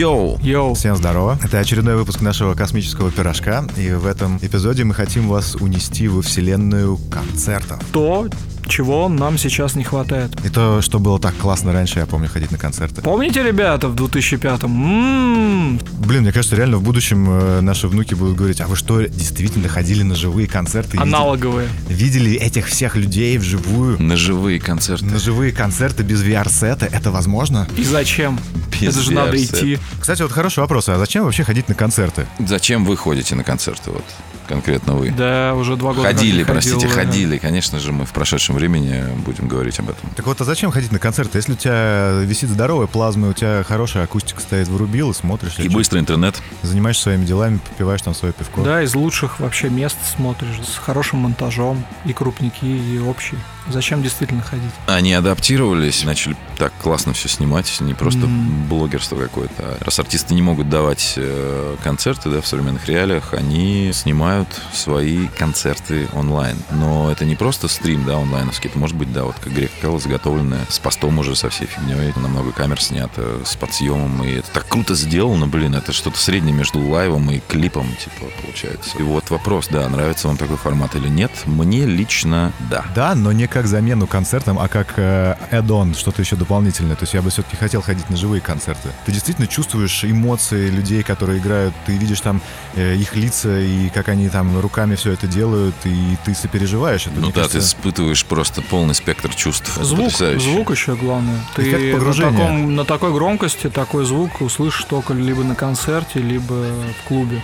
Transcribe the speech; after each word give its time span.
Йоу! 0.00 0.38
Йоу. 0.42 0.72
Всем 0.72 0.96
здорово. 0.96 1.38
Это 1.44 1.58
очередной 1.58 1.94
выпуск 1.94 2.22
нашего 2.22 2.54
космического 2.54 3.10
пирожка. 3.10 3.66
И 3.76 3.90
в 3.90 4.06
этом 4.06 4.38
эпизоде 4.38 4.82
мы 4.82 4.94
хотим 4.94 5.28
вас 5.28 5.56
унести 5.56 6.08
во 6.08 6.22
вселенную 6.22 6.96
концертов. 7.10 7.82
То, 7.92 8.26
чего 8.70 9.08
нам 9.08 9.36
сейчас 9.36 9.74
не 9.74 9.84
хватает. 9.84 10.30
И 10.44 10.48
то, 10.48 10.80
что 10.80 10.98
было 10.98 11.18
так 11.18 11.36
классно 11.36 11.72
раньше, 11.72 11.98
я 11.98 12.06
помню, 12.06 12.28
ходить 12.28 12.50
на 12.50 12.58
концерты. 12.58 13.02
Помните, 13.02 13.42
ребята, 13.42 13.88
в 13.88 13.94
2005-м? 13.94 14.70
М-м-м. 14.70 15.80
Блин, 15.98 16.22
мне 16.22 16.32
кажется, 16.32 16.56
реально 16.56 16.78
в 16.78 16.82
будущем 16.82 17.28
э, 17.28 17.60
наши 17.60 17.88
внуки 17.88 18.14
будут 18.14 18.36
говорить, 18.36 18.60
а 18.60 18.66
вы 18.66 18.76
что, 18.76 19.02
действительно 19.02 19.68
ходили 19.68 20.02
на 20.02 20.14
живые 20.14 20.46
концерты? 20.48 20.96
Аналоговые. 20.98 21.68
Видели, 21.88 22.30
видели 22.30 22.36
этих 22.38 22.66
всех 22.66 22.96
людей 22.96 23.36
вживую? 23.38 24.00
На 24.00 24.16
живые 24.16 24.60
концерты. 24.60 25.04
На 25.06 25.18
живые 25.18 25.52
концерты 25.52 26.02
без 26.02 26.22
VR- 26.22 26.46
set 26.46 26.70
а? 26.70 26.86
Это 26.86 27.10
возможно? 27.10 27.68
И 27.76 27.84
зачем? 27.84 28.38
Без 28.80 28.94
Это 28.94 29.00
же 29.02 29.12
надо 29.12 29.36
VR-сета. 29.36 29.56
идти. 29.58 29.78
Кстати, 30.00 30.22
вот 30.22 30.32
хороший 30.32 30.60
вопрос. 30.60 30.88
А 30.88 30.98
зачем 30.98 31.24
вообще 31.24 31.44
ходить 31.44 31.68
на 31.68 31.74
концерты? 31.74 32.26
Зачем 32.38 32.84
вы 32.84 32.96
ходите 32.96 33.34
на 33.34 33.44
концерты? 33.44 33.90
Вот 33.90 34.04
конкретно 34.50 34.94
вы. 34.94 35.10
Да, 35.10 35.54
уже 35.54 35.76
два 35.76 35.92
года. 35.92 36.08
Ходили, 36.08 36.38
не 36.38 36.44
ходил, 36.44 36.54
простите, 36.54 36.88
да. 36.88 36.92
ходили. 36.92 37.38
Конечно 37.38 37.78
же, 37.78 37.92
мы 37.92 38.04
в 38.04 38.10
прошедшем 38.10 38.56
времени 38.56 39.04
будем 39.24 39.46
говорить 39.46 39.78
об 39.78 39.90
этом. 39.90 40.10
Так 40.16 40.26
вот, 40.26 40.40
а 40.40 40.44
зачем 40.44 40.72
ходить 40.72 40.90
на 40.90 40.98
концерты? 40.98 41.38
Если 41.38 41.52
у 41.52 41.56
тебя 41.56 42.20
висит 42.24 42.48
здоровая 42.50 42.88
плазма, 42.88 43.28
у 43.28 43.32
тебя 43.32 43.62
хорошая 43.62 44.04
акустика 44.04 44.40
стоит, 44.40 44.66
врубил 44.66 45.12
и 45.12 45.14
смотришь. 45.14 45.58
И 45.58 45.68
быстрый 45.68 46.00
интернет. 46.00 46.42
Занимаешься 46.62 47.04
своими 47.04 47.24
делами, 47.24 47.58
попиваешь 47.58 48.02
там 48.02 48.14
свое 48.14 48.34
пивко. 48.34 48.62
Да, 48.62 48.82
из 48.82 48.94
лучших 48.94 49.38
вообще 49.38 49.70
мест 49.70 49.96
смотришь, 50.16 50.60
с 50.66 50.76
хорошим 50.76 51.20
монтажом, 51.20 51.84
и 52.04 52.12
крупники, 52.12 52.64
и 52.64 52.98
общий. 52.98 53.38
Зачем 53.70 54.02
действительно 54.02 54.42
ходить? 54.42 54.70
Они 54.86 55.12
адаптировались, 55.14 56.04
начали 56.04 56.36
так 56.58 56.72
классно 56.82 57.12
все 57.12 57.28
снимать, 57.28 57.80
не 57.80 57.94
просто 57.94 58.26
Мгм. 58.26 58.68
блогерство 58.68 59.16
какое-то. 59.16 59.54
А 59.58 59.84
Раз 59.84 59.98
артисты 59.98 60.34
не 60.34 60.42
могут 60.42 60.68
давать 60.68 61.14
э, 61.16 61.76
концерты 61.82 62.30
да, 62.30 62.40
в 62.40 62.46
современных 62.46 62.86
реалиях, 62.86 63.32
они 63.32 63.92
снимают 63.94 64.48
свои 64.74 65.28
концерты 65.28 66.08
онлайн. 66.12 66.56
Но 66.70 67.10
это 67.10 67.24
не 67.24 67.36
просто 67.36 67.68
стрим, 67.68 68.04
да, 68.04 68.16
онлайновский, 68.16 68.68
это 68.68 68.78
может 68.78 68.96
быть, 68.96 69.12
да, 69.12 69.24
вот 69.24 69.36
как 69.40 69.52
Грех 69.52 69.70
сказал, 69.78 69.98
заготовленное 70.00 70.66
с 70.68 70.78
постом 70.78 71.18
уже 71.18 71.34
со 71.36 71.48
всей 71.48 71.66
фигней, 71.66 72.12
на 72.16 72.28
много 72.28 72.52
камер 72.52 72.80
снято, 72.82 73.38
с 73.44 73.56
подсъемом, 73.56 74.22
и 74.24 74.32
это 74.32 74.50
так 74.52 74.68
круто 74.68 74.94
сделано, 74.94 75.46
блин, 75.46 75.74
это 75.74 75.92
что-то 75.92 76.18
среднее 76.18 76.54
между 76.54 76.80
лайвом 76.80 77.30
и 77.30 77.40
клипом, 77.48 77.86
типа, 77.96 78.26
получается. 78.42 78.98
И 78.98 79.02
вот 79.02 79.30
вопрос, 79.30 79.68
да, 79.68 79.88
нравится 79.88 80.28
вам 80.28 80.36
такой 80.36 80.56
формат 80.56 80.94
или 80.96 81.08
нет, 81.08 81.30
мне 81.46 81.86
лично 81.86 82.52
да. 82.70 82.84
Да, 82.94 83.14
но 83.14 83.32
не 83.32 83.46
как 83.60 83.66
замену 83.66 84.06
концертам, 84.06 84.58
а 84.58 84.68
как 84.68 84.94
э, 84.96 85.36
add-on, 85.50 85.94
что-то 85.94 86.22
еще 86.22 86.34
дополнительное. 86.34 86.96
То 86.96 87.02
есть 87.02 87.12
я 87.12 87.20
бы 87.20 87.28
все-таки 87.28 87.56
хотел 87.56 87.82
ходить 87.82 88.08
на 88.08 88.16
живые 88.16 88.40
концерты. 88.40 88.88
Ты 89.04 89.12
действительно 89.12 89.46
чувствуешь 89.46 90.02
эмоции 90.02 90.70
людей, 90.70 91.02
которые 91.02 91.40
играют, 91.40 91.74
ты 91.84 91.92
видишь 91.92 92.22
там 92.22 92.40
э, 92.74 92.96
их 92.96 93.14
лица 93.16 93.60
и 93.60 93.90
как 93.90 94.08
они 94.08 94.30
там 94.30 94.58
руками 94.58 94.94
все 94.94 95.12
это 95.12 95.26
делают, 95.26 95.74
и 95.84 96.16
ты 96.24 96.34
сопереживаешь 96.34 97.06
это. 97.06 97.20
Ну 97.20 97.26
да, 97.26 97.32
кажется, 97.42 97.58
ты 97.58 97.64
испытываешь 97.64 98.24
просто 98.24 98.62
полный 98.62 98.94
спектр 98.94 99.34
чувств. 99.34 99.70
Звук, 99.78 100.06
потрясающе. 100.06 100.50
звук 100.50 100.70
еще 100.70 100.96
главное. 100.96 101.38
Ты 101.54 101.98
на, 101.98 102.14
таком, 102.14 102.74
на 102.76 102.84
такой 102.86 103.12
громкости 103.12 103.68
такой 103.68 104.06
звук 104.06 104.40
услышишь 104.40 104.84
только 104.84 105.12
либо 105.12 105.44
на 105.44 105.54
концерте, 105.54 106.20
либо 106.20 106.64
в 107.04 107.08
клубе. 107.08 107.42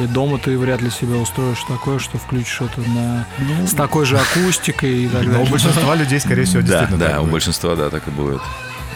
И 0.00 0.06
дома 0.06 0.38
ты 0.38 0.56
вряд 0.56 0.80
ли 0.80 0.90
себе 0.90 1.16
устроишь 1.16 1.62
такое, 1.68 1.98
что 1.98 2.16
включишь 2.18 2.62
это 2.62 2.80
на... 2.88 3.26
с 3.66 3.72
такой 3.72 4.06
же 4.06 4.18
акустикой 4.18 5.04
и 5.04 5.08
так 5.08 5.22
Но 5.22 5.28
у 5.28 5.32
далее. 5.32 5.50
большинства 5.50 5.94
людей, 5.94 6.18
скорее 6.18 6.44
всего, 6.44 6.62
Да, 6.62 6.66
действительно 6.66 6.98
да, 6.98 7.08
так 7.10 7.22
у 7.22 7.26
большинства, 7.26 7.76
да, 7.76 7.90
так 7.90 8.08
и 8.08 8.10
будет. 8.10 8.40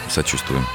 Сочувствуем. 0.09 0.65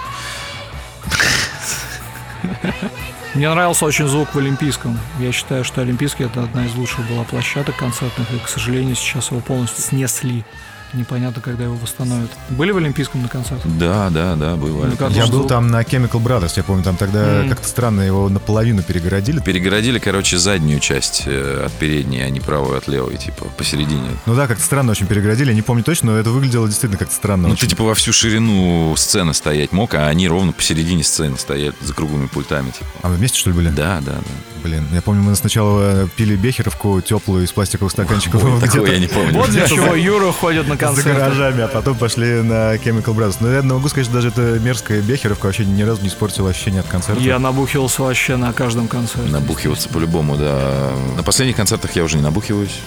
Мне 3.35 3.49
нравился 3.49 3.87
очень 3.87 4.07
звук 4.07 4.35
в 4.35 4.39
Олимпийском. 4.39 4.99
Я 5.19 5.33
считаю, 5.33 5.65
что 5.65 5.81
Олимпийский 5.81 6.25
это 6.25 6.43
одна 6.43 6.67
из 6.67 6.75
лучших 6.75 7.09
была 7.09 7.25
площадок 7.25 7.77
концертных, 7.77 8.31
и, 8.33 8.39
к 8.39 8.47
сожалению, 8.49 8.95
сейчас 8.95 9.31
его 9.31 9.41
полностью 9.41 9.83
снесли. 9.83 10.45
Непонятно, 10.93 11.41
когда 11.41 11.65
его 11.65 11.75
восстановят. 11.77 12.31
Были 12.51 12.71
в 12.71 12.77
Олимпийском 12.77 13.23
на 13.23 13.29
концертах? 13.29 13.67
Да, 13.79 14.11
да, 14.11 14.37
да, 14.37 14.57
бывали. 14.57 14.95
Ну, 14.99 15.09
Я 15.11 15.27
был 15.27 15.47
там 15.47 15.69
на 15.69 15.81
Chemical 15.83 16.23
Brothers, 16.23 16.53
я 16.57 16.63
помню, 16.63 16.83
там 16.85 16.97
тогда 16.97 17.43
М. 17.43 17.49
как-то 17.49 17.67
странно 17.67 18.03
его 18.03 18.29
наполовину 18.29 18.83
перегородили. 18.83 19.41
Перегородили, 19.41 19.99
короче, 19.99 20.37
заднюю 20.39 20.81
часть 20.81 21.23
э, 21.27 21.65
от 21.67 21.73
передней, 21.73 22.21
а 22.23 22.29
не 22.31 22.41
правую 22.41 22.77
от 22.77 22.89
левой, 22.89 23.17
типа, 23.17 23.47
посередине. 23.57 24.09
Ну 24.27 24.35
да, 24.35 24.47
как-то 24.47 24.63
странно 24.65 24.91
очень 24.93 25.07
перегородили, 25.07 25.49
я 25.49 25.55
не 25.55 25.63
помню 25.63 25.83
точно, 25.83 26.13
но 26.13 26.19
это 26.19 26.31
выглядело 26.31 26.67
действительно 26.67 26.99
как-то 26.99 27.15
странно. 27.15 27.49
Ну, 27.49 27.55
очень. 27.55 27.63
ты, 27.63 27.69
типа, 27.69 27.85
во 27.85 27.95
всю 27.95 28.13
ширину 28.13 28.95
сцены 28.97 29.33
стоять 29.35 29.73
мог, 29.73 29.95
а 29.95 30.09
они 30.09 30.29
ровно 30.29 30.53
посередине 30.53 31.03
сцены 31.05 31.39
стоят 31.39 31.75
за 31.81 31.95
круглыми 31.95 32.27
пультами, 32.27 32.71
типа. 32.71 32.87
А 33.03 33.09
вы 33.09 33.15
вместе, 33.17 33.39
что 33.39 33.51
ли, 33.51 33.57
были? 33.57 33.69
Да, 33.71 34.01
да, 34.05 34.13
да. 34.13 34.21
Блин, 34.63 34.87
я 34.93 35.03
помню, 35.03 35.23
мы 35.23 35.35
сначала 35.35 36.09
пили 36.17 36.37
бехеровку 36.37 37.01
теплую 37.01 37.45
из 37.45 37.51
пластиковых 37.51 37.91
стаканчиков. 37.91 38.45
Ой, 38.45 38.61
такое 38.61 38.93
я 38.93 38.99
не 39.01 39.09
помню. 39.09 39.33
Вот 39.33 39.51
для 39.51 39.67
чего 39.67 39.95
Юра 39.95 40.31
ходит 40.31 40.69
на 40.69 40.77
За 40.91 40.95
концерты. 40.95 41.21
гаражами, 41.21 41.63
а 41.63 41.69
потом 41.69 41.97
пошли 41.97 42.43
на 42.43 42.75
Chemical 42.77 43.15
Brothers. 43.15 43.37
Но 43.41 43.53
я 43.53 43.63
могу 43.63 43.89
сказать, 43.89 44.07
что 44.07 44.15
даже 44.15 44.29
эта 44.29 44.59
мерзкая 44.61 45.01
бехеровка 45.01 45.47
вообще 45.47 45.65
ни 45.65 45.83
разу 45.83 46.03
не 46.03 46.09
испортила 46.09 46.51
ощущение 46.51 46.81
от 46.81 46.87
концерта. 46.87 47.21
Я 47.23 47.39
набухивался 47.39 48.03
вообще 48.03 48.37
на 48.37 48.53
каждом 48.53 48.89
концерте. 48.89 49.31
Набухиваться 49.31 49.89
по-любому, 49.89 50.37
да. 50.37 50.93
На 51.17 51.23
последних 51.23 51.57
концертах 51.57 51.95
я 51.97 52.05
уже 52.05 52.17
не 52.17 52.23
набухиваюсь. 52.23 52.81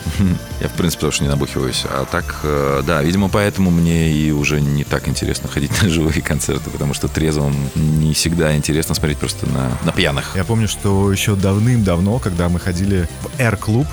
Я, 0.61 0.67
в 0.67 0.73
принципе, 0.73 1.01
тоже 1.01 1.23
не 1.23 1.29
набухиваюсь. 1.29 1.83
А 1.85 2.05
так, 2.05 2.39
э, 2.43 2.83
да, 2.85 3.01
видимо, 3.01 3.29
поэтому 3.29 3.71
мне 3.71 4.11
и 4.11 4.31
уже 4.31 4.61
не 4.61 4.83
так 4.83 5.07
интересно 5.07 5.49
ходить 5.49 5.71
на 5.81 5.89
живые 5.89 6.21
концерты, 6.21 6.69
потому 6.69 6.93
что 6.93 7.07
трезвым 7.07 7.55
не 7.75 8.13
всегда 8.13 8.55
интересно 8.55 8.95
смотреть 8.95 9.17
просто 9.17 9.45
на, 9.47 9.71
на 9.83 9.91
пьяных. 9.91 10.33
Я 10.35 10.43
помню, 10.43 10.67
что 10.67 11.11
еще 11.11 11.35
давным-давно, 11.35 12.19
когда 12.19 12.49
мы 12.49 12.59
ходили 12.59 13.07
в 13.21 13.39
Air-клуб, 13.39 13.87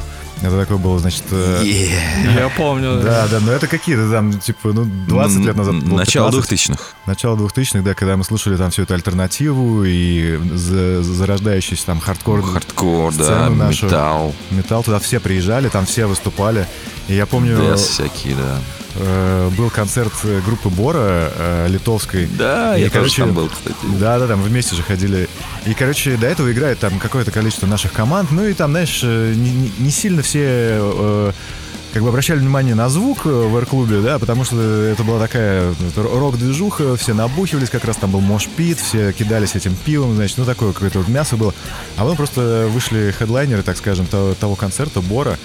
это 0.48 0.60
такое 0.60 0.78
было, 0.78 0.98
значит... 0.98 1.25
э, 1.30 1.62
Я 1.64 2.50
помню. 2.56 3.00
Да, 3.03 3.26
да, 3.28 3.41
но 3.41 3.53
это 3.53 3.66
какие-то 3.66 4.10
там, 4.10 4.38
типа, 4.38 4.72
ну, 4.72 4.84
20 4.84 5.38
лет 5.44 5.56
назад. 5.56 5.82
было, 5.84 5.98
Начало 5.98 6.30
15. 6.30 6.70
2000-х. 6.70 6.82
Начало 7.06 7.36
2000-х, 7.36 7.80
да, 7.82 7.94
когда 7.94 8.16
мы 8.16 8.25
слушали 8.25 8.56
там 8.56 8.70
всю 8.70 8.82
эту 8.82 8.94
альтернативу 8.94 9.84
и 9.84 10.36
за- 10.54 11.02
зарождающийся 11.02 11.86
там 11.86 12.00
хардкор, 12.00 12.42
Хардкор, 12.42 13.12
да, 13.14 13.48
нашу. 13.50 13.86
металл, 13.86 14.34
металл, 14.50 14.82
туда 14.82 14.98
все 14.98 15.20
приезжали, 15.20 15.69
там 15.69 15.86
все 15.86 16.06
выступали. 16.06 16.66
И 17.08 17.14
я 17.14 17.26
помню, 17.26 17.56
death 17.56 17.81
всякие, 17.80 18.36
да. 18.36 18.58
э, 18.96 19.50
был 19.56 19.70
концерт 19.70 20.12
э, 20.24 20.40
группы 20.44 20.68
Бора 20.68 21.30
э, 21.36 21.66
литовской. 21.68 22.26
Да, 22.26 22.76
И, 22.76 22.82
я 22.82 22.86
тоже 22.88 22.98
короче, 22.98 23.22
там 23.22 23.34
был, 23.34 23.48
кстати. 23.48 23.76
Да, 23.98 24.18
да, 24.18 24.26
там 24.28 24.42
вместе 24.42 24.76
же 24.76 24.82
ходили. 24.82 25.28
И, 25.66 25.74
короче, 25.74 26.16
до 26.16 26.26
этого 26.26 26.50
играет 26.52 26.78
там 26.78 26.98
какое-то 26.98 27.30
количество 27.30 27.66
наших 27.66 27.92
команд. 27.92 28.30
Ну 28.30 28.44
и 28.46 28.54
там, 28.54 28.70
знаешь, 28.70 29.02
не, 29.02 29.70
не- 29.78 29.90
сильно 29.90 30.22
все 30.22 30.42
э, 30.44 31.32
как 31.92 32.02
бы 32.02 32.08
обращали 32.08 32.38
внимание 32.38 32.74
на 32.74 32.88
звук 32.88 33.24
в 33.26 33.56
R-клубе, 33.56 34.00
да, 34.00 34.19
потому 34.19 34.44
что 34.44 34.56
это 34.60 35.02
была 35.04 35.19
такая 35.19 35.74
рок-движуха, 35.96 36.96
все 36.96 37.12
набухивались, 37.12 37.69
как 37.69 37.84
раз 37.84 37.96
там 37.96 38.12
был 38.12 38.20
мошпит, 38.20 38.78
все 38.78 39.12
кидались 39.12 39.56
этим 39.56 39.74
пивом, 39.74 40.14
значит, 40.14 40.38
ну 40.38 40.44
такое 40.44 40.72
какое-то 40.72 41.00
вот 41.00 41.08
мясо 41.08 41.36
было. 41.36 41.52
А 41.96 42.02
потом 42.02 42.16
просто 42.16 42.69
вышли 42.70 43.14
хедлайнеры, 43.19 43.62
так 43.62 43.76
скажем, 43.76 44.06
того, 44.06 44.34
того 44.34 44.54
концерта, 44.56 45.00
Бора, 45.02 45.38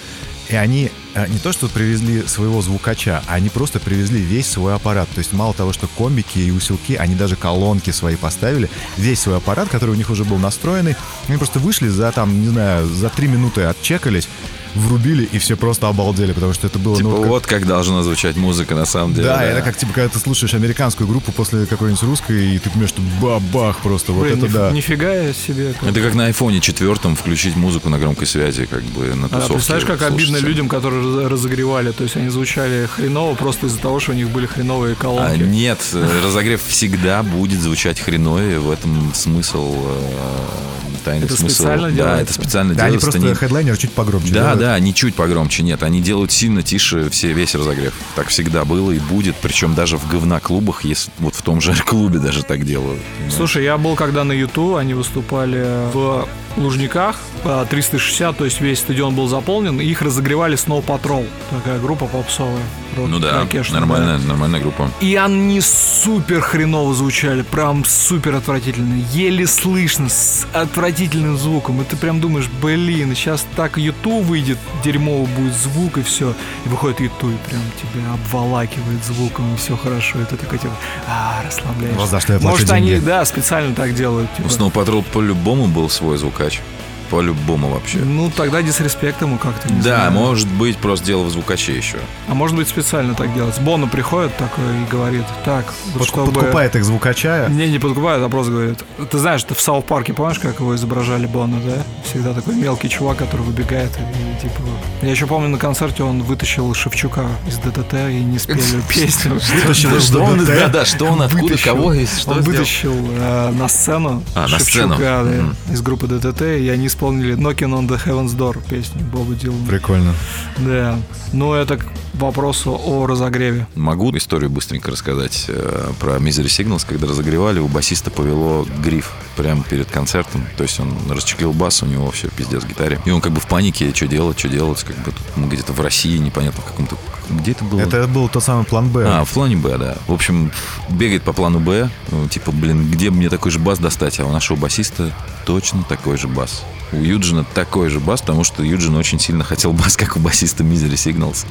и 0.48 0.56
они 0.56 0.90
не 1.26 1.38
то 1.38 1.52
что 1.52 1.68
привезли 1.68 2.22
своего 2.26 2.62
звукача, 2.62 3.22
а 3.26 3.34
они 3.34 3.48
просто 3.48 3.80
привезли 3.80 4.20
весь 4.20 4.46
свой 4.46 4.74
аппарат. 4.74 5.08
То 5.14 5.18
есть 5.18 5.32
мало 5.32 5.54
того, 5.54 5.72
что 5.72 5.88
комбики 5.88 6.38
и 6.38 6.50
усилки, 6.50 6.94
они 6.94 7.14
даже 7.14 7.36
колонки 7.36 7.90
свои 7.90 8.16
поставили, 8.16 8.70
весь 8.96 9.20
свой 9.20 9.38
аппарат, 9.38 9.68
который 9.68 9.90
у 9.90 9.94
них 9.94 10.10
уже 10.10 10.24
был 10.24 10.38
настроенный. 10.38 10.96
Они 11.28 11.38
просто 11.38 11.58
вышли 11.58 11.88
за 11.88 12.12
там, 12.12 12.40
не 12.40 12.48
знаю, 12.48 12.86
за 12.86 13.08
три 13.08 13.26
минуты 13.28 13.62
отчекались, 13.62 14.28
врубили, 14.74 15.24
и 15.30 15.38
все 15.38 15.56
просто 15.56 15.88
обалдели, 15.88 16.32
потому 16.32 16.52
что 16.52 16.66
это 16.66 16.78
было... 16.78 16.96
Типа 16.96 17.08
ну, 17.08 17.16
как- 17.20 17.26
вот 17.28 17.46
как 17.46 17.66
должна 17.66 18.02
звучать 18.02 18.36
музыка 18.36 18.74
на 18.74 18.84
самом 18.86 19.14
деле. 19.14 19.26
да, 19.28 19.42
это 19.44 19.62
как 19.62 19.76
типа, 19.76 19.92
когда 19.92 20.08
ты 20.08 20.18
слушаешь 20.18 20.54
американскую 20.54 21.06
группу 21.08 21.32
после 21.32 21.66
какой-нибудь 21.66 22.02
русской, 22.04 22.54
и 22.54 22.58
ты 22.58 22.70
понимаешь, 22.70 22.90
что 22.90 23.02
бабах 23.20 23.78
просто, 23.80 24.12
вот 24.12 24.22
Блин, 24.24 24.38
это 24.38 24.46
ниф- 24.46 24.52
да. 24.52 24.70
нифига 24.70 25.32
себе. 25.32 25.74
как- 25.78 25.90
Это 25.90 26.00
как 26.00 26.14
на 26.14 26.26
айфоне 26.26 26.60
четвертом 26.60 27.16
включить 27.16 27.56
музыку 27.56 27.88
на 27.88 27.98
громкой 27.98 28.26
связи, 28.26 28.66
как 28.66 28.82
бы 28.84 29.14
на 29.14 29.26
А 29.26 29.28
тусовке. 29.28 29.54
представляешь, 29.54 29.86
как 29.86 29.98
слушать. 30.00 30.14
обидно 30.14 30.36
людям, 30.46 30.68
которые 30.68 31.02
раз- 31.22 31.30
разогревали. 31.32 31.92
То 31.92 32.04
есть 32.04 32.16
они 32.16 32.28
звучали 32.28 32.86
хреново 32.94 33.34
просто 33.34 33.66
из-за 33.66 33.78
того, 33.78 34.00
что 34.00 34.12
у 34.12 34.14
них 34.14 34.28
были 34.30 34.46
хреновые 34.46 34.94
А, 34.98 35.02
колонки. 35.02 35.42
нет, 35.42 35.80
э, 35.92 36.20
разогрев 36.24 36.60
всегда 36.66 37.22
будет 37.22 37.60
звучать 37.60 38.00
хреновее. 38.00 38.58
В 38.60 38.70
этом 38.70 39.12
смысл, 39.14 39.74
э, 39.76 40.97
тайный 41.08 41.24
Это 41.26 41.36
смысл. 41.36 41.54
специально 41.54 41.88
да, 41.88 41.94
делается? 41.94 42.22
это 42.22 42.32
специально 42.34 42.74
Да, 42.74 42.82
они 42.84 42.90
делается. 42.92 43.06
просто 43.10 43.26
Они- 43.28 43.34
хедлайнер 43.34 43.76
чуть 43.76 43.92
погромче. 43.92 44.28
Да, 44.32 44.40
делают. 44.40 44.60
да, 44.60 44.78
не 44.80 44.94
чуть 44.94 45.14
погромче, 45.14 45.62
нет, 45.62 45.82
они 45.82 46.00
делают 46.00 46.32
сильно 46.32 46.62
тише 46.62 47.08
все, 47.10 47.32
весь 47.32 47.54
разогрев. 47.54 47.94
Так 48.14 48.28
всегда 48.28 48.64
было 48.64 48.90
и 48.92 48.98
будет, 48.98 49.36
причем 49.36 49.74
даже 49.74 49.96
в 49.96 50.06
говна-клубах, 50.08 50.84
если 50.84 51.10
вот 51.18 51.34
в 51.34 51.42
том 51.42 51.60
же 51.60 51.72
клубе 51.86 52.18
даже 52.18 52.42
так 52.42 52.64
делают. 52.64 53.00
Слушай, 53.34 53.64
я 53.64 53.78
был 53.78 53.94
когда 53.96 54.24
на 54.24 54.32
Юту, 54.32 54.76
они 54.76 54.94
выступали 54.94 55.66
в 55.92 56.28
Лужниках, 56.58 57.16
а, 57.44 57.64
360, 57.66 58.36
то 58.36 58.44
есть 58.44 58.60
весь 58.60 58.80
стадион 58.80 59.14
был 59.14 59.28
заполнен, 59.28 59.80
и 59.80 59.84
их 59.84 60.02
разогревали 60.02 60.56
Snow 60.56 60.84
Patrol, 60.84 61.26
такая 61.50 61.78
группа 61.78 62.06
попсовая. 62.06 62.62
рок- 62.96 63.08
Ну 63.08 63.18
да, 63.20 63.40
рокешная, 63.42 63.80
нормальная, 63.80 64.18
нормальная 64.18 64.60
группа. 64.60 64.90
И 65.00 65.14
они 65.14 65.60
супер 65.60 66.40
хреново 66.40 66.94
звучали, 66.94 67.42
прям 67.42 67.84
супер 67.84 68.34
отвратительно, 68.34 69.00
еле 69.12 69.46
слышно, 69.46 70.08
с 70.08 70.46
отвратительным 70.52 71.38
звуком. 71.38 71.80
И 71.80 71.84
ты 71.84 71.96
прям 71.96 72.20
думаешь, 72.20 72.48
блин, 72.60 73.14
сейчас 73.14 73.46
так 73.54 73.78
YouTube 73.78 74.24
выйдет, 74.24 74.58
дерьмово 74.82 75.26
будет 75.26 75.54
звук 75.54 75.98
и 75.98 76.02
все. 76.02 76.34
И 76.64 76.68
выходит 76.68 76.98
YouTube 77.00 77.30
и 77.34 77.48
прям 77.50 77.62
тебя 77.80 78.12
обволакивает 78.14 79.04
звуком, 79.04 79.54
и 79.54 79.56
все 79.56 79.76
хорошо. 79.76 80.20
И 80.20 80.24
ты 80.24 80.36
такой 80.36 80.58
типа, 80.58 80.74
а, 81.06 81.40
расслабляешься. 81.46 82.00
Вот 82.00 82.10
за 82.10 82.18
что 82.20 82.32
я 82.32 82.38
плачу 82.40 82.54
Может, 82.56 82.70
они, 82.72 82.88
деньги. 82.90 83.04
да, 83.04 83.24
специально 83.24 83.74
так 83.76 83.94
делают. 83.94 84.28
У 84.38 84.42
типа. 84.42 84.48
Snow 84.48 84.72
Patrol 84.72 85.04
по-любому 85.12 85.68
был 85.68 85.88
свой 85.88 86.18
звукач. 86.48 86.77
По-любому 87.10 87.68
вообще. 87.68 87.98
Ну, 87.98 88.30
тогда 88.30 88.62
дисреспект 88.62 89.20
ему 89.22 89.38
как-то, 89.38 89.68
Да, 89.68 89.80
знаю. 89.82 90.12
может 90.12 90.48
быть, 90.48 90.76
просто 90.78 91.06
дело 91.06 91.22
в 91.24 91.30
звукаче 91.30 91.76
еще. 91.76 91.98
А 92.28 92.34
может 92.34 92.56
быть, 92.56 92.68
специально 92.68 93.14
так 93.14 93.32
делать. 93.34 93.58
Боно 93.60 93.86
приходит 93.86 94.36
такой 94.36 94.64
и 94.64 94.90
говорит, 94.92 95.24
так, 95.44 95.64
вот 95.94 95.98
Под- 96.00 96.08
чтобы... 96.08 96.32
Подкупает 96.32 96.76
их 96.76 96.84
звукача. 96.84 97.48
Не, 97.48 97.68
не 97.70 97.78
подкупает, 97.78 98.22
а 98.22 98.28
просто 98.28 98.52
говорит. 98.52 98.84
Ты 99.10 99.18
знаешь, 99.18 99.42
ты 99.44 99.54
в 99.54 99.60
Саут 99.60 99.86
Парке, 99.86 100.12
помнишь, 100.12 100.38
как 100.38 100.60
его 100.60 100.74
изображали 100.76 101.26
Бона, 101.26 101.58
да? 101.60 101.82
Всегда 102.04 102.34
такой 102.34 102.54
мелкий 102.54 102.88
чувак, 102.88 103.18
который 103.18 103.42
выбегает 103.42 103.90
и, 103.96 104.42
типа... 104.42 104.60
Я 105.02 105.10
еще 105.10 105.26
помню, 105.26 105.48
на 105.48 105.58
концерте 105.58 106.02
он 106.02 106.22
вытащил 106.22 106.72
Шевчука 106.74 107.26
из 107.46 107.56
ДТТ 107.58 107.94
и 108.10 108.20
не 108.22 108.38
спели 108.38 108.60
песню. 108.88 109.40
Вытащил 109.62 109.96
из 109.96 110.10
ДДТ. 110.10 110.46
да, 110.46 110.68
да, 110.68 110.84
что 110.84 111.06
он, 111.06 111.22
откуда, 111.22 111.42
Вытащил. 111.44 111.74
кого 111.74 111.94
и 111.94 112.06
что 112.06 112.30
Он 112.32 112.40
вытащил 112.42 112.94
э, 113.18 113.50
на 113.52 113.68
сцену 113.68 114.22
А, 114.34 114.42
на 114.42 114.48
Шевчука 114.58 114.94
сцену. 114.96 114.98
Мгм. 114.98 115.56
из 115.72 115.80
группы 115.82 116.06
ДТТ, 116.06 116.42
и 116.42 116.68
они 116.68 116.88
исполнили 116.98 117.36
Knocking 117.36 117.72
on 117.72 117.86
the 117.86 118.00
Heaven's 118.04 118.36
Door 118.36 118.58
песню 118.68 119.02
Боба 119.12 119.34
Дилана. 119.34 119.66
Прикольно. 119.68 120.14
Да. 120.58 120.98
Ну, 121.32 121.54
это 121.54 121.76
к 121.76 121.86
вопросу 122.14 122.72
о 122.72 123.06
разогреве. 123.06 123.68
Могу 123.76 124.16
историю 124.16 124.50
быстренько 124.50 124.90
рассказать 124.90 125.44
э, 125.46 125.90
про 126.00 126.16
Misery 126.16 126.46
Signals. 126.46 126.84
Когда 126.84 127.06
разогревали, 127.06 127.60
у 127.60 127.68
басиста 127.68 128.10
повело 128.10 128.66
гриф 128.82 129.12
прямо 129.36 129.62
перед 129.62 129.88
концертом. 129.88 130.44
То 130.56 130.64
есть 130.64 130.80
он 130.80 130.92
расчеклил 131.08 131.52
бас, 131.52 131.84
у 131.84 131.86
него 131.86 132.10
все 132.10 132.28
пиздец 132.28 132.64
в 132.64 132.68
гитаре. 132.68 133.00
И 133.04 133.10
он 133.10 133.20
как 133.20 133.30
бы 133.30 133.40
в 133.40 133.46
панике, 133.46 133.94
что 133.94 134.08
делать, 134.08 134.36
что 134.36 134.48
делать. 134.48 134.82
Как 134.82 134.96
бы 134.96 135.12
тут 135.12 135.36
мы 135.36 135.46
где-то 135.48 135.72
в 135.72 135.80
России, 135.80 136.18
непонятно 136.18 136.62
в 136.62 136.64
каком-то... 136.64 136.96
Где 137.30 137.52
это 137.52 137.64
было? 137.64 137.80
Это 137.80 138.06
был 138.06 138.28
тот 138.28 138.42
самый 138.42 138.64
план 138.64 138.88
Б. 138.88 139.04
А, 139.06 139.24
в 139.24 139.30
плане 139.30 139.56
Б, 139.56 139.76
да. 139.78 139.96
В 140.06 140.12
общем, 140.12 140.50
бегает 140.88 141.22
по 141.22 141.32
плану 141.32 141.60
Б. 141.60 141.90
ну, 142.10 142.28
Типа, 142.28 142.52
блин, 142.52 142.90
где 142.90 143.10
мне 143.10 143.28
такой 143.28 143.50
же 143.50 143.58
бас 143.58 143.78
достать? 143.78 144.18
А 144.20 144.24
у 144.24 144.32
нашего 144.32 144.56
басиста 144.56 145.12
точно 145.44 145.82
такой 145.88 146.16
же 146.16 146.28
бас. 146.28 146.62
У 146.92 146.96
Юджина 146.96 147.44
такой 147.54 147.90
же 147.90 148.00
бас, 148.00 148.20
потому 148.20 148.44
что 148.44 148.62
Юджин 148.62 148.96
очень 148.96 149.18
сильно 149.20 149.44
хотел 149.44 149.72
бас, 149.84 149.96
как 149.96 150.16
у 150.16 150.20
басиста 150.20 150.64
Misery 150.64 150.94
Signals. 150.94 151.46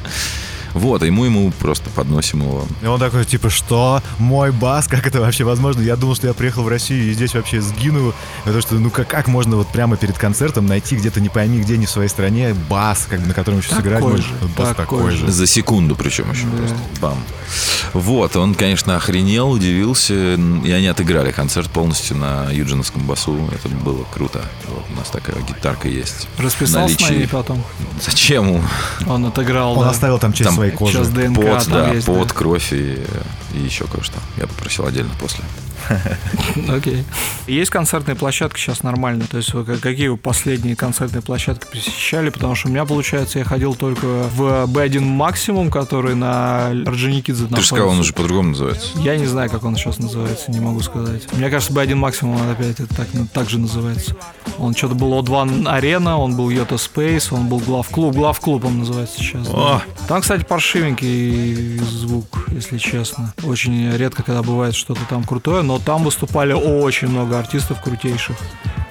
Вот, 0.74 1.02
и 1.02 1.10
мы 1.10 1.26
ему 1.26 1.50
просто 1.52 1.90
подносим 1.90 2.42
его. 2.42 2.66
И 2.82 2.86
он 2.86 2.98
такой, 3.00 3.24
типа, 3.24 3.50
что? 3.50 4.02
Мой 4.18 4.52
бас? 4.52 4.86
Как 4.86 5.06
это 5.06 5.20
вообще 5.20 5.44
возможно? 5.44 5.80
Я 5.82 5.96
думал, 5.96 6.14
что 6.14 6.26
я 6.26 6.34
приехал 6.34 6.62
в 6.62 6.68
Россию 6.68 7.10
и 7.10 7.12
здесь 7.12 7.34
вообще 7.34 7.60
сгину. 7.60 8.12
Потому 8.44 8.60
что, 8.62 8.74
ну, 8.74 8.90
как, 8.90 9.08
как 9.08 9.28
можно 9.28 9.56
вот 9.56 9.68
прямо 9.68 9.96
перед 9.96 10.18
концертом 10.18 10.66
найти 10.66 10.96
где-то 10.96 11.20
не 11.20 11.28
пойми 11.28 11.58
где, 11.60 11.76
не 11.78 11.86
в 11.86 11.90
своей 11.90 12.08
стране, 12.08 12.54
бас, 12.68 13.06
как 13.08 13.20
бы, 13.20 13.26
на 13.28 13.34
котором 13.34 13.58
еще 13.58 13.68
Такой 13.70 13.82
сыграть 13.82 14.02
можно? 14.02 14.18
же, 14.18 14.28
Бас 14.56 14.68
такой 14.68 14.74
такой 14.98 15.10
же. 15.12 15.26
же. 15.26 15.32
За 15.32 15.46
секунду 15.46 15.96
причем 15.96 16.30
еще 16.30 16.44
Да. 16.44 16.56
просто. 16.58 16.76
Бам. 17.00 17.18
Вот, 17.94 18.36
он, 18.36 18.54
конечно, 18.54 18.96
охренел, 18.96 19.50
удивился, 19.50 20.34
и 20.34 20.70
они 20.70 20.86
отыграли 20.86 21.32
концерт 21.32 21.70
полностью 21.70 22.16
на 22.16 22.50
юджиновском 22.50 23.02
басу. 23.06 23.38
Это 23.52 23.68
было 23.68 24.04
круто. 24.12 24.42
Вот, 24.68 24.84
у 24.92 24.98
нас 24.98 25.08
такая 25.08 25.36
гитарка 25.42 25.88
есть. 25.88 26.28
в 26.36 26.40
Расписался 26.44 26.78
на 26.78 26.82
наличии. 26.82 27.14
ней 27.14 27.28
потом. 27.28 27.62
Зачем? 28.04 28.62
Он 29.06 29.26
отыграл, 29.26 29.72
Он 29.78 29.84
да. 29.84 29.90
оставил 29.90 30.18
там 30.18 30.32
часть 30.32 30.50
Там 30.50 30.57
своей 30.58 30.72
кожи. 30.72 30.92
Сейчас 30.92 31.08
ДНК 31.08 31.36
Пот, 31.36 31.64
там 31.64 31.72
да, 31.72 31.92
есть, 31.92 32.06
пот, 32.06 32.28
да. 32.28 32.34
кровь 32.34 32.72
и, 32.72 32.98
и 33.54 33.58
еще 33.58 33.86
кое-что. 33.86 34.18
Я 34.36 34.46
попросил 34.46 34.86
отдельно 34.86 35.12
после. 35.20 35.44
Окей. 36.68 37.04
Есть 37.46 37.70
концертные 37.70 38.14
площадки 38.14 38.58
сейчас 38.58 38.82
нормально. 38.82 39.24
То 39.30 39.38
есть 39.38 39.52
какие 39.80 40.08
вы 40.08 40.16
последние 40.16 40.76
концертные 40.76 41.22
площадки 41.22 41.66
посещали? 41.70 42.30
Потому 42.30 42.54
что 42.54 42.68
у 42.68 42.70
меня, 42.70 42.84
получается, 42.84 43.38
я 43.38 43.44
ходил 43.44 43.74
только 43.74 44.06
в 44.06 44.64
B1 44.66 45.00
Максимум, 45.00 45.70
который 45.70 46.14
на 46.14 46.66
Орджоникидзе 46.68 47.46
Ты 47.46 47.60
же 47.60 47.66
сказал, 47.66 47.88
он 47.88 48.00
уже 48.00 48.12
по-другому 48.12 48.50
называется. 48.50 48.88
Я 48.96 49.16
не 49.16 49.26
знаю, 49.26 49.50
как 49.50 49.64
он 49.64 49.76
сейчас 49.76 49.98
называется, 49.98 50.50
не 50.50 50.60
могу 50.60 50.80
сказать. 50.80 51.32
Мне 51.32 51.50
кажется, 51.50 51.72
B1 51.72 51.94
Максимум 51.94 52.40
он 52.40 52.50
опять 52.50 52.80
это 52.80 52.94
так, 52.94 53.08
так 53.32 53.48
же 53.48 53.58
называется. 53.58 54.16
Он 54.58 54.74
что-то 54.74 54.94
был 54.94 55.12
O2 55.20 55.68
Арена, 55.68 56.18
он 56.18 56.36
был 56.36 56.50
Yota 56.50 56.76
Space, 56.76 57.28
он 57.30 57.48
был 57.48 57.58
Главклуб. 57.60 58.14
Главклуб 58.14 58.64
он 58.64 58.80
называется 58.80 59.18
сейчас. 59.18 59.46
да. 59.46 59.52
О! 59.52 59.82
Там, 60.08 60.20
кстати, 60.20 60.44
паршивенький 60.48 61.78
звук, 61.78 62.46
если 62.48 62.78
честно. 62.78 63.32
Очень 63.44 63.94
редко, 63.96 64.22
когда 64.22 64.42
бывает 64.42 64.74
что-то 64.74 65.00
там 65.08 65.24
крутое, 65.24 65.62
но 65.62 65.78
там 65.78 66.02
выступали 66.04 66.52
очень 66.52 67.08
много 67.08 67.38
артистов 67.38 67.80
крутейших. 67.82 68.36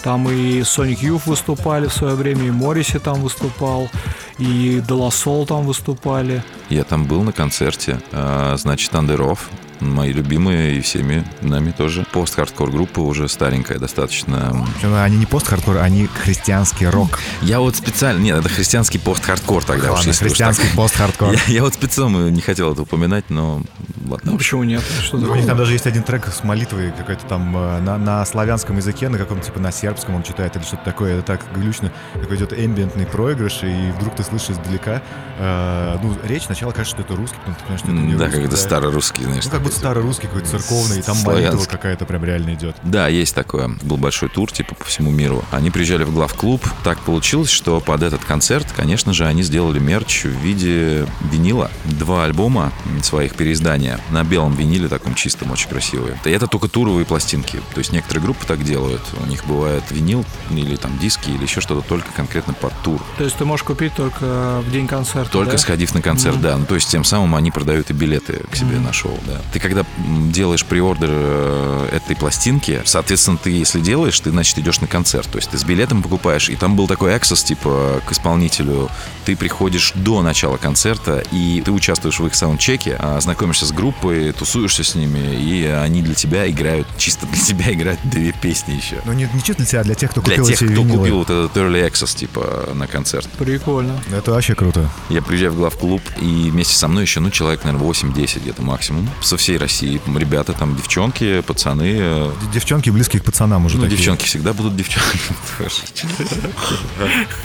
Там 0.03 0.29
и 0.29 0.61
Sonic 0.61 1.01
Youth 1.01 1.23
выступали 1.25 1.87
в 1.87 1.93
свое 1.93 2.15
время, 2.15 2.45
и 2.45 2.51
Morrissey 2.51 2.99
там 2.99 3.21
выступал, 3.21 3.89
и 4.37 4.81
De 4.87 5.02
La 5.02 5.16
Soul 5.16 5.45
там 5.45 5.65
выступали. 5.65 6.43
Я 6.69 6.83
там 6.83 7.05
был 7.05 7.23
на 7.23 7.31
концерте. 7.31 7.99
А, 8.11 8.55
Значит, 8.57 8.93
Underoath. 8.95 9.49
Мои 9.79 10.11
любимые 10.11 10.77
и 10.77 10.81
всеми 10.81 11.23
нами 11.41 11.71
тоже. 11.71 12.05
Пост-хардкор 12.11 12.71
группа 12.71 12.99
уже 12.99 13.27
старенькая 13.27 13.79
достаточно. 13.79 14.65
Причем 14.75 14.95
они 14.95 15.17
не 15.17 15.25
пост-хардкор, 15.25 15.77
они 15.77 16.07
христианский 16.07 16.87
рок. 16.87 17.19
Я 17.41 17.59
вот 17.59 17.75
специально... 17.75 18.19
Нет, 18.19 18.37
это 18.39 18.49
христианский 18.49 18.97
пост-хардкор 18.97 19.63
тогда 19.63 19.91
Ладно, 19.91 20.09
уж 20.09 20.17
так. 20.17 20.27
христианский 20.27 20.67
пост-хардкор. 20.75 21.33
Я, 21.33 21.39
я 21.47 21.61
вот 21.63 21.73
специально 21.73 22.29
не 22.29 22.41
хотел 22.41 22.73
это 22.73 22.81
упоминать, 22.81 23.29
но 23.29 23.61
ладно. 24.07 24.31
Ну 24.31 24.37
почему 24.37 24.63
нет? 24.63 24.81
Что 25.01 25.17
У 25.17 25.35
них 25.35 25.45
там 25.45 25.57
даже 25.57 25.73
есть 25.73 25.85
один 25.87 26.03
трек 26.03 26.27
с 26.27 26.43
молитвой 26.43 26.91
какой-то 26.91 27.25
там 27.25 27.55
э, 27.55 27.79
на, 27.81 27.97
на 27.97 28.25
славянском 28.25 28.77
языке, 28.77 29.09
на 29.09 29.17
каком-то 29.17 29.45
типа 29.45 29.59
на 29.59 29.71
сербском 29.71 30.15
он 30.15 30.23
читает 30.23 30.55
или 30.55 30.63
что-то 30.63 30.83
такое. 30.85 31.15
Это 31.17 31.23
так 31.23 31.45
глючно, 31.53 31.91
такой 32.13 32.37
идет 32.37 32.53
эмбиентный 32.53 33.05
проигрыш, 33.05 33.59
и 33.63 33.91
вдруг 33.97 34.15
ты 34.15 34.23
слышишь 34.23 34.51
издалека. 34.51 35.01
э, 35.39 35.97
ну, 36.01 36.17
речь 36.23 36.43
сначала 36.43 36.71
кажется, 36.71 36.95
что 36.95 37.03
это 37.03 37.15
русский, 37.15 37.37
потом 37.37 37.55
ты 37.55 37.61
понимаешь, 37.61 37.79
что 37.81 37.91
это 37.91 37.97
не 38.01 38.15
Да, 38.15 38.25
русский, 38.25 38.41
как 38.41 38.47
это 38.47 38.57
старорусский, 38.57 39.23
знаешь. 39.23 39.45
Ну, 39.45 39.51
как 39.51 39.61
будто 39.67 39.79
старорусский 39.79 40.27
какой-то 40.27 40.49
церковный, 40.49 40.99
и 40.99 41.01
там 41.01 41.15
молитва 41.17 41.31
Славянский. 41.33 41.67
какая-то 41.71 42.05
прям 42.05 42.23
реально 42.25 42.53
идет. 42.53 42.75
Да, 42.83 43.07
есть 43.07 43.35
такое. 43.35 43.69
Был 43.81 43.97
большой 43.97 44.29
тур, 44.29 44.51
типа, 44.51 44.75
по 44.75 44.85
всему 44.85 45.11
миру. 45.11 45.43
Они 45.51 45.69
приезжали 45.71 46.03
в 46.03 46.13
главклуб. 46.13 46.61
Так 46.83 46.99
получилось, 46.99 47.49
что 47.49 47.79
под 47.79 48.03
этот 48.03 48.23
концерт, 48.25 48.67
конечно 48.75 49.13
же, 49.13 49.25
они 49.25 49.43
сделали 49.43 49.79
мерч 49.79 50.23
в 50.25 50.29
виде 50.29 51.05
винила. 51.31 51.71
Два 51.85 52.25
альбома 52.25 52.71
своих 53.03 53.35
переиздания 53.35 53.99
на 54.11 54.23
белом 54.23 54.53
виниле, 54.55 54.87
таком 54.87 55.15
чистом, 55.15 55.51
очень 55.51 55.69
красивые. 55.69 56.17
И 56.25 56.29
это 56.29 56.47
только 56.47 56.67
туровые 56.67 57.05
пластинки. 57.05 57.59
То 57.73 57.79
есть 57.79 57.91
некоторые 57.91 58.23
группы 58.23 58.45
так 58.45 58.63
делают. 58.63 59.01
У 59.23 59.25
них 59.27 59.45
бывает 59.45 59.83
винил 59.91 60.25
или 60.51 60.75
там 60.75 60.97
диски 60.99 61.29
или 61.29 61.43
еще 61.43 61.61
что-то 61.61 61.87
только 61.87 62.11
конкретно 62.13 62.53
под 62.53 62.73
тур. 62.83 63.01
То 63.17 63.23
есть 63.23 63.35
ты 63.37 63.45
можешь 63.45 63.63
купить 63.63 63.93
только 63.95 64.61
в 64.65 64.71
день 64.71 64.87
концерта, 64.87 65.31
Только 65.31 65.53
да? 65.53 65.57
сходив 65.57 65.93
на 65.93 66.01
концерт, 66.01 66.35
Мгм. 66.35 66.43
да. 66.43 66.57
Ну, 66.57 66.65
то 66.65 66.75
есть 66.75 66.89
тем 66.89 67.03
самым 67.03 67.35
они 67.35 67.51
продают 67.51 67.89
и 67.89 67.93
билеты 67.93 68.43
к 68.51 68.55
себе 68.55 68.75
Мгм. 68.75 68.83
на 68.85 68.93
шоу, 68.93 69.17
да. 69.27 69.41
Ты 69.57 69.61
когда 69.61 69.83
делаешь 70.31 70.63
приордер 70.63 71.09
э, 71.09 71.89
этой 71.93 72.15
пластинки, 72.15 72.83
соответственно, 72.85 73.39
ты, 73.39 73.49
если 73.49 73.79
делаешь, 73.79 74.19
ты, 74.19 74.29
значит, 74.29 74.59
идешь 74.59 74.81
на 74.81 74.85
концерт. 74.87 75.27
То 75.31 75.39
есть 75.39 75.49
ты 75.49 75.57
с 75.57 75.63
билетом 75.63 76.03
покупаешь, 76.03 76.47
и 76.49 76.55
там 76.55 76.75
был 76.75 76.87
такой 76.87 77.15
access, 77.15 77.43
типа, 77.43 78.03
к 78.05 78.11
исполнителю. 78.11 78.87
Ты 79.25 79.35
приходишь 79.35 79.93
до 79.95 80.21
начала 80.21 80.57
концерта, 80.57 81.23
и 81.31 81.63
ты 81.65 81.71
участвуешь 81.71 82.19
в 82.19 82.27
их 82.27 82.35
саундчеке, 82.35 82.97
а, 82.99 83.19
знакомишься 83.19 83.65
с 83.65 83.71
группой, 83.71 84.31
тусуешься 84.31 84.83
с 84.83 84.93
ними, 84.93 85.35
и 85.41 85.65
они 85.65 86.03
для 86.03 86.13
тебя 86.13 86.47
играют, 86.47 86.87
чисто 86.99 87.25
для 87.25 87.41
тебя 87.43 87.73
играют 87.73 87.99
две 88.03 88.33
песни 88.33 88.73
еще. 88.73 89.01
Ну, 89.05 89.13
не, 89.13 89.27
не 89.33 89.41
чисто 89.41 89.63
для 89.63 89.65
тебя, 89.65 89.81
а 89.81 89.83
для 89.85 89.95
тех, 89.95 90.11
кто 90.11 90.21
Для 90.21 90.35
купил 90.35 90.47
тех, 90.49 90.61
эти 90.61 90.71
кто 90.71 90.81
винилы. 90.83 90.99
купил 90.99 91.17
вот 91.17 91.29
этот 91.31 91.57
early 91.57 91.89
access, 91.89 92.15
типа, 92.15 92.69
на 92.75 92.85
концерт. 92.85 93.27
Прикольно. 93.39 93.99
Это 94.15 94.33
вообще 94.33 94.53
круто. 94.53 94.87
Я 95.09 95.23
приезжаю 95.23 95.53
в 95.53 95.55
главклуб, 95.55 96.03
и 96.21 96.51
вместе 96.51 96.75
со 96.75 96.87
мной 96.87 97.05
еще, 97.05 97.21
ну, 97.21 97.31
человек, 97.31 97.63
наверное, 97.63 97.89
8-10 97.89 98.41
где-то 98.41 98.61
максимум. 98.61 99.09
Со 99.21 99.35
всей 99.47 99.57
России. 99.57 100.01
Ребята 100.13 100.51
там, 100.51 100.75
девчонки, 100.75 101.39
пацаны. 101.39 101.95
э, 101.99 102.31
Девчонки 102.53 102.89
близкие 102.89 103.21
к 103.21 103.25
пацанам 103.25 103.65
уже 103.65 103.77
Ну, 103.77 103.83
такие. 103.83 103.95
девчонки 103.97 104.25
всегда 104.25 104.51
будут 104.51 104.75
девчонки. 104.75 105.19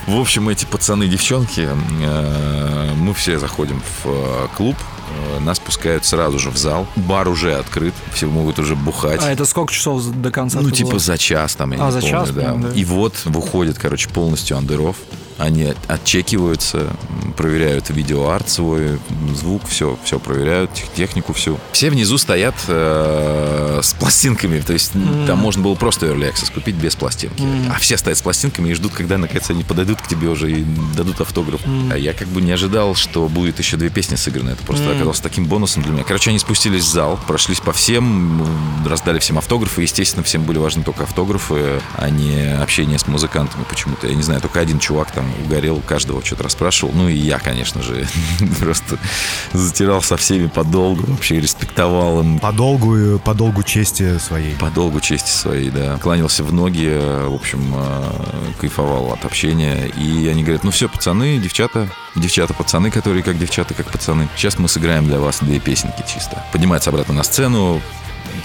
В 0.08 0.18
общем, 0.20 0.48
эти 0.48 0.64
пацаны, 0.64 1.06
девчонки, 1.06 1.68
э, 1.70 2.92
мы 2.96 3.14
все 3.14 3.38
заходим 3.38 3.80
в 4.02 4.06
э, 4.08 4.48
клуб, 4.56 4.76
нас 5.40 5.60
пускают 5.60 6.04
сразу 6.04 6.38
же 6.40 6.50
в 6.50 6.56
зал. 6.56 6.86
Бар 6.96 7.28
уже 7.28 7.54
открыт, 7.54 7.94
все 8.14 8.26
могут 8.26 8.58
уже 8.58 8.74
бухать. 8.74 9.20
А 9.22 9.30
это 9.30 9.44
сколько 9.44 9.72
часов 9.72 10.04
до 10.06 10.30
концерта 10.32 10.66
Ну, 10.66 10.72
типа 10.72 10.90
было? 10.90 10.98
за 10.98 11.18
час 11.18 11.54
там, 11.54 11.72
я 11.72 11.82
А, 11.82 11.86
не 11.86 11.92
за 11.92 12.00
помню, 12.00 12.10
час 12.12 12.30
да. 12.30 12.54
да? 12.54 12.68
И 12.74 12.84
вот 12.84 13.14
выходит, 13.26 13.78
короче, 13.78 14.08
полностью 14.08 14.56
андеров. 14.56 14.96
Они 15.38 15.74
отчекиваются, 15.88 16.94
проверяют 17.36 17.90
видеоарт 17.90 18.48
свой, 18.48 18.98
звук, 19.34 19.62
все, 19.68 19.98
все 20.04 20.18
проверяют, 20.18 20.70
технику 20.94 21.32
всю. 21.32 21.58
Все 21.72 21.90
внизу 21.90 22.18
стоят 22.18 22.54
э, 22.68 23.80
с 23.82 23.92
пластинками, 23.94 24.60
то 24.60 24.72
есть 24.72 24.94
mm. 24.94 25.26
там 25.26 25.38
можно 25.38 25.62
было 25.62 25.74
просто 25.74 26.06
Early 26.06 26.32
Access 26.32 26.52
купить 26.52 26.76
без 26.76 26.94
пластинки. 26.94 27.42
Mm. 27.42 27.72
А 27.74 27.78
все 27.78 27.96
стоят 27.96 28.18
с 28.18 28.22
пластинками 28.22 28.70
и 28.70 28.74
ждут, 28.74 28.92
когда 28.92 29.18
наконец 29.18 29.50
они 29.50 29.64
подойдут 29.64 30.00
к 30.00 30.06
тебе 30.06 30.28
уже 30.28 30.52
и 30.52 30.64
дадут 30.96 31.20
автограф. 31.20 31.62
Mm. 31.64 31.92
А 31.92 31.98
я 31.98 32.12
как 32.12 32.28
бы 32.28 32.40
не 32.40 32.52
ожидал, 32.52 32.94
что 32.94 33.28
будет 33.28 33.58
еще 33.58 33.76
две 33.76 33.90
песни 33.90 34.16
сыграны. 34.16 34.50
Это 34.50 34.62
просто 34.64 34.84
mm. 34.84 34.94
оказалось 34.94 35.20
таким 35.20 35.46
бонусом 35.46 35.82
для 35.82 35.92
меня. 35.92 36.04
Короче, 36.04 36.30
они 36.30 36.38
спустились 36.38 36.84
в 36.84 36.90
зал, 36.90 37.18
прошлись 37.26 37.60
по 37.60 37.72
всем, 37.72 38.46
раздали 38.86 39.18
всем 39.18 39.38
автографы. 39.38 39.82
Естественно, 39.82 40.22
всем 40.22 40.44
были 40.44 40.58
важны 40.58 40.82
только 40.82 41.04
автографы, 41.04 41.80
а 41.96 42.10
не 42.10 42.54
общение 42.60 42.98
с 42.98 43.06
музыкантами 43.06 43.64
почему-то. 43.68 44.06
Я 44.06 44.14
не 44.14 44.22
знаю, 44.22 44.40
только 44.40 44.60
один 44.60 44.78
чувак 44.78 45.12
там 45.12 45.21
угорел, 45.44 45.80
каждого 45.80 46.24
что-то 46.24 46.44
расспрашивал. 46.44 46.92
Ну 46.94 47.08
и 47.08 47.14
я, 47.14 47.38
конечно 47.38 47.82
же, 47.82 48.06
просто 48.60 48.98
затирал 49.52 50.02
со 50.02 50.16
всеми 50.16 50.46
подолгу, 50.46 51.04
вообще 51.06 51.40
респектовал 51.40 52.20
им. 52.20 52.38
Подолгу, 52.38 53.18
подолгу 53.18 53.62
чести 53.62 54.18
своей. 54.18 54.54
Подолгу 54.56 55.00
чести 55.00 55.30
своей, 55.30 55.70
да. 55.70 55.98
Кланялся 55.98 56.44
в 56.44 56.52
ноги, 56.52 56.88
в 57.28 57.34
общем, 57.34 57.74
э, 57.74 58.02
кайфовал 58.60 59.12
от 59.12 59.24
общения. 59.24 59.86
И 59.86 60.26
они 60.28 60.42
говорят, 60.42 60.64
ну 60.64 60.70
все, 60.70 60.88
пацаны, 60.88 61.38
девчата, 61.38 61.88
девчата, 62.14 62.54
пацаны, 62.54 62.90
которые 62.90 63.22
как 63.22 63.38
девчата, 63.38 63.74
как 63.74 63.90
пацаны. 63.90 64.28
Сейчас 64.36 64.58
мы 64.58 64.68
сыграем 64.68 65.06
для 65.06 65.18
вас 65.18 65.38
две 65.40 65.58
песенки 65.60 66.04
чисто. 66.06 66.44
Поднимается 66.52 66.90
обратно 66.90 67.14
на 67.14 67.22
сцену, 67.22 67.80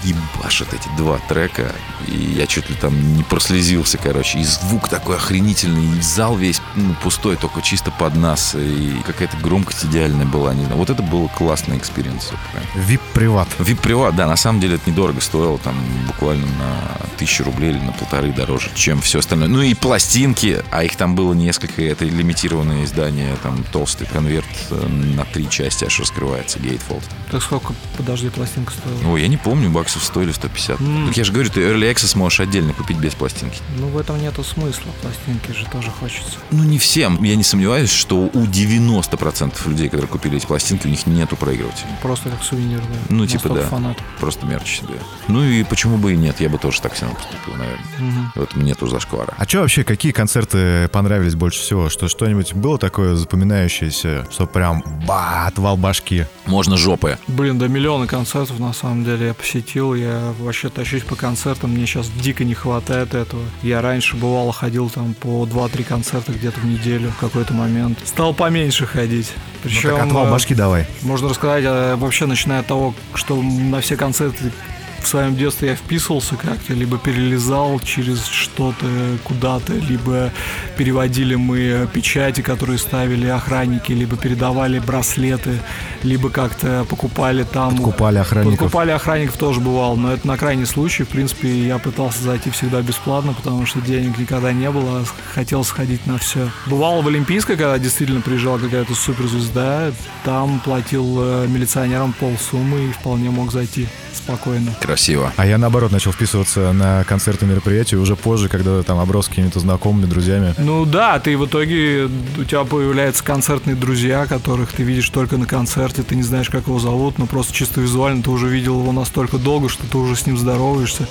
ебашит 0.02 0.72
эти 0.72 0.88
два 0.96 1.18
трека, 1.28 1.72
и 2.06 2.16
я 2.16 2.46
чуть 2.46 2.68
ли 2.70 2.76
там 2.76 3.16
не 3.16 3.22
прослезился, 3.22 3.98
короче. 3.98 4.38
И 4.40 4.44
звук 4.44 4.88
такой 4.88 5.16
охренительный, 5.16 5.98
и 5.98 6.00
зал 6.00 6.36
весь 6.36 6.60
ну, 6.74 6.94
пустой, 7.02 7.36
только 7.36 7.62
чисто 7.62 7.90
под 7.90 8.14
нас, 8.16 8.54
и 8.54 9.00
какая-то 9.06 9.36
громкость 9.38 9.84
идеальная 9.84 10.26
была, 10.26 10.54
не 10.54 10.64
знаю. 10.64 10.78
Вот 10.78 10.90
это 10.90 11.02
был 11.02 11.28
классный 11.28 11.76
experience. 11.78 12.32
Вип-приват. 12.74 13.48
Вип-приват, 13.58 14.16
да, 14.16 14.26
на 14.26 14.36
самом 14.36 14.60
деле 14.60 14.76
это 14.76 14.90
недорого 14.90 15.20
стоило, 15.20 15.58
там 15.58 15.74
буквально 16.06 16.46
на 16.46 17.06
тысячу 17.18 17.44
рублей 17.44 17.70
или 17.70 17.78
на 17.78 17.92
полторы 17.92 18.32
дороже, 18.32 18.70
чем 18.74 19.00
все 19.00 19.18
остальное. 19.18 19.48
Ну 19.48 19.60
и 19.62 19.74
пластинки, 19.74 20.62
а 20.70 20.84
их 20.84 20.96
там 20.96 21.14
было 21.14 21.34
несколько, 21.34 21.82
это 21.82 22.04
лимитированное 22.04 22.84
издание, 22.84 23.36
там 23.42 23.64
толстый 23.72 24.06
конверт 24.06 24.46
э, 24.70 24.86
на 24.86 25.24
три 25.24 25.48
части 25.48 25.84
аж 25.84 26.00
раскрывается, 26.00 26.58
Gatefold. 26.58 27.02
Так 27.30 27.42
сколько, 27.42 27.74
подожди, 27.96 28.28
пластинка 28.30 28.72
стоила? 28.72 29.12
Ой, 29.12 29.22
я 29.22 29.28
не 29.28 29.36
помню, 29.36 29.70
баксов 29.78 30.02
стоили 30.02 30.32
150. 30.32 30.80
Mm. 30.80 31.06
Так 31.06 31.16
я 31.16 31.24
же 31.24 31.32
говорю, 31.32 31.50
ты 31.50 31.60
Early 31.60 31.92
Access 31.92 32.16
можешь 32.18 32.40
отдельно 32.40 32.72
купить 32.72 32.98
без 32.98 33.14
пластинки. 33.14 33.58
Ну, 33.78 33.88
в 33.88 33.98
этом 33.98 34.20
нету 34.20 34.42
смысла. 34.42 34.90
Пластинки 35.02 35.52
же 35.56 35.66
тоже 35.70 35.90
хочется. 35.90 36.38
Ну, 36.50 36.64
не 36.64 36.78
всем. 36.78 37.22
Я 37.22 37.36
не 37.36 37.44
сомневаюсь, 37.44 37.90
что 37.90 38.16
у 38.16 38.44
90% 38.44 39.68
людей, 39.68 39.88
которые 39.88 40.08
купили 40.08 40.36
эти 40.36 40.46
пластинки, 40.46 40.86
у 40.86 40.90
них 40.90 41.06
нету 41.06 41.36
проигрывателей. 41.36 41.90
Просто 42.02 42.30
как 42.30 42.42
сувенир, 42.42 42.80
да. 42.80 42.98
Ну, 43.08 43.26
типа, 43.26 43.48
да. 43.50 43.62
Фанат. 43.62 43.98
Просто 44.18 44.46
мерч 44.46 44.80
себе. 44.80 44.98
Ну, 45.28 45.44
и 45.44 45.62
почему 45.62 45.96
бы 45.96 46.12
и 46.12 46.16
нет? 46.16 46.40
Я 46.40 46.48
бы 46.48 46.58
тоже 46.58 46.80
так 46.80 46.96
сильно 46.96 47.14
поступил, 47.14 47.54
наверное. 47.54 47.84
Mm-hmm. 47.98 48.24
В 48.34 48.42
этом 48.42 48.64
нету 48.64 48.86
зашквара. 48.88 49.34
А 49.36 49.44
что 49.44 49.60
вообще, 49.60 49.84
какие 49.84 50.12
концерты 50.12 50.88
понравились 50.88 51.34
больше 51.34 51.60
всего? 51.60 51.88
Что 51.88 52.08
что-нибудь 52.08 52.54
было 52.54 52.78
такое 52.78 53.14
запоминающееся, 53.14 54.26
что 54.30 54.46
прям 54.46 54.82
ба, 55.06 55.46
отвал 55.46 55.76
башки? 55.76 56.24
Можно 56.46 56.76
жопы. 56.76 57.18
Блин, 57.28 57.58
да 57.58 57.68
миллионы 57.68 58.06
концертов 58.06 58.58
на 58.58 58.72
самом 58.72 59.04
деле 59.04 59.28
я 59.28 59.34
посетил. 59.34 59.67
Я 59.74 60.34
вообще 60.38 60.68
тащусь 60.68 61.02
по 61.02 61.16
концертам, 61.16 61.70
мне 61.70 61.86
сейчас 61.86 62.08
дико 62.10 62.44
не 62.44 62.54
хватает 62.54 63.14
этого. 63.14 63.42
Я 63.62 63.82
раньше 63.82 64.16
бывало 64.16 64.52
ходил 64.52 64.90
там 64.90 65.14
по 65.14 65.44
2-3 65.44 65.84
концерта 65.84 66.32
где-то 66.32 66.60
в 66.60 66.64
неделю 66.64 67.10
в 67.10 67.18
какой-то 67.18 67.54
момент. 67.54 67.98
Стал 68.04 68.34
поменьше 68.34 68.86
ходить. 68.86 69.32
Причем, 69.62 69.90
ну, 69.90 69.96
так 69.96 70.06
отвал 70.06 70.30
башки 70.30 70.54
давай. 70.54 70.86
Можно 71.02 71.28
рассказать, 71.28 71.64
э, 71.64 71.96
вообще 71.96 72.26
начиная 72.26 72.60
от 72.60 72.66
того, 72.66 72.94
что 73.14 73.40
на 73.42 73.80
все 73.80 73.96
концерты 73.96 74.52
в 75.00 75.06
своем 75.06 75.36
детстве 75.36 75.70
я 75.70 75.74
вписывался 75.74 76.36
как-то, 76.36 76.74
либо 76.74 76.98
перелезал 76.98 77.80
через 77.80 78.26
что-то 78.26 78.86
куда-то, 79.24 79.72
либо 79.72 80.30
переводили 80.76 81.34
мы 81.34 81.88
печати, 81.92 82.40
которые 82.40 82.78
ставили 82.78 83.26
охранники, 83.26 83.92
либо 83.92 84.16
передавали 84.16 84.78
браслеты, 84.78 85.60
либо 86.02 86.30
как-то 86.30 86.86
покупали 86.88 87.44
там... 87.44 87.76
Подкупали 87.76 88.18
охранников. 88.18 88.58
Подкупали 88.58 88.90
охранников 88.90 89.36
тоже 89.36 89.60
бывало, 89.60 89.96
но 89.96 90.12
это 90.12 90.26
на 90.26 90.36
крайний 90.36 90.66
случай. 90.66 91.04
В 91.04 91.08
принципе, 91.08 91.66
я 91.66 91.78
пытался 91.78 92.22
зайти 92.22 92.50
всегда 92.50 92.82
бесплатно, 92.82 93.32
потому 93.32 93.66
что 93.66 93.80
денег 93.80 94.18
никогда 94.18 94.52
не 94.52 94.70
было, 94.70 95.00
а 95.00 95.04
хотел 95.34 95.64
сходить 95.64 96.06
на 96.06 96.18
все. 96.18 96.50
Бывало 96.66 97.02
в 97.02 97.08
Олимпийской, 97.08 97.56
когда 97.56 97.78
действительно 97.78 98.20
приезжала 98.20 98.58
какая-то 98.58 98.94
суперзвезда, 98.94 99.92
там 100.24 100.60
платил 100.60 101.18
э, 101.20 101.46
милиционерам 101.48 102.12
полсуммы 102.12 102.88
и 102.88 102.92
вполне 102.92 103.30
мог 103.30 103.52
зайти 103.52 103.88
спокойно. 104.12 104.72
Красиво. 104.88 105.34
А 105.36 105.44
я 105.44 105.58
наоборот 105.58 105.92
начал 105.92 106.12
вписываться 106.12 106.72
на 106.72 107.04
концерты 107.04 107.44
мероприятия 107.44 107.96
уже 107.98 108.16
позже, 108.16 108.48
когда 108.48 108.82
там 108.82 108.98
оброс 108.98 109.28
какими-то 109.28 109.60
знакомыми, 109.60 110.06
друзьями. 110.06 110.54
Ну 110.56 110.86
да, 110.86 111.18
ты 111.18 111.36
в 111.36 111.44
итоге, 111.44 112.08
у 112.38 112.44
тебя 112.44 112.64
появляются 112.64 113.22
концертные 113.22 113.76
друзья, 113.76 114.24
которых 114.24 114.72
ты 114.72 114.84
видишь 114.84 115.10
только 115.10 115.36
на 115.36 115.44
концерте, 115.44 116.02
ты 116.02 116.16
не 116.16 116.22
знаешь, 116.22 116.48
как 116.48 116.68
его 116.68 116.78
зовут, 116.78 117.18
но 117.18 117.26
просто 117.26 117.52
чисто 117.52 117.82
визуально 117.82 118.22
ты 118.22 118.30
уже 118.30 118.48
видел 118.48 118.80
его 118.80 118.92
настолько 118.92 119.36
долго, 119.36 119.68
что 119.68 119.84
ты 119.86 119.98
уже 119.98 120.16
с 120.16 120.24
ним 120.24 120.38
здороваешься. 120.38 121.06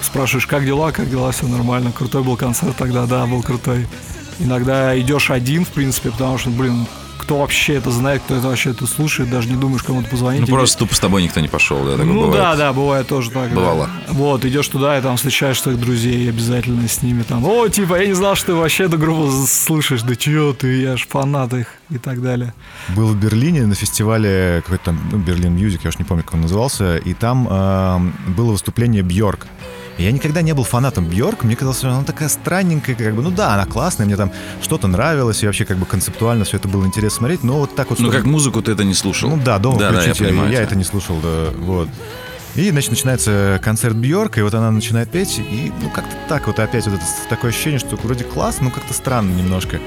Спрашиваешь, 0.00 0.46
как 0.46 0.64
дела, 0.64 0.90
как 0.90 1.10
дела, 1.10 1.30
все 1.32 1.46
нормально. 1.46 1.92
Крутой 1.92 2.22
был 2.22 2.38
концерт 2.38 2.74
тогда, 2.78 3.04
да, 3.04 3.26
был 3.26 3.42
крутой. 3.42 3.86
Иногда 4.38 4.98
идешь 4.98 5.30
один, 5.30 5.66
в 5.66 5.68
принципе, 5.68 6.10
потому 6.10 6.38
что, 6.38 6.48
блин, 6.48 6.86
кто 7.30 7.38
вообще 7.38 7.74
это 7.74 7.92
знает, 7.92 8.22
кто 8.24 8.34
это 8.34 8.48
вообще 8.48 8.70
это 8.70 8.88
слушает, 8.88 9.30
даже 9.30 9.48
не 9.48 9.54
думаешь 9.54 9.84
кому-то 9.84 10.08
позвонить. 10.08 10.40
Ну, 10.40 10.46
просто 10.48 10.80
тупо 10.80 10.96
с 10.96 10.98
тобой 10.98 11.22
никто 11.22 11.38
не 11.38 11.46
пошел, 11.46 11.78
да, 11.84 11.92
такое 11.92 12.06
Ну, 12.06 12.22
бывает. 12.22 12.32
да, 12.34 12.56
да, 12.56 12.72
бывает 12.72 13.06
тоже 13.06 13.30
так. 13.30 13.52
Бывало. 13.52 13.88
Да. 14.08 14.14
Вот, 14.14 14.44
идешь 14.44 14.66
туда, 14.66 14.98
и 14.98 15.00
там 15.00 15.16
встречаешь 15.16 15.60
своих 15.60 15.78
друзей, 15.78 16.24
и 16.24 16.28
обязательно 16.28 16.88
с 16.88 17.02
ними 17.02 17.22
там, 17.22 17.44
о, 17.44 17.68
типа, 17.68 18.00
я 18.00 18.08
не 18.08 18.14
знал, 18.14 18.34
что 18.34 18.46
ты 18.46 18.54
вообще 18.54 18.86
эту 18.86 18.98
группу 18.98 19.30
слышишь, 19.46 20.02
да 20.02 20.16
чё 20.16 20.52
ты, 20.54 20.80
я 20.80 20.96
ж 20.96 21.06
фанат 21.08 21.54
их, 21.54 21.68
и 21.88 21.98
так 21.98 22.20
далее. 22.20 22.52
Был 22.96 23.06
в 23.06 23.16
Берлине 23.16 23.64
на 23.64 23.76
фестивале 23.76 24.60
какой-то 24.64 24.86
там, 24.86 25.00
ну, 25.12 25.18
Berlin 25.18 25.54
Music, 25.54 25.84
я 25.84 25.90
уж 25.90 26.00
не 26.00 26.04
помню, 26.04 26.24
как 26.24 26.34
он 26.34 26.40
назывался, 26.40 26.96
и 26.96 27.14
там 27.14 27.46
э, 27.48 28.30
было 28.32 28.50
выступление 28.50 29.02
Бьорк. 29.04 29.46
Я 29.98 30.12
никогда 30.12 30.40
не 30.40 30.54
был 30.54 30.64
фанатом 30.64 31.06
Бьорк, 31.06 31.44
мне 31.44 31.56
казалось, 31.56 31.78
что 31.78 31.90
она 31.90 32.04
такая 32.04 32.28
странненькая, 32.28 32.94
как 32.94 33.14
бы, 33.14 33.22
ну 33.22 33.30
да, 33.30 33.54
она 33.54 33.66
классная, 33.66 34.06
мне 34.06 34.16
там 34.16 34.32
что-то 34.62 34.86
нравилось, 34.86 35.42
и 35.42 35.46
вообще 35.46 35.64
как 35.64 35.76
бы 35.76 35.86
концептуально 35.86 36.44
все 36.44 36.56
это 36.56 36.68
было 36.68 36.86
интересно 36.86 37.18
смотреть, 37.18 37.42
но 37.44 37.58
вот 37.58 37.74
так 37.74 37.90
вот... 37.90 37.98
Ну 37.98 38.10
как 38.10 38.24
музыку 38.24 38.62
ты 38.62 38.72
это 38.72 38.84
не 38.84 38.94
слушал? 38.94 39.28
Ну 39.28 39.42
да, 39.42 39.58
дома 39.58 39.78
да, 39.78 39.92
включить, 39.92 40.18
да, 40.18 40.24
я, 40.24 40.30
понимаю, 40.30 40.52
я 40.52 40.62
это 40.62 40.74
не 40.74 40.84
слушал, 40.84 41.18
да, 41.22 41.48
вот. 41.58 41.88
И, 42.54 42.70
значит, 42.70 42.90
начинается 42.90 43.60
концерт 43.62 43.94
Бьорк, 43.94 44.38
и 44.38 44.42
вот 44.42 44.54
она 44.54 44.70
начинает 44.70 45.10
петь, 45.10 45.38
и, 45.38 45.72
ну, 45.80 45.90
как-то 45.90 46.16
так 46.28 46.46
вот 46.46 46.58
опять 46.58 46.86
вот 46.86 46.96
это 46.96 47.04
такое 47.28 47.50
ощущение, 47.50 47.78
что 47.78 47.96
вроде 47.96 48.24
класс, 48.24 48.58
но 48.60 48.70
как-то 48.70 48.92
странно 48.92 49.32
немножко. 49.34 49.78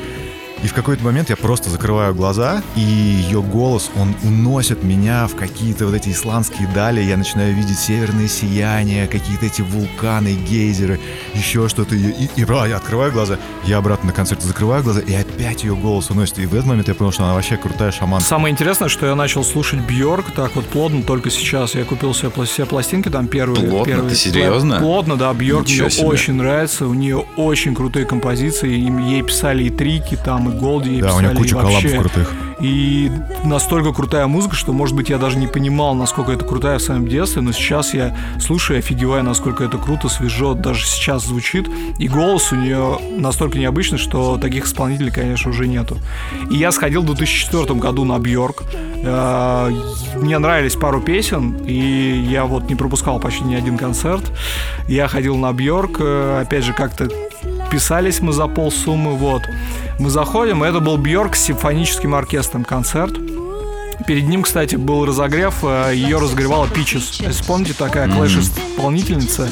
И 0.63 0.67
в 0.67 0.73
какой-то 0.73 1.03
момент 1.03 1.29
я 1.29 1.35
просто 1.35 1.69
закрываю 1.69 2.15
глаза, 2.15 2.63
и 2.77 2.79
ее 2.79 3.41
голос, 3.41 3.91
он 3.97 4.15
уносит 4.23 4.83
меня 4.83 5.27
в 5.27 5.35
какие-то 5.35 5.85
вот 5.85 5.93
эти 5.93 6.09
исландские 6.09 6.69
дали. 6.73 7.01
Я 7.01 7.17
начинаю 7.17 7.53
видеть 7.53 7.77
северные 7.77 8.29
сияния, 8.29 9.07
какие-то 9.07 9.45
эти 9.45 9.61
вулканы, 9.61 10.33
гейзеры, 10.33 11.01
еще 11.33 11.67
что-то. 11.67 11.95
И, 11.95 11.99
и, 11.99 12.29
и 12.37 12.45
я 12.47 12.77
открываю 12.77 13.11
глаза, 13.11 13.39
я 13.65 13.77
обратно 13.77 14.07
на 14.07 14.13
концерт 14.13 14.41
закрываю 14.41 14.83
глаза, 14.83 15.01
и 15.01 15.13
опять 15.13 15.63
ее 15.65 15.75
голос 15.75 16.09
уносит. 16.09 16.39
И 16.39 16.45
в 16.45 16.53
этот 16.53 16.65
момент 16.65 16.87
я 16.87 16.95
понял, 16.95 17.11
что 17.11 17.25
она 17.25 17.33
вообще 17.33 17.57
крутая 17.57 17.91
шаманка. 17.91 18.25
Самое 18.25 18.53
интересное, 18.53 18.87
что 18.87 19.05
я 19.05 19.15
начал 19.15 19.43
слушать 19.43 19.81
Бьорк 19.81 20.31
так 20.31 20.55
вот 20.55 20.65
плотно 20.65 21.03
только 21.03 21.29
сейчас. 21.29 21.75
Я 21.75 21.83
купил 21.83 22.13
себе 22.13 22.31
все 22.45 22.65
пластинки 22.65 23.09
там 23.09 23.27
первые. 23.27 23.67
Плотно? 23.67 23.85
Первые, 23.85 24.09
Ты 24.11 24.15
серьезно? 24.15 24.79
Плотно, 24.79 25.17
да. 25.17 25.33
Бьорк 25.33 25.67
мне 25.67 25.83
очень 26.05 26.35
нравится. 26.35 26.87
У 26.87 26.93
нее 26.93 27.25
очень 27.35 27.75
крутые 27.75 28.05
композиции. 28.05 28.69
Ей 28.69 29.23
писали 29.23 29.65
и 29.65 29.69
трики 29.69 30.17
там, 30.23 30.49
и 30.49 30.52
Голди 30.53 31.01
Да, 31.01 31.15
у 31.15 31.19
нее 31.19 31.31
куча 31.31 31.55
коллабов 31.55 31.91
крутых. 31.91 32.33
И 32.59 33.11
настолько 33.43 33.91
крутая 33.91 34.27
музыка, 34.27 34.55
что, 34.55 34.71
может 34.71 34.95
быть, 34.95 35.09
я 35.09 35.17
даже 35.17 35.37
не 35.37 35.47
понимал, 35.47 35.95
насколько 35.95 36.31
это 36.31 36.45
крутая 36.45 36.77
в 36.77 36.81
своем 36.81 37.07
детстве, 37.07 37.41
но 37.41 37.51
сейчас 37.51 37.93
я 37.93 38.15
слушаю, 38.39 38.79
офигеваю, 38.79 39.23
насколько 39.23 39.65
это 39.65 39.77
круто, 39.77 40.07
свежо, 40.07 40.53
даже 40.53 40.85
сейчас 40.85 41.25
звучит. 41.25 41.67
И 41.99 42.07
голос 42.07 42.53
у 42.53 42.55
нее 42.55 42.99
настолько 43.17 43.57
необычный, 43.57 43.97
что 43.97 44.37
таких 44.37 44.65
исполнителей, 44.65 45.11
конечно, 45.11 45.51
уже 45.51 45.67
нету. 45.67 45.97
И 46.49 46.55
я 46.55 46.71
сходил 46.71 47.01
в 47.01 47.05
2004 47.05 47.75
году 47.75 48.05
на 48.05 48.17
Бьорк. 48.17 48.63
Э, 49.03 49.69
мне 50.15 50.37
нравились 50.37 50.75
пару 50.75 51.01
песен, 51.01 51.57
и 51.65 52.25
я 52.29 52.45
вот 52.45 52.69
не 52.69 52.75
пропускал 52.75 53.19
почти 53.19 53.43
ни 53.43 53.55
один 53.55 53.77
концерт. 53.77 54.23
Я 54.87 55.09
ходил 55.09 55.35
на 55.35 55.51
Бьорк, 55.51 55.97
э, 55.99 56.41
опять 56.43 56.63
же, 56.63 56.73
как-то 56.73 57.09
Писались 57.73 58.21
мы 58.21 58.33
за 58.33 58.45
полсуммы, 58.45 59.15
вот. 59.15 59.49
Мы 59.97 60.11
заходим, 60.11 60.61
это 60.61 60.79
был 60.79 60.97
Бьорк 60.97 61.35
с 61.35 61.41
симфоническим 61.41 62.13
оркестром 62.13 62.65
концерт. 62.65 63.17
Перед 64.05 64.27
ним, 64.27 64.43
кстати, 64.43 64.75
был 64.75 65.05
разогрев, 65.05 65.55
э, 65.63 65.91
ее 65.95 66.17
разогревала 66.19 66.67
Пичес. 66.67 67.19
Если 67.21 67.43
помните, 67.43 67.73
такая 67.77 68.07
клэш-исполнительница. 68.09 69.49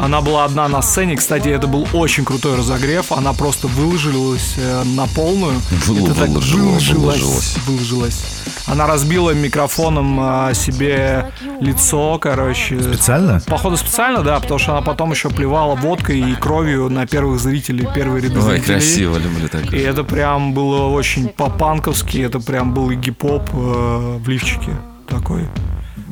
Она 0.00 0.20
была 0.20 0.44
одна 0.44 0.68
на 0.68 0.82
сцене. 0.82 1.16
Кстати, 1.16 1.48
это 1.48 1.66
был 1.66 1.86
очень 1.92 2.24
крутой 2.24 2.56
разогрев. 2.56 3.12
Она 3.12 3.32
просто 3.32 3.66
выложилась 3.68 4.54
э, 4.56 4.82
на 4.84 5.06
полную. 5.08 5.54
Выл- 5.86 6.04
это 6.06 6.14
так 6.14 6.28
выложила, 6.28 6.60
выложилась, 6.60 6.88
выложилась. 6.94 7.56
выложилась. 7.66 8.24
Она 8.66 8.86
разбила 8.86 9.30
микрофоном 9.30 10.18
э, 10.50 10.54
себе 10.54 11.32
лицо, 11.60 12.18
короче. 12.20 12.80
Специально? 12.80 13.40
Походу 13.46 13.76
специально, 13.76 14.22
да, 14.22 14.38
потому 14.40 14.58
что 14.58 14.72
она 14.72 14.82
потом 14.82 15.10
еще 15.10 15.28
плевала 15.30 15.74
водкой 15.74 16.20
и 16.20 16.34
кровью 16.34 16.88
на 16.88 17.06
первых 17.06 17.40
зрителей, 17.40 17.88
первые 17.94 18.22
ряды 18.24 18.36
Ой, 18.38 18.42
зрителей. 18.56 18.64
красиво, 18.74 19.16
люблю 19.18 19.46
И 19.46 19.48
так. 19.48 19.72
это 19.72 20.04
прям 20.04 20.52
было 20.54 20.86
очень 20.86 21.28
по-панковски, 21.28 22.18
это 22.18 22.38
прям 22.40 22.72
был 22.74 22.90
гип-поп 22.90 23.42
э, 23.52 23.79
в 24.18 24.28
лифчике 24.28 24.76
такой. 25.08 25.46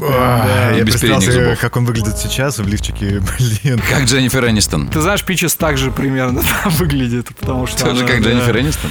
А, 0.00 0.72
И 0.74 0.78
Я 0.78 0.84
без 0.84 0.92
представил 0.94 1.20
себе, 1.20 1.32
зубов. 1.44 1.58
как 1.60 1.76
он 1.76 1.84
выглядит 1.84 2.16
сейчас 2.18 2.58
в 2.58 2.68
лифчике, 2.68 3.20
блин. 3.38 3.80
Как 3.90 4.04
Дженнифер 4.04 4.46
Энистон. 4.48 4.86
Ты 4.88 5.00
знаешь, 5.00 5.24
Пичес 5.24 5.54
также 5.56 5.90
примерно 5.90 6.40
выглядит, 6.66 7.28
потому 7.38 7.66
что... 7.66 7.84
Тоже 7.84 8.02
она, 8.02 8.08
как 8.08 8.22
да, 8.22 8.30
Дженнифер 8.30 8.58
Энистон? 8.60 8.90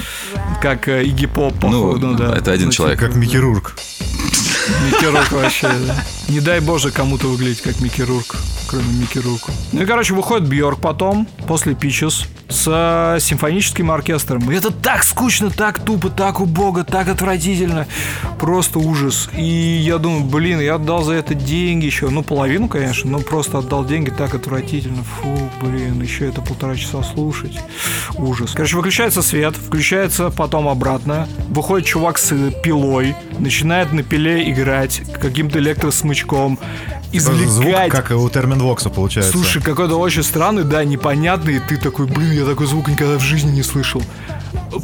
Как 0.60 0.86
э, 0.88 1.04
Игги 1.04 1.24
Поп, 1.26 1.54
походу, 1.58 2.08
Ну, 2.08 2.14
да. 2.14 2.34
это 2.36 2.52
один 2.52 2.70
человек. 2.70 2.98
Как 3.00 3.14
Микки 3.14 3.36
Рурк. 3.38 3.74
Микки 4.84 5.04
Рурк 5.04 5.32
вообще, 5.32 5.68
да. 5.68 5.96
Не 6.28 6.40
дай 6.40 6.60
боже 6.60 6.90
кому-то 6.90 7.26
выглядеть 7.26 7.62
как 7.62 7.80
Микки 7.80 8.02
Рурк, 8.02 8.36
кроме 8.68 8.92
Микки 8.92 9.18
Рурка. 9.18 9.52
Ну 9.72 9.82
и, 9.82 9.86
короче, 9.86 10.14
выходит 10.14 10.46
Бьорк 10.46 10.80
потом, 10.80 11.26
после 11.46 11.74
Пичес, 11.74 12.26
с 12.50 13.18
симфоническим 13.20 13.90
оркестром. 13.90 14.50
И 14.50 14.54
это 14.54 14.70
так 14.70 15.04
скучно, 15.04 15.50
так 15.50 15.78
тупо, 15.80 16.10
так 16.10 16.40
убого, 16.40 16.84
так 16.84 17.08
отвратительно. 17.08 17.86
Просто 18.38 18.78
ужас. 18.78 19.28
И 19.36 19.42
я 19.42 19.98
думаю, 19.98 20.24
блин, 20.24 20.60
я 20.60 20.76
отдал 20.76 21.02
за 21.02 21.14
это 21.14 21.34
деньги 21.34 21.86
еще. 21.86 22.08
Ну, 22.08 22.22
половину, 22.22 22.68
конечно, 22.68 23.10
но 23.10 23.20
просто 23.20 23.58
отдал 23.58 23.84
деньги 23.84 24.10
так 24.10 24.34
отвратительно. 24.34 25.02
Фу, 25.02 25.50
блин, 25.62 26.00
еще 26.02 26.28
это 26.28 26.40
полтора 26.40 26.76
часа 26.76 27.02
слушать. 27.02 27.58
Ужас. 28.16 28.52
Короче, 28.52 28.76
выключается 28.76 29.22
свет, 29.22 29.54
включается 29.56 30.30
потом 30.30 30.68
обратно. 30.68 31.26
Выходит 31.48 31.86
чувак 31.86 32.18
с 32.18 32.34
пилой, 32.62 33.14
начинает 33.38 33.92
на 33.92 34.02
пиле 34.02 34.50
играть 34.50 34.57
каким-то 35.20 35.58
электросмычком, 35.58 36.58
Звук, 37.12 37.36
извлекать 37.36 37.90
как 37.90 38.10
у 38.10 38.28
Терминвокса 38.28 38.90
получается. 38.90 39.32
Слушай, 39.32 39.62
какой-то 39.62 39.98
очень 39.98 40.22
странный, 40.22 40.64
да, 40.64 40.84
непонятный. 40.84 41.56
И 41.56 41.60
ты 41.60 41.78
такой, 41.78 42.06
блин, 42.06 42.32
я 42.32 42.44
такой 42.44 42.66
звук 42.66 42.88
никогда 42.88 43.16
в 43.16 43.22
жизни 43.22 43.50
не 43.50 43.62
слышал. 43.62 44.02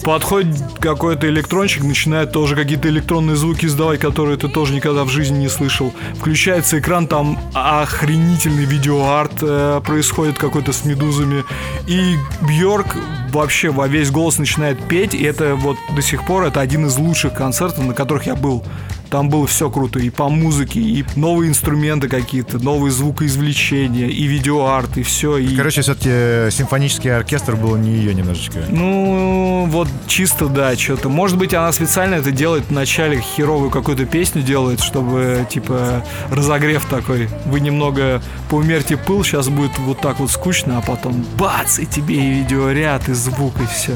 Подходит 0.03 0.57
какой-то 0.81 1.29
электрончик, 1.29 1.85
начинает 1.85 2.33
тоже 2.33 2.57
какие-то 2.57 2.89
электронные 2.89 3.37
звуки 3.37 3.67
издавать, 3.67 4.01
которые 4.01 4.39
ты 4.39 4.49
тоже 4.49 4.73
никогда 4.73 5.05
в 5.05 5.11
жизни 5.11 5.39
не 5.39 5.49
слышал. 5.49 5.93
Включается 6.19 6.79
экран, 6.79 7.07
там 7.07 7.39
охренительный 7.53 8.65
видеоарт 8.65 9.43
э, 9.43 9.81
происходит 9.85 10.39
какой-то 10.39 10.73
с 10.73 10.85
медузами. 10.85 11.45
И 11.87 12.17
Бьорк 12.41 12.97
вообще 13.33 13.71
во 13.71 13.87
весь 13.87 14.11
голос 14.11 14.39
начинает 14.39 14.83
петь, 14.89 15.13
и 15.15 15.23
это 15.23 15.57
вот 15.57 15.77
до 15.95 16.01
сих 16.01 16.25
пор 16.25 16.45
это 16.45 16.61
один 16.61 16.87
из 16.87 16.97
лучших 16.97 17.35
концертов, 17.35 17.85
на 17.85 17.93
которых 17.93 18.27
я 18.27 18.35
был. 18.35 18.65
Там 19.11 19.29
было 19.29 19.47
все 19.47 19.71
круто, 19.71 19.99
и 19.99 20.11
по 20.11 20.29
музыке, 20.29 20.81
и 20.81 21.05
новые 21.17 21.51
инструменты 21.51 22.09
какие-то, 22.09 22.59
новые 22.59 22.91
звукоизвлечения, 22.91 24.09
и 24.09 24.25
видеоарт, 24.25 24.97
и 24.99 25.03
все. 25.03 25.37
И... 25.39 25.55
Короче, 25.57 25.83
все-таки 25.83 26.51
симфонический 26.51 27.15
оркестр 27.15 27.57
был 27.57 27.77
не 27.77 27.91
ее 27.93 28.15
немножечко. 28.15 28.65
Ну, 28.69 29.67
вот 29.71 29.89
чисто, 30.07 30.47
да, 30.47 30.77
что-то. 30.77 31.09
Может 31.09 31.39
быть, 31.39 31.55
она 31.55 31.71
специально 31.73 32.17
это 32.17 32.31
делает, 32.31 32.65
вначале 32.71 33.21
херовую 33.21 33.71
какую-то 33.71 34.05
песню 34.05 34.43
делает, 34.43 34.81
чтобы, 34.81 35.47
типа, 35.51 36.05
разогрев 36.31 36.85
такой. 36.87 37.29
Вы 37.47 37.61
немного 37.61 38.23
поумерьте 38.51 38.97
пыл, 38.97 39.23
сейчас 39.25 39.49
будет 39.49 39.79
вот 39.79 40.01
так 40.01 40.21
вот 40.21 40.31
скучно, 40.31 40.79
а 40.79 40.81
потом 40.81 41.25
бац, 41.39 41.79
и 41.79 41.87
тебе 41.87 42.17
и 42.17 42.31
видеоряд, 42.41 43.09
и 43.09 43.13
звук, 43.13 43.55
и 43.61 43.67
все. 43.67 43.93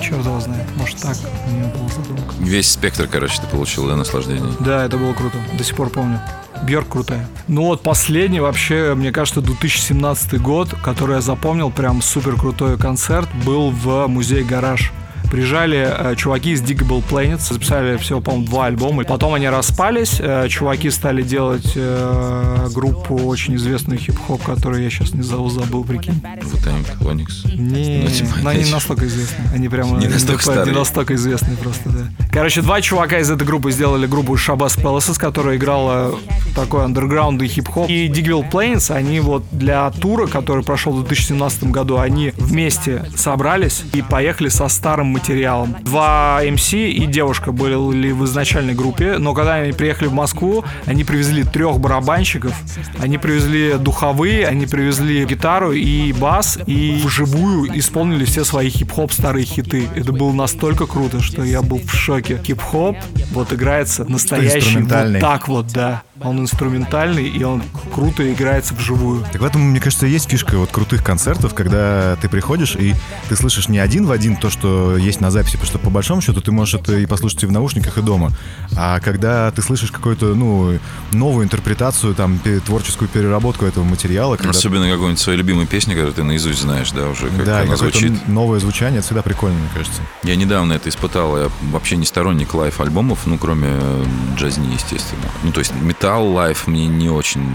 Черт 0.00 0.24
его 0.24 0.40
знает. 0.40 0.66
Может, 0.76 0.98
так 0.98 1.16
у 1.46 1.50
нее 1.52 1.64
была 1.66 1.88
задумка. 1.88 2.34
Весь 2.40 2.70
спектр, 2.70 3.06
короче, 3.06 3.40
ты 3.40 3.46
получил, 3.46 3.86
да, 3.86 3.96
наслаждение. 3.96 4.51
Да, 4.60 4.84
это 4.84 4.96
было 4.96 5.12
круто. 5.14 5.36
До 5.56 5.64
сих 5.64 5.76
пор 5.76 5.90
помню. 5.90 6.20
Бьорк 6.62 6.88
крутая. 6.88 7.26
Ну 7.48 7.64
вот 7.64 7.82
последний 7.82 8.38
вообще, 8.40 8.94
мне 8.94 9.10
кажется, 9.10 9.40
2017 9.40 10.40
год, 10.40 10.74
который 10.82 11.16
я 11.16 11.20
запомнил, 11.20 11.70
прям 11.70 12.00
супер 12.02 12.36
крутой 12.36 12.78
концерт, 12.78 13.28
был 13.44 13.70
в 13.70 14.06
музее 14.06 14.44
«Гараж». 14.44 14.92
Приезжали 15.30 15.88
э, 15.88 16.14
чуваки 16.14 16.50
из 16.50 16.60
Digable 16.60 17.02
Planets, 17.08 17.54
записали 17.54 17.96
всего, 17.96 18.20
по-моему, 18.20 18.46
два 18.46 18.66
альбома. 18.66 19.02
Потом 19.04 19.32
они 19.32 19.48
распались, 19.48 20.16
э, 20.18 20.46
чуваки 20.50 20.90
стали 20.90 21.22
делать 21.22 21.72
э, 21.74 22.68
группу 22.74 23.16
очень 23.16 23.56
известную 23.56 23.98
хип-хоп, 23.98 24.42
которую 24.42 24.82
я 24.82 24.90
сейчас 24.90 25.14
не 25.14 25.22
зову, 25.22 25.48
забыл, 25.48 25.84
прикинь. 25.84 26.22
Вутанг, 26.42 26.86
Оникс. 27.06 27.44
Не, 27.46 28.02
Ну, 28.02 28.10
типа, 28.10 28.30
но 28.42 28.50
они 28.50 28.64
не 28.64 28.70
настолько 28.72 29.06
известны. 29.06 29.44
Они 29.54 29.70
прямо 29.70 29.98
Не 29.98 30.08
настолько 30.08 30.42
старые. 30.42 30.66
не 30.66 30.78
настолько 30.78 31.14
известные 31.14 31.56
просто, 31.56 31.88
да. 31.88 32.21
Короче, 32.32 32.62
два 32.62 32.80
чувака 32.80 33.18
из 33.18 33.30
этой 33.30 33.46
группы 33.46 33.70
сделали 33.72 34.06
группу 34.06 34.36
Shabazz 34.36 34.82
Palaces, 34.82 35.20
которая 35.20 35.56
играла 35.58 36.18
такой 36.56 36.84
андерграунд 36.84 37.42
и 37.42 37.46
хип-хоп. 37.46 37.90
И 37.90 38.08
Digville 38.08 38.50
Plains, 38.50 38.90
они 38.90 39.20
вот 39.20 39.44
для 39.52 39.90
тура, 39.90 40.26
который 40.26 40.64
прошел 40.64 40.94
в 40.94 41.04
2017 41.04 41.64
году, 41.64 41.98
они 41.98 42.32
вместе 42.38 43.04
собрались 43.14 43.84
и 43.92 44.00
поехали 44.00 44.48
со 44.48 44.68
старым 44.68 45.08
материалом. 45.08 45.76
Два 45.82 46.40
МС 46.42 46.72
и 46.72 47.04
девушка 47.04 47.52
были 47.52 48.12
в 48.12 48.24
изначальной 48.24 48.72
группе, 48.72 49.18
но 49.18 49.34
когда 49.34 49.56
они 49.56 49.72
приехали 49.72 50.08
в 50.08 50.14
Москву, 50.14 50.64
они 50.86 51.04
привезли 51.04 51.44
трех 51.44 51.80
барабанщиков, 51.80 52.54
они 52.98 53.18
привезли 53.18 53.74
духовые, 53.74 54.46
они 54.46 54.64
привезли 54.64 55.22
гитару 55.26 55.72
и 55.72 56.14
бас, 56.14 56.58
и 56.66 56.98
вживую 57.04 57.78
исполнили 57.78 58.24
все 58.24 58.44
свои 58.44 58.70
хип-хоп 58.70 59.12
старые 59.12 59.44
хиты. 59.44 59.86
Это 59.94 60.12
было 60.12 60.32
настолько 60.32 60.86
круто, 60.86 61.20
что 61.20 61.44
я 61.44 61.60
был 61.60 61.78
в 61.78 61.92
шоке. 61.94 62.21
Хип-хоп 62.22 62.96
вот 63.32 63.52
играется 63.52 64.04
настоящий 64.04 64.78
вот 64.78 65.20
так 65.20 65.48
вот, 65.48 65.66
да. 65.72 66.02
Он 66.24 66.40
инструментальный, 66.40 67.28
и 67.28 67.42
он 67.42 67.62
круто 67.92 68.30
играется 68.32 68.74
вживую. 68.74 69.24
Так 69.32 69.40
в 69.40 69.44
этом, 69.44 69.62
мне 69.62 69.80
кажется, 69.80 70.06
есть 70.06 70.28
фишка 70.30 70.56
вот 70.56 70.70
крутых 70.70 71.02
концертов, 71.02 71.54
когда 71.54 72.16
ты 72.20 72.28
приходишь 72.28 72.76
и 72.76 72.94
ты 73.28 73.36
слышишь 73.36 73.68
не 73.68 73.78
один 73.78 74.06
в 74.06 74.12
один 74.12 74.36
то, 74.36 74.50
что 74.50 74.96
есть 74.96 75.20
на 75.20 75.30
записи, 75.30 75.52
потому 75.52 75.66
что 75.66 75.78
по 75.78 75.90
большому 75.90 76.20
счету 76.20 76.40
ты 76.40 76.52
можешь 76.52 76.74
это 76.74 76.96
и 76.96 77.06
послушать 77.06 77.42
и 77.44 77.46
в 77.46 77.52
наушниках, 77.52 77.98
и 77.98 78.02
дома. 78.02 78.30
А 78.76 79.00
когда 79.00 79.50
ты 79.50 79.62
слышишь 79.62 79.90
какую-то, 79.90 80.34
ну, 80.34 80.78
новую 81.12 81.44
интерпретацию, 81.44 82.14
там, 82.14 82.40
творческую 82.64 83.08
переработку 83.08 83.64
этого 83.64 83.84
материала, 83.84 84.36
когда 84.36 84.50
Особенно 84.50 84.88
какую-нибудь 84.90 85.20
свою 85.20 85.38
любимую 85.38 85.66
песню, 85.66 85.94
которую 85.94 86.14
ты 86.14 86.22
наизусть 86.22 86.60
знаешь, 86.62 86.90
да, 86.92 87.08
уже 87.08 87.28
как 87.28 87.44
да, 87.44 87.60
она 87.60 87.76
звучит. 87.76 88.28
новое 88.28 88.60
звучание, 88.60 88.98
это 88.98 89.06
всегда 89.06 89.22
прикольно, 89.22 89.58
мне 89.58 89.68
кажется. 89.74 90.02
Я 90.22 90.36
недавно 90.36 90.74
это 90.74 90.88
испытал. 90.88 91.38
Я 91.38 91.50
вообще 91.70 91.96
не 91.96 92.04
сторонник 92.04 92.54
live-альбомов, 92.54 93.20
ну, 93.26 93.38
кроме 93.38 93.68
э, 93.70 94.04
джазни, 94.36 94.72
естественно. 94.72 95.24
Ну, 95.42 95.52
то 95.52 95.60
есть 95.60 95.72
металл 95.80 96.11
live 96.18 96.66
мне 96.66 96.86
не 96.86 97.08
очень... 97.08 97.46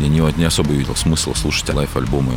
Я 0.00 0.08
не, 0.08 0.20
не 0.36 0.44
особо 0.44 0.72
видел 0.72 0.96
смысла 0.96 1.34
слушать 1.34 1.68
live-альбомы 1.72 2.32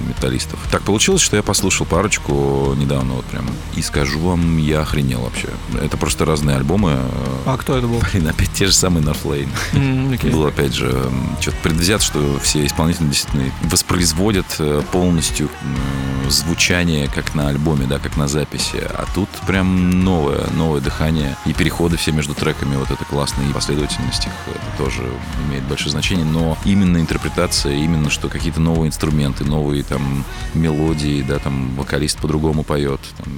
металлистов. 0.00 0.58
Так 0.70 0.82
получилось, 0.82 1.22
что 1.22 1.36
я 1.36 1.42
послушал 1.42 1.86
парочку 1.86 2.74
недавно 2.76 3.14
вот 3.14 3.24
прям. 3.26 3.46
И 3.74 3.82
скажу 3.82 4.18
вам, 4.20 4.58
я 4.58 4.80
охренел 4.80 5.20
вообще. 5.20 5.48
Это 5.80 5.96
просто 5.96 6.24
разные 6.24 6.56
альбомы. 6.56 6.98
А 7.44 7.56
кто 7.56 7.76
это 7.76 7.86
был? 7.86 8.00
Блин, 8.12 8.28
опять 8.28 8.52
те 8.52 8.66
же 8.66 8.72
самые 8.72 9.04
Northlane. 9.04 9.48
М, 9.72 10.12
окей. 10.12 10.30
Был 10.30 10.46
опять 10.46 10.74
же 10.74 11.10
что-то 11.40 11.56
предвзят, 11.62 12.02
что 12.02 12.38
все 12.42 12.66
исполнители 12.66 13.06
действительно 13.06 13.52
воспроизводят 13.62 14.46
э, 14.58 14.82
полностью 14.92 15.48
звучание 16.28 17.08
как 17.08 17.34
на 17.34 17.48
альбоме, 17.48 17.86
да, 17.86 17.98
как 17.98 18.16
на 18.16 18.28
записи. 18.28 18.76
А 18.76 19.06
тут 19.14 19.28
прям 19.46 20.02
новое, 20.04 20.46
новое 20.56 20.80
дыхание. 20.80 21.36
И 21.46 21.52
переходы 21.52 21.96
все 21.96 22.12
между 22.12 22.34
треками, 22.34 22.76
вот 22.76 22.90
это 22.90 23.04
классно. 23.04 23.42
И 23.42 23.52
последовательность 23.52 24.26
их 24.26 24.32
это 24.46 24.84
тоже 24.84 24.95
имеет 25.48 25.64
большое 25.64 25.90
значение. 25.90 26.24
Но 26.24 26.56
именно 26.64 26.98
интерпретация, 26.98 27.74
именно 27.74 28.10
что 28.10 28.28
какие-то 28.28 28.60
новые 28.60 28.88
инструменты, 28.88 29.44
новые 29.44 29.82
там 29.82 30.24
мелодии, 30.54 31.22
да, 31.22 31.38
там 31.38 31.74
вокалист 31.76 32.18
по-другому 32.18 32.62
поет. 32.62 33.00
Там, 33.18 33.32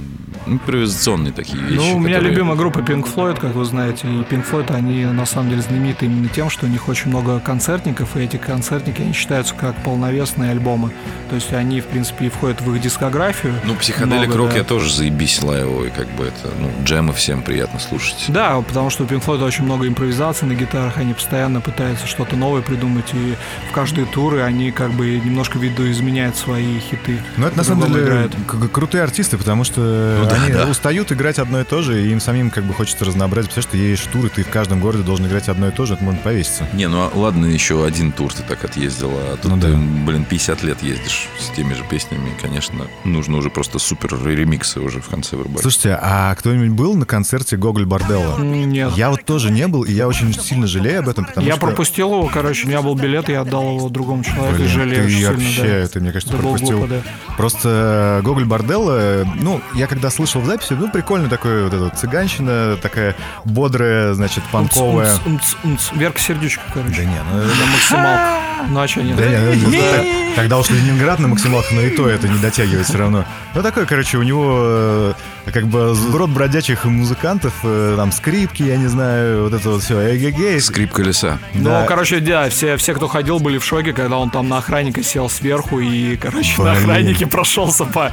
импровизационные 0.47 1.33
такие 1.33 1.61
вещи. 1.61 1.75
Ну, 1.75 1.95
у 1.95 1.99
меня 1.99 2.15
которые- 2.15 2.31
любимая 2.31 2.57
группа 2.57 2.79
Pink 2.79 3.07
Floyd, 3.13 3.39
как 3.39 3.55
вы 3.55 3.65
знаете. 3.65 4.07
И 4.07 4.21
Pink 4.21 4.45
Floyd, 4.49 4.73
они 4.73 5.05
на 5.05 5.25
самом 5.25 5.49
деле 5.49 5.61
знамениты 5.61 6.05
именно 6.05 6.29
тем, 6.29 6.49
что 6.49 6.65
у 6.65 6.69
них 6.69 6.87
очень 6.87 7.09
много 7.09 7.39
концертников, 7.39 8.15
и 8.15 8.21
эти 8.21 8.37
концертники, 8.37 9.01
они 9.01 9.13
считаются 9.13 9.53
как 9.55 9.75
полновесные 9.83 10.51
альбомы. 10.51 10.91
То 11.29 11.35
есть 11.35 11.53
они, 11.53 11.81
в 11.81 11.85
принципе, 11.85 12.27
и 12.27 12.29
входят 12.29 12.61
в 12.61 12.73
их 12.73 12.81
дискографию. 12.81 13.53
Ну, 13.65 13.75
психоделик 13.75 14.33
рок 14.35 14.51
да. 14.51 14.57
я 14.57 14.63
тоже 14.63 14.93
заебись 14.93 15.41
лайвовый, 15.41 15.91
как 15.91 16.07
бы 16.15 16.25
это, 16.25 16.53
ну, 16.59 16.71
джемы 16.83 17.13
всем 17.13 17.41
приятно 17.41 17.79
слушать. 17.79 18.25
Да, 18.27 18.59
потому 18.61 18.89
что 18.89 19.03
у 19.03 19.07
Pink 19.07 19.23
Floyd 19.23 19.43
очень 19.43 19.63
много 19.63 19.87
импровизаций 19.87 20.47
на 20.47 20.53
гитарах, 20.53 20.97
они 20.97 21.13
постоянно 21.13 21.48
постоянно 21.49 21.61
пытается 21.61 22.07
что-то 22.07 22.35
новое 22.35 22.61
придумать, 22.61 23.05
и 23.13 23.35
в 23.69 23.73
каждые 23.73 24.05
туры 24.05 24.41
они 24.41 24.71
как 24.71 24.91
бы 24.91 25.19
немножко 25.19 25.57
видоизменяют 25.57 26.35
свои 26.37 26.79
хиты. 26.79 27.19
Ну, 27.37 27.47
это 27.47 27.57
на 27.57 27.63
самом 27.63 27.91
деле 27.91 28.03
играют. 28.03 28.35
к- 28.47 28.67
крутые 28.69 29.03
артисты, 29.03 29.37
потому 29.37 29.63
что 29.63 29.81
Ну 30.21 30.29
да, 30.29 30.35
они 30.43 30.53
да. 30.53 30.67
устают 30.67 31.11
играть 31.11 31.39
одно 31.39 31.61
и 31.61 31.63
то 31.63 31.81
же, 31.81 32.03
и 32.05 32.11
им 32.11 32.19
самим 32.19 32.51
как 32.51 32.63
бы 32.65 32.73
хочется 32.73 33.05
разнообразить. 33.05 33.49
Потому 33.51 33.63
что 33.63 33.77
есть 33.77 34.09
туры, 34.11 34.29
ты 34.29 34.43
в 34.43 34.49
каждом 34.49 34.79
городе 34.79 35.03
должен 35.03 35.25
играть 35.27 35.49
одно 35.49 35.67
и 35.69 35.71
то 35.71 35.85
же, 35.85 35.95
это 35.95 36.03
можно 36.03 36.19
повеситься. 36.21 36.67
Не, 36.73 36.87
ну 36.87 36.99
а 37.01 37.11
ладно, 37.17 37.45
еще 37.47 37.83
один 37.85 38.11
тур 38.11 38.31
ты 38.33 38.43
так 38.43 38.63
отъездил, 38.63 39.11
а 39.13 39.37
тут 39.41 39.51
Ну 39.51 39.57
да. 39.57 39.67
ты, 39.69 39.75
блин, 39.75 40.25
50 40.25 40.63
лет 40.63 40.83
ездишь 40.83 41.27
с 41.39 41.49
теми 41.55 41.73
же 41.73 41.83
песнями, 41.89 42.29
конечно, 42.41 42.85
нужно 43.03 43.37
уже 43.37 43.49
просто 43.49 43.79
супер 43.79 44.09
ремиксы 44.23 44.79
уже 44.79 45.01
в 45.01 45.07
конце 45.09 45.35
вырубать. 45.35 45.61
Слушайте, 45.61 45.97
а 46.01 46.35
кто-нибудь 46.35 46.69
был 46.69 46.93
на 46.95 47.05
концерте 47.05 47.57
Гоголь 47.57 47.85
Борделла? 47.85 48.37
Нет. 48.39 48.91
Я 48.95 49.09
вот 49.09 49.25
тоже 49.25 49.51
не 49.51 49.67
был, 49.67 49.83
и 49.83 49.91
я 49.93 50.07
очень 50.07 50.33
сильно 50.33 50.67
жалею 50.67 50.99
об 50.99 51.09
этом, 51.09 51.25
потому 51.25 51.38
Я 51.45 51.53
что... 51.55 51.61
пропустил 51.65 52.11
его, 52.13 52.29
короче, 52.31 52.65
у 52.65 52.69
меня 52.69 52.81
был 52.81 52.95
билет, 52.95 53.29
я 53.29 53.41
отдал 53.41 53.77
его 53.77 53.89
другому 53.89 54.23
человеку 54.23 54.55
Блин, 54.57 54.65
и 54.65 54.69
жалею 54.69 55.03
ты 55.05 55.09
сильно, 55.11 55.31
вообще, 55.31 55.81
да. 55.81 55.87
ты, 55.87 55.99
мне 55.99 56.11
кажется, 56.11 56.33
Это 56.33 56.41
пропустил. 56.43 56.77
глупо, 56.79 56.93
да. 56.93 57.01
Просто 57.37 58.21
Гоголь 58.23 58.45
Борделла, 58.45 59.25
ну, 59.41 59.61
я 59.75 59.87
когда 59.87 60.09
слышал 60.09 60.41
в 60.41 60.45
записи, 60.45 60.73
ну, 60.73 60.89
прикольно 60.89 61.29
такой 61.29 61.63
вот 61.63 61.73
эта 61.73 61.83
вот 61.85 61.97
цыганщина, 61.97 62.77
такая 62.81 63.15
бодрая, 63.45 64.13
значит, 64.13 64.43
панковая. 64.51 65.13
Умц, 65.25 65.25
умц, 65.25 65.55
умц. 65.63 65.89
Верка 65.93 66.19
Сердючка, 66.19 66.61
Да 66.67 66.81
короче. 66.81 67.05
не, 67.05 67.17
ну, 67.31 67.37
На 67.37 67.65
максималках. 67.73 68.48
Ну 68.67 68.79
а 68.81 68.87
что 68.87 69.01
нет? 69.01 69.15
Да 69.17 69.25
не, 69.25 69.55
ну, 69.55 69.71
так- 69.71 70.05
тогда 70.35 70.57
уж 70.57 70.69
Ленинград 70.69 71.19
на 71.19 71.27
максималках, 71.27 71.71
но 71.71 71.81
и 71.81 71.89
то 71.95 72.07
это 72.07 72.27
не 72.27 72.37
дотягивает 72.39 72.85
все 72.87 72.97
равно. 72.97 73.25
Ну, 73.55 73.61
такой, 73.63 73.85
короче, 73.85 74.17
у 74.17 74.23
него 74.23 74.57
э, 74.61 75.13
как 75.51 75.67
бы 75.67 75.95
род 76.13 76.29
бродячих 76.29 76.85
музыкантов, 76.85 77.53
э, 77.63 77.93
там, 77.97 78.11
скрипки, 78.11 78.63
я 78.63 78.77
не 78.77 78.87
знаю, 78.87 79.43
вот 79.43 79.53
это 79.53 79.69
вот 79.71 79.81
все, 79.83 80.15
эгегей. 80.15 80.59
Скрип 80.61 80.91
колеса. 80.91 81.39
Ну, 81.53 81.63
Да. 81.65 81.85
короче, 81.85 82.19
да, 82.19 82.49
все, 82.49 82.77
все, 82.77 82.93
кто 82.93 83.07
ходил, 83.07 83.39
были 83.39 83.57
в 83.57 83.65
шоке, 83.65 83.93
когда 83.93 84.17
он 84.17 84.29
там 84.29 84.47
на 84.49 84.57
охранника 84.59 85.01
сел 85.03 85.29
сверху 85.29 85.79
и, 85.79 86.15
короче, 86.17 86.61
на 86.61 86.71
Блин. 86.73 86.83
охраннике 86.83 87.25
прошелся 87.27 87.85
по, 87.85 88.11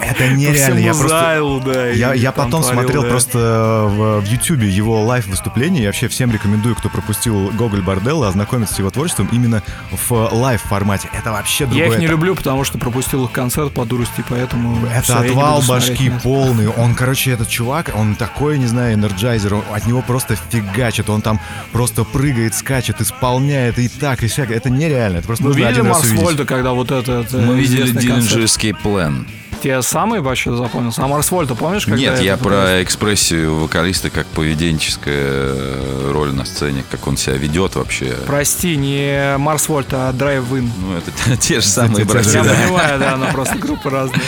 Это 0.00 0.14
по 0.18 0.22
нереально, 0.34 0.78
я 0.78 0.92
просто... 0.94 1.08
залу, 1.20 1.60
да. 1.60 1.88
Я, 1.88 2.14
я 2.14 2.32
потом 2.32 2.62
творил, 2.62 2.80
смотрел 2.80 3.02
да. 3.02 3.08
просто 3.08 3.84
в, 3.88 4.20
в 4.20 4.26
Ютубе 4.26 4.68
его 4.68 5.02
live 5.04 5.26
выступление. 5.26 5.82
Я 5.82 5.88
вообще 5.88 6.08
всем 6.08 6.32
рекомендую, 6.32 6.74
кто 6.76 6.88
пропустил 6.88 7.50
Gogol 7.50 7.82
Bordello, 7.82 8.28
ознакомиться 8.28 8.74
с 8.74 8.78
его 8.78 8.90
творчеством 8.90 9.28
именно 9.32 9.47
в 9.90 10.28
live 10.32 10.60
формате. 10.62 11.08
Это 11.12 11.32
вообще 11.32 11.66
другое. 11.66 11.86
Я 11.86 11.92
их 11.92 11.98
не 11.98 12.04
Это- 12.06 12.12
люблю, 12.12 12.34
потому 12.34 12.64
что 12.64 12.78
пропустил 12.78 13.24
их 13.24 13.32
концерт 13.32 13.72
по 13.72 13.84
дурости, 13.84 14.24
поэтому... 14.28 14.86
Это 14.86 15.22
не 15.22 15.28
отвал 15.30 15.62
смотреть, 15.62 15.90
башки 15.90 16.08
нет. 16.10 16.22
полный. 16.22 16.68
Он, 16.68 16.94
короче, 16.94 17.30
этот 17.32 17.48
чувак, 17.48 17.90
он 17.94 18.14
такой, 18.14 18.58
не 18.58 18.66
знаю, 18.66 18.94
энерджайзер. 18.94 19.54
он- 19.54 19.64
от 19.72 19.86
него 19.86 20.02
просто 20.02 20.36
фигачит. 20.50 21.08
Он 21.10 21.20
там 21.22 21.40
просто 21.72 22.04
прыгает, 22.04 22.54
скачет, 22.54 23.00
исполняет 23.00 23.78
и 23.78 23.88
так, 23.88 24.22
и 24.22 24.26
всяк. 24.28 24.50
Это 24.50 24.70
нереально. 24.70 25.18
Это 25.18 25.26
просто 25.26 25.44
нужно 25.44 25.58
видели 25.58 25.82
Марс. 25.82 26.10
Вольта, 26.12 26.44
когда 26.44 26.72
вот 26.72 26.90
этот 26.90 27.32
э, 27.34 27.38
Мы 27.38 27.58
видели? 27.60 27.92
Escape 27.94 28.76
Plan. 28.82 29.26
Те 29.62 29.82
самые 29.82 30.20
вообще 30.20 30.56
запомнился? 30.56 31.02
А 31.02 31.08
Марс 31.08 31.30
Вольта, 31.30 31.54
помнишь? 31.54 31.84
когда 31.84 31.98
Нет, 31.98 32.20
я 32.20 32.36
про 32.36 32.82
экспрессию 32.82 33.56
вокалиста 33.56 34.08
как 34.10 34.26
поведенческая 34.28 35.14
э, 35.16 36.10
роль 36.12 36.32
на 36.32 36.44
сцене, 36.44 36.84
как 36.90 37.06
он 37.06 37.16
себя 37.16 37.36
ведет 37.36 37.74
вообще. 37.74 38.16
Прости, 38.26 38.76
не 38.76 39.36
Марс 39.38 39.68
Вольта, 39.68 40.08
а 40.08 40.12
Драйв 40.12 40.44
Ин. 40.52 40.70
Ну, 40.78 40.96
это 40.96 41.36
те 41.40 41.60
же 41.60 41.66
самые 41.66 41.96
же, 41.96 42.00
Я 42.02 42.06
братья. 42.06 42.42
понимаю, 42.42 42.98
да, 43.00 43.14
она 43.14 43.26
просто 43.26 43.58
группа 43.58 43.90
разная. 43.90 44.20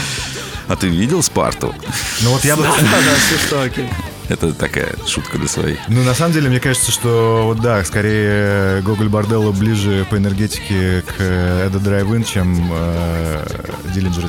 А 0.69 0.77
ты 0.77 0.89
видел 0.89 1.23
Спарту? 1.23 1.75
Ну 2.23 2.31
вот 2.31 2.45
я 2.45 2.57
бы... 2.57 2.63
Да, 2.65 2.71
да, 2.71 3.15
все 3.27 3.47
что, 3.47 3.63
окей. 3.63 3.89
Это 4.31 4.53
такая 4.55 4.95
шутка 5.07 5.39
для 5.39 5.49
своих. 5.49 5.79
Ну, 5.89 6.03
на 6.05 6.15
самом 6.15 6.33
деле, 6.33 6.49
мне 6.49 6.61
кажется, 6.61 6.91
что, 6.93 7.43
вот 7.47 7.61
да, 7.61 7.85
скорее 7.85 8.81
Gogol 8.83 9.09
Bordello 9.09 9.51
ближе 9.53 10.07
по 10.09 10.17
энергетике 10.17 11.03
к 11.03 11.21
At 11.21 11.81
the 11.81 11.91
Drive-In, 11.91 12.23
чем 12.25 12.71
э, 12.73 13.45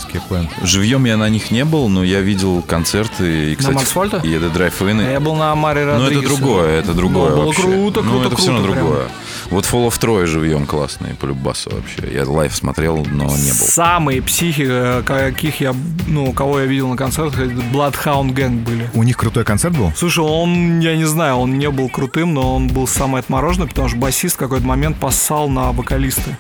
Escape 0.02 0.22
Plan. 0.30 0.50
Живьем 0.64 1.06
я 1.06 1.18
на 1.18 1.30
них 1.30 1.52
не 1.52 1.64
был, 1.66 1.88
но 1.88 2.04
я 2.04 2.22
видел 2.22 2.62
концерты. 2.64 3.52
И, 3.52 3.56
кстати, 3.56 3.76
Mars 3.76 3.94
Volta? 3.94 4.22
At 4.24 4.32
the 4.32 4.50
Drive-In. 4.50 5.02
Я 5.04 5.20
был 5.20 5.36
на 5.36 5.54
Омаре 5.56 5.86
Ну, 5.86 5.92
это 5.92 6.00
Родригеса. 6.06 6.28
другое, 6.28 6.80
это 6.80 6.94
другое 6.94 7.30
Ну, 7.30 7.36
было 7.38 7.46
вообще. 7.46 7.62
круто, 7.62 8.02
Ну, 8.02 8.12
круто, 8.12 8.28
это 8.28 8.36
все 8.38 8.52
равно 8.52 8.68
прям. 8.72 8.76
другое. 8.86 9.08
Вот 9.50 9.66
Fall 9.66 9.88
of 9.88 10.00
Troy 10.00 10.26
живьем 10.26 10.66
классный, 10.66 11.16
по 11.16 11.26
любасу 11.26 11.72
вообще. 11.72 12.14
Я 12.14 12.30
live 12.30 12.56
смотрел, 12.56 12.98
но 12.98 13.26
не 13.26 13.52
был. 13.52 13.68
Самые 13.68 14.22
психи, 14.22 14.66
э, 14.68 15.04
каких 15.04 15.62
я, 15.62 15.74
ну, 16.08 16.32
кого 16.34 16.60
я 16.60 16.66
видел 16.66 16.90
на 16.90 16.98
концертах, 16.98 17.40
это 17.40 17.54
Bloodhound 17.54 18.34
Gang 18.34 18.64
были. 18.64 18.90
У 18.94 19.04
них 19.04 19.18
крутой 19.18 19.44
концерт 19.44 19.76
был? 19.78 19.92
Слушай, 19.96 20.24
он, 20.24 20.80
я 20.80 20.96
не 20.96 21.06
знаю, 21.06 21.36
он 21.36 21.58
не 21.58 21.70
был 21.70 21.90
крутым, 21.90 22.34
но 22.34 22.56
он 22.56 22.68
был 22.68 22.88
самый 22.88 23.20
отмороженный, 23.22 23.68
потому 23.68 23.90
что 23.90 23.98
басист 23.98 24.36
в 24.36 24.40
какой-то 24.40 24.66
момент 24.66 24.98
поссал 24.98 25.50
на 25.50 25.72
вокалиста. 25.72 26.38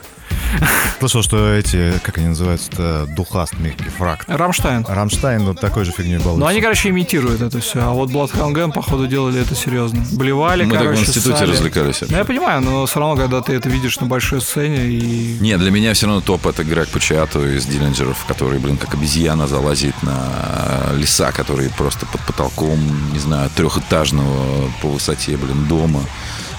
Слышал, 0.99 1.23
что 1.23 1.53
эти, 1.53 1.99
как 2.03 2.17
они 2.17 2.27
называются-то, 2.27 3.07
Du 3.15 3.28
hast 3.28 3.53
mich 3.59 3.89
gefragt. 3.89 4.25
Rammstein. 4.27 4.85
Rammstein 4.87 5.43
вот 5.45 5.59
такой 5.59 5.85
же 5.85 5.91
фигней 5.91 6.19
был. 6.19 6.37
Ну, 6.37 6.45
они, 6.45 6.61
короче, 6.61 6.89
имитируют 6.89 7.41
это 7.41 7.59
все. 7.59 7.79
А 7.81 7.89
вот 7.89 8.09
Bloodhound 8.11 8.53
Gang, 8.53 8.71
походу, 8.71 9.07
делали 9.07 9.41
это 9.41 9.55
серьезно. 9.55 10.05
Блевали, 10.11 10.63
Мы 10.63 10.71
так 10.71 10.81
в 10.81 10.83
короче, 10.83 11.01
институте 11.01 11.37
ссали. 11.37 11.51
развлекались. 11.51 12.01
Ну, 12.07 12.17
я 12.17 12.25
понимаю, 12.25 12.61
но 12.61 12.85
все 12.85 12.99
равно, 12.99 13.15
когда 13.15 13.41
ты 13.41 13.53
это 13.53 13.69
видишь 13.69 13.99
на 13.99 14.05
большой 14.05 14.41
сцене 14.41 14.85
и... 14.87 15.37
Нет, 15.39 15.59
для 15.59 15.71
меня 15.71 15.93
все 15.93 16.05
равно 16.07 16.21
топ 16.21 16.45
это 16.45 16.63
Грег 16.63 16.89
Пачиато 16.89 17.39
из 17.55 17.65
Диллинджеров, 17.65 18.23
который, 18.25 18.59
блин, 18.59 18.77
как 18.77 18.93
обезьяна 18.93 19.47
залазит 19.47 19.95
на 20.03 20.93
леса, 20.93 21.31
которые 21.31 21.69
просто 21.69 22.05
под 22.05 22.21
потолком, 22.21 22.79
не 23.11 23.19
знаю, 23.19 23.49
трехэтажного 23.55 24.71
по 24.81 24.89
высоте, 24.89 25.37
блин, 25.37 25.65
дома. 25.65 26.01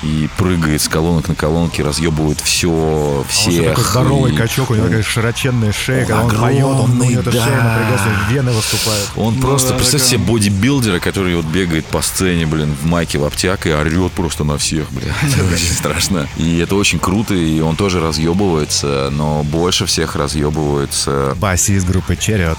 И 0.03 0.29
прыгает 0.37 0.83
с 0.83 0.89
колонок 0.89 1.29
на 1.29 1.35
колонки, 1.37 1.81
разъебывает 1.81 2.41
все, 2.41 2.69
А 2.71 3.19
Он 3.21 3.25
всех. 3.29 3.69
такой 3.71 3.85
здоровый 3.85 4.33
И 4.33 4.37
качок, 4.37 4.71
у 4.71 4.75
него 4.75 4.87
такая 4.87 5.03
широченная 5.03 5.73
шея, 5.73 6.05
когда 6.07 6.23
он 6.25 6.31
поет, 6.31 6.65
он, 6.65 6.91
у 6.91 7.05
него 7.05 7.21
эта 7.21 7.21
огромный, 7.21 7.33
шея 7.33 7.57
да. 7.57 7.65
напрягается, 7.65 8.09
вены 8.31 8.51
выступают. 8.53 9.11
Он 9.17 9.35
Ну 9.37 9.41
просто, 9.41 9.69
да, 9.71 9.75
представьте 9.77 10.07
такая- 10.07 10.19
себе 10.25 10.33
бодибилдера, 10.33 10.99
который 10.99 11.37
вот 11.37 11.45
бегает 11.47 11.87
по 11.87 12.03
сцене, 12.03 12.47
блин, 12.47 12.75
в 12.83 12.85
майке, 12.87 13.19
в 13.19 13.25
обтяг 13.25 13.67
и 13.67 13.71
орет 13.73 14.13
просто 14.13 14.43
на 14.45 14.59
всех, 14.59 14.91
блин. 14.91 15.13
Это 15.23 15.45
очень 15.55 15.73
страшно. 15.73 16.27
И 16.37 16.59
это 16.59 16.75
очень 16.75 16.99
круто, 16.99 17.35
и 17.35 17.61
он 17.61 17.77
тоже 17.77 18.01
разъебывается, 18.01 19.09
но 19.13 19.45
больше 19.45 19.87
всех 19.87 20.17
разъебывается 20.17 21.35
Басист 21.37 21.87
группы 21.87 22.17
Черриот. 22.17 22.59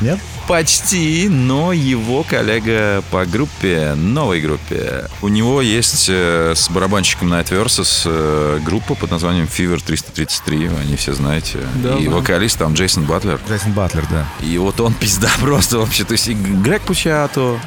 Нет? 0.00 0.18
Почти, 0.46 1.28
но 1.30 1.72
его 1.72 2.22
коллега 2.22 3.02
по 3.10 3.24
группе, 3.24 3.94
новой 3.94 4.40
группе. 4.42 5.08
У 5.22 5.28
него 5.28 5.62
есть 5.62 6.06
э, 6.08 6.52
с 6.54 6.68
барабанщиком 6.68 7.32
Night 7.32 7.48
Versus 7.48 8.02
э, 8.04 8.60
группа 8.62 8.94
под 8.94 9.10
названием 9.10 9.46
Fever 9.46 9.82
333, 9.82 10.68
вы 10.68 10.80
они 10.80 10.96
все 10.96 11.14
знаете. 11.14 11.60
Да, 11.76 11.96
и 11.96 12.04
знаю. 12.04 12.10
вокалист 12.10 12.58
там 12.58 12.74
Джейсон 12.74 13.04
Батлер. 13.04 13.40
Джейсон 13.48 13.72
Батлер, 13.72 14.04
да. 14.10 14.26
И 14.40 14.58
вот 14.58 14.80
он 14.80 14.92
пизда 15.00 15.30
просто 15.40 15.78
вообще. 15.78 16.04
То 16.04 16.12
есть 16.12 16.28
и 16.28 16.34
Грег 16.34 16.82
Пучато, 16.82 17.58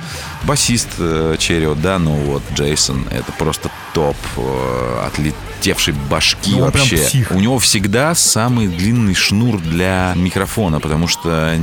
басист 0.43 0.89
э, 0.99 1.35
Черриот, 1.39 1.81
да, 1.81 1.97
ну 1.97 2.13
вот 2.15 2.43
Джейсон, 2.53 3.07
это 3.09 3.31
просто 3.31 3.71
топ 3.97 4.15
э, 4.38 5.07
отлетевшей 5.07 5.95
башки 6.07 6.51
Ну, 6.51 6.60
вообще. 6.65 6.97
псих. 6.97 7.31
У 7.31 7.39
него 7.39 7.57
всегда 7.57 8.13
самый 8.13 8.67
длинный 8.67 9.15
шнур 9.15 9.60
для 9.60 10.13
микрофона, 10.15 10.79
потому 10.79 11.07
что 11.07 11.57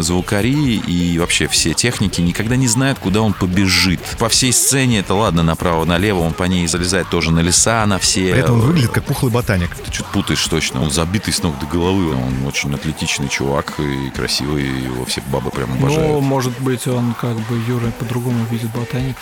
звукари 0.00 0.74
и 0.78 1.16
вообще 1.20 1.46
все 1.46 1.74
техники 1.74 2.20
никогда 2.20 2.56
не 2.56 2.66
знают, 2.66 2.98
куда 2.98 3.20
он 3.20 3.34
побежит. 3.34 4.00
По 4.18 4.28
всей 4.28 4.52
сцене 4.52 4.98
это 4.98 5.14
ладно, 5.14 5.44
направо-налево, 5.44 6.18
он 6.22 6.32
по 6.32 6.42
ней 6.42 6.66
залезает 6.66 7.08
тоже 7.08 7.30
на 7.30 7.38
леса, 7.38 7.86
на 7.86 8.00
все. 8.00 8.32
При 8.32 8.40
этом 8.40 8.56
он 8.56 8.62
выглядит 8.62 8.90
как 8.90 9.04
пухлый 9.04 9.30
ботаник. 9.30 9.70
Ты 9.76 9.92
что-то 9.92 10.10
путаешь 10.10 10.44
точно. 10.48 10.82
Он 10.82 10.90
забитый 10.90 11.32
с 11.32 11.40
ног 11.44 11.56
до 11.60 11.66
головы. 11.66 12.16
Он 12.16 12.46
очень 12.48 12.74
атлетичный 12.74 13.28
чувак 13.28 13.74
и 13.78 14.10
красивый. 14.10 14.64
Его 14.64 15.04
все 15.04 15.22
бабы 15.28 15.50
прям 15.52 15.68
Ну, 15.78 15.86
обожают. 15.86 16.22
может 16.24 16.58
быть, 16.60 16.88
он 16.88 17.14
как 17.14 17.36
бы 17.36 17.56
Юра 17.68 17.92
по-другому 18.00 18.44
видит 18.50 18.70
ботаник. 18.72 19.14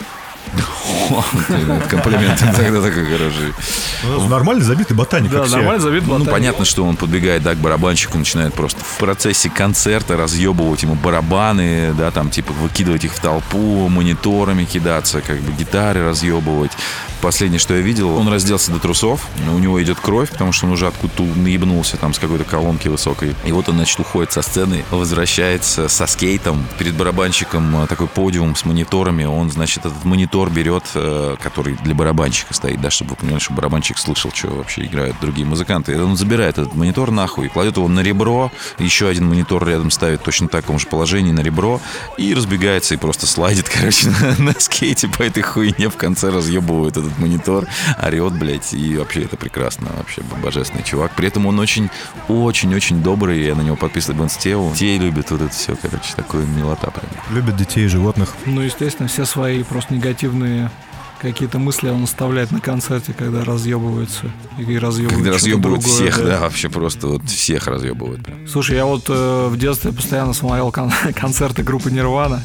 Комплимент 1.88 2.38
тогда 2.38 2.82
такой 2.82 3.04
хороший. 3.04 3.52
Ну, 4.04 4.28
Нормальный 4.28 4.64
забитый 4.64 4.96
ботаник, 4.96 5.32
как 5.32 5.46
все. 5.46 5.78
забит 5.80 6.06
Ну, 6.06 6.24
понятно, 6.24 6.64
что 6.64 6.84
он 6.84 6.96
подбегает, 6.96 7.42
да, 7.42 7.54
к 7.54 7.58
барабанщику, 7.58 8.18
начинает 8.18 8.54
просто 8.54 8.80
в 8.84 8.98
процессе 8.98 9.50
концерта 9.50 10.16
разъебывать 10.16 10.82
ему 10.82 10.94
барабаны, 10.94 11.94
да, 11.94 12.10
там, 12.10 12.30
типа, 12.30 12.52
выкидывать 12.52 13.04
их 13.04 13.12
в 13.14 13.20
толпу, 13.20 13.88
мониторами 13.88 14.64
кидаться, 14.64 15.20
как 15.20 15.40
бы 15.40 15.52
гитары 15.52 16.04
разъебывать. 16.04 16.72
Последнее, 17.24 17.58
что 17.58 17.74
я 17.74 17.80
видел, 17.80 18.14
он 18.14 18.28
разделся 18.28 18.70
до 18.70 18.78
трусов, 18.78 19.26
у 19.50 19.58
него 19.58 19.82
идет 19.82 19.98
кровь, 19.98 20.30
потому 20.30 20.52
что 20.52 20.66
он 20.66 20.72
уже 20.72 20.86
откуда-то 20.86 21.22
наебнулся 21.22 21.96
там 21.96 22.12
с 22.12 22.18
какой-то 22.18 22.44
колонки 22.44 22.88
высокой. 22.88 23.34
И 23.46 23.52
вот 23.52 23.66
он, 23.70 23.76
значит, 23.76 23.98
уходит 23.98 24.30
со 24.32 24.42
сцены, 24.42 24.84
возвращается 24.90 25.88
со 25.88 26.06
скейтом, 26.06 26.66
перед 26.78 26.94
барабанщиком 26.94 27.82
э, 27.82 27.86
такой 27.86 28.08
подиум 28.08 28.54
с 28.54 28.66
мониторами, 28.66 29.24
он, 29.24 29.50
значит, 29.50 29.86
этот 29.86 30.04
монитор 30.04 30.50
берет, 30.50 30.84
э, 30.96 31.36
который 31.42 31.76
для 31.82 31.94
барабанщика 31.94 32.52
стоит, 32.52 32.82
да, 32.82 32.90
чтобы 32.90 33.12
вы 33.12 33.16
понимали, 33.16 33.40
что 33.40 33.54
барабанщик 33.54 33.96
слышал, 33.96 34.30
что 34.30 34.48
вообще 34.48 34.84
играют 34.84 35.16
другие 35.22 35.46
музыканты. 35.46 35.92
И 35.92 35.96
он 35.96 36.18
забирает 36.18 36.58
этот 36.58 36.74
монитор 36.74 37.10
нахуй, 37.10 37.48
кладет 37.48 37.78
его 37.78 37.88
на 37.88 38.00
ребро, 38.00 38.52
еще 38.78 39.08
один 39.08 39.28
монитор 39.28 39.66
рядом 39.66 39.90
ставит 39.90 40.22
точно 40.22 40.48
в 40.48 40.50
таком 40.50 40.78
же 40.78 40.86
положении 40.88 41.32
на 41.32 41.40
ребро 41.40 41.80
и 42.18 42.34
разбегается 42.34 42.92
и 42.92 42.98
просто 42.98 43.26
слайдит, 43.26 43.66
короче, 43.74 44.10
на, 44.10 44.36
на 44.52 44.60
скейте 44.60 45.08
по 45.08 45.22
этой 45.22 45.42
хуйне 45.42 45.88
в 45.88 45.96
конце 45.96 46.28
разъебывает 46.28 46.98
этот 46.98 47.13
в 47.14 47.18
монитор, 47.20 47.66
орет, 48.02 48.32
блядь, 48.38 48.72
и 48.74 48.96
вообще 48.96 49.22
это 49.22 49.36
прекрасно, 49.36 49.88
вообще 49.96 50.22
божественный 50.42 50.84
чувак. 50.84 51.12
При 51.16 51.28
этом 51.28 51.46
он 51.46 51.58
очень, 51.58 51.90
очень-очень 52.28 53.02
добрый, 53.02 53.44
я 53.44 53.54
на 53.54 53.62
него 53.62 53.76
подписан 53.76 54.16
в 54.16 54.22
инсте, 54.22 54.56
детей 54.72 54.98
любит, 54.98 55.30
вот 55.30 55.42
это 55.42 55.52
все, 55.52 55.76
короче, 55.76 56.14
такое 56.14 56.44
милота 56.44 56.90
прям. 56.90 57.06
Любит 57.30 57.56
детей 57.56 57.84
и 57.84 57.88
животных. 57.88 58.34
Ну, 58.46 58.60
естественно, 58.60 59.08
все 59.08 59.24
свои 59.24 59.62
просто 59.62 59.94
негативные 59.94 60.70
какие-то 61.20 61.58
мысли 61.58 61.88
он 61.88 62.04
оставляет 62.04 62.50
на 62.50 62.60
концерте, 62.60 63.14
когда 63.16 63.44
разъебываются 63.44 64.30
и 64.58 64.78
разъебывают. 64.78 65.14
Когда 65.14 65.32
разъебывают 65.32 65.80
другое, 65.80 66.10
всех, 66.10 66.18
да. 66.18 66.24
да, 66.26 66.40
вообще 66.40 66.68
просто 66.68 67.06
вот 67.06 67.24
всех 67.30 67.66
разъебывают. 67.66 68.22
прям. 68.22 68.46
Слушай, 68.46 68.76
я 68.76 68.84
вот 68.84 69.04
э, 69.08 69.48
в 69.48 69.56
детстве 69.56 69.92
постоянно 69.92 70.34
смотрел 70.34 70.70
кон- 70.70 70.92
концерты 71.14 71.62
группы 71.62 71.90
Нирвана. 71.90 72.42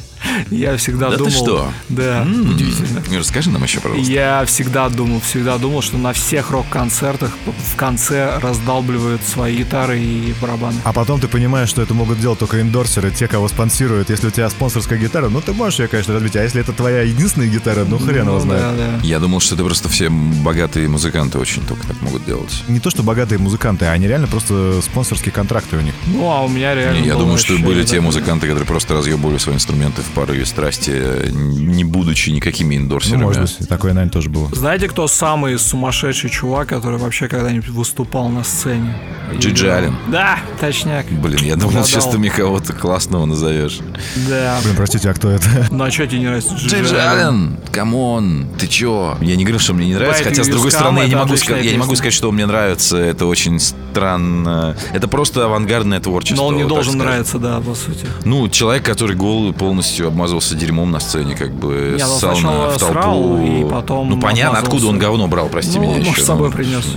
Я 0.51 0.77
всегда 0.77 1.07
Да 1.09 1.17
ты 1.17 1.17
думал... 1.19 1.31
что? 1.31 1.71
Да, 1.89 2.21
М, 2.23 2.51
удивительно. 2.51 3.01
Расскажи 3.17 3.49
нам 3.49 3.63
еще, 3.63 3.79
пожалуйста. 3.79 4.11
Я 4.11 4.45
всегда 4.45 4.89
думал, 4.89 5.19
всегда 5.21 5.57
думал, 5.57 5.81
что 5.81 5.97
на 5.97 6.13
всех 6.13 6.51
рок-концертах 6.51 7.31
в 7.73 7.75
конце 7.75 8.37
раздалбливают 8.39 9.21
свои 9.23 9.57
гитары 9.57 9.99
и 9.99 10.33
барабаны. 10.41 10.77
А 10.83 10.93
потом 10.93 11.19
ты 11.19 11.27
понимаешь, 11.27 11.69
что 11.69 11.81
это 11.81 11.93
могут 11.93 12.19
делать 12.19 12.39
только 12.39 12.61
эндорсеры, 12.61 13.11
те, 13.11 13.27
кого 13.27 13.47
спонсируют. 13.47 14.09
Если 14.09 14.27
у 14.27 14.31
тебя 14.31 14.49
спонсорская 14.49 14.97
гитара, 14.99 15.29
ну 15.29 15.41
ты 15.41 15.53
можешь 15.53 15.79
ее, 15.79 15.87
конечно, 15.87 16.13
разбить. 16.13 16.35
А 16.35 16.43
если 16.43 16.61
это 16.61 16.73
твоя 16.73 17.01
единственная 17.03 17.47
гитара, 17.47 17.85
ну 17.85 17.97
хрен 17.97 18.25
его 18.25 18.35
Ну, 18.35 18.39
знает. 18.39 18.61
Да, 18.61 18.71
да. 18.75 18.99
Я 19.03 19.19
думал, 19.19 19.39
что 19.39 19.55
это 19.55 19.63
просто 19.63 19.89
все 19.89 20.09
богатые 20.09 20.87
музыканты 20.87 21.37
очень 21.39 21.63
только 21.65 21.87
так 21.87 22.01
могут 22.01 22.25
делать. 22.25 22.63
Не 22.67 22.79
то, 22.79 22.89
что 22.89 23.03
богатые 23.03 23.39
музыканты, 23.39 23.85
а 23.85 23.91
они 23.91 24.07
реально 24.07 24.27
просто 24.27 24.79
спонсорские 24.81 25.31
контракты 25.31 25.77
у 25.77 25.81
них. 25.81 25.93
Ну, 26.07 26.29
а 26.29 26.41
у 26.43 26.47
меня 26.49 26.75
реально 26.75 26.99
Не, 26.99 27.07
я 27.07 27.15
думаю, 27.15 27.37
что 27.37 27.57
были 27.57 27.83
те 27.83 28.01
музыканты, 28.01 28.47
которые 28.47 28.65
просто 28.67 28.93
разъебывали 28.95 29.37
свои 29.37 29.55
инструменты 29.55 30.01
в 30.09 30.15
порыве 30.15 30.45
страсти, 30.45 31.29
не 31.31 31.83
будучи 31.83 32.29
никакими 32.31 32.75
Ну, 32.77 32.83
эндорсерами. 32.85 33.23
может 33.23 33.41
быть, 33.59 33.69
такое, 33.69 33.93
наверное, 33.93 34.11
тоже 34.11 34.29
было. 34.29 34.49
Знаете, 34.53 34.87
кто 34.89 35.07
самый 35.07 35.57
сумасшедший 35.59 36.29
чувак, 36.29 36.67
который 36.69 36.97
вообще 36.99 37.27
когда-нибудь 37.27 37.69
выступал 37.69 38.29
на 38.29 38.43
сцене? 38.43 38.95
Джиджи 39.37 39.67
И- 39.67 39.69
Аллен. 39.69 39.95
Да, 40.07 40.39
точняк. 40.59 41.05
Блин, 41.11 41.39
я 41.43 41.55
думал, 41.55 41.83
сейчас 41.85 42.07
ты 42.07 42.17
мне 42.17 42.29
кого-то 42.31 42.73
классного 42.73 43.25
назовешь. 43.25 43.79
Да. 44.27 44.57
Блин, 44.63 44.75
простите, 44.75 45.09
а 45.09 45.13
кто 45.13 45.29
это? 45.29 45.45
Ну 45.71 45.83
а 45.83 45.91
что 45.91 46.07
тебе 46.07 46.19
не 46.19 46.25
нравится 46.25 46.53
Джиджи 46.55 46.77
Джиджи 46.83 46.95
Аллен, 46.97 47.57
come 47.71 48.14
on, 48.14 48.47
ты 48.57 48.67
чё? 48.67 49.17
Я 49.21 49.35
не 49.35 49.43
говорю, 49.43 49.59
что 49.59 49.73
мне 49.73 49.87
не 49.87 49.95
нравится, 49.95 50.23
хотя, 50.23 50.43
с 50.43 50.47
другой 50.47 50.71
стороны, 50.71 50.99
я 50.99 51.07
не 51.07 51.15
могу, 51.15 51.35
сказать, 51.37 51.63
я 51.63 51.71
не 51.71 51.77
могу 51.77 51.91
песня. 51.91 51.97
сказать, 51.97 52.13
что 52.13 52.29
он 52.29 52.35
мне 52.35 52.45
нравится, 52.45 52.97
это 52.97 53.25
очень 53.27 53.59
странно. 53.59 54.75
Это 54.93 55.07
просто 55.07 55.45
авангардное 55.45 55.99
творчество. 55.99 56.41
Но 56.43 56.47
он 56.47 56.57
не 56.57 56.63
вот 56.63 56.69
должен 56.69 56.97
нравиться, 56.97 57.37
да, 57.37 57.59
по 57.59 57.75
сути. 57.75 58.05
Ну, 58.25 58.47
человек, 58.49 58.83
который 58.83 59.15
голый 59.15 59.53
полностью 59.53 59.98
обмазывался 60.07 60.55
дерьмом 60.55 60.91
на 60.91 60.99
сцене, 60.99 61.35
как 61.35 61.51
бы 61.53 61.95
Не, 61.97 62.03
ну, 62.03 62.17
ссал 62.17 62.37
на- 62.39 62.69
в 62.69 62.77
толпу. 62.77 62.93
срал, 62.93 63.39
и 63.41 63.69
потом 63.69 64.09
ну, 64.09 64.19
понятно, 64.19 64.59
обмазался. 64.59 64.65
откуда 64.75 64.87
он 64.87 64.99
говно 64.99 65.27
брал, 65.27 65.47
прости 65.49 65.77
ну, 65.77 65.83
меня 65.83 65.97
может, 65.97 66.13
еще. 66.13 66.21
с 66.21 66.25
собой 66.25 66.49
ну. 66.49 66.55
принес. 66.55 66.85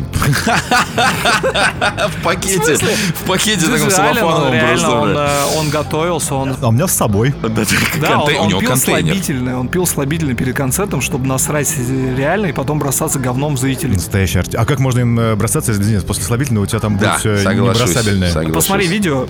В 2.09 2.23
пакете, 2.23 2.77
в 2.77 3.25
пакете 3.27 3.67
таком 3.67 3.89
реально, 3.89 4.69
просто. 4.69 4.91
он, 4.91 5.17
э, 5.17 5.29
он 5.59 5.71
готовился, 5.71 6.35
он 6.35 6.55
А 6.61 6.69
у 6.69 6.73
меня 6.73 6.87
с 6.87 6.93
собой. 6.93 7.35
Да, 8.01 8.21
он, 8.21 8.51
пил 8.51 8.61
контейнер. 8.69 8.79
слабительное, 9.13 9.57
он 9.57 9.69
пил 9.69 9.87
слабительное 9.87 10.35
перед 10.35 10.57
концертом, 10.57 11.01
чтобы 11.01 11.27
насрать 11.27 11.73
реально 12.17 12.47
и 12.47 12.53
потом 12.53 12.79
бросаться 12.79 13.19
говном 13.19 13.57
в 13.57 13.61
зрителей. 13.61 13.95
Настоящий 13.95 14.39
артист. 14.39 14.57
А 14.59 14.65
как 14.65 14.79
можно 14.79 15.01
им 15.01 15.19
э, 15.19 15.35
бросаться, 15.37 15.73
если 15.73 15.85
нет, 15.85 16.07
после 16.07 16.25
слабительного 16.25 16.65
у 16.65 16.67
тебя 16.67 16.81
там 16.81 16.99
Да, 16.99 17.19
будет 17.19 17.21
все 17.21 17.53
небросабельное? 17.53 18.31
соглашусь. 18.31 18.55
Посмотри 18.55 18.87
видео, 18.87 19.27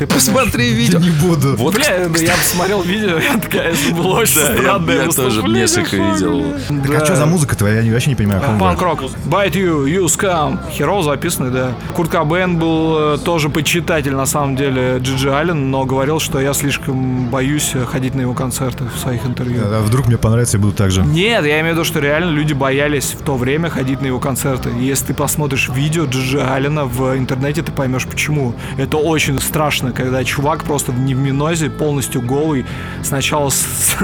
ты. 0.00 0.06
Посмотри 0.06 0.72
видео. 0.72 0.98
Не 0.98 1.10
буду. 1.10 1.56
Вот, 1.56 1.74
Бля, 1.74 2.08
да 2.08 2.20
я 2.20 2.34
посмотрел 2.34 2.82
видео, 2.82 3.18
я 3.18 3.38
такая, 3.38 3.72
это 3.72 3.94
было 3.94 4.20
очень 4.20 4.32
странное 4.32 5.04
я 5.04 5.08
тоже 5.08 5.42
несколько 5.42 5.96
видел. 5.96 6.54
Так 6.86 7.02
а 7.02 7.04
что 7.04 7.16
за 7.16 7.26
музыка 7.26 7.56
твоя? 7.56 7.80
Я 7.80 7.92
вообще 7.92 8.10
не 8.10 8.16
понимаю. 8.16 8.42
Панк-рок. 8.58 9.02
Bite 9.26 9.52
you, 9.52 9.84
you 9.84 10.04
scum. 10.06 10.58
Херово 10.70 11.02
записанный, 11.02 11.50
да. 11.50 11.74
Курт 11.94 12.10
Кобейн 12.10 12.58
был 12.58 13.14
э, 13.14 13.18
тоже 13.18 13.48
почитатель, 13.48 14.14
на 14.14 14.26
самом 14.26 14.56
деле, 14.56 14.98
Джиджи 14.98 15.30
Аллен, 15.30 15.70
но 15.70 15.84
говорил, 15.84 16.20
что 16.20 16.40
я 16.40 16.52
слишком 16.54 17.28
боюсь 17.28 17.72
э, 17.74 17.84
ходить 17.84 18.14
на 18.14 18.22
его 18.22 18.34
концерты 18.34 18.84
в 18.84 18.98
своих 18.98 19.24
интервью. 19.26 19.60
А 19.64 19.82
вдруг 19.82 20.06
мне 20.06 20.18
понравится 20.18 20.56
и 20.56 20.60
буду 20.60 20.72
так 20.72 20.90
же. 20.90 21.02
Нет, 21.02 21.44
я 21.44 21.60
имею 21.60 21.74
в 21.74 21.78
виду, 21.78 21.84
что 21.84 22.00
реально 22.00 22.30
люди 22.30 22.52
боялись 22.52 23.16
в 23.18 23.22
то 23.22 23.36
время 23.36 23.70
ходить 23.70 24.00
на 24.00 24.06
его 24.06 24.18
концерты. 24.18 24.70
Если 24.78 25.06
ты 25.06 25.14
посмотришь 25.14 25.68
видео 25.68 26.04
Джиджи 26.04 26.40
Аллена 26.40 26.84
в 26.84 27.16
интернете, 27.16 27.62
ты 27.62 27.72
поймешь 27.72 28.06
почему. 28.06 28.54
Это 28.76 28.96
очень 28.96 29.38
страшно, 29.40 29.89
когда 29.92 30.24
чувак 30.24 30.64
просто 30.64 30.92
в 30.92 30.98
минозе, 30.98 31.70
полностью 31.70 32.22
голый, 32.22 32.64
сначала 33.02 33.50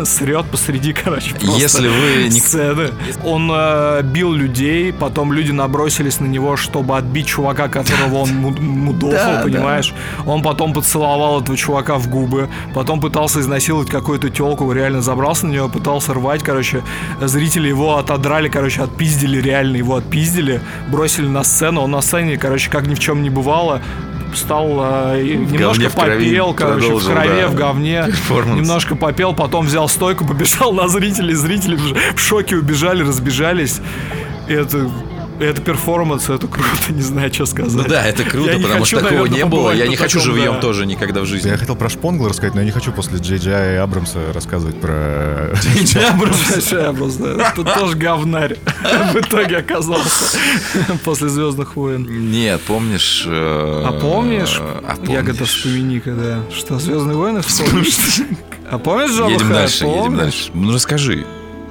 срет 0.04 0.46
посреди, 0.46 0.92
короче, 0.92 1.34
просто 1.34 1.58
Если 1.58 1.88
вы 1.88 2.24
не- 2.28 2.40
сцены. 2.40 2.90
Он 3.24 3.50
э, 3.52 4.02
бил 4.02 4.32
людей, 4.32 4.92
потом 4.92 5.32
люди 5.32 5.52
набросились 5.52 6.20
на 6.20 6.26
него, 6.26 6.56
чтобы 6.56 6.96
отбить 6.96 7.26
чувака, 7.26 7.68
которого 7.68 8.18
он 8.18 8.30
му- 8.34 8.50
мудохал, 8.60 9.42
понимаешь? 9.42 9.94
Он 10.26 10.42
потом 10.42 10.72
поцеловал 10.72 11.40
этого 11.40 11.56
чувака 11.56 11.96
в 11.96 12.08
губы, 12.08 12.48
потом 12.74 13.00
пытался 13.00 13.40
изнасиловать 13.40 13.88
какую-то 13.90 14.30
телку, 14.30 14.70
реально 14.72 15.02
забрался 15.02 15.46
на 15.46 15.50
нее, 15.50 15.68
пытался 15.68 16.14
рвать, 16.14 16.42
короче. 16.42 16.82
Зрители 17.20 17.68
его 17.68 17.96
отодрали, 17.98 18.48
короче, 18.48 18.82
отпиздили, 18.82 19.40
реально 19.40 19.76
его 19.76 19.96
отпиздили, 19.96 20.60
бросили 20.90 21.26
на 21.28 21.44
сцену, 21.44 21.82
он 21.82 21.90
на 21.90 22.00
сцене, 22.02 22.36
короче, 22.36 22.70
как 22.70 22.86
ни 22.86 22.94
в 22.94 22.98
чем 22.98 23.22
не 23.22 23.30
бывало, 23.30 23.80
стал 24.36 24.68
э, 25.14 25.22
немножко 25.52 25.82
попел, 26.30 26.54
короче, 26.54 26.86
в 26.98 27.04
крови, 27.04 27.28
да, 27.42 27.48
в 27.48 27.54
говне, 27.54 28.04
немножко 28.56 28.94
попел, 28.94 29.34
потом 29.34 29.66
взял 29.66 29.88
стойку, 29.88 30.24
побежал 30.28 30.72
на 30.72 30.88
зрителей, 30.88 31.34
зрители 31.34 31.76
в- 31.76 32.16
в 32.16 32.20
шоке 32.20 32.56
убежали, 32.56 33.02
разбежались. 33.02 33.80
И 34.48 34.52
это 34.52 34.88
это 35.40 35.60
перформанс, 35.62 36.28
это 36.28 36.46
круто, 36.46 36.92
не 36.92 37.02
знаю, 37.02 37.32
что 37.32 37.46
сказать. 37.46 37.72
Ну 37.74 37.84
да, 37.88 38.04
это 38.04 38.24
круто, 38.24 38.50
Я 38.52 38.56
потому 38.58 38.80
хочу, 38.80 38.86
что 38.86 39.00
такого 39.00 39.18
наверное, 39.24 39.36
не 39.38 39.44
было. 39.44 39.70
Я 39.72 39.86
не 39.86 39.96
хочу 39.96 40.18
таком, 40.18 40.34
живьем 40.34 40.54
да. 40.54 40.60
тоже 40.60 40.86
никогда 40.86 41.20
в 41.20 41.26
жизни. 41.26 41.48
Я 41.48 41.56
хотел 41.56 41.76
про 41.76 41.88
Шпонгла 41.88 42.28
рассказать, 42.28 42.54
но 42.54 42.60
я 42.60 42.66
не 42.66 42.72
хочу 42.72 42.92
после 42.92 43.18
Джей 43.18 43.38
Джей 43.38 43.78
Абрамса 43.80 44.18
рассказывать 44.32 44.80
про... 44.80 45.54
Большая 46.18 46.92
просто. 46.92 47.52
Тут 47.54 47.72
тоже 47.74 47.96
говнарь 47.96 48.56
в 49.12 49.16
итоге 49.16 49.58
оказался 49.58 50.38
после 51.04 51.28
Звездных 51.28 51.76
войн. 51.76 52.06
Нет, 52.30 52.60
помнишь... 52.62 53.24
э, 53.26 53.82
А 53.86 53.92
помнишь, 53.92 54.60
Ягода 55.06 55.44
вспомини, 55.44 55.98
когда 56.00 56.40
что, 56.54 56.78
Звездные 56.78 57.16
войны 57.16 57.42
вспомнишь? 57.42 58.20
А 58.70 58.78
помнишь 58.78 59.10
Джаба 59.10 59.30
Едем 59.30 59.48
дальше, 59.48 59.84
едем 59.84 60.16
дальше. 60.16 60.50
Ну 60.54 60.72
расскажи, 60.72 61.24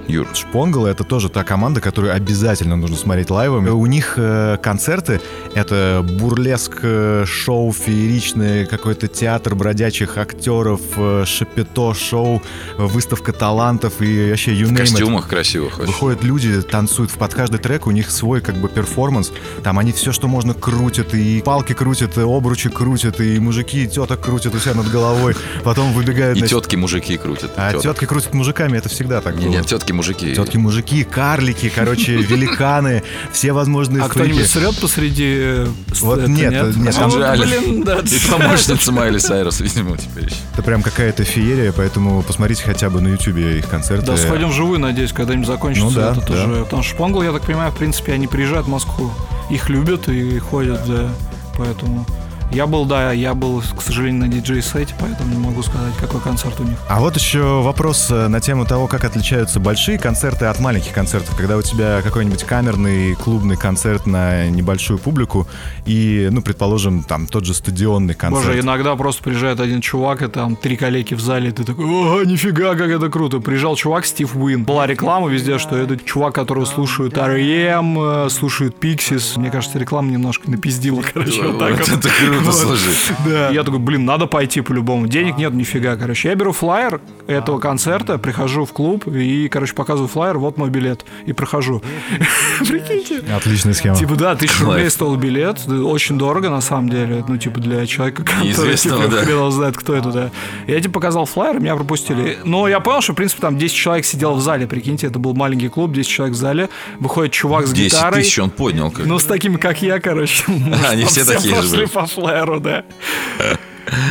Юр. 0.08 0.28
Шпонгл 0.34 0.86
это 0.86 1.04
тоже 1.04 1.30
та 1.30 1.44
команда, 1.44 1.82
которую 1.82 2.14
обязательно 2.14 2.76
нужно 2.76 2.96
смотреть 2.96 3.30
лайвом. 3.30 3.68
У 3.68 3.86
них 3.86 4.16
э, 4.18 4.58
концерты 4.62 5.22
это 5.54 6.06
бурлеск, 6.08 6.80
э, 6.84 7.26
шоу 7.26 7.72
фееричное, 7.74 8.66
какой-то 8.66 9.08
театр 9.08 9.56
бродячих 9.56 10.18
актеров, 10.18 10.82
э, 10.98 11.24
шапито 11.26 11.94
шоу, 11.94 12.42
выставка 12.78 13.34
талантов 13.34 14.02
и 14.02 14.30
вообще 14.30 14.54
you 14.54 14.66
В 14.66 14.72
name 14.72 14.76
it. 14.76 14.80
костюмах 14.80 15.28
красивых 15.28 15.80
очень. 15.80 15.88
Выходят 15.88 16.24
люди, 16.24 16.62
танцуют 16.62 17.12
под 17.12 17.34
каждый 17.34 17.60
трек, 17.60 17.88
у 17.88 17.92
них 17.92 18.12
свой 18.12 18.42
как 18.42 18.56
бы 18.56 18.70
перформанс. 18.70 19.32
Там 19.64 19.80
они 19.80 19.92
все, 19.92 20.12
что 20.12 20.28
можно, 20.28 20.54
крутят, 20.54 21.14
и 21.14 21.42
палки 21.42 21.74
крутят, 21.74 22.18
и 22.18 22.22
обручи 22.22 22.70
крутят, 22.70 23.20
и 23.20 23.40
мужики, 23.40 23.84
и 23.84 23.88
теток 23.88 24.22
крутят 24.22 24.54
у 24.56 24.60
себя 24.60 24.76
над 24.76 24.90
головой. 24.90 25.36
Потом 25.64 25.94
выбегают... 25.94 26.38
И 26.38 26.40
значит, 26.40 26.58
тетки 26.58 26.76
мужики 26.76 27.18
крутят. 27.18 27.52
А 27.56 27.74
тетки 27.74 28.06
крутят 28.06 28.34
мужиками, 28.34 28.78
это 28.78 28.90
всегда 28.90 29.22
так 29.22 29.36
было. 29.36 29.48
нет, 29.48 29.66
тетки 29.66 29.92
мужики. 29.96 30.36
Тетки 30.36 30.58
мужики, 30.58 31.04
карлики, 31.04 31.72
короче, 31.74 32.16
великаны, 32.18 33.04
все 33.32 33.54
возможные 33.54 34.04
А 34.04 34.10
кто-нибудь 34.10 34.48
срет 34.48 34.76
посреди... 34.80 35.34
э, 35.38 35.68
Вот 36.02 36.28
нет, 36.28 36.76
нет, 36.78 36.96
А 36.98 37.10
там 37.10 37.38
блин, 37.40 37.84
да. 37.84 38.00
И 38.06 38.30
помощница 38.32 38.92
Майли 38.92 39.18
Сайрус, 39.18 39.60
видимо, 39.62 39.98
теперь. 39.98 40.32
Это 40.54 40.62
прям 40.62 40.82
какая-то 40.84 41.24
феерия, 41.24 41.72
поэтому 41.72 42.22
посмотрите 42.22 42.64
хотя 42.64 42.90
бы 42.90 43.02
на 43.02 43.08
ютубе 43.10 43.60
их 43.60 43.68
концерты. 43.68 44.06
Да, 44.06 44.18
сходим 44.18 44.50
вживую, 44.50 44.80
надеюсь, 44.80 45.12
когда-нибудь 45.14 45.48
закончится 45.48 45.90
Ну 45.90 45.96
да, 45.96 46.12
этот 46.12 46.28
да. 46.28 46.34
уже. 46.46 46.64
Потому 46.64 46.84
что 46.84 46.94
Шпонгл, 46.96 47.22
я 47.24 47.32
так 47.32 47.44
понимаю, 47.44 47.72
в 47.72 47.78
принципе, 47.78 48.14
они 48.14 48.28
приезжают 48.28 48.68
в 48.68 48.70
Москву. 48.70 49.12
Их 49.50 49.70
любят 49.70 50.08
и 50.10 50.38
ходят, 50.40 50.82
да. 50.88 51.10
Поэтому 51.58 52.06
я 52.52 52.68
был, 52.68 52.86
да, 52.86 53.12
я 53.12 53.34
был, 53.34 53.62
к 53.76 53.82
сожалению, 53.82 54.22
на 54.22 54.28
диджей-сете, 54.28 54.96
поэтому 55.00 55.34
не 55.34 55.46
могу 55.46 55.62
сказать, 55.64 55.94
какой 56.00 56.22
концерт 56.22 56.60
у 56.60 56.64
них. 56.64 56.78
А 56.88 57.00
вот 57.00 57.16
еще 57.16 57.62
вопрос 57.62 58.08
э, 58.10 58.28
на 58.28 58.40
тему 58.40 58.66
того, 58.66 58.88
как 58.88 59.04
отличаются 59.04 59.60
большие 59.60 59.98
концерты 59.98 60.46
от 60.46 60.60
маленьких 60.60 60.94
концертов. 60.94 61.36
Когда 61.36 61.58
у 61.58 61.62
тебя 61.62 62.02
какой-нибудь 62.02 62.44
камерный 62.44 63.16
клубный 63.16 63.58
концерт 63.58 64.06
на 64.06 64.48
небольшую 64.48 65.00
публику 65.00 65.48
и, 65.86 66.30
ну, 66.32 66.42
предположим, 66.42 67.04
там 67.04 67.28
тот 67.28 67.46
же 67.46 67.54
стадионный 67.54 68.14
концерт. 68.14 68.46
Боже, 68.46 68.60
иногда 68.60 68.96
просто 68.96 69.24
приезжает 69.24 69.60
один 69.60 69.82
чувак, 69.82 70.22
и 70.22 70.28
там 70.28 70.56
три 70.56 70.78
коллеги 70.78 71.14
в 71.14 71.20
зале, 71.20 71.50
и 71.50 71.52
ты 71.52 71.64
такой, 71.64 71.86
о, 71.86 72.24
нифига, 72.24 72.76
как 72.76 72.90
это 72.90 73.10
круто. 73.10 73.40
Приезжал 73.40 73.76
чувак 73.76 74.06
Стив 74.06 74.36
Уин. 74.36 74.64
Была 74.64 74.88
реклама 74.88 75.28
везде, 75.30 75.60
что 75.60 75.76
это 75.76 75.98
чувак, 75.98 76.36
которого 76.36 76.66
слушают 76.66 77.18
R.E.M., 77.18 78.00
э, 78.00 78.30
слушают 78.30 78.78
Pixies. 78.80 79.40
Мне 79.40 79.50
кажется, 79.50 79.78
реклама 79.78 80.12
немножко 80.12 80.50
напиздила, 80.50 81.02
короче, 81.14 81.42
вот 81.44 81.60
так 81.60 81.76
Вот 81.88 82.35
круто. 82.38 82.52
Вот. 82.52 82.78
слушай. 82.78 82.94
Да. 83.26 83.50
Я 83.50 83.64
такой, 83.64 83.80
блин, 83.80 84.06
надо 84.06 84.26
пойти 84.26 84.62
по-любому. 84.62 85.08
Денег 85.08 85.38
нет 85.38 85.54
нифига, 85.54 85.96
короче. 85.96 86.30
Я 86.30 86.36
беру 86.36 86.52
флаер 86.52 87.02
этого 87.28 87.60
концерта, 87.60 88.18
прихожу 88.18 88.66
в 88.66 88.74
клуб 88.74 89.08
и, 89.08 89.48
короче, 89.50 89.74
показываю 89.74 90.08
флаер, 90.08 90.38
вот 90.38 90.58
мой 90.58 90.70
билет. 90.70 91.06
И 91.26 91.34
прохожу. 91.34 91.82
Прикиньте. 92.60 93.24
Отличная 93.34 93.74
схема. 93.74 93.96
Типа, 93.96 94.16
да, 94.16 94.36
тысячу 94.36 94.60
Кайф. 94.60 94.70
рублей 94.70 94.90
стоил 94.90 95.16
билет. 95.16 95.68
Очень 95.68 96.18
дорого, 96.18 96.50
на 96.50 96.62
самом 96.62 96.90
деле. 96.90 97.24
Ну, 97.28 97.38
типа, 97.38 97.60
для 97.60 97.86
человека, 97.86 98.24
который, 98.24 98.76
типа, 98.76 99.08
да. 99.10 99.18
хрен 99.24 99.52
знает, 99.52 99.78
кто 99.78 99.96
это, 99.96 100.12
да. 100.12 100.32
Я, 100.68 100.80
типа, 100.82 100.96
показал 100.96 101.26
флаер, 101.26 101.60
меня 101.60 101.76
пропустили. 101.76 102.38
Но 102.44 102.68
я 102.68 102.80
понял, 102.80 103.02
что, 103.02 103.14
в 103.14 103.16
принципе, 103.16 103.42
там 103.42 103.58
10 103.58 103.76
человек 103.76 104.06
сидело 104.06 104.34
в 104.34 104.42
зале. 104.42 104.68
Прикиньте, 104.68 105.08
это 105.08 105.20
был 105.20 105.34
маленький 105.34 105.70
клуб, 105.70 105.92
10 105.92 106.10
человек 106.10 106.36
в 106.36 106.40
зале. 106.40 106.70
Выходит 107.00 107.34
чувак 107.34 107.68
с 107.68 107.72
10 107.72 107.94
гитарой. 107.94 108.22
тысяч 108.22 108.40
он 108.40 108.50
поднял. 108.50 108.92
Как. 108.92 109.06
Ну, 109.06 109.20
с 109.20 109.24
такими, 109.26 109.58
как 109.58 109.82
я, 109.82 110.00
короче. 110.00 110.44
они 110.90 111.06
все 111.06 111.26
такие 111.26 111.62
же 111.62 111.70
были. 111.70 111.86
Флэру, 112.26 112.60
да. 112.60 112.84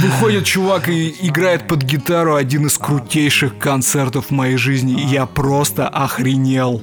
Выходит 0.03 0.44
чувак 0.44 0.88
и 0.88 1.14
играет 1.20 1.66
под 1.66 1.83
гитару 1.83 2.37
один 2.37 2.66
из 2.66 2.79
крутейших 2.79 3.59
концертов 3.59 4.27
в 4.27 4.31
моей 4.31 4.57
жизни. 4.57 5.03
И 5.03 5.07
я 5.07 5.27
просто 5.27 5.88
охренел. 5.88 6.81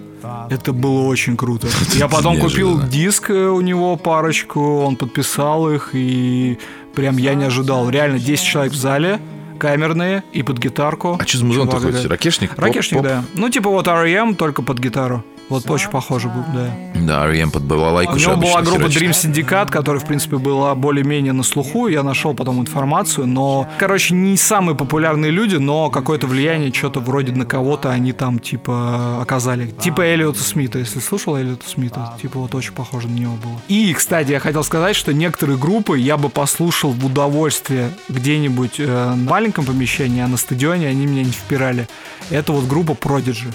Это 0.49 0.73
было 0.73 1.07
очень 1.07 1.37
круто. 1.37 1.67
Я 1.93 2.07
потом 2.07 2.39
купил 2.39 2.81
диск 2.83 3.31
э, 3.31 3.47
у 3.47 3.61
него 3.61 3.95
парочку, 3.95 4.81
он 4.81 4.95
подписал 4.95 5.71
их, 5.71 5.91
и 5.93 6.59
прям 6.93 7.17
я 7.17 7.33
не 7.33 7.45
ожидал. 7.45 7.89
Реально 7.89 8.19
10 8.19 8.45
человек 8.45 8.73
в 8.73 8.75
зале, 8.75 9.19
камерные 9.57 10.23
и 10.31 10.43
под 10.43 10.59
гитарку. 10.59 11.17
а 11.19 11.25
что 11.25 11.39
за 11.39 11.45
музон 11.45 11.69
такой? 11.69 11.93
Ракешник? 12.07 12.51
Ракешник, 12.57 13.01
да. 13.01 13.23
Ну, 13.33 13.49
типа 13.49 13.69
вот 13.69 13.87
R.E.M., 13.87 14.35
только 14.35 14.61
под 14.61 14.77
гитару. 14.79 15.23
Вот 15.49 15.69
очень 15.69 15.89
похоже 15.89 16.29
был, 16.29 16.43
да. 16.53 16.69
Да, 16.95 17.23
R.E.M. 17.25 17.51
под 17.51 17.63
балалайку 17.63 18.13
У 18.13 18.15
него 18.17 18.35
была 18.35 18.61
группа 18.61 18.89
херачит. 18.89 19.01
Dream 19.01 19.11
Syndicate, 19.11 19.69
которая, 19.69 20.01
в 20.01 20.05
принципе, 20.05 20.37
была 20.37 20.75
более-менее 20.75 21.33
на 21.33 21.43
слуху. 21.43 21.87
Я 21.87 22.03
нашел 22.03 22.33
потом 22.33 22.61
информацию, 22.61 23.27
но, 23.27 23.67
короче, 23.77 24.13
не 24.13 24.37
самые 24.37 24.75
популярные 24.75 25.31
люди, 25.31 25.55
но 25.57 25.89
какое-то 25.89 26.27
влияние, 26.27 26.71
что-то 26.73 26.99
вроде 26.99 27.33
на 27.33 27.45
кого-то 27.45 27.89
они 27.89 28.13
там, 28.13 28.39
типа, 28.39 29.21
оказали. 29.21 29.67
Типа 29.71 30.01
Эллиота 30.01 30.41
Смита, 30.41 30.79
если 30.79 30.99
слушал 30.99 31.35
Эллиота 31.35 31.67
Смита, 31.67 32.13
типа, 32.21 32.39
вот 32.39 32.55
очень 32.55 32.73
похоже 32.73 33.07
на 33.07 33.15
него 33.15 33.35
было. 33.35 33.59
И, 33.67 33.93
кстати, 33.93 34.31
я 34.31 34.39
хотел 34.39 34.63
сказать, 34.63 34.95
что 34.95 35.13
некоторые 35.13 35.57
группы 35.57 35.97
я 35.97 36.17
бы 36.17 36.29
послушал 36.29 36.91
в 36.91 37.05
удовольствие 37.05 37.89
где-нибудь 38.09 38.79
э, 38.79 39.15
на 39.15 39.15
маленьком 39.15 39.65
помещении, 39.65 40.21
а 40.21 40.27
на 40.27 40.37
стадионе 40.37 40.87
они 40.87 41.05
меня 41.05 41.23
не 41.23 41.31
впирали. 41.31 41.87
Это 42.29 42.51
вот 42.51 42.65
группа 42.65 42.91
Prodigy. 42.91 43.47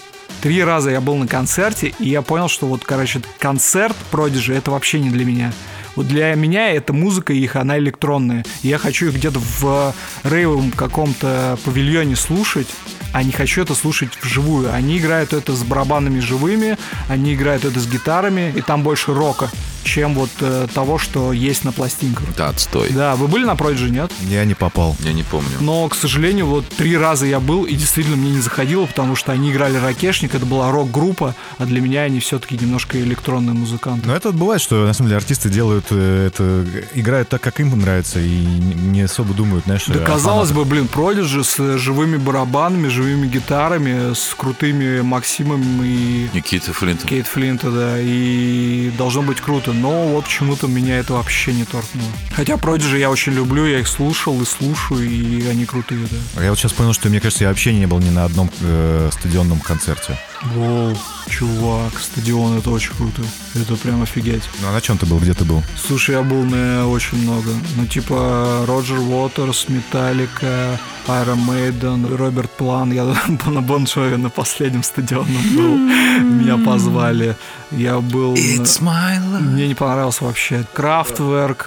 Три 0.46 0.62
раза 0.62 0.90
я 0.90 1.00
был 1.00 1.16
на 1.16 1.26
концерте, 1.26 1.92
и 1.98 2.08
я 2.08 2.22
понял, 2.22 2.46
что 2.46 2.68
вот, 2.68 2.84
короче, 2.84 3.20
концерт 3.40 3.96
Prodigy 4.12 4.56
это 4.56 4.70
вообще 4.70 5.00
не 5.00 5.10
для 5.10 5.24
меня. 5.24 5.52
Вот 5.96 6.06
для 6.06 6.32
меня 6.36 6.70
эта 6.70 6.92
музыка 6.92 7.32
их, 7.32 7.56
она 7.56 7.78
электронная. 7.78 8.44
И 8.62 8.68
я 8.68 8.78
хочу 8.78 9.06
их 9.06 9.16
где-то 9.16 9.40
в 9.40 9.92
рейвовом 10.22 10.70
каком-то 10.70 11.58
павильоне 11.64 12.14
слушать, 12.14 12.68
а 13.12 13.24
не 13.24 13.32
хочу 13.32 13.62
это 13.62 13.74
слушать 13.74 14.10
вживую. 14.22 14.72
Они 14.72 14.98
играют 14.98 15.32
это 15.32 15.52
с 15.52 15.64
барабанами 15.64 16.20
живыми, 16.20 16.78
они 17.08 17.34
играют 17.34 17.64
это 17.64 17.80
с 17.80 17.88
гитарами, 17.88 18.52
и 18.54 18.62
там 18.62 18.84
больше 18.84 19.14
рока, 19.14 19.50
чем 19.86 20.14
вот 20.14 20.30
э, 20.40 20.66
того, 20.74 20.98
что 20.98 21.32
есть 21.32 21.64
на 21.64 21.72
пластинках. 21.72 22.26
Да, 22.36 22.48
отстой. 22.48 22.90
Да, 22.90 23.16
вы 23.16 23.28
были 23.28 23.44
на 23.44 23.52
Prodigy, 23.52 23.88
нет? 23.88 24.10
Я 24.28 24.44
не 24.44 24.54
попал. 24.54 24.96
Я 25.00 25.12
не 25.12 25.22
помню. 25.22 25.50
Но, 25.60 25.88
к 25.88 25.94
сожалению, 25.94 26.46
вот 26.46 26.68
три 26.68 26.96
раза 26.96 27.24
я 27.26 27.40
был, 27.40 27.64
и 27.64 27.74
действительно 27.74 28.16
мне 28.16 28.30
не 28.32 28.40
заходило, 28.40 28.84
потому 28.86 29.16
что 29.16 29.32
они 29.32 29.50
играли 29.52 29.76
ракешник, 29.78 30.34
это 30.34 30.44
была 30.44 30.70
рок-группа, 30.70 31.34
а 31.58 31.64
для 31.64 31.80
меня 31.80 32.02
они 32.02 32.20
все-таки 32.20 32.58
немножко 32.58 32.98
электронные 33.00 33.54
музыканты. 33.54 34.06
Но 34.06 34.14
это 34.14 34.32
бывает, 34.32 34.60
что 34.60 34.86
на 34.86 34.92
самом 34.92 35.08
деле 35.08 35.18
артисты 35.18 35.48
делают 35.48 35.86
э, 35.90 36.26
это, 36.26 36.66
играют 36.94 37.28
так, 37.28 37.40
как 37.40 37.60
им 37.60 37.70
нравится, 37.78 38.20
и 38.20 38.28
не 38.30 39.02
особо 39.02 39.32
думают, 39.34 39.64
знаешь, 39.64 39.84
Да, 39.86 40.00
казалось 40.00 40.48
фанатах. 40.50 40.56
бы, 40.56 40.64
блин, 40.64 40.88
Prodigy 40.92 41.44
с 41.44 41.58
э, 41.58 41.78
живыми 41.78 42.16
барабанами, 42.16 42.88
живыми 42.88 43.26
гитарами, 43.28 44.14
с 44.14 44.34
крутыми 44.34 45.00
Максимом 45.02 45.82
и 45.82 46.28
Никита 46.34 46.72
Флинт. 46.72 47.04
Кейт 47.04 47.26
Флинта, 47.26 47.70
да, 47.70 47.96
и 48.00 48.90
должно 48.98 49.22
быть 49.22 49.40
круто, 49.40 49.72
но 49.76 50.08
вот 50.08 50.24
почему-то 50.24 50.66
меня 50.66 50.98
это 50.98 51.14
вообще 51.14 51.52
не 51.52 51.64
торкнуло. 51.64 52.08
Хотя 52.32 52.54
Prodigy 52.54 52.98
я 52.98 53.10
очень 53.10 53.32
люблю, 53.32 53.66
я 53.66 53.80
их 53.80 53.88
слушал 53.88 54.40
и 54.40 54.44
слушаю, 54.44 55.08
и 55.08 55.46
они 55.46 55.64
крутые, 55.64 56.06
да. 56.34 56.42
Я 56.42 56.50
вот 56.50 56.58
сейчас 56.58 56.72
понял, 56.72 56.92
что, 56.92 57.08
мне 57.08 57.20
кажется, 57.20 57.44
я 57.44 57.50
вообще 57.50 57.72
не 57.72 57.86
был 57.86 57.98
ни 57.98 58.10
на 58.10 58.24
одном 58.24 58.50
э, 58.60 59.10
стадионном 59.12 59.60
концерте. 59.60 60.18
Воу, 60.42 60.94
чувак, 61.28 61.98
стадион, 61.98 62.58
это 62.58 62.70
очень 62.70 62.94
круто. 62.94 63.22
Это 63.54 63.74
прям 63.76 64.02
офигеть. 64.02 64.42
Ну 64.60 64.68
а 64.68 64.72
на 64.72 64.80
чем 64.80 64.98
ты 64.98 65.06
был? 65.06 65.18
Где 65.18 65.32
ты 65.34 65.44
был? 65.44 65.62
Слушай, 65.76 66.16
я 66.16 66.22
был 66.22 66.44
на 66.44 66.86
очень 66.88 67.18
много. 67.22 67.50
Ну, 67.76 67.86
типа, 67.86 68.64
Роджер 68.66 68.98
Уотерс, 68.98 69.68
Металлика, 69.68 70.78
Iron 71.08 71.38
Maiden, 71.46 72.16
Роберт 72.16 72.50
План. 72.50 72.92
Я 72.92 73.04
на 73.46 73.60
Бон 73.62 73.84
Джови 73.84 74.16
на 74.16 74.30
последнем 74.30 74.82
стадионном 74.82 75.42
был. 75.54 75.76
Меня 75.76 76.58
позвали. 76.58 77.34
Я 77.72 77.98
был... 78.00 78.34
It's 78.34 78.80
my 78.82 79.18
life. 79.18 79.40
Мне 79.40 79.68
не 79.68 79.74
понравился 79.74 80.24
вообще. 80.24 80.64
Крафтверк, 80.72 81.66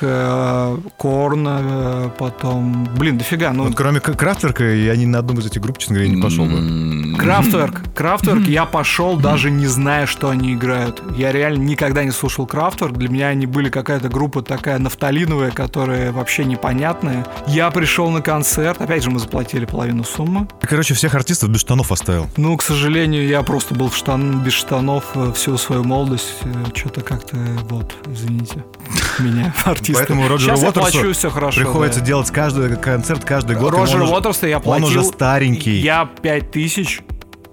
Корн, 0.98 1.48
э, 1.48 2.10
потом... 2.18 2.88
Блин, 2.98 3.18
дофига. 3.18 3.52
Ну, 3.52 3.66
Вот 3.66 3.76
кроме 3.76 4.00
Крафтверка, 4.00 4.64
я 4.64 4.96
ни 4.96 5.06
на 5.06 5.20
одну 5.20 5.40
из 5.40 5.48
этих 5.48 5.62
групп, 5.62 5.78
честно 5.80 5.96
говоря, 5.96 6.12
не 6.12 6.22
пошел 6.22 6.46
бы. 6.46 7.18
Крафтверк. 7.18 7.82
Крафтверк 7.94 8.48
я 8.48 8.59
пошел, 8.66 9.18
даже 9.18 9.52
не 9.52 9.68
зная, 9.68 10.06
что 10.06 10.30
они 10.30 10.54
играют. 10.54 11.02
Я 11.16 11.32
реально 11.32 11.64
никогда 11.64 12.04
не 12.04 12.12
слушал 12.12 12.46
Крафтверк. 12.46 12.94
Для 12.94 13.10
меня 13.10 13.28
они 13.28 13.46
были 13.46 13.70
какая-то 13.70 14.10
группа 14.10 14.42
такая 14.42 14.80
нафталиновая, 14.80 15.52
которая 15.52 16.12
вообще 16.12 16.46
непонятная. 16.46 17.26
Я 17.48 17.72
пришел 17.72 18.10
на 18.10 18.22
концерт. 18.22 18.82
Опять 18.82 19.04
же, 19.04 19.12
мы 19.12 19.20
заплатили 19.20 19.66
половину 19.66 20.04
суммы. 20.04 20.48
Короче, 20.62 20.94
всех 20.94 21.16
артистов 21.16 21.50
без 21.50 21.62
штанов 21.62 21.92
оставил. 21.92 22.28
Ну, 22.38 22.56
к 22.58 22.64
сожалению, 22.64 23.28
я 23.28 23.44
просто 23.44 23.76
был 23.76 23.90
в 23.90 23.96
штан, 23.96 24.40
без 24.44 24.54
штанов 24.54 25.06
э, 25.16 25.32
всю 25.34 25.58
свою 25.58 25.84
молодость. 25.84 26.34
Что-то 26.76 27.02
как-то, 27.02 27.38
вот, 27.70 27.94
извините, 28.08 28.64
меня, 29.20 29.54
артиста. 29.66 30.00
Поэтому 30.00 30.28
Роджеру 30.28 30.56
Сейчас 30.56 30.62
я 30.62 30.68
Уотерсу 30.68 30.92
плачу, 30.92 31.14
все 31.14 31.30
хорошо. 31.30 31.60
Приходится 31.60 32.00
да. 32.00 32.06
делать 32.06 32.32
каждый 32.32 32.76
концерт 32.78 33.24
каждый 33.26 33.56
год. 33.56 33.74
Роджер 33.74 34.02
Уотерса 34.02 34.48
я 34.48 34.60
платил. 34.60 34.88
Он 34.88 34.92
уже 34.92 35.04
старенький. 35.04 35.80
Я 35.80 36.10
5 36.22 36.52
тысяч 36.52 37.02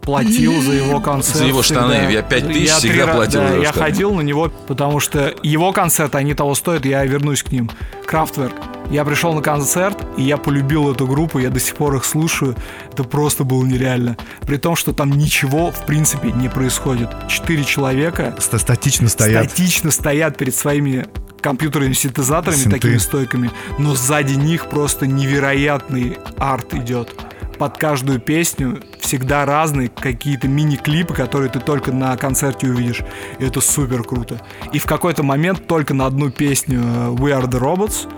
платил 0.06 0.62
за 0.62 0.72
его 0.72 1.00
концерт. 1.00 1.36
За 1.38 1.44
его 1.44 1.62
штаны. 1.62 1.94
всегда. 1.94 2.10
Я 2.10 2.22
5 2.22 2.46
тысяч 2.46 2.68
Я 2.68 2.76
всегда 2.76 2.94
три 2.94 3.02
ра- 3.02 3.14
платил 3.16 3.40
да, 3.40 3.48
за 3.48 3.54
его 3.54 3.62
Я 3.64 3.70
штаны. 3.72 3.84
ходил 3.86 4.14
на 4.14 4.20
него, 4.22 4.48
потому 4.66 5.00
что 5.00 5.34
его 5.42 5.72
концерты, 5.72 6.16
они 6.18 6.32
того 6.34 6.54
стоят, 6.54 6.86
я 6.86 7.04
вернусь 7.04 7.42
к 7.42 7.50
ним. 7.52 7.68
Крафтверк. 8.06 8.54
Я 8.88 9.04
пришел 9.04 9.32
на 9.34 9.42
концерт, 9.42 9.98
и 10.16 10.22
я 10.22 10.36
полюбил 10.36 10.92
эту 10.92 11.08
группу, 11.08 11.40
я 11.40 11.50
до 11.50 11.58
сих 11.58 11.74
пор 11.74 11.96
их 11.96 12.04
слушаю. 12.04 12.54
Это 12.92 13.02
просто 13.02 13.42
было 13.42 13.64
нереально. 13.66 14.16
При 14.46 14.58
том, 14.58 14.76
что 14.76 14.92
там 14.92 15.10
ничего, 15.10 15.72
в 15.72 15.84
принципе, 15.86 16.30
не 16.30 16.48
происходит. 16.48 17.08
Четыре 17.28 17.64
человека 17.64 18.36
Ста- 18.38 18.58
Статично 18.60 19.08
стоят. 19.08 19.46
статично 19.50 19.90
стоят 19.90 20.36
перед 20.36 20.54
своими 20.54 21.06
компьютерными 21.40 21.94
синтезаторами 21.94 22.56
Синты. 22.60 22.78
такими 22.78 22.98
стойками, 22.98 23.50
но 23.78 23.94
сзади 23.96 24.34
них 24.34 24.66
просто 24.68 25.06
невероятный 25.08 26.18
арт 26.38 26.74
идет. 26.74 27.14
Под 27.58 27.78
каждую 27.78 28.20
песню 28.20 28.82
всегда 29.00 29.46
разные 29.46 29.88
какие-то 29.88 30.48
мини-клипы, 30.48 31.14
которые 31.14 31.50
ты 31.50 31.60
только 31.60 31.92
на 31.92 32.16
концерте 32.16 32.68
увидишь. 32.68 33.02
И 33.38 33.44
это 33.44 33.60
супер 33.60 34.02
круто. 34.02 34.40
И 34.72 34.78
в 34.78 34.86
какой-то 34.86 35.22
момент 35.22 35.66
только 35.66 35.94
на 35.94 36.06
одну 36.06 36.30
песню 36.30 36.80
э, 36.80 37.08
We 37.10 37.30
Are 37.32 37.48
The 37.48 37.60
Robots 37.60 38.08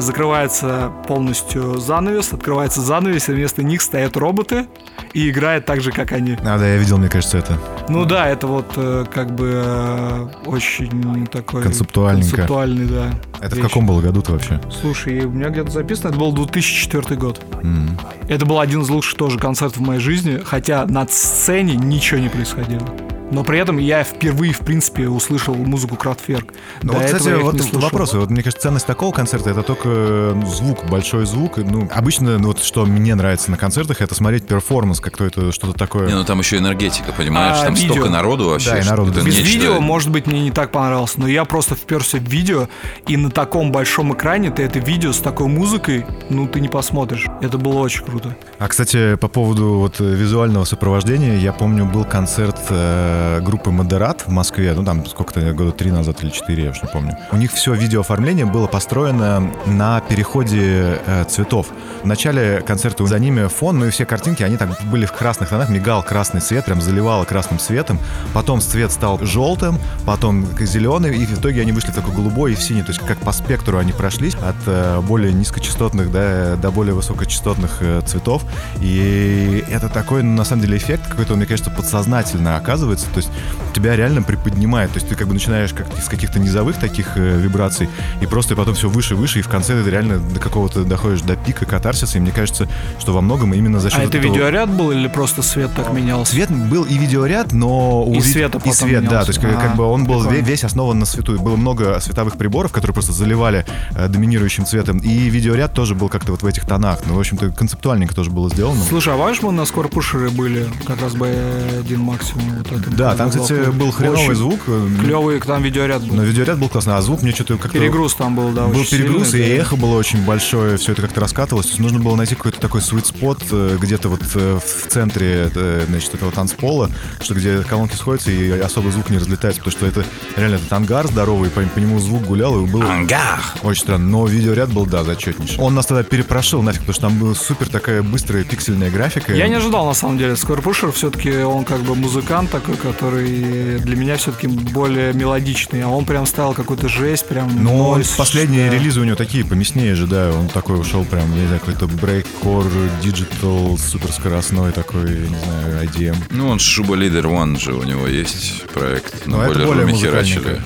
закрывается 0.00 0.92
полностью 1.08 1.80
занавес, 1.80 2.32
открывается 2.32 2.80
занавес, 2.80 3.28
и 3.28 3.32
вместо 3.32 3.62
них 3.62 3.82
стоят 3.82 4.16
роботы 4.16 4.66
и 5.14 5.30
играет 5.30 5.64
так 5.64 5.80
же, 5.80 5.90
как 5.90 6.12
они. 6.12 6.36
А, 6.44 6.58
да, 6.58 6.66
я 6.68 6.76
видел, 6.76 6.98
мне 6.98 7.08
кажется, 7.08 7.38
это. 7.38 7.58
Ну 7.88 8.04
да, 8.04 8.28
это 8.28 8.46
вот 8.46 8.72
э, 8.76 9.04
как 9.12 9.34
бы 9.34 9.62
э, 9.64 10.28
очень 10.46 11.26
такой... 11.26 11.62
Концептуальненько. 11.62 12.30
Концептуальный, 12.36 12.86
да. 12.86 13.10
Это 13.40 13.54
в 13.54 13.58
вещь. 13.58 13.66
каком 13.66 13.86
было 13.86 14.00
году-то 14.00 14.32
вообще? 14.32 14.60
Слушай, 14.80 15.24
у 15.24 15.30
меня 15.30 15.50
где-то 15.50 15.70
записано, 15.70 16.08
это 16.08 16.18
был 16.18 16.32
2004 16.32 17.16
год. 17.16 17.40
М. 17.62 17.98
Это 18.28 18.46
был 18.46 18.60
один 18.60 18.82
из 18.82 18.88
лучших 18.88 19.16
тоже 19.16 19.38
концертов 19.38 19.78
в 19.78 19.86
моей 19.86 20.00
жизни, 20.00 20.40
хотя 20.44 20.86
на 20.86 21.06
сцене 21.08 21.76
ничего 21.76 22.20
не 22.20 22.28
происходило. 22.28 22.86
Но 23.34 23.42
при 23.42 23.58
этом 23.58 23.78
я 23.78 24.04
впервые, 24.04 24.52
в 24.52 24.60
принципе, 24.60 25.08
услышал 25.08 25.56
музыку 25.56 25.96
Крафтверк. 25.96 26.54
Ну, 26.82 26.92
До 26.92 26.98
вот, 26.98 27.04
этого 27.04 27.18
кстати, 27.18 27.42
вот 27.42 27.54
не 27.54 27.60
слушал. 27.62 27.80
вопрос. 27.80 28.14
Вот, 28.14 28.30
мне 28.30 28.44
кажется, 28.44 28.62
ценность 28.62 28.86
такого 28.86 29.12
концерта 29.12 29.50
это 29.50 29.64
только 29.64 29.88
э, 29.88 30.42
звук, 30.46 30.88
большой 30.88 31.26
звук. 31.26 31.56
Ну, 31.56 31.88
обычно, 31.92 32.38
ну, 32.38 32.48
вот 32.48 32.62
что 32.62 32.86
мне 32.86 33.12
нравится 33.16 33.50
на 33.50 33.56
концертах, 33.56 34.00
это 34.02 34.14
смотреть 34.14 34.46
перформанс, 34.46 35.00
как 35.00 35.16
то 35.16 35.24
это 35.24 35.50
что-то 35.50 35.76
такое. 35.76 36.06
Не, 36.06 36.14
ну 36.14 36.24
там 36.24 36.38
еще 36.38 36.58
энергетика, 36.58 37.10
понимаешь? 37.10 37.56
А, 37.60 37.64
там 37.64 37.74
видео. 37.74 37.94
столько 37.94 38.10
народу 38.10 38.50
вообще. 38.50 38.70
Да, 38.70 38.78
и 38.78 38.84
народу, 38.84 39.12
да. 39.12 39.22
Без 39.22 39.36
нечто. 39.36 39.50
видео, 39.50 39.80
может 39.80 40.10
быть, 40.10 40.28
мне 40.28 40.40
не 40.40 40.52
так 40.52 40.70
понравилось, 40.70 41.16
но 41.16 41.26
я 41.26 41.44
просто 41.44 41.74
вперся 41.74 42.18
в 42.18 42.28
видео, 42.28 42.68
и 43.08 43.16
на 43.16 43.30
таком 43.30 43.72
большом 43.72 44.14
экране 44.14 44.52
ты 44.52 44.62
это 44.62 44.78
видео 44.78 45.12
с 45.12 45.18
такой 45.18 45.48
музыкой, 45.48 46.06
ну, 46.30 46.46
ты 46.46 46.60
не 46.60 46.68
посмотришь. 46.68 47.26
Это 47.42 47.58
было 47.58 47.80
очень 47.80 48.04
круто. 48.04 48.36
А, 48.60 48.68
кстати, 48.68 49.16
по 49.16 49.26
поводу 49.26 49.74
вот 49.80 50.00
э, 50.00 50.04
визуального 50.04 50.64
сопровождения, 50.64 51.36
я 51.36 51.52
помню, 51.52 51.84
был 51.84 52.04
концерт 52.04 52.60
э, 52.70 53.23
группы 53.42 53.70
Модерат 53.70 54.22
в 54.26 54.30
Москве, 54.30 54.72
ну 54.74 54.84
там 54.84 55.04
сколько-то 55.06 55.52
года 55.52 55.72
три 55.72 55.90
назад 55.90 56.22
или 56.22 56.30
четыре, 56.30 56.64
я 56.64 56.70
уж 56.70 56.82
не 56.82 56.88
помню. 56.88 57.16
У 57.32 57.36
них 57.36 57.52
все 57.52 57.74
видеооформление 57.74 58.46
было 58.46 58.66
построено 58.66 59.50
на 59.66 60.00
переходе 60.00 61.00
э, 61.06 61.24
цветов. 61.28 61.68
В 62.02 62.06
начале 62.06 62.62
концерта 62.66 63.06
за 63.06 63.18
ними 63.18 63.46
фон, 63.46 63.78
ну 63.78 63.86
и 63.86 63.90
все 63.90 64.04
картинки, 64.06 64.42
они 64.42 64.56
так 64.56 64.70
были 64.84 65.06
в 65.06 65.12
красных 65.12 65.48
тонах, 65.48 65.68
мигал 65.68 66.02
красный 66.02 66.40
цвет, 66.40 66.64
прям 66.64 66.80
заливало 66.80 67.24
красным 67.24 67.58
цветом. 67.58 67.98
Потом 68.32 68.60
цвет 68.60 68.92
стал 68.92 69.18
желтым, 69.20 69.78
потом 70.06 70.46
зеленый, 70.60 71.16
и 71.16 71.26
в 71.26 71.38
итоге 71.38 71.62
они 71.62 71.72
вышли 71.72 71.92
такой 71.92 72.14
голубой 72.14 72.52
и 72.52 72.54
в 72.54 72.62
синий. 72.62 72.82
То 72.82 72.92
есть 72.92 73.00
как 73.00 73.18
по 73.18 73.32
спектру 73.32 73.78
они 73.78 73.92
прошлись 73.92 74.34
от 74.34 74.56
э, 74.66 75.00
более 75.00 75.32
низкочастотных 75.32 76.10
да, 76.12 76.56
до 76.56 76.70
более 76.70 76.94
высокочастотных 76.94 77.78
э, 77.80 78.02
цветов. 78.06 78.44
И 78.80 79.64
это 79.70 79.88
такой, 79.88 80.22
на 80.22 80.44
самом 80.44 80.62
деле, 80.62 80.76
эффект 80.76 81.08
какой-то, 81.08 81.34
мне 81.36 81.46
кажется, 81.46 81.70
подсознательно 81.70 82.56
оказывается. 82.56 83.03
То 83.12 83.18
есть 83.18 83.30
тебя 83.74 83.96
реально 83.96 84.22
приподнимает. 84.22 84.90
То 84.92 84.96
есть 84.98 85.08
ты 85.08 85.14
как 85.16 85.26
бы 85.28 85.34
начинаешь 85.34 85.72
как 85.72 85.86
с 86.02 86.08
каких-то 86.08 86.38
низовых 86.38 86.76
таких 86.78 87.16
э, 87.16 87.36
вибраций, 87.38 87.88
и 88.20 88.26
просто 88.26 88.54
потом 88.56 88.74
все 88.74 88.88
выше, 88.88 89.14
выше, 89.16 89.40
и 89.40 89.42
в 89.42 89.48
конце 89.48 89.82
ты 89.82 89.90
реально 89.90 90.18
до 90.18 90.40
какого-то 90.40 90.84
доходишь 90.84 91.22
до 91.22 91.36
пика 91.36 91.64
катарсиса. 91.66 92.18
И 92.18 92.20
мне 92.20 92.30
кажется, 92.30 92.68
что 92.98 93.12
во 93.12 93.20
многом 93.20 93.52
именно 93.54 93.80
за 93.80 93.90
счет 93.90 93.98
А 93.98 94.02
это 94.04 94.18
этого- 94.18 94.32
видеоряд 94.32 94.70
был 94.70 94.90
или 94.92 95.08
просто 95.08 95.42
свет 95.42 95.70
так 95.74 95.92
менялся? 95.92 96.32
Свет 96.32 96.50
был 96.50 96.84
и 96.84 96.96
видеоряд, 96.96 97.52
но... 97.52 98.04
у 98.04 98.12
И 98.14 98.16
ви- 98.16 98.22
света 98.22 98.60
И 98.64 98.72
свет, 98.72 99.02
да. 99.04 99.08
менялся. 99.10 99.26
То 99.26 99.30
есть 99.32 99.40
как, 99.40 99.60
как 99.60 99.72
А, 99.72 99.76
бы 99.76 99.84
он 99.84 100.04
был 100.04 100.20
прикольно. 100.20 100.44
весь 100.44 100.64
основан 100.64 100.98
на 100.98 101.06
свету. 101.06 101.38
Было 101.40 101.56
много 101.56 101.98
световых 102.00 102.36
приборов, 102.36 102.72
которые 102.72 102.92
просто 102.94 103.12
заливали 103.12 103.64
э, 103.94 104.08
доминирующим 104.08 104.64
цветом. 104.66 104.98
И 104.98 105.08
видеоряд 105.28 105.72
тоже 105.72 105.94
был 105.94 106.08
как-то 106.08 106.32
вот 106.32 106.42
в 106.42 106.46
этих 106.46 106.66
тонах. 106.66 107.00
Ну, 107.06 107.14
в 107.14 107.18
общем-то, 107.18 107.50
концептуальненько 107.50 108.14
тоже 108.14 108.30
было 108.30 108.48
сделано. 108.50 108.80
Слушай, 108.88 109.14
а 109.14 109.16
помнишь, 109.16 109.42
мы 109.42 109.52
на 109.52 109.64
скорпушере 109.64 110.28
были, 110.30 110.66
как 110.86 111.00
раз 111.00 111.14
B1 111.14 111.96
максимум. 111.98 112.44
Вот 112.58 112.72
это 112.80 112.90
Да, 112.96 113.14
там, 113.14 113.30
кстати, 113.30 113.70
был 113.70 113.90
хреновый 113.90 114.34
звук. 114.34 114.60
э, 114.66 114.88
Клевый, 115.00 115.40
там 115.40 115.62
видеоряд 115.62 116.02
был. 116.02 116.16
Но 116.16 116.22
видеоряд 116.22 116.58
был 116.58 116.68
классный, 116.68 116.94
а 116.94 117.02
звук 117.02 117.22
мне 117.22 117.32
что-то 117.32 117.56
как-то... 117.56 117.78
Перегруз 117.78 118.14
там 118.14 118.36
был, 118.36 118.50
да, 118.50 118.66
Был 118.66 118.80
очень 118.80 118.98
перегруз, 118.98 119.30
сильный, 119.30 119.46
и 119.46 119.56
да. 119.56 119.62
эхо 119.62 119.76
было 119.76 119.96
очень 119.96 120.24
большое, 120.24 120.76
все 120.76 120.92
это 120.92 121.02
как-то 121.02 121.20
раскатывалось. 121.20 121.66
То 121.66 121.70
есть 121.72 121.80
нужно 121.80 121.98
было 121.98 122.16
найти 122.16 122.34
какой-то 122.34 122.60
такой 122.60 122.80
sweet 122.80 123.06
спот 123.06 123.42
э, 123.50 123.76
где-то 123.80 124.08
вот 124.08 124.22
э, 124.34 124.58
в 124.64 124.88
центре 124.88 125.50
э, 125.54 125.84
значит, 125.88 126.14
этого 126.14 126.30
танцпола, 126.32 126.90
что 127.20 127.34
где 127.34 127.58
колонки 127.62 127.94
сходятся 127.96 128.30
и 128.30 128.50
особо 128.60 128.90
звук 128.90 129.10
не 129.10 129.18
разлетается, 129.18 129.60
потому 129.62 129.76
что 129.76 129.86
это 129.86 130.04
реально 130.36 130.56
этот 130.56 130.72
ангар 130.72 131.06
здоровый, 131.06 131.50
по, 131.50 131.60
по 131.62 131.78
нему 131.78 131.98
звук 131.98 132.22
гулял, 132.24 132.64
и 132.64 132.68
было 132.68 132.84
Ангар! 132.84 133.40
очень 133.62 133.82
странно. 133.82 134.08
Но 134.08 134.26
видеоряд 134.26 134.70
был, 134.72 134.86
да, 134.86 135.02
зачетнейший. 135.04 135.58
Он 135.58 135.74
нас 135.74 135.86
тогда 135.86 136.02
перепрошил 136.02 136.62
нафиг, 136.62 136.80
потому 136.80 136.94
что 136.94 137.02
там 137.02 137.18
была 137.18 137.34
супер 137.34 137.68
такая 137.68 138.02
быстрая 138.02 138.44
пиксельная 138.44 138.90
графика. 138.90 139.32
Я 139.34 139.48
не 139.48 139.54
ожидал, 139.54 139.86
на 139.86 139.94
самом 139.94 140.18
деле. 140.18 140.36
Скорпушер 140.36 140.92
все-таки 140.92 141.38
он 141.38 141.64
как 141.64 141.80
бы 141.80 141.94
музыкант 141.94 142.50
такой, 142.50 142.76
который 142.84 143.78
для 143.78 143.96
меня 143.96 144.16
все-таки 144.16 144.46
более 144.46 145.12
мелодичный. 145.14 145.82
А 145.82 145.88
он 145.88 146.04
прям 146.04 146.26
стал 146.26 146.52
какой-то 146.52 146.88
жесть, 146.88 147.26
прям 147.26 147.62
Но 147.62 147.88
он, 147.88 147.94
нойз, 147.98 148.08
последние 148.08 148.70
да. 148.70 148.76
релизы 148.76 149.00
у 149.00 149.04
него 149.04 149.16
такие 149.16 149.44
поместнее 149.44 149.94
же, 149.94 150.06
да, 150.06 150.30
он 150.32 150.48
такой 150.48 150.78
ушел 150.78 151.04
прям, 151.04 151.34
я 151.34 151.40
не 151.40 151.46
знаю, 151.46 151.60
какой-то 151.60 151.86
breakcore, 151.86 152.66
digital, 153.02 153.78
суперскоростной 153.78 154.72
такой, 154.72 155.12
я 155.12 155.28
не 155.28 155.38
знаю, 155.44 155.84
IDM. 155.84 156.16
Ну, 156.30 156.48
он 156.48 156.58
Shobaleader 156.58 157.26
One 157.26 157.58
же 157.58 157.72
у 157.72 157.82
него 157.82 158.06
есть 158.06 158.64
проект. 158.72 159.26
Ну, 159.26 159.38
на 159.38 159.44
это 159.44 159.52
Boiler 159.54 159.66
более 159.66 159.82
Room 159.82 159.90
е 159.90 159.92
музыкальненько. 159.94 160.42
херачили. 160.42 160.62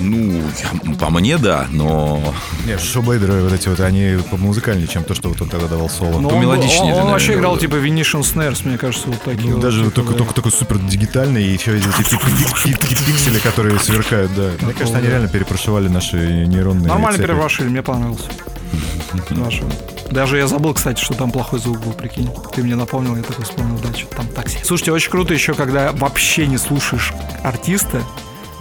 Ну, 0.00 0.42
по 0.98 1.10
мне, 1.10 1.38
да, 1.38 1.66
но... 1.70 2.34
Нет, 2.66 2.80
Shobaleader 2.80 3.37
ы 3.37 3.42
вот 3.42 3.52
эти 3.52 3.68
вот, 3.68 3.80
они 3.80 4.18
музыкальнее, 4.32 4.86
чем 4.86 5.04
то, 5.04 5.14
что 5.14 5.28
вот 5.28 5.40
он 5.42 5.48
тогда 5.48 5.66
давал 5.68 5.88
соло. 5.88 6.20
Ну, 6.20 6.28
он, 6.28 6.40
мелодичнее, 6.40 6.78
он- 6.80 6.82
он 6.84 6.88
наверное, 6.90 7.12
вообще 7.12 7.34
играл 7.34 7.54
да. 7.54 7.60
типа 7.60 7.74
Venetian 7.76 8.20
Snares, 8.22 8.60
мне 8.66 8.78
кажется, 8.78 9.08
вот 9.08 9.22
такие. 9.22 9.48
Ну, 9.48 9.54
вот, 9.56 9.62
даже 9.62 9.80
типа, 9.84 9.90
только, 9.94 10.12
да. 10.12 10.18
только 10.18 10.34
такой 10.34 10.52
супер 10.52 10.78
дигитальный 10.78 11.44
и 11.44 11.52
еще 11.52 11.76
эти 11.76 11.84
пи- 11.86 12.74
пиксели, 13.06 13.38
которые 13.38 13.78
сверкают, 13.78 14.32
да. 14.34 14.50
Мне 14.60 14.72
кажется, 14.74 14.98
они 14.98 15.08
реально 15.08 15.28
перепрошивали 15.28 15.88
наши 15.88 16.16
нейронные 16.46 16.88
Нормально 16.88 17.16
цепи. 17.18 17.26
переворошили, 17.26 17.68
мне 17.68 17.82
понравился. 17.82 18.28
Даже 20.10 20.36
я 20.36 20.46
забыл, 20.46 20.74
кстати, 20.74 21.02
что 21.02 21.14
там 21.14 21.30
плохой 21.30 21.58
звук 21.58 21.80
был, 21.80 21.92
прикинь. 21.92 22.28
Ты 22.54 22.62
мне 22.62 22.76
напомнил, 22.76 23.16
я 23.16 23.22
такой 23.22 23.44
вспомнил, 23.44 23.78
да, 23.82 23.96
что 23.96 24.14
там 24.14 24.26
такси. 24.28 24.58
Слушайте, 24.62 24.92
очень 24.92 25.10
круто 25.10 25.32
еще, 25.32 25.54
когда 25.54 25.92
вообще 25.92 26.46
не 26.46 26.58
слушаешь 26.58 27.12
артиста, 27.42 28.02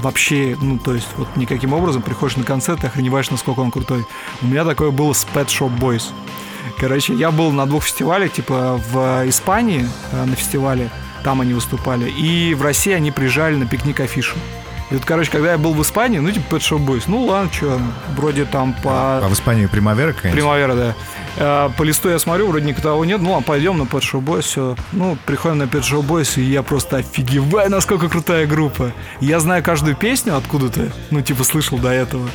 вообще, 0.01 0.57
ну, 0.61 0.77
то 0.77 0.93
есть, 0.93 1.07
вот 1.17 1.27
никаким 1.35 1.73
образом 1.73 2.01
приходишь 2.01 2.37
на 2.37 2.43
концерт 2.43 2.83
и 2.83 2.87
охреневаешь, 2.87 3.29
насколько 3.29 3.59
он 3.59 3.71
крутой. 3.71 4.05
У 4.41 4.47
меня 4.47 4.65
такое 4.65 4.91
было 4.91 5.13
с 5.13 5.25
Pet 5.33 5.47
Shop 5.47 5.77
Boys. 5.79 6.09
Короче, 6.77 7.13
я 7.13 7.31
был 7.31 7.51
на 7.51 7.65
двух 7.65 7.83
фестивалях, 7.83 8.33
типа 8.33 8.81
в 8.91 9.23
Испании 9.27 9.87
э, 10.11 10.25
на 10.25 10.35
фестивале, 10.35 10.89
там 11.23 11.41
они 11.41 11.53
выступали, 11.53 12.09
и 12.09 12.53
в 12.55 12.61
России 12.63 12.93
они 12.93 13.11
приезжали 13.11 13.55
на 13.55 13.67
пикник 13.67 13.99
афишу. 13.99 14.37
И 14.91 14.95
вот, 14.95 15.05
короче, 15.05 15.31
когда 15.31 15.53
я 15.53 15.57
был 15.57 15.73
в 15.73 15.81
Испании, 15.81 16.19
ну, 16.19 16.29
типа 16.31 16.55
Pet 16.55 16.59
Shop 16.59 16.85
Boys, 16.85 17.03
ну, 17.07 17.23
ладно, 17.23 17.49
что, 17.51 17.79
вроде 18.15 18.43
там 18.43 18.73
по... 18.83 19.19
А 19.19 19.27
в 19.29 19.33
Испании 19.33 19.65
примавера 19.65 20.11
какая-нибудь? 20.11 20.41
Примавера, 20.41 20.75
да. 20.75 20.95
Э, 21.37 21.69
По 21.77 21.83
листу 21.83 22.09
я 22.09 22.19
смотрю, 22.19 22.47
вроде 22.47 22.65
никого 22.65 23.05
нет. 23.05 23.21
Ну, 23.21 23.31
ладно, 23.31 23.45
пойдем 23.47 23.77
на 23.77 23.83
Pet 23.83 24.01
Shop 24.01 24.21
Boys, 24.21 24.41
все. 24.41 24.75
Ну, 24.91 25.17
приходим 25.25 25.59
на 25.59 25.63
Pet 25.63 25.81
Shop 25.81 26.05
Boys, 26.05 26.39
и 26.39 26.43
я 26.43 26.61
просто 26.61 26.97
офигеваю, 26.97 27.71
насколько 27.71 28.09
крутая 28.09 28.45
группа. 28.45 28.91
Я 29.21 29.39
знаю 29.39 29.63
каждую 29.63 29.95
песню 29.95 30.35
откуда-то, 30.35 30.91
ну, 31.09 31.21
типа, 31.21 31.45
слышал 31.45 31.77
до 31.77 31.89
этого. 31.89 32.29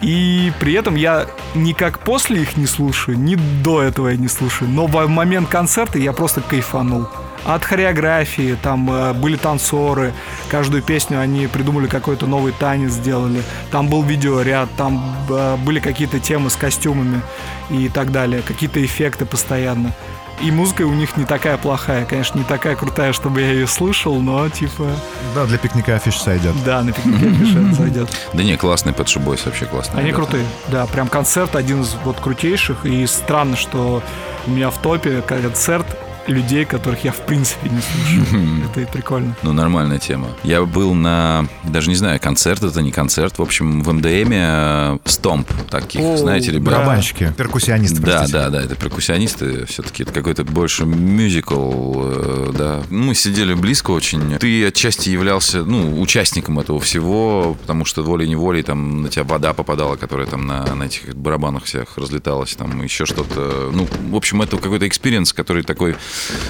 И 0.00 0.52
при 0.58 0.72
этом 0.72 0.96
я 0.96 1.26
ни 1.54 1.72
как 1.72 2.00
после 2.00 2.42
их 2.42 2.56
не 2.56 2.66
слушаю, 2.66 3.16
ни 3.16 3.36
до 3.36 3.80
этого 3.80 4.08
я 4.08 4.16
не 4.16 4.26
слушаю. 4.26 4.68
Но 4.68 4.86
в 4.86 5.06
момент 5.06 5.48
концерта 5.48 5.98
я 6.00 6.12
просто 6.12 6.40
кайфанул. 6.40 7.06
От 7.44 7.64
хореографии, 7.64 8.56
там 8.62 8.90
э, 8.90 9.12
были 9.14 9.36
танцоры, 9.36 10.12
каждую 10.48 10.82
песню 10.82 11.20
они 11.20 11.46
придумали 11.46 11.86
какой-то 11.88 12.26
новый 12.26 12.52
танец 12.52 12.92
сделали. 12.92 13.42
Там 13.70 13.88
был 13.88 14.02
видеоряд, 14.02 14.68
там 14.76 15.16
э, 15.28 15.56
были 15.56 15.80
какие-то 15.80 16.20
темы 16.20 16.50
с 16.50 16.56
костюмами 16.56 17.20
и 17.70 17.88
так 17.88 18.12
далее, 18.12 18.42
какие-то 18.42 18.84
эффекты 18.84 19.24
постоянно. 19.26 19.92
И 20.40 20.50
музыка 20.50 20.82
у 20.82 20.92
них 20.92 21.16
не 21.16 21.24
такая 21.24 21.56
плохая, 21.56 22.04
конечно, 22.04 22.38
не 22.38 22.44
такая 22.44 22.74
крутая, 22.74 23.12
чтобы 23.12 23.42
я 23.42 23.52
ее 23.52 23.66
слышал, 23.66 24.20
но 24.20 24.48
типа, 24.48 24.88
Да, 25.34 25.44
для 25.44 25.56
пикника 25.58 25.94
афиш 25.94 26.16
сойдет. 26.20 26.54
да, 26.64 26.82
на 26.82 26.92
пикнике 26.92 27.28
афиша 27.28 27.72
зайдет. 27.74 28.08
Да 28.32 28.42
не, 28.42 28.56
классный 28.56 28.92
Pet 28.92 29.04
Shop 29.06 29.24
Boys, 29.24 29.40
вообще 29.44 29.66
классный. 29.66 30.00
Они 30.00 30.08
ребята. 30.08 30.22
крутые, 30.26 30.46
да, 30.68 30.86
прям 30.86 31.06
концерт 31.08 31.54
один 31.54 31.82
из 31.82 31.94
вот 32.04 32.18
крутейших, 32.18 32.84
и 32.86 33.06
странно, 33.06 33.56
что 33.56 34.02
у 34.46 34.50
меня 34.50 34.70
в 34.70 34.78
топе 34.78 35.20
концерт 35.22 35.86
людей, 36.26 36.64
которых 36.64 37.04
я 37.04 37.12
в 37.12 37.20
принципе 37.26 37.68
не 37.68 37.80
слушаю. 37.80 38.64
Это 38.70 38.80
и 38.80 38.86
прикольно. 38.86 39.36
Ну, 39.42 39.52
нормальная 39.52 39.98
тема. 39.98 40.28
Я 40.44 40.62
был 40.64 40.94
на, 40.94 41.46
даже 41.64 41.88
не 41.88 41.96
знаю, 41.96 42.20
концерт 42.20 42.62
это 42.62 42.80
не 42.82 42.92
концерт, 42.92 43.38
в 43.38 43.42
общем, 43.42 43.82
в 43.82 43.92
МДМе 43.92 44.44
э, 44.48 44.98
Stomp, 45.04 45.48
таких, 45.70 46.00
О, 46.00 46.16
знаете, 46.16 46.52
ребят. 46.52 46.74
Барабанщики, 46.74 47.32
перкуссионисты, 47.36 48.00
Да, 48.00 48.18
простите. 48.18 48.32
да, 48.32 48.50
да, 48.50 48.62
это 48.62 48.74
перкуссионисты, 48.76 49.66
все-таки 49.66 50.04
это 50.04 50.12
какой-то 50.12 50.44
больше 50.44 50.84
мюзикл, 50.84 51.92
э, 51.96 52.52
да. 52.56 52.82
Мы 52.90 53.14
сидели 53.14 53.54
близко 53.54 53.90
очень. 53.90 54.38
Ты 54.38 54.66
отчасти 54.66 55.08
являлся, 55.10 55.64
ну, 55.64 56.00
участником 56.00 56.58
этого 56.58 56.80
всего, 56.80 57.56
потому 57.60 57.84
что 57.84 58.02
волей-неволей 58.02 58.62
там 58.62 59.02
на 59.02 59.08
тебя 59.08 59.24
вода 59.24 59.52
попадала, 59.52 59.96
которая 59.96 60.26
там 60.26 60.46
на, 60.46 60.74
на 60.74 60.84
этих 60.84 61.14
барабанах 61.14 61.64
всех 61.64 61.96
разлеталась, 61.98 62.54
там 62.54 62.82
еще 62.82 63.06
что-то. 63.06 63.70
Ну, 63.72 63.88
в 64.10 64.16
общем, 64.16 64.42
это 64.42 64.56
какой-то 64.56 64.86
experience, 64.86 65.32
который 65.32 65.62
такой, 65.62 65.96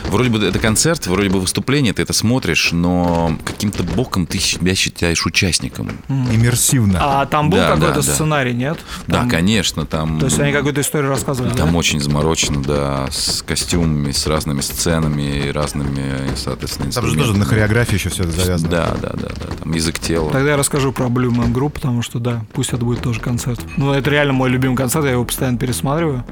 вроде 0.06 0.30
бы 0.30 0.44
это 0.44 0.58
концерт, 0.58 1.06
вроде 1.06 1.28
бы 1.28 1.40
выступление, 1.40 1.92
ты 1.92 2.02
это 2.02 2.12
смотришь, 2.12 2.70
но 2.72 3.36
каким-то 3.44 3.82
боком 3.82 4.26
ты 4.26 4.38
себя 4.38 4.74
считаешь 4.74 5.24
участником. 5.26 5.90
Иммерсивно. 6.08 6.98
А 7.00 7.26
там 7.26 7.50
был 7.50 7.58
Да, 7.58 7.68
какой-то 7.74 8.00
да, 8.00 8.06
да. 8.06 8.12
сценарий, 8.12 8.54
нет? 8.54 8.78
Да, 9.06 9.20
Там- 9.20 9.30
конечно, 9.30 9.86
там... 9.86 10.18
То 10.18 10.26
есть 10.26 10.38
они 10.38 10.52
какую-то 10.52 10.80
историю 10.80 11.10
рассказывали, 11.10 11.52
Там 11.54 11.72
да? 11.72 11.78
очень 11.78 12.00
заморочено, 12.00 12.62
да, 12.62 13.08
с 13.10 13.42
костюмами, 13.42 14.12
с 14.12 14.26
разными 14.26 14.60
сценами 14.60 15.46
и 15.46 15.50
разными, 15.50 16.02
соответственно, 16.36 16.90
Там 16.90 17.06
же 17.06 17.16
тоже 17.16 17.36
на 17.36 17.44
хореографии 17.44 17.94
еще 17.94 18.08
все 18.08 18.24
это 18.24 18.32
завязано. 18.32 18.70
Да, 18.70 18.96
да, 19.00 19.10
да, 19.14 19.28
да, 19.28 19.54
там 19.62 19.72
язык 19.72 19.98
тела. 19.98 20.30
Тогда 20.30 20.50
я 20.52 20.56
расскажу 20.56 20.92
про 20.92 21.06
Blue 21.06 21.30
Man 21.30 21.52
Group, 21.52 21.70
потому 21.70 22.02
что, 22.02 22.18
да, 22.18 22.44
пусть 22.52 22.72
это 22.72 22.84
будет 22.84 23.00
тоже 23.02 23.20
концерт. 23.20 23.60
Ну, 23.76 23.92
это 23.92 24.10
реально 24.10 24.32
мой 24.32 24.50
любимый 24.50 24.76
концерт, 24.76 25.04
я 25.04 25.12
его 25.12 25.24
постоянно 25.24 25.58
пересматриваю. 25.58 26.24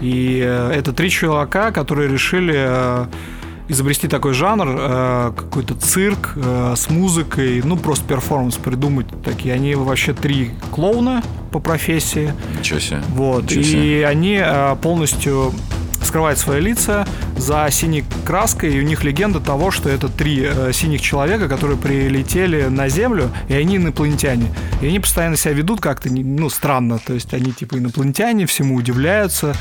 И 0.00 0.42
э, 0.44 0.72
это 0.74 0.92
три 0.92 1.08
чувака, 1.10 1.70
которые 1.70 2.10
решили 2.10 2.54
э, 2.54 2.75
изобрести 3.68 4.08
такой 4.08 4.32
жанр, 4.32 4.68
э, 4.68 5.32
какой-то 5.36 5.74
цирк 5.74 6.34
э, 6.36 6.74
с 6.76 6.88
музыкой, 6.88 7.62
ну, 7.64 7.76
просто 7.76 8.04
перформанс 8.06 8.56
придумать 8.56 9.06
такие. 9.24 9.54
Они 9.54 9.74
вообще 9.74 10.12
три 10.12 10.52
клоуна 10.70 11.22
по 11.50 11.58
профессии. 11.58 12.32
Ничего 12.58 12.78
себе. 12.78 13.02
Вот. 13.10 13.44
Ничего 13.44 13.60
И 13.60 13.64
себе. 13.64 14.06
они 14.06 14.40
э, 14.40 14.76
полностью 14.82 15.52
скрывают 16.06 16.38
свои 16.38 16.60
лица, 16.60 17.06
за 17.36 17.68
синей 17.70 18.04
краской, 18.24 18.74
и 18.74 18.80
у 18.80 18.82
них 18.82 19.04
легенда 19.04 19.40
того, 19.40 19.70
что 19.70 19.88
это 19.88 20.08
три 20.08 20.42
э, 20.42 20.72
синих 20.72 21.00
человека, 21.00 21.48
которые 21.48 21.76
прилетели 21.76 22.64
на 22.64 22.88
Землю, 22.88 23.30
и 23.48 23.54
они 23.54 23.76
инопланетяне. 23.76 24.46
И 24.80 24.86
они 24.86 25.00
постоянно 25.00 25.36
себя 25.36 25.52
ведут 25.52 25.80
как-то, 25.80 26.08
ну, 26.10 26.48
странно. 26.50 26.98
То 26.98 27.14
есть 27.14 27.34
они 27.34 27.52
типа 27.52 27.76
инопланетяне, 27.76 28.46
всему 28.46 28.76
удивляются, 28.76 29.54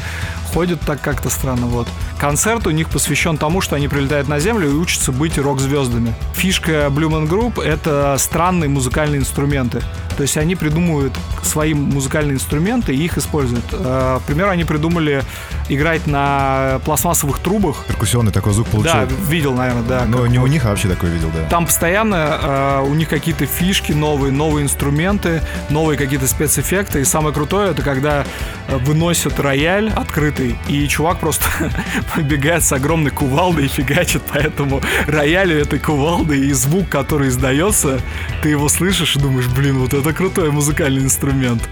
ходят 0.54 0.80
так 0.82 1.02
как-то 1.02 1.30
странно. 1.30 1.68
Вот. 1.68 1.88
Концерт 2.20 2.66
у 2.68 2.72
них 2.72 2.90
посвящен 2.90 3.38
тому, 3.38 3.62
что 3.62 3.76
они 3.76 3.88
прилетают 3.88 4.30
на 4.30 4.40
Землю 4.40 4.70
и 4.70 4.74
учатся 4.74 5.12
быть 5.12 5.38
рок-звездами. 5.38 6.14
Фишка 6.34 6.88
Blue 6.90 7.10
Man 7.10 7.28
Group— 7.28 7.62
это 7.64 8.16
странные 8.18 8.70
музыкальные 8.70 9.20
инструменты. 9.20 9.82
То 10.16 10.24
есть 10.24 10.38
они 10.38 10.56
придумывают 10.56 11.14
свои 11.44 11.74
музыкальные 11.74 12.36
инструменты 12.36 12.96
и 12.96 13.04
их 13.04 13.18
используют. 13.18 13.66
Э, 13.72 14.20
к 14.22 14.28
примеру, 14.28 14.50
они 14.50 14.64
придумали 14.64 15.24
играть 15.70 16.08
на 16.08 16.80
пластмассовых 16.86 17.40
трубах. 17.40 17.86
Перкуссионный 17.88 18.32
такой 18.32 18.54
звук 18.54 18.68
получил. 18.68 18.94
Да, 18.94 19.08
видел, 19.30 19.54
наверное, 19.54 19.84
да. 19.84 20.06
Но 20.06 20.20
как- 20.20 20.30
не 20.30 20.40
у 20.40 20.48
них, 20.48 20.66
а 20.66 20.70
вообще 20.70 20.88
такой 20.88 21.10
видел, 21.10 21.30
да. 21.34 21.48
Там 21.50 21.66
постоянно 21.66 22.40
э, 22.42 22.86
у 22.88 22.94
них 22.94 23.10
какие-то 23.10 23.46
фишки 23.46 23.92
новые, 23.92 24.32
новые 24.32 24.64
инструменты, 24.64 25.42
новые 25.70 25.98
какие-то 25.98 26.28
спецэффекты. 26.28 27.02
И 27.02 27.04
самое 27.06 27.34
крутое, 27.34 27.72
это 27.72 27.82
когда 27.82 28.26
э, 28.68 28.78
выносят 28.78 29.40
рояль 29.40 29.90
открытый, 29.96 30.56
и 30.68 30.88
чувак 30.88 31.20
просто 31.20 31.46
побегает 32.16 32.64
с 32.64 32.72
огромной 32.72 33.12
кувалдой 33.12 33.66
и 33.66 33.68
фигачит 33.68 34.22
по 34.24 34.38
этому 34.38 34.82
роялю 35.08 35.58
этой 35.60 35.80
кувалды, 35.80 36.38
и 36.48 36.54
звук, 36.54 36.90
который 36.90 37.30
издается, 37.30 38.00
ты 38.42 38.50
его 38.50 38.70
слышишь 38.70 39.16
и 39.16 39.20
думаешь, 39.20 39.48
блин, 39.48 39.80
вот 39.80 39.94
это 39.94 40.05
крутой 40.14 40.52
музыкальный 40.52 41.04
инструмент. 41.04 41.68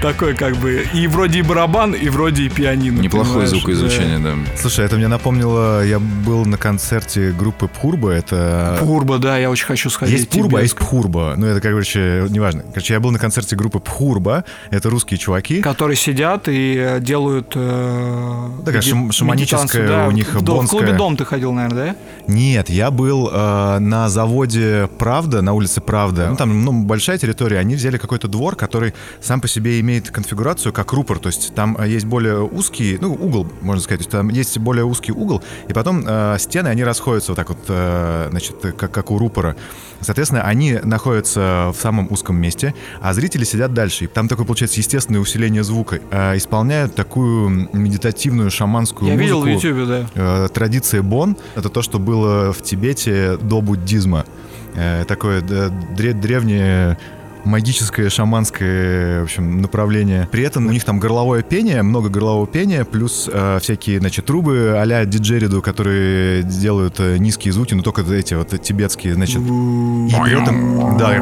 Такой 0.00 0.34
как 0.34 0.56
бы 0.56 0.86
и 0.94 1.06
вроде 1.06 1.40
и 1.40 1.42
барабан, 1.42 1.92
и 1.92 2.08
вроде 2.08 2.44
и 2.44 2.48
пианино. 2.48 3.00
Неплохое 3.00 3.46
понимаешь? 3.46 3.50
звукоизучение, 3.50 4.18
да. 4.18 4.34
Слушай, 4.56 4.86
это 4.86 4.96
мне 4.96 5.08
напомнило, 5.08 5.84
я 5.84 5.98
был 5.98 6.46
на 6.46 6.56
концерте 6.56 7.32
группы 7.32 7.68
Пхурба, 7.68 8.10
это... 8.12 8.76
Да. 8.78 8.84
Пурба, 8.84 9.18
да, 9.18 9.36
я 9.36 9.50
очень 9.50 9.66
хочу 9.66 9.90
сходить. 9.90 10.16
Есть 10.16 10.30
Пурба, 10.30 10.60
а 10.60 10.62
есть. 10.62 10.74
Пхурба. 10.74 11.34
Ну, 11.36 11.46
это, 11.46 11.60
короче, 11.60 12.26
неважно. 12.30 12.64
Короче, 12.72 12.94
я 12.94 13.00
был 13.00 13.10
на 13.10 13.18
концерте 13.18 13.56
группы 13.56 13.78
Пхурба. 13.78 14.44
Это 14.70 14.88
русские 14.88 15.18
чуваки. 15.18 15.60
которые 15.60 15.96
сидят 15.96 16.48
и 16.48 16.76
э, 16.78 17.00
делают 17.00 17.52
э, 17.54 18.48
Такая 18.64 18.80
шам- 18.80 19.12
шаманическая 19.12 19.82
медитацию, 19.82 20.08
у 20.08 20.10
них 20.12 20.32
дом- 20.32 20.40
в 20.40 20.44
бонская. 20.44 20.80
клубе 20.80 20.96
Дом 20.96 21.16
ты 21.16 21.24
ходил, 21.24 21.52
наверное, 21.52 21.94
да? 21.94 21.96
Нет, 22.26 22.70
я 22.70 22.90
был 22.90 23.28
э, 23.32 23.78
на 23.80 24.08
заводе 24.08 24.88
Правда, 24.98 25.42
на 25.42 25.52
улице 25.52 25.80
Правда. 25.80 26.28
Ну, 26.30 26.36
там 26.36 26.64
ну, 26.64 26.72
большая 26.84 27.18
территория. 27.18 27.58
Они 27.58 27.74
взяли 27.74 27.98
какой-то 27.98 28.28
двор, 28.28 28.56
который 28.56 28.94
сам 29.20 29.40
по 29.40 29.48
себе 29.48 29.78
имеет 29.80 29.89
конфигурацию 29.98 30.72
как 30.72 30.92
рупор. 30.92 31.18
То 31.18 31.26
есть 31.26 31.54
там 31.54 31.76
э, 31.80 31.88
есть 31.88 32.06
более 32.06 32.42
узкий, 32.42 32.98
ну, 33.00 33.12
угол, 33.12 33.46
можно 33.60 33.82
сказать. 33.82 34.00
То 34.00 34.02
есть 34.04 34.10
там 34.10 34.28
есть 34.28 34.58
более 34.58 34.84
узкий 34.84 35.12
угол, 35.12 35.42
и 35.68 35.72
потом 35.72 36.04
э, 36.06 36.36
стены, 36.38 36.68
они 36.68 36.84
расходятся 36.84 37.32
вот 37.32 37.36
так 37.36 37.48
вот, 37.48 37.58
э, 37.68 38.28
значит, 38.30 38.56
как, 38.76 38.92
как 38.92 39.10
у 39.10 39.18
рупора. 39.18 39.56
Соответственно, 40.00 40.42
они 40.42 40.78
находятся 40.82 41.72
в 41.74 41.80
самом 41.80 42.06
узком 42.10 42.36
месте, 42.36 42.74
а 43.02 43.12
зрители 43.12 43.44
сидят 43.44 43.74
дальше. 43.74 44.04
И 44.04 44.06
там 44.06 44.28
такое, 44.28 44.46
получается, 44.46 44.78
естественное 44.80 45.20
усиление 45.20 45.64
звука. 45.64 46.00
Э, 46.10 46.36
исполняют 46.36 46.94
такую 46.94 47.68
медитативную 47.72 48.50
шаманскую 48.50 49.10
Я 49.10 49.16
видел 49.16 49.42
в 49.42 49.46
музыку. 49.46 49.66
Ютубе, 49.66 49.86
да. 50.14 50.44
Э, 50.44 50.48
традиция 50.52 51.02
Бон— 51.02 51.36
это 51.54 51.68
то, 51.68 51.82
что 51.82 51.98
было 51.98 52.52
в 52.52 52.62
Тибете 52.62 53.36
до 53.36 53.60
буддизма. 53.60 54.24
Э, 54.74 55.04
Такое 55.06 55.40
э, 55.40 55.70
дре- 55.96 56.14
древнее 56.14 56.96
магическое, 57.44 58.08
шаманское, 58.08 59.20
в 59.20 59.24
общем, 59.24 59.60
направление. 59.60 60.28
При 60.30 60.42
этом 60.42 60.66
у 60.66 60.70
них 60.70 60.84
там 60.84 60.98
горловое 60.98 61.42
пение, 61.42 61.82
много 61.82 62.08
горлового 62.08 62.46
пения, 62.46 62.84
плюс 62.84 63.28
э, 63.32 63.58
всякие, 63.60 64.00
значит, 64.00 64.26
трубы 64.26 64.76
а-ля 64.78 65.04
диджериду, 65.04 65.62
которые 65.62 66.42
делают 66.42 67.00
э, 67.00 67.18
низкие 67.18 67.52
звуки, 67.52 67.74
но 67.74 67.82
только 67.82 68.02
эти 68.02 68.34
вот 68.34 68.60
тибетские, 68.60 69.14
значит. 69.14 69.38
И 69.38 70.14
при 70.22 70.42
этом, 70.42 70.96
да, 70.98 71.16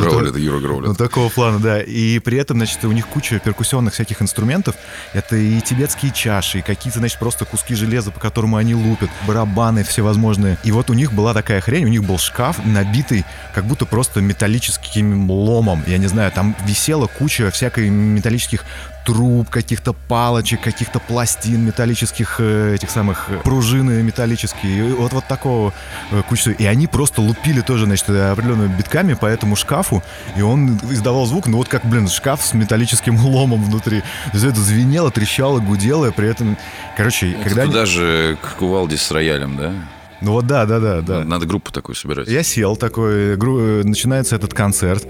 Гроулит, 0.00 0.36
Юра 0.36 0.60
Гроулит. 0.60 0.88
ну, 0.88 0.94
такого 0.94 1.28
плана, 1.28 1.58
да. 1.58 1.80
И 1.80 2.18
при 2.18 2.38
этом, 2.38 2.58
значит, 2.58 2.84
у 2.84 2.92
них 2.92 3.06
куча 3.06 3.38
перкуссионных 3.38 3.94
всяких 3.94 4.22
инструментов. 4.22 4.74
Это 5.12 5.36
и 5.36 5.60
тибетские 5.60 6.12
чаши, 6.12 6.58
и 6.58 6.62
какие-то, 6.62 6.98
значит, 6.98 7.18
просто 7.18 7.44
куски 7.44 7.74
железа, 7.74 8.10
по 8.10 8.20
которому 8.20 8.56
они 8.56 8.74
лупят, 8.74 9.10
барабаны 9.26 9.84
всевозможные. 9.84 10.58
И 10.64 10.72
вот 10.72 10.90
у 10.90 10.94
них 10.94 11.12
была 11.12 11.34
такая 11.34 11.60
хрень, 11.60 11.84
у 11.84 11.88
них 11.88 12.04
был 12.04 12.18
шкаф, 12.18 12.64
набитый 12.64 13.24
как 13.54 13.64
будто 13.64 13.86
просто 13.86 14.20
металлическим 14.20 15.30
ломом. 15.30 15.82
Я 15.86 15.98
не 15.98 16.06
знаю, 16.06 16.32
там 16.32 16.56
висела 16.66 17.06
куча 17.06 17.50
всякой 17.50 17.88
металлических 17.88 18.64
труб, 19.06 19.48
каких-то 19.48 19.92
палочек, 19.92 20.60
каких-то 20.60 20.98
пластин 20.98 21.64
металлических, 21.64 22.36
э, 22.40 22.74
этих 22.74 22.90
самых 22.90 23.26
э, 23.30 23.38
пружины 23.44 24.02
металлические, 24.02 24.92
вот, 24.94 25.12
вот 25.12 25.24
такого 25.28 25.72
э, 26.10 26.22
куча. 26.28 26.50
И 26.50 26.66
они 26.66 26.88
просто 26.88 27.22
лупили 27.22 27.60
тоже, 27.60 27.84
значит, 27.86 28.10
определенными 28.10 28.76
битками 28.76 29.14
по 29.14 29.26
этому 29.26 29.54
шкафу, 29.54 30.02
и 30.36 30.42
он 30.42 30.76
издавал 30.90 31.24
звук, 31.26 31.46
ну 31.46 31.58
вот 31.58 31.68
как, 31.68 31.84
блин, 31.86 32.08
шкаф 32.08 32.42
с 32.42 32.52
металлическим 32.52 33.16
ломом 33.24 33.62
внутри. 33.64 34.00
То 34.00 34.30
есть 34.34 34.44
это 34.44 34.60
звенело, 34.60 35.10
трещало, 35.12 35.60
гудело, 35.60 36.10
при 36.10 36.28
этом, 36.28 36.58
короче, 36.96 37.30
Это 37.30 37.44
когда... 37.44 37.62
они- 37.62 37.72
туда 37.72 37.86
же 37.86 38.36
к 38.42 38.56
кувалде 38.58 38.96
с 38.96 39.10
роялем, 39.12 39.56
да? 39.56 39.72
Ну 40.20 40.32
вот 40.32 40.46
да, 40.46 40.66
да, 40.66 40.80
да, 40.80 41.00
да. 41.02 41.24
Надо 41.24 41.46
группу 41.46 41.70
такую 41.70 41.94
собирать. 41.94 42.26
Я 42.26 42.42
сел 42.42 42.74
такой, 42.76 43.36
гру- 43.36 43.84
начинается 43.84 44.34
этот 44.34 44.52
концерт. 44.54 45.06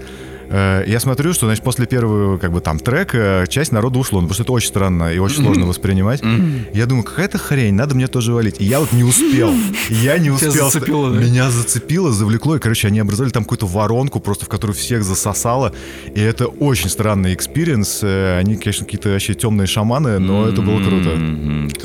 Э, 0.49 0.83
Я 0.87 0.99
смотрю, 0.99 1.33
что, 1.33 1.45
значит, 1.47 1.63
после 1.63 1.85
первого, 1.85 2.37
как 2.37 2.51
бы, 2.51 2.61
там, 2.61 2.79
трека 2.79 3.45
часть 3.49 3.71
народа 3.71 3.99
ушло, 3.99 4.21
ну, 4.21 4.27
потому 4.27 4.33
что 4.35 4.43
это 4.43 4.51
очень 4.53 4.67
странно 4.69 5.13
и 5.13 5.19
очень 5.19 5.43
сложно 5.43 5.65
воспринимать. 5.65 6.21
Я 6.73 6.85
думаю, 6.85 7.03
какая-то 7.03 7.37
хрень, 7.37 7.73
надо 7.73 7.95
мне 7.95 8.07
тоже 8.07 8.33
валить. 8.33 8.59
И 8.59 8.63
я 8.65 8.79
вот 8.79 8.91
не 8.93 9.03
успел. 9.03 9.53
Я 9.89 10.17
не 10.17 10.25
Тебя 10.25 10.49
успел. 10.49 10.69
зацепило, 10.71 11.11
да? 11.11 11.19
Меня 11.19 11.49
зацепило, 11.51 12.11
завлекло, 12.11 12.55
и, 12.55 12.59
короче, 12.59 12.87
они 12.87 12.99
образовали 12.99 13.31
там 13.31 13.43
какую-то 13.43 13.65
воронку, 13.67 14.19
просто 14.19 14.45
в 14.45 14.49
которую 14.49 14.75
всех 14.75 15.03
засосало. 15.03 15.73
И 16.13 16.21
это 16.21 16.47
очень 16.47 16.89
странный 16.89 17.33
experience. 17.33 17.99
Э, 18.03 18.37
Они, 18.39 18.55
конечно, 18.57 18.85
какие-то 18.85 19.09
вообще 19.09 19.33
темные 19.33 19.67
шаманы, 19.67 20.19
но 20.19 20.47
это 20.47 20.61
было 20.61 20.79
круто. 20.83 21.17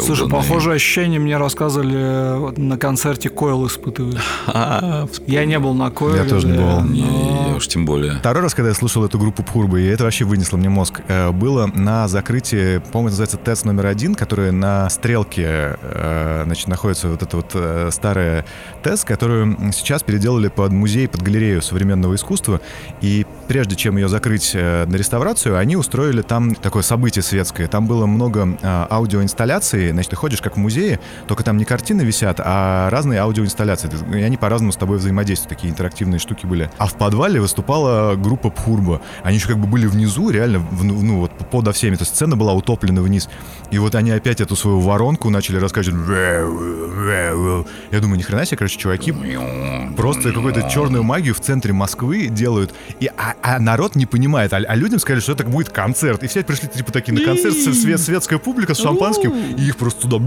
Слушай, 0.05 0.29
похожее 0.29 0.77
ощущение 0.77 1.19
мне 1.21 1.37
рассказывали 1.37 1.97
э, 1.97 2.37
вот 2.39 2.59
на 2.59 2.77
концерте 2.79 3.29
Coil 3.29 3.67
испытывают. 3.67 4.19
А, 4.47 5.07
Я 5.27 5.45
не 5.47 5.59
был 5.59 5.75
на 5.75 5.91
Coil 5.91 6.09
е. 6.09 6.19
Я 6.19 6.25
тоже 6.25 6.47
не 6.47 6.59
был. 6.59 6.85
Я 7.51 7.57
уж 7.57 7.67
тем 7.69 7.85
более. 7.87 8.19
Второй 8.19 8.43
раз, 8.43 8.52
когда 8.55 8.69
я 8.69 8.75
слушал 8.75 9.05
эту 9.05 9.19
группу 9.19 9.43
Пхурбы, 9.43 9.83
и 9.83 9.87
это 9.87 10.05
вообще 10.05 10.25
вынесло 10.25 10.57
мне 10.57 10.69
мозг, 10.69 11.01
э, 11.09 11.31
было 11.31 11.67
на 11.67 12.09
закрытии, 12.09 12.79
по-моему, 12.79 13.11
называется 13.11 13.37
ТЭЦ 13.37 13.65
номер 13.65 13.87
один, 13.87 14.15
который 14.15 14.53
на 14.53 14.89
стрелке, 14.91 15.77
э, 15.81 16.43
значит, 16.45 16.69
находится 16.69 17.09
вот 17.09 17.23
эта 17.23 17.37
вот 17.37 17.51
э, 17.55 17.91
старая 17.93 18.45
ТЭЦ, 18.83 19.05
которую 19.05 19.73
сейчас 19.73 20.03
переделали 20.03 20.49
под 20.49 20.73
музей, 20.73 21.09
под 21.09 21.23
галерею 21.23 21.63
современного 21.63 22.15
искусства. 22.15 22.61
И 23.01 23.27
прежде 23.49 23.77
чем 23.77 23.97
ее 23.97 24.09
закрыть 24.09 24.55
на 24.55 24.95
реставрацию, 24.95 25.57
они 25.57 25.77
устроили 25.77 26.23
там 26.23 26.55
такое 26.55 26.83
событие 26.83 27.23
светское. 27.23 27.69
Там 27.69 27.87
было 27.87 28.07
много 28.07 28.59
аудиоинсталляций. 28.63 29.91
Значит, 29.91 30.11
ты 30.11 30.17
ходишь 30.17 30.41
как 30.41 30.57
в 30.57 30.59
музее, 30.59 31.01
только 31.27 31.45
там 31.45 31.57
не 31.57 31.65
картины 31.65 32.03
висят, 32.03 32.41
а 32.43 32.91
разные 32.91 33.21
аудиоинсталляции. 33.21 33.91
И 34.15 34.23
они 34.23 34.37
по-разному 34.37 34.73
с 34.73 34.77
тобой 34.77 34.99
взаимодействуют. 34.99 35.51
Такие 35.51 35.71
интерактивные 35.71 36.19
штуки 36.19 36.47
были. 36.47 36.71
А 36.79 36.87
в 36.87 36.95
подвале 36.95 37.41
выступала 37.41 38.15
группа 38.17 38.42
Пхурба. 38.51 39.01
Они 39.23 39.37
еще 39.37 39.49
как 39.49 39.59
бы 39.59 39.67
были 39.67 39.87
внизу, 39.87 40.31
реально, 40.31 40.59
в- 40.59 40.85
ну 40.85 41.21
вот 41.21 41.33
подо 41.51 41.73
всеми. 41.73 41.97
То 41.97 42.03
есть 42.03 42.15
сцена 42.15 42.37
была 42.37 42.53
утоплена 42.53 43.03
вниз. 43.03 43.29
И 43.71 43.79
вот 43.79 43.95
они 43.95 44.11
опять 44.11 44.41
эту 44.41 44.57
свою 44.57 44.81
воронку 44.81 45.31
начали 45.31 45.57
рассказывать. 45.57 45.99
Я 47.91 48.01
думаю, 48.01 48.19
ни 48.19 48.23
хрена 48.23 48.45
себе, 48.45 48.57
короче, 48.59 48.79
чуваки 48.79 49.15
просто 49.97 50.33
какую-то 50.33 50.69
черную 50.71 51.03
магию 51.03 51.35
в 51.35 51.41
центре 51.41 51.73
Москвы 51.73 52.29
делают. 52.29 52.73
И, 53.01 53.07
а, 53.17 53.35
а 53.43 53.59
народ 53.59 53.95
не 53.97 54.07
понимает. 54.07 54.53
А, 54.53 54.57
а 54.57 54.75
людям 54.75 54.99
сказали, 54.99 55.21
что 55.21 55.33
это 55.33 55.45
будет 55.45 55.69
концерт. 55.71 56.23
И 56.23 56.27
все 56.27 56.43
пришли 56.43 56.69
типа 56.69 56.93
такие 56.93 57.13
на 57.19 57.25
концерт, 57.25 57.55
свет, 57.55 58.01
светская 58.01 58.39
публика 58.39 58.75
с 58.75 58.79
шампанским, 58.79 59.33
и 59.57 59.63
их 59.63 59.77
просто 59.77 60.09
туда... 60.09 60.19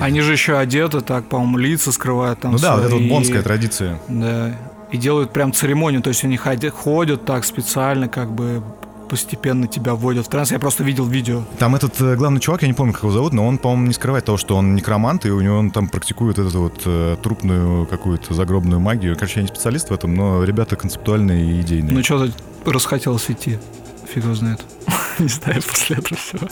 Они 0.00 0.20
же 0.20 0.32
еще 0.32 0.56
одеты 0.56 1.00
так, 1.00 1.26
по-моему, 1.28 1.58
лица 1.58 1.90
скрывают 1.90 2.40
там 2.40 2.52
Ну 2.52 2.58
да, 2.58 2.76
вот 2.76 2.84
это 2.84 2.94
вот 2.94 3.08
бонская 3.08 3.42
традиция. 3.42 3.98
Да. 4.08 4.54
И 4.90 4.96
делают 4.96 5.32
прям 5.32 5.52
церемонию, 5.52 6.02
то 6.02 6.08
есть 6.08 6.24
они 6.24 6.36
ходят, 6.36 6.74
ходят 6.74 7.24
так 7.24 7.44
специально, 7.44 8.08
как 8.08 8.32
бы 8.32 8.62
постепенно 9.08 9.66
тебя 9.66 9.94
вводят 9.94 10.26
в 10.26 10.28
транс. 10.28 10.52
Я 10.52 10.58
просто 10.58 10.84
видел 10.84 11.06
видео. 11.06 11.42
Там 11.58 11.74
этот 11.74 12.00
э, 12.00 12.14
главный 12.16 12.40
чувак, 12.40 12.62
я 12.62 12.68
не 12.68 12.74
помню, 12.74 12.92
как 12.92 13.02
его 13.02 13.12
зовут, 13.12 13.32
но 13.32 13.46
он, 13.46 13.58
по-моему, 13.58 13.86
не 13.86 13.94
скрывает 13.94 14.24
того, 14.24 14.38
что 14.38 14.56
он 14.56 14.74
некромант, 14.74 15.26
и 15.26 15.30
у 15.30 15.40
него 15.40 15.56
он 15.56 15.70
там 15.70 15.88
практикует 15.88 16.38
эту 16.38 16.60
вот 16.60 16.82
э, 16.84 17.16
трупную 17.22 17.86
какую-то 17.86 18.34
загробную 18.34 18.80
магию. 18.80 19.14
Короче, 19.14 19.36
я 19.36 19.42
не 19.42 19.48
специалист 19.48 19.90
в 19.90 19.92
этом, 19.92 20.14
но 20.14 20.44
ребята 20.44 20.76
концептуальные 20.76 21.52
и 21.52 21.60
идейные. 21.62 21.94
Ну 21.94 22.02
что-то 22.04 22.32
расхотелось 22.64 23.30
идти. 23.30 23.58
Фиг 24.06 24.24
его 24.24 24.34
знает. 24.34 24.60
Не 25.18 25.28
знаю, 25.28 25.62
после 25.62 25.96
этого 25.96 26.16
всего. 26.16 26.48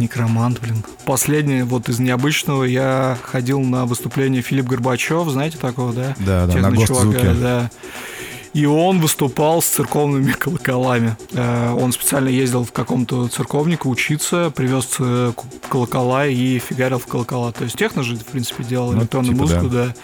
Некромант, 0.00 0.60
блин. 0.60 0.82
Последнее, 1.04 1.64
вот 1.64 1.88
из 1.88 1.98
необычного, 2.00 2.64
я 2.64 3.16
ходил 3.22 3.60
на 3.60 3.84
выступление 3.86 4.42
Филипп 4.42 4.66
Горбачев, 4.66 5.28
знаете 5.28 5.58
такого, 5.58 5.92
да? 5.92 6.14
Да, 6.18 6.46
да, 6.46 6.54
на 6.56 6.70
Техно-чувака, 6.70 7.04
госзвуке. 7.04 7.34
да. 7.34 7.70
И 8.52 8.66
он 8.66 9.00
выступал 9.00 9.62
с 9.62 9.66
церковными 9.66 10.32
колоколами. 10.38 11.16
Э, 11.34 11.70
Он 11.72 11.92
специально 11.92 12.28
ездил 12.28 12.64
в 12.64 12.72
каком-то 12.72 13.28
церковнику 13.28 13.88
учиться, 13.88 14.50
привез 14.50 14.88
э, 14.98 15.32
колокола 15.68 16.26
и 16.26 16.58
фигарил 16.58 16.98
в 16.98 17.06
колокола. 17.06 17.52
То 17.52 17.62
есть 17.62 17.76
техно 17.76 18.02
же, 18.02 18.16
в 18.16 18.24
принципе, 18.24 18.64
делал 18.64 18.90
Ну, 18.92 19.00
электронную 19.02 19.34
типа 19.34 19.42
музыку, 19.42 19.66
да. 19.68 19.94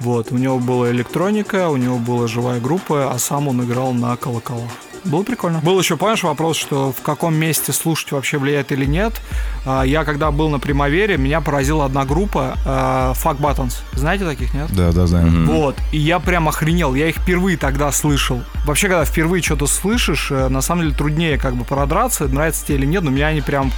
Вот. 0.00 0.30
У 0.30 0.36
него 0.36 0.58
была 0.58 0.90
электроника, 0.90 1.70
у 1.70 1.78
него 1.78 1.96
была 1.98 2.26
живая 2.28 2.60
группа, 2.60 3.10
а 3.12 3.18
сам 3.18 3.48
он 3.48 3.64
играл 3.64 3.94
на 3.94 4.14
колоколах. 4.16 4.70
Было 5.06 5.22
прикольно. 5.22 5.60
Был 5.60 5.78
еще, 5.78 5.96
помнишь, 5.96 6.22
вопрос, 6.22 6.56
что 6.56 6.92
в 6.92 7.02
каком 7.02 7.34
месте 7.34 7.72
слушать 7.72 8.12
вообще 8.12 8.38
влияет 8.38 8.72
или 8.72 8.84
нет. 8.84 9.14
А, 9.64 9.82
Я 9.82 10.04
когда 10.04 10.30
был 10.30 10.48
на 10.48 10.58
Примавере, 10.58 11.16
меня 11.16 11.40
поразила 11.40 11.84
одна 11.84 12.04
группа 12.04 12.56
а, 12.66 13.12
Fuck 13.14 13.38
Buttons. 13.38 13.74
Знаете 13.92 14.24
таких, 14.24 14.52
нет? 14.54 14.68
Да, 14.72 14.92
да, 14.92 15.06
знаю. 15.06 15.26
Мгм. 15.26 15.46
Вот, 15.46 15.76
и 15.92 15.98
я 15.98 16.18
прям 16.18 16.48
охренел, 16.48 16.94
я 16.94 17.08
их 17.08 17.16
впервые 17.16 17.56
тогда 17.56 17.90
слышал. 17.92 18.42
Вообще, 18.64 18.88
когда 18.88 19.04
впервые 19.04 19.42
что-то 19.42 19.66
слышишь, 19.66 20.28
э, 20.30 20.48
на 20.48 20.60
самом 20.60 20.82
деле 20.82 20.94
труднее 20.94 21.38
как 21.38 21.54
бы 21.54 21.64
продраться, 21.64 22.26
нравится 22.28 22.66
тебе 22.66 22.78
или 22.78 22.86
нет, 22.86 23.02
но 23.02 23.10
меня 23.10 23.28
они 23.28 23.40
прям 23.40 23.70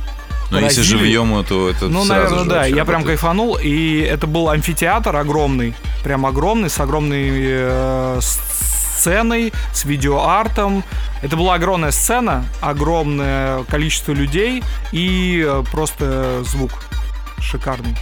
Но 0.51 0.61
если 0.61 0.81
поразили. 0.81 0.99
живьем, 0.99 1.45
то 1.45 1.69
это 1.69 1.89
ну, 1.89 2.05
наверное, 2.05 2.45
да. 2.45 2.65
Я 2.65 2.85
прям 2.85 3.05
кайфанул, 3.05 3.59
и 3.61 4.01
это 4.01 4.27
был 4.27 4.49
амфитеатр 4.49 5.15
огромный, 5.15 5.75
прям 6.03 6.25
огромный, 6.25 6.71
с 6.71 6.81
огромной 6.81 7.31
э, 7.33 8.21
сценой, 8.21 9.53
с 9.73 9.85
видеоартом. 9.85 10.85
Это 11.23 11.37
была 11.37 11.55
огромная 11.55 11.91
сцена, 11.91 12.45
огромное 12.61 13.65
количество 13.65 14.13
людей 14.13 14.63
и 14.93 15.45
э, 15.47 15.65
просто 15.71 16.43
звук 16.45 16.73
шикарный. 17.41 17.97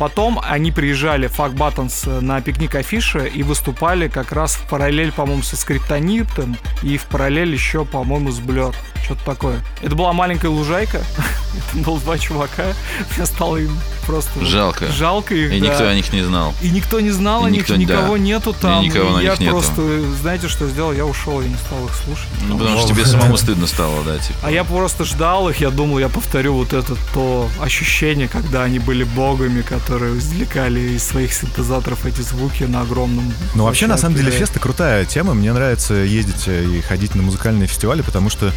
Потом 0.00 0.40
они 0.42 0.72
приезжали, 0.72 1.28
Fuck 1.28 1.56
Buttons, 1.56 2.22
на 2.22 2.40
пикник 2.40 2.74
афиша 2.74 3.18
и 3.26 3.42
выступали 3.42 4.08
как 4.08 4.32
раз 4.32 4.54
в 4.54 4.66
параллель, 4.66 5.12
по-моему, 5.12 5.42
со 5.42 5.58
Скриптонитом 5.58 6.56
и 6.82 6.96
в 6.96 7.04
параллель 7.04 7.52
еще, 7.52 7.84
по-моему, 7.84 8.30
с 8.30 8.38
Blur. 8.40 8.74
Что-то 9.04 9.24
такое. 9.26 9.60
Это 9.82 9.94
была 9.96 10.14
маленькая 10.14 10.48
лужайка. 10.48 11.02
Это 11.74 11.84
было 11.84 12.00
два 12.00 12.16
чувака. 12.16 12.64
Мне 13.16 13.26
стало 13.26 13.56
им 13.58 13.76
просто 14.06 14.44
Жалко. 14.44 14.86
жалко 14.90 15.34
их. 15.34 15.52
И 15.52 15.60
да. 15.60 15.66
никто 15.66 15.86
о 15.88 15.94
них 15.94 16.12
не 16.12 16.22
знал. 16.22 16.54
И 16.62 16.70
никто 16.70 17.00
не 17.00 17.10
знал 17.10 17.44
И 17.44 17.48
о 17.48 17.50
них, 17.50 17.62
никто- 17.62 17.76
никого 17.76 18.16
да. 18.16 18.22
нету 18.22 18.54
там. 18.58 18.82
никого 18.84 19.10
на 19.18 19.20
я 19.20 19.32
них 19.32 19.40
нету. 19.40 19.52
просто, 19.52 19.82
знаете, 20.22 20.48
что 20.48 20.66
сделал? 20.68 20.92
Я 20.92 21.04
ушел, 21.06 21.40
я 21.42 21.48
не 21.48 21.56
стал 21.56 21.84
их 21.86 21.94
слушать. 22.04 22.28
Ну, 22.48 22.56
потому 22.56 22.78
что 22.78 22.88
тебе 22.88 23.04
самому 23.04 23.36
стыдно 23.36 23.66
стало, 23.66 24.02
да, 24.04 24.16
типа. 24.18 24.38
А 24.44 24.50
я 24.50 24.64
просто 24.64 25.04
ждал 25.04 25.48
их, 25.50 25.60
я 25.60 25.70
думал, 25.70 25.98
я 25.98 26.08
повторю 26.08 26.54
вот 26.54 26.72
это 26.72 26.94
то 27.12 27.48
ощущение, 27.60 28.28
когда 28.28 28.62
они 28.62 28.78
были 28.78 29.04
богами, 29.04 29.62
которые 29.62 29.89
извлекали 29.96 30.80
из 30.80 31.04
своих 31.04 31.32
синтезаторов 31.32 32.06
эти 32.06 32.20
звуки 32.20 32.64
на 32.64 32.82
огромном... 32.82 33.32
Ну, 33.54 33.64
вообще, 33.64 33.86
на 33.86 33.96
самом 33.96 34.16
деле, 34.16 34.30
фесты 34.30 34.60
крутая 34.60 35.04
тема. 35.04 35.34
Мне 35.34 35.52
нравится 35.52 35.94
ездить 35.94 36.46
э, 36.46 36.64
и 36.64 36.80
ходить 36.80 37.14
на 37.14 37.22
музыкальные 37.22 37.66
фестивали, 37.66 38.02
потому 38.02 38.30
что 38.30 38.52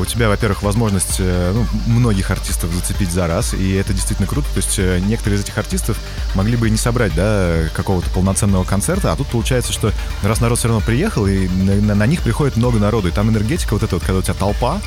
у 0.00 0.04
тебя, 0.04 0.28
во-первых, 0.28 0.62
возможность 0.62 1.16
э, 1.18 1.52
ну, 1.54 1.66
многих 1.86 2.30
артистов 2.30 2.72
зацепить 2.72 3.10
за 3.10 3.26
раз, 3.26 3.52
и 3.54 3.72
это 3.74 3.92
действительно 3.92 4.28
круто. 4.28 4.46
То 4.54 4.58
есть 4.58 4.78
э, 4.78 5.00
некоторые 5.00 5.38
из 5.38 5.42
этих 5.44 5.58
артистов 5.58 5.98
могли 6.34 6.56
бы 6.56 6.68
и 6.68 6.70
не 6.70 6.76
собрать, 6.76 7.14
да, 7.14 7.64
какого-то 7.74 8.08
полноценного 8.10 8.64
концерта, 8.64 9.12
а 9.12 9.16
тут 9.16 9.26
получается, 9.28 9.72
что 9.72 9.92
раз 10.22 10.40
народ 10.40 10.58
все 10.58 10.68
равно 10.68 10.82
приехал, 10.84 11.26
и 11.26 11.48
на, 11.48 11.74
на- 11.74 11.94
на 11.94 12.06
них 12.06 12.22
приходит 12.22 12.56
много 12.56 12.78
народу, 12.78 13.08
и 13.08 13.10
там 13.10 13.28
энергетика 13.30 13.74
вот 13.74 13.82
эта 13.82 13.96
вот, 13.96 14.04
когда 14.04 14.18
у 14.20 14.22
тебя 14.22 14.34
толпа, 14.34 14.80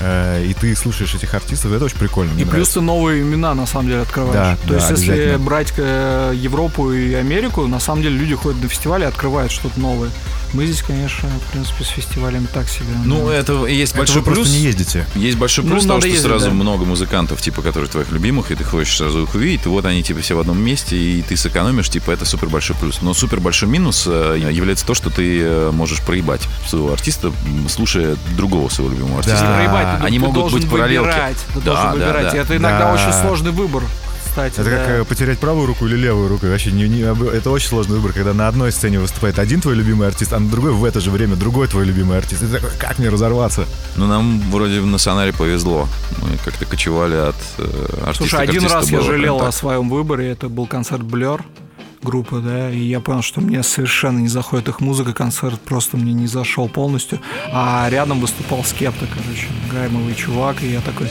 э, 0.00 0.44
и 0.44 0.54
ты 0.54 0.74
слушаешь 0.76 1.14
этих 1.14 1.32
артистов, 1.34 1.72
это 1.72 1.84
очень 1.84 1.98
прикольно. 1.98 2.38
И 2.38 2.44
плюс 2.44 2.70
ты 2.70 2.80
новые 2.80 3.22
имена, 3.22 3.54
на 3.54 3.66
самом 3.66 3.88
деле, 3.88 4.02
открываешь. 4.02 4.34
Да, 4.34 4.56
То 4.66 4.68
да, 4.68 4.74
есть, 4.76 4.90
если 4.90 5.36
брать 5.36 5.72
э, 5.76 6.32
Европу 6.36 6.92
и 6.92 7.14
Америку, 7.14 7.66
на 7.66 7.80
самом 7.80 8.02
деле 8.02 8.16
люди 8.18 8.34
ходят 8.34 8.62
на 8.62 8.68
фестивали 8.68 9.02
и 9.04 9.06
открывают 9.06 9.50
что-то 9.50 9.80
новое. 9.80 10.10
Мы 10.52 10.64
здесь, 10.66 10.82
конечно, 10.82 11.28
в 11.28 11.52
принципе, 11.52 11.84
с 11.84 11.88
фестивалями 11.88 12.46
так 12.52 12.68
себе. 12.68 12.86
Ну, 13.04 13.28
это 13.28 13.64
и 13.66 13.74
есть 13.74 13.92
Это 13.92 13.98
большой 14.00 14.22
вы 14.26 14.34
просто 14.34 14.44
плюс. 14.52 14.56
не 14.56 14.66
ездите. 14.66 15.06
Есть 15.14 15.38
большой 15.38 15.64
Ну, 15.64 15.70
плюс 15.72 15.82
того, 15.84 15.94
надо 15.94 16.00
что 16.02 16.08
ездить, 16.08 16.26
сразу 16.30 16.46
да. 16.46 16.52
много 16.54 16.84
музыкантов, 16.84 17.40
типа, 17.40 17.62
которые 17.62 17.88
твоих 17.90 18.10
любимых, 18.10 18.50
и 18.50 18.54
ты 18.54 18.64
хочешь 18.64 18.96
сразу 18.96 19.22
их 19.22 19.34
увидеть, 19.34 19.66
и 19.66 19.68
вот 19.68 19.84
они, 19.84 20.02
типа, 20.02 20.20
все 20.20 20.34
в 20.34 20.40
одном 20.40 20.58
месте, 20.58 20.96
и 20.96 21.22
ты 21.22 21.36
сэкономишь, 21.36 21.88
типа, 21.88 22.10
это 22.10 22.24
супер 22.24 22.48
большой 22.48 22.76
плюс. 22.76 23.00
Но 23.02 23.14
супер 23.14 23.40
большой 23.40 23.68
минус 23.68 24.04
э, 24.06 24.38
является 24.52 24.84
то, 24.86 24.94
что 24.94 25.10
ты 25.10 25.40
э, 25.42 25.70
можешь 25.72 26.00
проебать 26.00 26.42
своего 26.68 26.92
артиста, 26.92 27.32
слушая 27.68 28.16
другого 28.36 28.68
своего 28.68 28.92
любимого 28.92 29.18
артиста. 29.20 29.40
Да. 29.40 29.56
проебать, 29.56 30.00
ты, 30.00 30.06
Они 30.06 30.18
ты 30.18 30.24
могут 30.24 30.52
быть 30.52 30.68
параллелки. 30.68 31.06
выбирать. 31.08 31.36
Ты 31.54 31.60
Да, 31.60 31.64
должен 31.64 31.84
да, 31.84 31.92
выбирать. 31.92 32.32
да. 32.32 32.36
И 32.36 32.40
это 32.40 32.56
иногда 32.56 32.78
Да. 32.78 32.94
очень 32.94 33.12
сложный 33.22 33.50
выбор, 33.52 33.82
кстати. 34.36 34.60
Это 34.60 34.70
да. 34.70 34.76
как 34.76 34.88
э, 34.88 35.04
потерять 35.04 35.38
правую 35.38 35.66
руку 35.66 35.86
или 35.86 35.96
левую 35.96 36.28
руку. 36.28 36.46
Вообще 36.46 36.72
не, 36.72 36.88
не 36.88 37.00
это 37.00 37.50
очень 37.50 37.68
сложный 37.68 37.96
выбор, 37.96 38.12
когда 38.12 38.34
на 38.34 38.48
одной 38.48 38.70
сцене 38.72 38.98
выступает 38.98 39.38
один 39.38 39.60
твой 39.60 39.74
любимый 39.74 40.08
артист, 40.08 40.32
а 40.32 40.38
на 40.38 40.48
другой 40.48 40.72
в 40.72 40.84
это 40.84 41.00
же 41.00 41.10
время 41.10 41.36
другой 41.36 41.68
твой 41.68 41.86
любимый 41.86 42.18
артист. 42.18 42.42
И 42.42 42.46
ты 42.46 42.52
такой, 42.52 42.70
как 42.78 42.98
мне 42.98 43.08
разорваться? 43.08 43.64
Ну, 43.96 44.06
нам 44.06 44.40
вроде 44.50 44.80
на 44.80 44.98
Сонаре 44.98 45.32
повезло. 45.32 45.88
Мы 46.22 46.36
как-то 46.44 46.66
кочевали 46.66 47.16
от 47.16 47.36
э, 47.58 47.62
артиста 48.04 48.14
Слушай, 48.14 48.40
один 48.42 48.66
раз 48.66 48.90
я 48.90 49.00
жалел 49.00 49.40
о 49.42 49.52
своем 49.52 49.88
выборе. 49.88 50.30
Это 50.30 50.48
был 50.48 50.66
концерт 50.66 51.02
Blur 51.02 51.42
группы, 52.02 52.40
да, 52.40 52.70
и 52.70 52.78
я 52.78 53.00
понял, 53.00 53.22
что 53.22 53.40
мне 53.40 53.62
совершенно 53.62 54.18
не 54.18 54.28
заходит 54.28 54.68
их 54.68 54.80
музыка, 54.80 55.12
концерт 55.12 55.60
просто 55.60 55.96
мне 55.96 56.12
не 56.12 56.26
зашел 56.26 56.68
полностью, 56.68 57.20
а 57.52 57.86
рядом 57.90 58.20
выступал 58.20 58.64
Skepta, 58.64 59.06
короче, 59.06 59.46
grime 59.72 59.95
овый 59.95 60.14
чувак, 60.14 60.62
и 60.62 60.68
я 60.72 60.80
такой, 60.80 61.08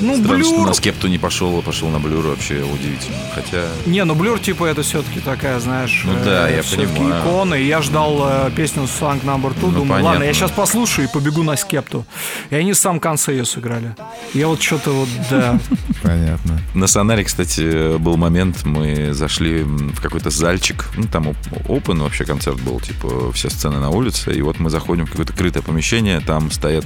ну, 0.00 0.16
Странно, 0.16 0.42
что 0.42 0.54
Blur, 0.54 0.66
на 0.66 0.72
Skepta 0.74 1.01
у 1.01 1.06
не 1.08 1.18
пошел, 1.18 1.56
а 1.58 1.62
пошел 1.62 1.88
на 1.88 2.00
Blur 2.00 2.26
вообще 2.26 2.62
удивительно. 2.62 3.16
Хотя... 3.34 3.68
Не, 3.86 4.04
ну 4.04 4.14
Blur, 4.16 4.40
типа, 4.40 4.64
это 4.64 4.82
все-таки 4.82 5.20
такая, 5.20 5.60
знаешь, 5.60 6.02
Ну 6.04 6.14
да, 6.24 6.48
я 6.48 6.62
все-таки 6.62 6.92
понимаю. 6.92 7.22
икона. 7.22 7.54
И 7.54 7.66
я 7.66 7.80
ждал 7.82 8.18
э, 8.28 8.50
песню 8.56 8.82
Song 8.84 9.22
Number 9.22 9.54
2, 9.56 9.68
Ну, 9.68 9.70
думаю, 9.70 9.88
ладно, 10.02 10.04
понятно. 10.08 10.24
я 10.24 10.32
сейчас 10.32 10.50
послушаю 10.50 11.06
и 11.08 11.12
побегу 11.12 11.44
на 11.44 11.56
Skepta 11.56 11.92
у. 11.92 12.04
И 12.50 12.56
они 12.56 12.72
в 12.72 12.78
самом 12.78 12.98
конце 12.98 13.32
ее 13.32 13.44
сыграли. 13.44 13.94
Я 14.34 14.48
вот 14.48 14.60
что-то 14.60 14.90
вот, 14.90 15.08
да. 15.30 15.60
Понятно. 16.02 16.60
На 16.74 16.86
Сонаре, 16.88 17.22
кстати, 17.22 17.96
был 17.98 18.16
момент, 18.16 18.64
мы 18.64 19.12
зашли 19.12 19.62
в 19.62 20.00
какой-то 20.00 20.21
зальчик, 20.30 20.86
ну, 20.96 21.04
там 21.04 21.28
open 21.28 22.02
вообще 22.02 22.24
концерт 22.24 22.60
был, 22.60 22.80
типа, 22.80 23.32
все 23.32 23.50
сцены 23.50 23.78
на 23.78 23.90
улице, 23.90 24.32
и 24.32 24.42
вот 24.42 24.58
мы 24.58 24.70
заходим 24.70 25.06
в 25.06 25.10
какое-то 25.10 25.32
крытое 25.32 25.62
помещение, 25.62 26.20
там 26.20 26.50
стоят 26.50 26.84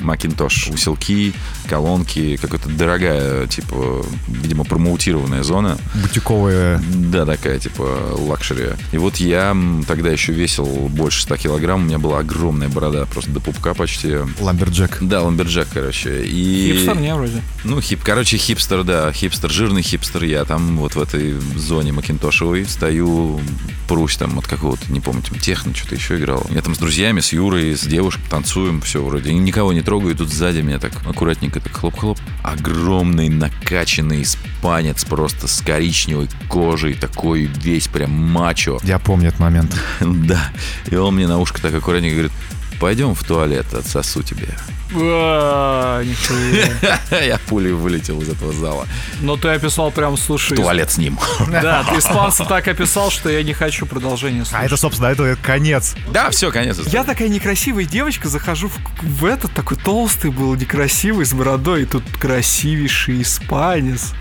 McIntosh, 0.00 0.68
усилки, 0.68 1.32
колонки, 1.68 2.36
какая-то 2.36 2.68
дорогая, 2.68 3.46
типа, 3.46 4.04
видимо, 4.28 4.64
промоутированная 4.64 5.42
зона. 5.42 5.78
Бутиковая. 5.94 6.82
Да, 6.88 7.26
такая, 7.26 7.58
типа, 7.58 8.16
luxury. 8.16 8.70
И 8.92 8.98
вот 8.98 9.16
я 9.16 9.56
тогда 9.86 10.10
еще 10.10 10.32
весил 10.32 10.66
больше 10.66 11.22
100 11.22 11.36
килограмм, 11.36 11.82
у 11.82 11.84
меня 11.84 11.98
была 11.98 12.18
огромная 12.20 12.68
борода, 12.68 13.06
просто 13.06 13.30
до 13.30 13.40
пупка 13.40 13.74
почти. 13.74 14.16
Lumberjack. 14.40 14.98
Да, 15.00 15.22
lumberjack, 15.22 15.68
короче. 15.72 16.24
И... 16.24 16.72
Хипстер, 16.72 16.96
не, 16.96 17.14
вроде. 17.14 17.42
Ну, 17.64 17.80
хип, 17.80 18.00
короче, 18.02 18.36
хипстер, 18.36 18.84
да, 18.84 19.12
хипстер, 19.12 19.50
жирный 19.50 19.82
хипстер. 19.82 20.24
Я 20.24 20.44
там 20.44 20.78
вот 20.78 20.94
в 20.94 21.02
этой 21.02 21.34
зоне 21.56 21.92
McIntosh 21.92 22.40
евой 22.40 22.64
стою, 22.66 23.40
прусь 23.88 24.16
там 24.16 24.38
от 24.38 24.46
какого-то, 24.46 24.92
не 24.92 25.00
помню, 25.00 25.22
там 25.22 25.38
техно, 25.38 25.74
что-то 25.74 25.94
еще 25.94 26.16
играл. 26.16 26.46
Я 26.50 26.62
там 26.62 26.74
с 26.74 26.78
друзьями, 26.78 27.20
с 27.20 27.32
Юрой, 27.32 27.76
с 27.76 27.82
девушкой 27.82 28.22
танцуем, 28.30 28.80
все 28.80 29.02
вроде. 29.02 29.30
И 29.30 29.34
никого 29.34 29.72
не 29.72 29.82
трогаю, 29.88 30.14
тут 30.14 30.30
сзади 30.30 30.60
меня 30.60 30.78
так 30.78 30.92
аккуратненько 31.06 31.60
так 31.60 31.72
хлоп-хлоп. 31.72 32.18
Огромный 32.42 33.30
накачанный 33.30 34.20
испанец 34.20 35.02
просто 35.06 35.48
с 35.48 35.62
коричневой 35.62 36.28
кожей, 36.46 36.92
такой 36.92 37.44
весь 37.44 37.88
прям 37.88 38.10
мачо. 38.10 38.80
Я 38.82 38.98
помню 38.98 39.28
этот 39.28 39.40
момент. 39.40 39.74
Да. 40.00 40.50
И 40.90 40.94
он 40.94 41.14
мне 41.14 41.26
на 41.26 41.38
ушко 41.38 41.62
так 41.62 41.74
аккуратненько 41.74 42.16
говорит, 42.16 42.32
пойдем 42.78 43.14
в 43.14 43.24
туалет, 43.24 43.72
отсосу 43.74 44.22
тебе. 44.22 44.48
А, 44.94 46.02
нихуя. 46.02 46.98
Я 47.24 47.38
пулей 47.38 47.72
вылетел 47.72 48.20
из 48.22 48.28
этого 48.30 48.52
зала. 48.52 48.86
Но 49.20 49.36
ты 49.36 49.48
описал 49.48 49.90
прям, 49.90 50.16
слушай... 50.16 50.56
Туалет 50.56 50.90
с 50.90 50.98
ним. 50.98 51.18
Да, 51.50 51.84
ты 51.88 51.98
испанца 51.98 52.44
так 52.44 52.66
описал, 52.68 53.10
что 53.10 53.28
я 53.28 53.42
не 53.42 53.52
хочу 53.52 53.84
продолжения 53.84 54.42
А 54.42 54.44
слушать. 54.46 54.66
это, 54.66 54.76
собственно, 54.78 55.08
это 55.08 55.36
конец. 55.42 55.94
Да, 56.10 56.30
все, 56.30 56.50
конец. 56.50 56.78
Я 56.86 57.04
такая 57.04 57.28
некрасивая 57.28 57.84
девочка, 57.84 58.28
захожу 58.28 58.68
в, 58.68 58.78
в 59.02 59.24
этот 59.26 59.52
такой 59.52 59.76
толстый 59.76 60.30
был, 60.30 60.54
некрасивый, 60.54 61.26
с 61.26 61.34
бородой, 61.34 61.82
и 61.82 61.86
тут 61.86 62.04
красивейший 62.18 63.22
испанец. 63.22 64.14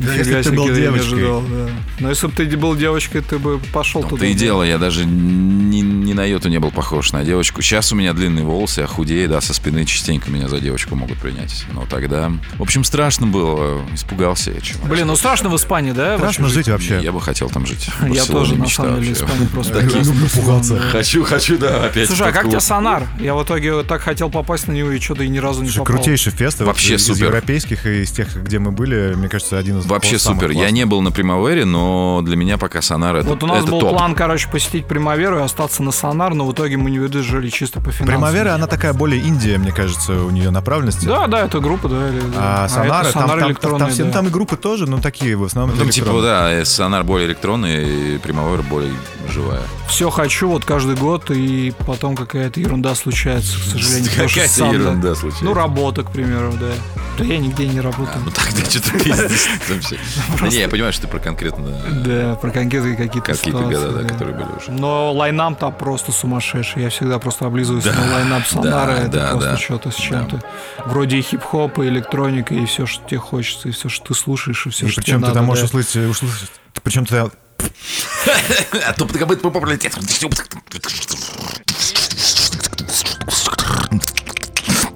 Да, 0.00 0.14
если 0.14 0.34
бы 0.34 0.42
ты 0.42 0.52
был 0.52 0.74
девочкой. 0.74 1.12
ожидал, 1.12 1.42
да. 1.42 1.68
Но 2.00 2.08
если 2.08 2.26
бы 2.26 2.32
ты 2.32 2.56
был 2.56 2.74
девочкой, 2.76 3.20
ты 3.22 3.38
бы 3.38 3.58
пошел 3.72 4.02
Ну, 4.02 4.08
туда. 4.08 4.20
то 4.20 4.26
и 4.26 4.34
дело, 4.34 4.62
я 4.62 4.78
даже 4.78 5.04
ни, 5.04 5.80
ни 5.80 6.12
на 6.12 6.24
йоту 6.24 6.48
не 6.48 6.58
был 6.58 6.70
похож 6.70 7.12
на 7.12 7.24
девочку. 7.24 7.62
Сейчас 7.62 7.92
у 7.92 7.96
меня 7.96 8.12
длинные 8.12 8.44
волосы, 8.44 8.82
я 8.82 8.86
худею, 8.86 9.28
да, 9.28 9.40
со 9.40 9.54
спины 9.54 9.84
частенько 9.84 10.30
меня 10.30 10.48
за 10.48 10.60
девочку 10.60 10.96
могут 10.96 11.18
принять. 11.18 11.64
Но 11.72 11.86
тогда... 11.88 12.32
В 12.58 12.62
общем, 12.62 12.84
страшно 12.84 13.26
было, 13.26 13.82
испугался 13.94 14.50
я 14.50 14.60
чего. 14.60 14.86
Блин, 14.86 15.06
ну 15.06 15.16
страшно 15.16 15.48
в 15.48 15.56
Испании, 15.56 15.92
да? 15.92 16.16
Страшно 16.18 16.48
жить 16.48 16.68
вообще. 16.68 17.00
Я 17.02 17.12
бы 17.12 17.20
хотел 17.20 17.48
там 17.48 17.66
жить. 17.66 17.88
Я 18.10 18.24
тоже, 18.24 18.56
на 18.56 18.66
самом 18.66 19.00
деле. 19.00 19.12
Испанию 19.12 19.48
просто 19.48 19.80
люблю 19.80 20.28
пугаться. 20.34 20.78
Хочу, 20.90 21.24
хочу, 21.24 21.58
да, 21.58 21.84
опять. 21.86 22.08
Слушай, 22.08 22.28
а 22.28 22.32
как 22.32 22.48
тебе 22.48 22.60
Сонар? 22.60 23.06
Я 23.20 23.34
в 23.34 23.42
итоге 23.44 23.82
так 23.84 24.02
хотел 24.02 24.30
попасть 24.30 24.68
на 24.68 24.72
него 24.72 24.90
и 24.90 24.98
что-то 25.00 25.22
и 25.24 25.28
ни 25.28 25.38
разу 25.38 25.62
не 25.62 25.68
попал. 25.70 25.84
крутейший 25.84 26.32
фест. 26.32 26.60
Вообще 26.60 26.94
из 26.94 27.06
супер. 27.06 27.26
европейских 27.26 27.86
и 27.86 28.02
из 28.02 28.10
тех, 28.12 28.34
где 28.42 28.58
мы 28.58 28.72
были, 28.72 29.14
мне 29.16 29.28
кажется, 29.28 29.58
один 29.58 29.78
из 29.78 29.83
Вообще 29.84 30.18
супер. 30.18 30.50
Я 30.50 30.70
не 30.70 30.84
был 30.86 31.00
на 31.02 31.10
Примавере, 31.12 31.64
но 31.64 32.20
для 32.22 32.36
меня 32.36 32.58
пока 32.58 32.82
Сонар 32.82 33.16
это, 33.16 33.28
Вот 33.28 33.42
у 33.42 33.46
нас 33.46 33.62
это 33.62 33.70
был 33.70 33.80
топ. 33.80 33.90
план, 33.90 34.14
короче, 34.14 34.48
посетить 34.48 34.86
Примаверу 34.86 35.38
и 35.38 35.42
остаться 35.42 35.82
на 35.82 35.92
Сонар, 35.92 36.34
но 36.34 36.44
в 36.46 36.52
итоге 36.52 36.76
мы 36.76 36.90
не 36.90 36.98
выдержали 36.98 37.48
чисто 37.48 37.80
по 37.80 37.90
финансам. 37.92 38.06
Примавера, 38.06 38.54
она 38.54 38.66
такая 38.66 38.92
более 38.92 39.20
Индия, 39.20 39.58
мне 39.58 39.72
кажется, 39.72 40.12
у 40.24 40.30
нее 40.30 40.50
направленности. 40.50 41.06
Да, 41.06 41.26
да, 41.26 41.44
это 41.46 41.60
группа, 41.60 41.88
да. 41.88 42.08
или- 42.08 42.20
А 42.36 42.68
Сонара, 42.68 43.10
там, 43.12 43.54
там, 43.54 43.78
там, 43.78 43.90
все- 43.90 44.04
да. 44.04 44.10
там 44.12 44.26
и 44.26 44.30
группы 44.30 44.56
тоже, 44.56 44.86
но 44.88 45.00
такие 45.00 45.36
в 45.36 45.44
основном. 45.44 45.76
Ну, 45.78 45.90
типа, 45.90 46.20
да, 46.22 46.64
Сонар 46.64 47.04
более 47.04 47.28
электронный, 47.28 48.14
и 48.14 48.18
Примавера 48.18 48.62
более 48.62 48.92
живая. 49.28 49.62
Все 49.88 50.10
хочу 50.10 50.48
вот 50.48 50.64
каждый 50.64 50.96
год, 50.96 51.30
и 51.30 51.72
потом 51.86 52.16
какая-то 52.16 52.60
ерунда 52.60 52.94
случается, 52.94 53.58
к 53.58 53.62
сожалению. 53.62 54.10
Какая-то 54.16 54.64
ерунда 54.66 55.14
случается. 55.14 55.44
Ну, 55.44 55.54
работа, 55.54 56.02
к 56.02 56.10
примеру, 56.10 56.52
да. 56.58 56.72
Да 57.18 57.24
я 57.24 57.38
нигде 57.38 57.68
не 57.68 57.80
работаю. 57.80 58.22
Ну 58.24 58.30
тогда 58.30 58.68
что-то 58.68 58.90
пиздишь 58.98 59.48
вообще. 59.68 59.98
Да 60.40 60.48
не, 60.48 60.56
я 60.58 60.68
понимаю, 60.68 60.92
что 60.92 61.02
ты 61.02 61.08
про 61.08 61.18
конкретно 61.18 61.70
Да, 62.04 62.34
про 62.36 62.50
конкретные 62.50 62.96
какие-то 62.96 63.32
какие-то 63.32 63.62
года, 63.62 63.90
да, 63.90 64.08
которые 64.08 64.36
были 64.36 64.48
уже. 64.56 64.70
Но 64.72 65.12
лайнап 65.12 65.58
там 65.58 65.74
просто 65.74 66.12
сумасшедший. 66.12 66.82
Я 66.82 66.90
всегда 66.90 67.18
просто 67.18 67.46
облизываюсь 67.46 67.84
на 67.84 68.12
лайнап 68.12 68.46
Сонара. 68.46 68.92
это 68.92 69.30
просто 69.32 69.56
что-то 69.58 69.90
с 69.90 69.96
чем-то. 69.96 70.42
Вроде 70.86 71.18
и 71.18 71.22
хип-хоп, 71.22 71.78
и 71.78 71.82
электроника, 71.82 72.54
и 72.54 72.64
все, 72.66 72.86
что 72.86 73.06
тебе 73.08 73.18
хочется, 73.18 73.68
и 73.68 73.72
все, 73.72 73.88
что 73.88 74.08
ты 74.08 74.14
слушаешь, 74.14 74.66
и 74.66 74.70
все, 74.70 74.86
И 74.86 74.90
что 74.90 75.00
причем 75.00 75.20
тебе 75.20 75.28
ты 75.28 75.34
там 75.34 75.34
надо, 75.34 75.46
можешь 75.46 75.64
услышать 75.64 76.50
причем 76.82 77.06
ты 77.06 77.16
А 78.86 78.92
то 78.92 79.06
будет 79.06 79.42
популяритет. 79.42 79.96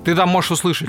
Ты 0.04 0.14
там 0.14 0.28
можешь 0.28 0.50
услышать. 0.50 0.88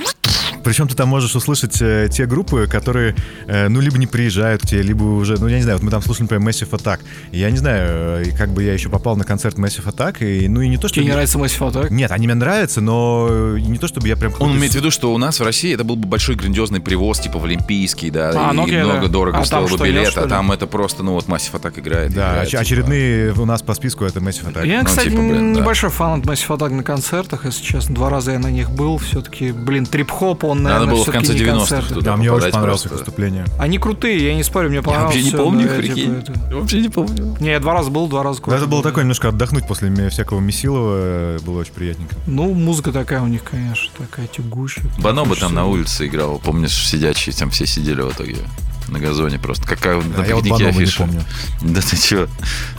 Причем 0.63 0.87
ты 0.87 0.95
там 0.95 1.09
можешь 1.09 1.35
услышать 1.35 1.81
э, 1.81 2.07
те 2.11 2.25
группы, 2.25 2.67
которые, 2.67 3.15
э, 3.47 3.67
ну, 3.69 3.79
либо 3.81 3.97
не 3.97 4.07
приезжают 4.07 4.61
к 4.61 4.65
тебе, 4.65 4.81
либо 4.81 5.03
уже, 5.03 5.37
ну, 5.39 5.47
я 5.47 5.57
не 5.57 5.63
знаю, 5.63 5.77
вот 5.77 5.83
мы 5.85 5.91
там 5.91 6.01
слушали, 6.01 6.23
например, 6.23 6.47
Massive 6.49 6.69
Attack. 6.71 6.99
Я 7.31 7.49
не 7.51 7.57
знаю, 7.57 8.25
э, 8.25 8.31
как 8.37 8.49
бы 8.49 8.63
я 8.63 8.73
еще 8.73 8.89
попал 8.89 9.15
на 9.15 9.23
концерт 9.23 9.57
Massive 9.57 9.85
Attack, 9.85 10.25
и, 10.25 10.47
ну, 10.47 10.61
и 10.61 10.67
не 10.67 10.77
то, 10.77 10.87
что... 10.87 10.95
Тебе 10.95 11.05
не 11.05 11.11
нравится 11.11 11.37
Massive 11.37 11.71
Attack? 11.71 11.87
Нет, 11.91 12.11
они 12.11 12.27
мне 12.27 12.35
нравятся, 12.35 12.81
но 12.81 13.27
э, 13.29 13.57
не 13.59 13.77
то, 13.77 13.87
чтобы 13.87 14.07
я 14.07 14.15
прям... 14.15 14.33
Он 14.39 14.55
имеет 14.57 14.73
в 14.73 14.75
виду, 14.75 14.91
что 14.91 15.13
у 15.13 15.17
нас 15.17 15.39
в 15.39 15.43
России 15.43 15.73
это 15.73 15.83
был 15.83 15.95
бы 15.95 16.07
большой 16.07 16.35
грандиозный 16.35 16.79
привоз, 16.81 17.19
типа 17.19 17.39
в 17.39 17.45
Олимпийский, 17.45 18.09
да, 18.09 18.31
А, 18.35 18.51
и 18.51 18.55
ну 18.55 18.63
окей, 18.63 18.83
много 18.83 19.03
да. 19.03 19.07
дорого 19.07 19.37
А 19.39 19.45
стоил 19.45 19.67
там 19.67 19.77
бы 19.77 19.87
билет, 19.87 20.17
а 20.17 20.27
там 20.27 20.51
это 20.51 20.67
просто, 20.67 21.03
ну 21.03 21.13
вот 21.13 21.27
Массив 21.27 21.53
Атак 21.55 21.77
играет. 21.79 22.13
Да, 22.13 22.31
играет, 22.31 22.47
оч- 22.47 22.51
типа. 22.51 22.61
очередные 22.61 23.33
у 23.33 23.45
нас 23.45 23.61
по 23.61 23.73
списку 23.73 24.05
это 24.05 24.19
Massive 24.19 24.51
Attack. 24.53 24.67
Я, 24.67 24.79
Ну, 24.79 24.85
кстати, 24.85 25.09
типа, 25.09 25.21
блин, 25.21 25.53
да. 25.53 25.59
небольшой 25.61 25.89
фанат 25.89 26.25
Massive 26.25 26.57
Attack 26.57 26.69
на 26.73 26.83
концертах, 26.83 27.45
если 27.45 27.63
честно. 27.63 27.95
Два 27.95 28.09
раза 28.09 28.31
я 28.33 28.39
на 28.39 28.49
них 28.51 28.69
был. 28.71 28.97
Все-таки, 28.97 29.51
блин, 29.51 29.85
трип-хоп, 29.85 30.43
он, 30.49 30.63
Надо 30.63 30.75
наверное, 30.75 30.93
было 30.95 30.99
в 30.99 31.03
все-таки 31.03 31.27
конце 31.27 31.33
не 31.33 31.39
90-х 31.49 31.57
концерты. 31.59 31.93
туда 31.95 32.11
Да, 32.11 32.17
мне 32.17 32.31
очень 32.31 32.51
понравилось 32.51 32.85
их 32.85 32.91
выступление. 32.91 33.45
Они 33.57 33.77
крутые, 33.77 34.25
я 34.25 34.35
не 34.35 34.43
спорю, 34.43 34.67
мне 34.69 34.77
Я 34.77 34.83
понравилось. 34.83 35.15
вообще 35.15 35.31
не 35.31 35.37
помню 35.37 35.59
но 35.61 35.65
их, 35.65 35.71
я, 35.71 35.77
прикинь. 35.77 36.21
типа, 36.21 36.31
это- 36.37 36.55
Вообще 36.55 36.81
не 36.81 36.89
помню. 36.89 37.37
Не, 37.39 37.49
я 37.49 37.59
два 37.59 37.73
раза 37.73 37.89
был, 37.89 38.07
два 38.07 38.23
раза 38.23 38.41
круто 38.41 38.57
это 38.57 38.67
было 38.67 38.83
такое 38.83 39.03
немножко 39.03 39.29
отдохнуть 39.29 39.67
после 39.67 39.89
всякого 40.09 40.39
Месилова, 40.39 41.37
было 41.45 41.59
очень 41.61 41.73
приятненько. 41.73 42.15
Ну, 42.27 42.53
музыка 42.53 42.91
такая 42.91 43.21
у 43.21 43.27
них, 43.27 43.43
конечно, 43.43 43.89
такая 43.97 44.27
тягучая. 44.27 44.85
Баноба 44.99 45.35
там 45.35 45.53
на 45.53 45.65
улице 45.65 46.07
играл, 46.07 46.39
помнишь, 46.43 46.87
сидячие, 46.87 47.35
там 47.35 47.49
все 47.51 47.65
сидели 47.65 48.01
в 48.01 48.11
итоге 48.11 48.37
на 48.89 48.99
газоне 48.99 49.39
просто. 49.39 49.67
Какая 49.67 50.01
на 50.01 50.23
А 50.23 50.25
я 50.25 50.35
вот 50.35 50.47
Баноба 50.47 50.79
не 50.79 50.85
помню. 50.85 51.23
Да 51.61 51.81
ты 51.81 51.97
чё? 51.97 52.27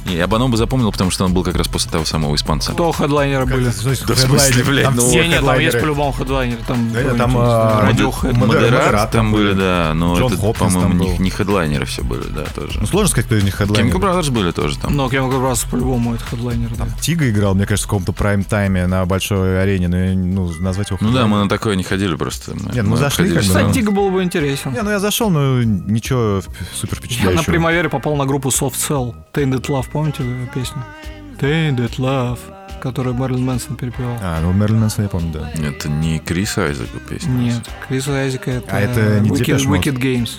Не, 0.07 0.17
я 0.17 0.27
Баноба 0.27 0.57
запомнил, 0.57 0.91
потому 0.93 1.11
что 1.11 1.25
он 1.25 1.33
был 1.33 1.45
как 1.45 1.57
раз 1.57 1.69
после 1.69 1.91
того 1.91 2.05
самого 2.05 2.35
испанца. 2.35 2.73
Кто 2.73 2.93
хедлайнеры 2.93 3.47
были? 3.47 3.65
Да 3.65 4.15
в 4.15 4.19
смысле, 4.19 4.65
блядь, 4.65 4.85
Там 4.85 4.97
ну, 4.97 5.13
нет, 5.13 5.45
там 5.45 5.59
есть 5.59 5.81
по-любому 5.81 6.13
хедлайнеры. 6.13 6.61
Там, 6.67 6.93
Да 6.93 7.15
там, 7.15 7.35
а. 7.37 7.85
Модер- 7.85 8.35
Модерат 8.35 9.11
там 9.11 9.33
были, 9.33 9.53
да, 9.53 9.93
но 9.95 10.19
Джон 10.19 10.33
это, 10.33 10.53
по-моему, 10.53 11.17
не, 11.19 11.31
хедлайнеры 11.31 11.87
все 11.87 12.03
были, 12.03 12.25
да, 12.29 12.45
тоже. 12.45 12.81
Ну, 12.81 12.87
сложно 12.87 13.09
сказать, 13.09 13.27
кто 13.27 13.37
из 13.37 13.45
них 13.45 13.55
хедлайнер. 13.55 13.95
Chemical 13.95 14.01
Brothers 14.01 14.31
были 14.31 14.51
тоже 14.53 14.79
там. 14.79 14.97
Ну, 14.97 15.09
Chemical 15.09 15.41
Brothers 15.41 15.69
по-любому 15.71 16.15
это 16.15 16.25
хедлайнер, 16.25 16.71
да. 16.77 16.87
Тига 17.01 17.29
играл, 17.29 17.55
мне 17.55 17.67
кажется, 17.67 17.87
в 17.87 17.91
каком-то 17.91 18.13
прайм-тайме 18.13 18.87
на 18.87 19.05
большой 19.07 19.63
арене, 19.63 19.89
но 19.89 19.97
я, 19.99 20.15
ну, 20.15 20.51
назвать 20.61 20.91
его 20.91 20.99
Ну 21.01 21.13
да, 21.13 21.27
мы 21.27 21.39
на 21.43 21.49
такое 21.49 21.77
не 21.77 21.83
ходили 21.83 22.15
просто. 22.17 22.53
Нет, 22.73 22.85
мы 22.85 22.97
зашли 22.97 23.29
как 23.29 23.43
ну. 23.43 23.49
Кстати, 23.49 23.73
Тига 23.75 23.91
было 23.91 24.11
бы 24.11 24.23
интересен. 24.23 24.73
Не, 24.73 24.83
ну 24.83 24.91
я 24.91 24.99
зашел, 24.99 25.31
но 25.31 25.63
ничего 26.01 26.43
супер 26.75 26.95
Я 26.95 26.99
впечатляющего. 26.99 27.37
на 27.41 27.43
Примавере 27.45 27.89
попал 27.89 28.17
на 28.17 28.27
группу 28.27 28.49
Soft 28.49 28.75
Cell. 28.75 29.15
Tainted 29.33 29.67
Love, 29.67 29.87
помните 29.93 30.23
эту 30.23 30.53
песню? 30.53 30.83
Tainted 31.39 31.97
Love, 31.99 32.39
которую 32.81 33.15
Мерлин 33.15 33.45
Мэнсон 33.45 33.77
перепевал. 33.77 34.17
А, 34.23 34.41
ну 34.41 34.53
Мерлин 34.53 34.81
Мэнсон 34.81 35.05
я 35.05 35.09
помню, 35.11 35.33
да. 35.33 35.51
Это 35.63 35.89
не 35.89 36.19
Крис 36.19 36.57
Айзека 36.59 36.99
песня. 37.09 37.31
Нет, 37.31 37.69
Крис 37.89 38.09
Айзека 38.09 38.51
это, 38.51 38.77
А 38.77 38.81
это 38.81 39.21
не 39.21 39.31
Wicked? 39.31 39.67
Wicked 39.67 39.97
Games. 39.99 40.31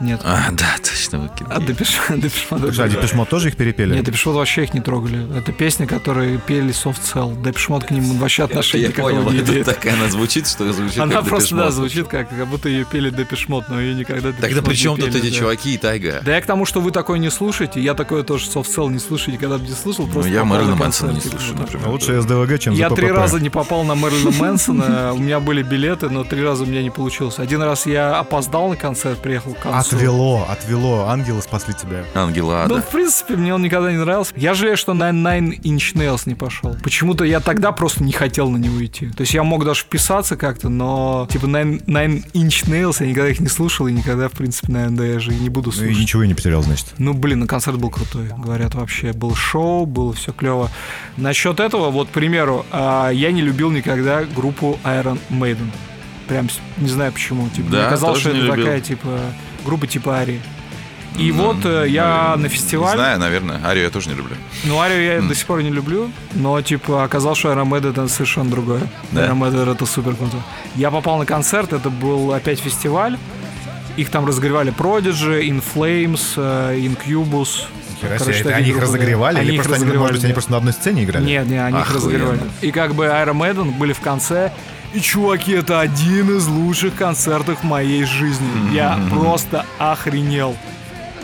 Нет. 0.00 0.20
А, 0.24 0.50
да, 0.52 0.76
точно, 0.78 1.18
выкидывай. 1.20 1.56
А 1.56 1.60
Depeche 1.60 1.98
Depeche 2.10 2.46
Mode 2.50 2.60
это- 2.60 2.72
Слушай, 2.72 2.86
а 2.86 2.88
Depeche 2.88 3.12
Mode 3.14 3.28
тоже 3.28 3.48
их 3.48 3.56
перепели? 3.56 3.94
Нет, 3.94 4.04
Depeche 4.04 4.24
Mode 4.26 4.36
вообще 4.36 4.64
их 4.64 4.74
не 4.74 4.80
трогали. 4.80 5.26
Это 5.36 5.52
песня, 5.52 5.86
которые 5.86 6.38
пели 6.38 6.70
Soft 6.70 7.00
Cell. 7.02 7.42
Depeche 7.42 7.68
Mode 7.68 7.84
к 7.84 7.90
ним 7.90 8.04
вообще 8.18 8.44
отношения 8.44 8.84
Я 8.84 8.88
никакого 8.90 9.12
понял, 9.12 9.30
не 9.30 9.40
имеет. 9.40 9.66
такая 9.66 9.94
она 9.94 10.08
звучит, 10.08 10.46
что 10.46 10.72
звучит 10.72 10.98
Она 10.98 11.22
просто, 11.22 11.54
да, 11.56 11.70
звучит 11.70 12.06
как, 12.08 12.28
как 12.28 12.46
будто 12.46 12.68
ее 12.68 12.84
пели 12.84 13.10
Depeche 13.10 13.48
Mode, 13.48 13.68
но 13.68 13.80
ее 13.80 13.94
никогда 13.94 14.32
Тогда 14.32 14.62
при 14.62 14.74
чем 14.74 14.96
тут 14.96 15.14
эти 15.14 15.30
да. 15.30 15.36
чуваки 15.36 15.74
и 15.74 15.78
Тайга? 15.78 16.20
Да 16.24 16.34
я 16.34 16.40
к 16.40 16.46
тому, 16.46 16.64
что 16.64 16.80
вы 16.80 16.90
такое 16.90 17.18
не 17.18 17.30
слушаете, 17.30 17.80
я 17.80 17.94
такое 17.94 18.22
тоже 18.22 18.46
Soft 18.46 18.68
Cell 18.74 18.90
не 18.90 18.98
слушаю, 18.98 19.34
никогда 19.34 19.58
бы 19.58 19.66
не 19.66 19.72
слушал. 19.74 20.06
Ну, 20.06 20.12
Просто 20.12 20.30
я 20.30 20.44
Мэрилина 20.44 20.70
на 20.70 20.76
Мэнсона 20.76 21.10
не 21.12 21.20
слушаю, 21.20 21.56
например. 21.58 21.88
Лучше 21.88 22.20
СДВГ, 22.20 22.58
чем 22.58 22.74
Я 22.74 22.90
три 22.90 23.10
раза 23.10 23.40
не 23.40 23.50
попал 23.50 23.84
на 23.84 23.94
Мэрилина 23.94 24.30
Мэнсона, 24.30 25.12
у 25.14 25.18
меня 25.18 25.40
были 25.40 25.62
билеты, 25.62 26.08
но 26.08 26.24
три 26.24 26.42
раза 26.42 26.64
у 26.64 26.66
меня 26.66 26.82
не 26.82 26.90
получилось. 26.90 27.38
Один 27.38 27.62
раз 27.62 27.86
я 27.86 28.18
опоздал 28.18 28.68
на 28.68 28.76
концерт, 28.76 29.18
приехал 29.20 29.54
к 29.54 29.58
концу. 29.60 29.78
Отвело, 29.96 30.46
отвело. 30.48 31.06
Ангелы 31.08 31.42
спасли 31.42 31.74
тебя. 31.74 32.04
Ангела 32.14 32.64
Ну, 32.68 32.76
Ада. 32.76 32.82
в 32.82 32.90
принципе, 32.90 33.36
мне 33.36 33.54
он 33.54 33.62
никогда 33.62 33.90
не 33.90 33.98
нравился. 33.98 34.32
Я 34.36 34.54
жалею, 34.54 34.76
что 34.76 34.94
на 34.94 35.10
Nine 35.10 35.60
Inch 35.62 35.94
Nails 35.94 36.22
не 36.26 36.34
пошел. 36.34 36.76
Почему-то 36.82 37.24
я 37.24 37.40
тогда 37.40 37.72
просто 37.72 38.02
не 38.04 38.12
хотел 38.12 38.50
на 38.50 38.56
него 38.56 38.84
идти. 38.84 39.08
То 39.10 39.22
есть 39.22 39.34
я 39.34 39.42
мог 39.42 39.64
даже 39.64 39.80
вписаться 39.82 40.36
как-то, 40.36 40.68
но 40.68 41.26
типа 41.30 41.46
Nine, 41.46 41.84
Nine 41.86 42.24
Inch 42.32 42.66
Nails 42.68 42.96
я 43.00 43.06
никогда 43.06 43.30
их 43.30 43.40
не 43.40 43.48
слушал 43.48 43.86
и 43.86 43.92
никогда, 43.92 44.28
в 44.28 44.32
принципе, 44.32 44.72
наверное, 44.72 45.14
даже 45.14 45.32
и 45.32 45.36
не 45.38 45.48
буду 45.48 45.70
Ну 45.70 45.76
и 45.82 45.86
слушать. 45.86 45.98
ничего 46.00 46.22
и 46.22 46.28
не 46.28 46.34
потерял, 46.34 46.62
значит. 46.62 46.86
Ну, 46.98 47.14
блин, 47.14 47.40
ну 47.40 47.46
концерт 47.46 47.78
был 47.78 47.90
крутой, 47.90 48.28
говорят, 48.36 48.74
вообще. 48.74 49.12
Был 49.12 49.34
шоу, 49.34 49.86
было 49.86 50.12
все 50.12 50.32
клево. 50.32 50.70
Насчет 51.16 51.60
этого, 51.60 51.90
вот, 51.90 52.08
к 52.08 52.10
примеру, 52.12 52.64
а, 52.70 53.10
я 53.10 53.32
не 53.32 53.42
любил 53.42 53.70
никогда 53.70 54.24
группу 54.24 54.78
Iron 54.84 55.18
Maiden. 55.30 55.70
Прям 56.28 56.48
не 56.76 56.88
знаю 56.88 57.12
почему. 57.12 57.48
Типа, 57.48 57.70
Да, 57.70 57.80
мне 57.80 57.88
казалось, 57.90 58.20
что 58.20 58.30
это 58.30 58.38
любил. 58.38 58.54
такая, 58.64 58.80
типа, 58.80 59.08
группа 59.64 59.86
типа 59.86 60.18
Ари. 60.20 60.40
И 61.18 61.32
Ну, 61.32 61.46
вот 61.46 61.64
э, 61.64 61.86
я 61.88 62.34
на 62.36 62.42
Не 62.44 62.48
фестиваль... 62.48 62.96
знаю, 62.96 63.18
наверное. 63.18 63.60
Арию 63.64 63.84
я 63.84 63.90
тоже 63.90 64.08
не 64.10 64.14
люблю. 64.14 64.36
Ну, 64.64 64.78
Арию 64.78 65.02
я 65.04 65.14
М. 65.14 65.26
до 65.28 65.34
сих 65.34 65.46
пор 65.46 65.62
не 65.62 65.70
люблю, 65.70 66.10
но, 66.34 66.60
типа, 66.62 67.02
оказалось, 67.02 67.38
что 67.38 67.50
Iron 67.50 67.68
Maiden 67.68 67.90
это 67.90 68.06
совершенно 68.08 68.48
другое. 68.50 68.82
Да? 69.10 69.26
Iron 69.26 69.38
Maiden 69.38 69.72
это 69.72 69.84
супер 69.86 70.14
круто. 70.14 70.36
Я 70.76 70.90
попал 70.90 71.18
на 71.18 71.26
концерт, 71.26 71.72
это 71.72 71.90
был 71.90 72.32
опять 72.32 72.60
фестиваль. 72.60 73.18
Их 73.96 74.10
там 74.10 74.26
разогревали 74.26 74.72
Prodigy, 74.72 75.40
In 75.48 75.60
Flames, 75.74 76.34
э, 76.36 76.78
Incubus. 76.78 77.64
Хера 78.00 78.16
Короче, 78.16 78.40
это 78.40 78.50
они 78.50 78.68
их 78.68 78.74
группы, 78.76 78.86
разогревали? 78.86 79.38
Они 79.38 79.48
Или 79.48 79.54
их 79.56 79.62
просто, 79.64 79.74
они, 79.74 79.84
может 79.86 79.94
разогревали, 79.96 80.12
быть, 80.14 80.24
они 80.24 80.32
просто 80.34 80.50
на 80.52 80.56
одной 80.58 80.72
сцене 80.72 81.02
играли? 81.04 81.24
Нет, 81.24 81.46
не, 81.48 81.56
они 81.56 81.78
их 81.80 81.82
Охуенно. 81.82 81.96
разогревали. 81.98 82.40
И 82.60 82.70
как 82.70 82.94
бы 82.94 83.06
Iron 83.06 83.32
Maiden 83.38 83.72
были 83.76 83.92
в 83.92 83.98
конце. 84.00 84.52
И, 84.94 85.00
чуваки, 85.00 85.52
это 85.52 85.80
один 85.80 86.36
из 86.36 86.46
лучших 86.46 86.94
концертов 86.94 87.62
моей 87.62 88.04
жизни. 88.04 88.74
Я 88.74 88.98
просто 89.10 89.66
охренел. 89.78 90.56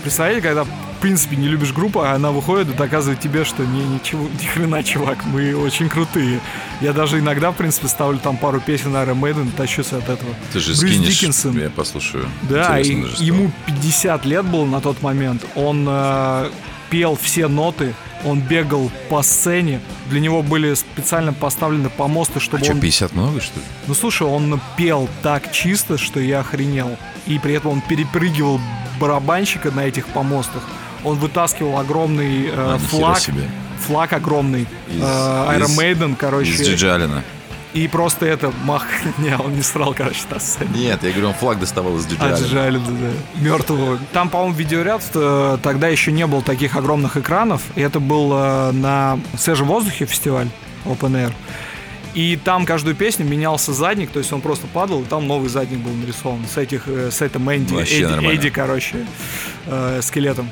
Представляете, 0.03 0.43
когда 0.43 0.65
в 0.65 0.69
принципе 1.01 1.37
не 1.37 1.49
любишь 1.49 1.73
группу, 1.73 2.01
а 2.01 2.13
она 2.13 2.31
выходит 2.31 2.69
и 2.69 2.73
доказывает 2.73 3.21
тебе, 3.21 3.45
что 3.45 3.65
не, 3.65 3.85
ничего, 3.85 4.29
ни 4.41 4.47
хрена, 4.47 4.83
чувак, 4.83 5.25
мы 5.25 5.57
очень 5.57 5.89
крутые. 5.89 6.41
Я 6.81 6.93
даже 6.93 7.19
иногда, 7.21 7.51
в 7.51 7.57
принципе, 7.57 7.89
ставлю 7.89 8.19
там 8.19 8.37
пару 8.37 8.61
песен 8.61 8.93
на 8.93 9.03
Iron 9.03 9.21
Maiden, 9.21 9.51
тащусь 9.57 9.93
от 9.93 10.09
этого. 10.09 10.35
Ты 10.53 10.61
же 10.61 10.73
Брюс 10.73 10.79
скинешь, 10.81 11.09
Диккенсон. 11.09 11.59
я 11.59 11.71
послушаю. 11.71 12.27
Да, 12.43 12.79
и 12.79 13.03
даже 13.03 13.25
ему 13.25 13.51
50 13.67 14.25
лет 14.27 14.45
было 14.45 14.67
на 14.67 14.81
тот 14.81 15.03
момент. 15.03 15.45
Он 15.55 15.87
э, 15.89 16.51
пел 16.91 17.17
все 17.21 17.49
ноты, 17.49 17.95
он 18.25 18.41
бегал 18.41 18.91
по 19.11 19.23
сцене. 19.23 19.81
Для 20.09 20.21
него 20.21 20.43
были 20.43 20.75
специально 20.75 21.33
поставлены 21.33 21.91
помосты, 21.91 22.39
А 22.39 22.41
чтобы 22.41 22.65
что, 22.65 22.73
он... 22.73 22.81
50 22.81 23.13
много, 23.13 23.41
что 23.41 23.59
ли? 23.59 23.65
Ну 23.87 23.95
слушай, 23.95 24.27
он 24.27 24.61
пел 24.77 25.09
так 25.23 25.53
чисто, 25.53 25.99
что 25.99 26.21
я 26.21 26.41
охренел. 26.41 26.97
И 27.27 27.39
при 27.39 27.55
этом 27.55 27.73
он 27.73 27.81
перепрыгивал 27.83 28.61
барабанщика 29.01 29.71
на 29.71 29.81
этих 29.81 30.07
помостах. 30.09 30.63
Он 31.05 31.19
вытаскивал 31.19 31.79
огромный 31.79 32.47
э, 32.47 32.53
А, 32.57 32.79
флаг, 32.79 33.19
себе. 33.19 33.43
флаг 33.87 34.13
огромный, 34.15 34.63
Из- 34.89 35.01
э, 35.03 35.57
Iron 35.59 35.77
Maiden, 35.79 36.17
короче, 36.19 36.51
Из 36.53 36.63
Джиджи 36.63 36.91
Аллена. 36.91 37.23
И 37.75 37.89
просто 37.89 38.25
это 38.25 38.53
мах, 38.63 38.87
не, 39.19 39.37
он 39.37 39.55
не 39.55 39.63
срал, 39.63 39.95
короче, 39.95 40.23
на 40.31 40.39
сцене. 40.39 40.71
Нет, 40.75 41.03
я 41.03 41.11
говорю, 41.11 41.29
он 41.29 41.35
флаг 41.35 41.59
доставал 41.59 41.97
из 41.97 42.07
Джиджи 42.07 42.23
Аллена. 42.23 42.37
Отжали, 42.37 42.79
да, 42.79 42.91
да. 42.91 43.41
Мертвого. 43.43 43.99
Там, 44.13 44.31
по-моему, 44.31 44.55
видеоряд 44.55 45.03
э, 45.13 45.59
тогда 45.63 45.89
еще 45.89 46.13
не 46.13 46.27
было 46.27 46.41
таких 46.41 46.77
огромных 46.77 47.17
экранов. 47.17 47.63
И 47.75 47.81
это 47.81 47.99
был 47.99 48.33
э, 48.33 48.71
на 48.71 49.19
свежем 49.37 49.67
воздухе 49.67 50.07
фестиваль 50.07 50.49
Open 50.85 51.13
Air. 51.13 51.33
И 52.15 52.37
там 52.37 52.65
каждую 52.65 52.95
песню 52.95 53.27
менялся 53.27 53.73
задник, 53.73 54.11
то 54.11 54.21
есть 54.21 54.33
он 54.33 54.41
просто 54.41 54.69
падал, 54.69 55.03
и 55.03 55.05
там 55.05 55.27
новый 55.27 55.49
задник 55.49 55.81
был 55.81 55.93
нарисован 55.95 56.47
с 56.47 56.57
этих, 56.57 56.87
э, 56.87 57.11
с 57.11 57.21
этим 57.21 57.53
Энди, 57.53 57.75
Вообще 57.75 57.97
Эдди, 57.97 58.05
нормально. 58.05 58.39
Эдди, 58.39 58.51
короче, 58.51 59.07
э, 59.67 60.01
скелетом. 60.01 60.49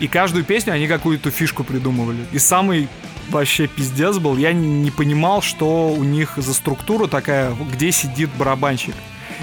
И 0.00 0.08
каждую 0.08 0.44
песню 0.44 0.72
они 0.72 0.88
какую-то 0.88 1.30
фишку 1.30 1.62
придумывали. 1.62 2.24
И 2.32 2.38
самый 2.38 2.88
вообще 3.30 3.66
пиздец 3.66 4.18
был. 4.18 4.36
Я 4.36 4.52
не 4.52 4.90
понимал, 4.90 5.42
что 5.42 5.88
у 5.88 6.04
них 6.04 6.34
за 6.36 6.54
структура 6.54 7.06
такая, 7.06 7.54
где 7.72 7.92
сидит 7.92 8.30
барабанщик. 8.36 8.94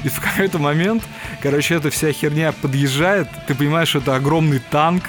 И 0.04 0.10
в 0.10 0.20
какой-то 0.20 0.58
момент, 0.58 1.04
короче, 1.42 1.76
эта 1.76 1.90
вся 1.90 2.12
херня 2.12 2.52
подъезжает, 2.54 3.28
ты 3.48 3.56
понимаешь, 3.56 3.96
это 3.96 4.16
огромный 4.16 4.60
танк, 4.60 5.04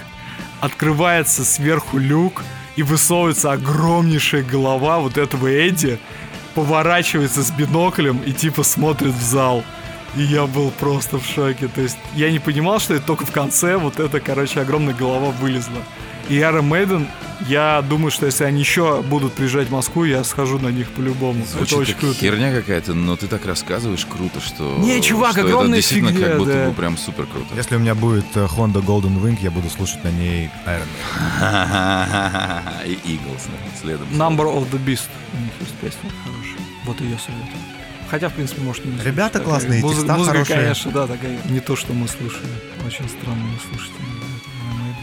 открывается 0.61 1.45
сверху 1.45 1.99
люк, 1.99 2.43
и 2.77 2.83
высовывается 2.83 3.53
огромнейшая 3.53 4.43
голова 4.43 4.99
вот 4.99 5.19
этого 5.19 5.49
Эдди, 5.49 5.99
поворачивается 6.55 7.43
с 7.43 7.51
биноклем 7.51 8.19
и 8.19 8.33
типа 8.33 8.63
смотрит 8.63 9.13
в 9.13 9.23
зал. 9.23 9.65
И 10.17 10.23
я 10.23 10.47
был 10.47 10.71
просто 10.71 11.19
в 11.19 11.27
шоке. 11.27 11.69
То 11.69 11.81
есть 11.81 11.99
я 12.15 12.31
не 12.31 12.39
понимал, 12.39 12.81
что 12.81 12.95
это 12.95 13.07
только 13.07 13.25
в 13.25 13.33
конце 13.33 13.77
вот 13.77 13.99
эта, 13.99 14.21
короче, 14.21 14.61
огромная 14.61 14.95
голова 14.95 15.31
вылезла. 15.31 15.79
И 16.29 16.37
Iron 16.37 16.69
Maiden, 16.69 17.07
я 17.49 17.83
думаю, 17.83 18.11
что 18.11 18.27
если 18.27 18.45
они 18.45 18.61
еще 18.61 19.03
будут 19.03 19.33
приезжать 19.33 19.69
в 19.69 19.73
Москву, 19.73 20.05
я 20.05 20.23
схожу 20.23 20.59
на 20.59 20.69
них 20.69 20.91
по-любому. 20.91 21.45
Это 21.61 21.77
очень 21.77 21.93
как 21.93 22.01
круто. 22.01 22.19
херня 22.19 22.53
какая-то, 22.53 22.95
но 22.95 23.17
ты 23.17 23.27
так 23.27 23.45
рассказываешь 23.45 24.07
круто, 24.07 24.41
что... 24.41 24.79
Не, 24.79 25.03
чувак, 25.03 25.33
что 25.33 25.41
огромная 25.43 25.79
это 25.79 25.89
действительно 25.89 26.13
фигня, 26.13 26.29
как 26.29 26.39
будто 26.39 26.53
да. 26.53 26.69
бы 26.69 26.75
прям 26.75 26.97
супер 26.97 27.27
круто. 27.27 27.49
Если 27.57 27.77
у 27.77 27.81
меня 27.81 27.95
будет 27.95 28.27
э, 28.37 28.45
Honda 28.45 28.85
Golden 28.85 29.21
Wing, 29.21 29.39
я 29.43 29.51
буду 29.51 29.69
слушать 29.69 30.05
на 30.05 30.11
ней 30.11 30.49
Iron 30.67 30.87
Man. 31.41 32.87
И 32.87 32.95
Eagles, 33.05 33.51
следом. 33.81 34.07
Number 34.13 34.45
of 34.45 34.71
the 34.71 34.83
Beast. 34.85 35.09
У 35.35 35.43
них 35.43 35.53
есть 35.61 35.75
песня 35.81 36.11
хорошая. 36.25 36.67
Вот 36.85 37.01
ее 37.01 37.19
советую. 37.19 37.82
Хотя, 38.13 38.29
в 38.29 38.35
принципе, 38.35 38.61
может, 38.61 38.85
не 38.85 38.93
Ребята 39.03 39.39
Такая 39.39 39.49
классные, 39.49 39.81
музы- 39.81 39.95
текста 40.03 40.13
музыка, 40.19 40.33
хорошие. 40.35 40.59
конечно, 40.59 40.93
да, 40.93 41.07
такая. 41.07 41.39
Не 41.49 41.61
то, 41.61 41.77
что 41.77 41.95
мы 41.95 42.07
слушали. 42.07 42.45
Очень 42.87 43.09
странно 43.09 43.43
не 43.43 43.59
слушать. 43.71 43.93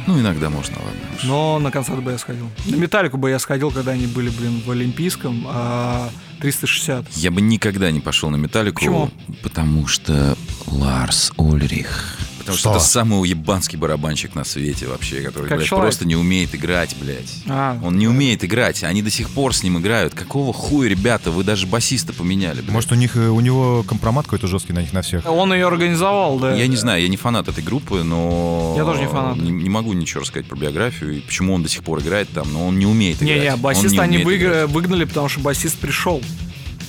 Ну, 0.06 0.20
иногда 0.20 0.52
можно, 0.52 0.76
ладно. 0.78 1.00
уж. 1.18 1.24
Но 1.24 1.58
на 1.58 1.72
концерт 1.72 2.04
бы 2.04 2.12
я 2.12 2.20
сходил. 2.20 2.48
На 2.68 2.76
Металлику 2.76 3.18
бы 3.18 3.32
я 3.32 3.40
сходил, 3.40 3.72
когда 3.72 3.94
они 3.94 4.06
были, 4.06 4.30
блин, 4.30 4.62
в 4.64 4.70
Олимпийском, 4.70 5.44
а 5.48 6.12
360. 6.40 7.08
Я 7.14 7.32
бы 7.32 7.42
никогда 7.42 7.90
не 7.90 8.00
пошел 8.00 8.30
на 8.30 8.36
Металлику. 8.36 8.76
Почему? 8.78 9.10
Потому 9.42 9.88
что 9.88 10.38
Ларс 10.68 11.34
Ульрих. 11.38 12.16
Потому 12.50 12.58
что, 12.60 12.70
Что? 12.70 12.78
это 12.78 12.86
самый 12.86 13.22
уебанский 13.22 13.78
барабанщик 13.78 14.36
на 14.36 14.44
свете 14.44 14.88
вообще, 14.88 15.22
который, 15.22 15.48
Как 15.48 15.58
блядь, 15.60 15.68
человек. 15.70 15.86
просто 15.86 16.06
не 16.06 16.16
умеет 16.16 16.54
играть, 16.56 16.96
блядь. 17.00 17.32
А, 17.48 17.78
Он 17.84 17.98
не 17.98 18.08
умеет 18.08 18.44
играть, 18.44 18.84
они 18.84 19.02
до 19.02 19.10
сих 19.12 19.30
пор 19.30 19.54
с 19.56 19.64
ним 19.64 19.78
играют. 19.80 20.14
Какого 20.16 20.52
хуя, 20.54 20.90
ребята, 20.90 21.32
вы 21.32 21.44
даже 21.44 21.68
басиста 21.68 22.14
поменяли, 22.14 22.62
блядь. 22.62 22.72
Может, 22.72 22.92
у 22.92 22.96
них 22.96 23.16
э, 23.16 23.28
у 23.30 23.40
него 23.40 23.84
компромат 23.88 24.26
какой-то 24.26 24.48
жесткий 24.48 24.74
на 24.74 24.80
них 24.80 24.94
на 24.94 25.02
всех. 25.02 25.26
Он 25.30 25.54
ее 25.54 25.68
организовал, 25.68 26.40
да. 26.40 26.56
Я 26.56 26.68
не 26.68 26.76
знаю, 26.76 27.02
я 27.02 27.08
не 27.08 27.18
фанат 27.18 27.48
этой 27.48 27.64
группы, 27.64 28.04
но... 28.04 28.74
Я 28.78 28.84
тоже 28.84 29.02
не 29.02 29.08
фанат. 29.08 29.38
Не, 29.38 29.52
не 29.52 29.70
могу 29.70 29.94
ничего 29.94 30.22
рассказать 30.22 30.48
про 30.48 30.56
биографию 30.56 31.18
и 31.18 31.20
почему 31.20 31.54
он 31.54 31.64
до 31.64 31.70
сих 31.70 31.84
пор 31.84 32.00
играет 32.00 32.30
там, 32.30 32.52
но 32.52 32.68
он 32.68 32.80
не 32.80 32.86
умеет 32.86 33.22
играть. 33.22 33.38
Не-не, 33.38 33.54
Он 33.54 33.60
басиста 33.62 33.90
не 33.90 34.00
они 34.00 34.18
умеет 34.24 34.28
выигра- 34.42 34.48
играть. 34.64 34.70
выгнали, 34.72 35.04
потому 35.06 35.30
что 35.30 35.40
басист 35.42 35.78
пришел. 35.78 36.22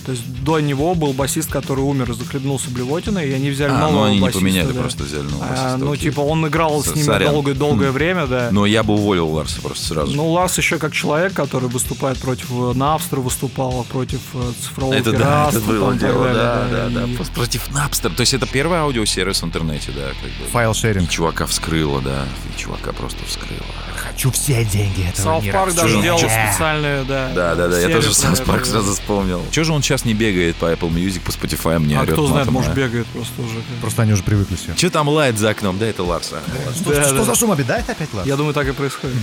То 0.05 0.11
есть 0.13 0.23
до 0.43 0.59
него 0.59 0.95
был 0.95 1.13
басист, 1.13 1.49
который 1.51 1.81
умер 1.81 2.11
и 2.11 2.13
захлебнулся 2.13 2.69
блевотиной, 2.71 3.29
и 3.29 3.33
они 3.33 3.49
взяли 3.51 3.71
А, 3.71 3.77
нового 3.79 3.91
ну 3.91 4.03
они 4.05 4.15
не 4.15 4.21
басиста, 4.21 4.39
поменяли, 4.39 4.71
да. 4.71 4.81
просто 4.81 5.03
взяли 5.03 5.23
нового 5.23 5.45
А, 5.45 5.49
басиста, 5.49 5.77
ну, 5.77 5.91
окей. 5.91 6.09
типа, 6.09 6.21
он 6.21 6.47
играл 6.47 6.83
с 6.83 6.87
С- 6.87 6.95
ними 6.95 7.23
долгое-долгое 7.25 7.89
Хм. 7.89 7.93
время, 7.93 8.27
да. 8.27 8.49
Но 8.51 8.65
я 8.65 8.83
бы 8.83 8.93
уволил 8.95 9.27
Ларса 9.29 9.61
просто 9.61 9.85
сразу. 9.85 10.15
Ну, 10.15 10.29
Ларс 10.31 10.57
еще 10.57 10.77
как 10.79 10.93
человек, 10.93 11.33
который 11.33 11.69
выступает 11.69 12.17
против 12.19 12.47
э, 12.51 12.73
Напстера, 12.75 13.19
выступал 13.21 13.85
против 13.89 14.19
э, 14.33 14.51
цифрового 14.61 14.93
это 14.93 15.11
да, 15.11 15.49
это 15.49 15.59
было 15.61 15.89
там, 15.91 15.97
дело, 15.99 16.23
далее, 16.25 16.33
да, 16.33 16.89
да, 16.89 16.89
да. 16.89 17.03
и- 17.07 17.31
Против 17.35 17.69
Napster. 17.69 18.13
То 18.13 18.21
есть 18.21 18.33
это 18.33 18.45
первый 18.47 18.79
аудиосервис 18.79 19.41
в 19.41 19.45
интернете, 19.45 19.91
да, 19.95 20.07
как 20.09 20.29
бы. 20.29 20.51
Файл 20.51 20.71
И 20.71 20.75
шеринг. 20.75 21.09
чувака 21.09 21.45
вскрыло, 21.45 22.01
да. 22.01 22.25
И 22.55 22.59
чувака 22.59 22.91
просто 22.93 23.23
вскрыло. 23.25 23.61
Хочу 24.01 24.31
все 24.31 24.65
деньги 24.65 25.07
этого 25.07 25.39
Сауth 25.39 25.51
Парк 25.51 25.73
даже 25.75 26.01
делал 26.01 26.17
специальную, 26.19 27.05
да. 27.05 27.31
Да, 27.35 27.55
да, 27.55 27.67
да, 27.67 27.79
я 27.79 27.89
тоже 27.89 28.11
это, 28.11 28.43
Парк 28.43 28.65
сразу 28.65 28.93
вспомнил. 28.93 29.43
Чего 29.51 29.65
же 29.65 29.73
он 29.73 29.83
сейчас 29.83 30.05
не 30.05 30.13
бегает 30.13 30.55
по 30.55 30.65
Apple 30.71 30.89
Music, 30.91 31.21
по 31.21 31.29
Spotify, 31.29 31.77
мне 31.77 31.99
А 31.99 32.05
кто 32.05 32.25
знает, 32.25 32.47
матом, 32.47 32.53
может, 32.55 32.71
а? 32.71 32.73
бегает 32.73 33.05
просто 33.07 33.41
уже. 33.41 33.61
Просто 33.79 34.01
они 34.01 34.13
уже 34.13 34.23
привыкли 34.23 34.55
все. 34.55 34.73
Че 34.75 34.89
там 34.89 35.07
лает 35.07 35.37
за 35.37 35.51
окном? 35.51 35.77
Да, 35.77 35.85
это 35.85 36.03
Ларса. 36.03 36.39
Что, 36.75 37.23
за 37.23 37.35
шум 37.35 37.51
обедает 37.51 37.89
опять, 37.89 38.13
Ларс? 38.13 38.27
Я 38.27 38.37
думаю, 38.37 38.53
так 38.53 38.67
и 38.67 38.71
происходит. 38.71 39.15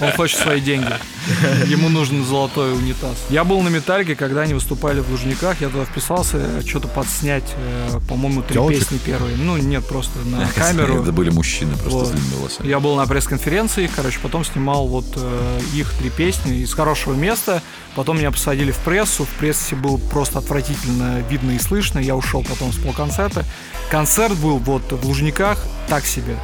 Он 0.00 0.10
хочет 0.12 0.38
свои 0.38 0.60
деньги. 0.60 0.88
Ему 1.66 1.88
нужен 1.88 2.24
золотой 2.24 2.72
унитаз. 2.74 3.16
Я 3.30 3.44
был 3.44 3.62
на 3.62 3.68
Металлике, 3.68 4.16
когда 4.16 4.42
они 4.42 4.54
выступали 4.54 5.00
в 5.00 5.10
Лужниках. 5.10 5.60
Я 5.60 5.68
туда 5.68 5.84
вписался 5.84 6.66
что-то 6.66 6.88
подснять, 6.88 7.44
э, 7.56 8.00
по-моему, 8.08 8.42
три 8.42 8.54
Тёлочек? 8.54 8.80
песни 8.80 8.98
первые. 8.98 9.36
Ну, 9.36 9.56
нет, 9.56 9.86
просто 9.86 10.18
на 10.26 10.48
камеру. 10.48 11.02
Это 11.02 11.12
были 11.12 11.30
мужчины 11.30 11.72
просто 11.76 11.90
Вот. 11.98 12.06
с 12.08 12.10
длинными 12.10 12.34
волосами. 12.34 12.68
Я 12.68 12.80
был 12.80 12.96
на 12.96 13.06
пресс-конференции, 13.06 13.73
короче, 13.94 14.18
потом 14.20 14.44
снимал 14.44 14.86
вот 14.86 15.04
э, 15.16 15.60
их 15.74 15.92
три 15.94 16.10
песни 16.10 16.58
из 16.58 16.72
хорошего 16.72 17.14
места. 17.14 17.62
Потом 17.96 18.18
меня 18.18 18.30
посадили 18.30 18.70
в 18.70 18.78
прессу. 18.78 19.24
В 19.24 19.28
прессе 19.30 19.74
было 19.74 19.96
просто 19.96 20.38
отвратительно 20.38 21.20
видно 21.28 21.52
и 21.52 21.58
слышно. 21.58 21.98
Я 21.98 22.14
ушел 22.14 22.44
потом 22.48 22.72
с 22.72 22.76
полконцерта. 22.76 23.44
Концерт 23.90 24.36
был 24.36 24.58
вот 24.58 24.92
в 24.92 25.04
Лужниках 25.06 25.64
так 25.88 26.06
себе. 26.06 26.36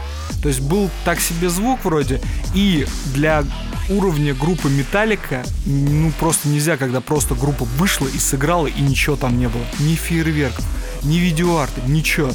То 0.43 0.49
есть 0.49 0.61
был 0.61 0.91
так 1.05 1.21
себе 1.21 1.49
звук 1.51 1.85
вроде. 1.85 2.21
И 2.55 2.87
для 3.15 3.45
уровня 3.89 4.35
группы 4.35 4.69
Металлика, 4.69 5.45
ну 5.67 6.13
просто 6.19 6.49
нельзя, 6.49 6.77
когда 6.77 7.01
просто 7.01 7.35
группа 7.35 7.65
вышла 7.65 8.07
и 8.07 8.19
сыграла, 8.19 8.67
и 8.67 8.81
ничего 8.81 9.17
там 9.17 9.39
не 9.39 9.49
было. 9.49 9.65
Ни 9.81 9.95
фейерверков, 9.95 10.65
ни 11.03 11.17
видеоарта, 11.17 11.81
ничего. 11.87 12.31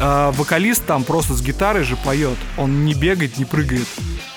А, 0.00 0.32
вокалист 0.32 0.84
там 0.86 1.04
просто 1.04 1.34
с 1.34 1.42
гитарой 1.42 1.82
же 1.82 1.96
поет. 1.96 2.38
Он 2.56 2.84
не 2.84 2.94
бегает, 2.94 3.38
не 3.38 3.44
прыгает. 3.44 3.86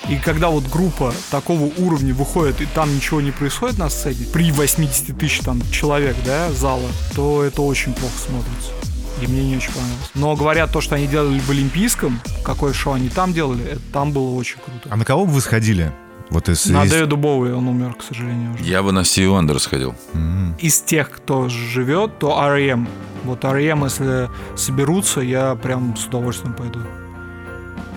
И 0.09 0.16
когда 0.18 0.49
вот 0.49 0.68
группа 0.68 1.14
такого 1.30 1.72
уровня 1.78 2.14
выходит, 2.14 2.62
и 2.62 2.66
там 2.66 2.93
ничего 2.93 3.22
не 3.22 3.32
происходит 3.32 3.78
на 3.78 3.89
сцене, 3.89 4.26
при 4.34 4.51
80 4.51 5.18
тысяч 5.18 5.39
там 5.39 5.62
человек, 5.72 6.16
да, 6.26 6.51
зала, 6.51 6.89
то 7.16 7.43
это 7.43 7.62
очень 7.62 7.93
плохо 7.93 8.16
смотрится. 8.18 8.91
И 9.22 9.28
мне 9.28 9.43
не 9.49 9.57
очень 9.57 9.72
понравилось. 9.72 10.11
Но 10.15 10.36
говорят, 10.36 10.72
то, 10.72 10.82
что 10.82 10.95
они 10.95 11.07
делали 11.07 11.39
в 11.39 11.49
Олимпийском, 11.49 12.19
какое 12.43 12.74
шоу 12.74 12.93
они 12.93 13.09
там 13.09 13.34
делали, 13.34 13.63
это 13.65 13.82
там 13.93 14.11
было 14.11 14.32
очень 14.36 14.57
круто. 14.57 14.88
А 14.89 14.95
на 14.95 15.05
кого 15.05 15.26
бы 15.26 15.34
вы 15.34 15.41
сходили? 15.41 15.91
Вот 16.32 16.47
из... 16.49 16.65
На 16.67 16.86
из- 16.86 16.91
Дэвида 16.91 17.15
Боуи 17.17 17.51
он 17.51 17.67
умер, 17.67 17.95
к 17.95 18.03
сожалению, 18.03 18.53
уже. 18.53 18.63
Я 18.63 18.82
бы 18.84 18.91
на 18.93 19.03
Стиви 19.03 19.28
Вандер 19.28 19.59
сходил. 19.59 19.95
М. 20.13 20.55
Из 20.59 20.82
тех, 20.82 21.11
кто 21.11 21.49
живет, 21.49 22.19
то 22.19 22.39
R.E.M. 22.41 22.88
Вот 23.26 23.43
R.E.M., 23.45 23.84
если 23.84 24.30
соберутся, 24.55 25.19
я 25.22 25.55
прям 25.55 25.95
с 25.97 26.05
удовольствием 26.05 26.53
пойду. 26.53 26.80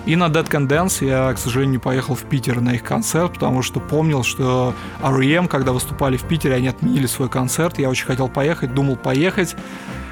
И 0.05 0.15
на 0.15 0.25
Dead 0.25 0.47
Can 0.47 0.67
Dance 0.67 1.03
я, 1.03 1.33
к 1.33 1.39
сожалению, 1.39 1.71
не 1.73 1.79
поехал 1.79 2.13
в 2.13 2.23
Питер 2.23 2.61
на 2.61 2.75
их 2.75 2.83
концерт, 2.83 3.33
потому 3.33 3.63
что 3.63 3.79
помнил, 3.79 4.21
что 4.23 4.75
R.E.M., 5.01 5.47
когда 5.47 5.71
выступали 5.71 6.17
в 6.17 6.23
Питере, 6.23 6.55
они 6.55 6.67
отменили 6.67 7.07
свой 7.07 7.27
концерт. 7.29 7.79
Я 7.79 7.89
очень 7.89 8.05
хотел 8.05 8.27
поехать, 8.27 8.73
думал 8.75 8.97
поехать. 8.97 9.55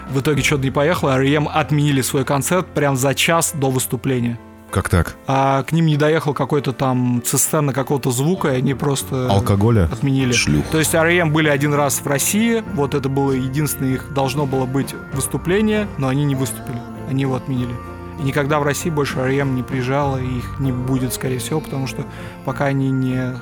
В 0.10 0.20
итоге 0.20 0.41
что-то 0.41 0.64
не 0.64 0.72
поехал, 0.72 1.10
R.E.M. 1.10 1.47
отменили 1.51 2.01
свой 2.01 2.26
концерт 2.26 2.68
прям 2.68 2.95
за 2.95 3.14
час 3.16 3.54
до 3.56 3.70
выступления. 3.70 4.39
Как 4.72 4.89
так? 4.89 5.16
А 5.28 5.62
к 5.64 5.72
ним 5.72 5.86
не 5.86 5.97
доехал 5.97 6.34
какой-то 6.34 6.74
там 6.74 7.22
цистерна 7.24 7.74
какого-то 7.74 8.10
звука, 8.10 8.54
и 8.54 8.58
они 8.58 8.74
просто 8.74 9.30
Алкоголя? 9.30 9.84
отменили. 9.91 10.32
Шлюх. 10.34 10.66
То 10.72 10.80
есть 10.80 10.95
R.E.M. 10.95 11.32
были 11.32 11.47
один 11.47 11.76
раз 11.76 11.99
в 11.99 12.08
России, 12.08 12.64
вот 12.74 12.95
это 12.95 13.08
было 13.08 13.34
единственное 13.34 13.93
их 13.93 14.12
должно 14.14 14.47
было 14.47 14.66
быть 14.66 14.95
выступление, 15.14 15.88
но 15.99 16.08
они 16.08 16.26
не 16.26 16.34
выступили, 16.34 16.78
они 17.08 17.22
его 17.22 17.36
отменили. 17.36 17.74
И 18.20 18.24
никогда 18.24 18.60
в 18.60 18.64
России 18.64 18.89
больше 18.89 19.20
R.E.M. 19.20 19.56
не 19.56 19.62
приезжала, 19.62 20.18
и 20.18 20.38
их 20.39 20.60
не 20.60 20.72
будет, 20.72 21.14
скорее 21.14 21.38
всего, 21.38 21.60
потому 21.62 21.86
что 21.86 22.04
пока 22.45 22.66
они 22.66 22.89
не 22.89 23.36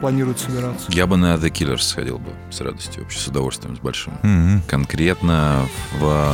планируют 0.00 0.38
собираться. 0.40 0.86
Я 0.90 1.06
бы 1.06 1.16
на 1.16 1.34
The 1.34 1.50
Killers 1.50 1.78
сходил 1.82 2.18
бы 2.18 2.30
с 2.50 2.60
радостью, 2.60 3.02
вообще 3.02 3.18
с 3.18 3.26
удовольствием, 3.26 3.76
с 3.76 3.80
большим. 3.80 4.14
Мгм. 4.22 4.62
Конкретно 4.68 5.66
в... 5.98 6.32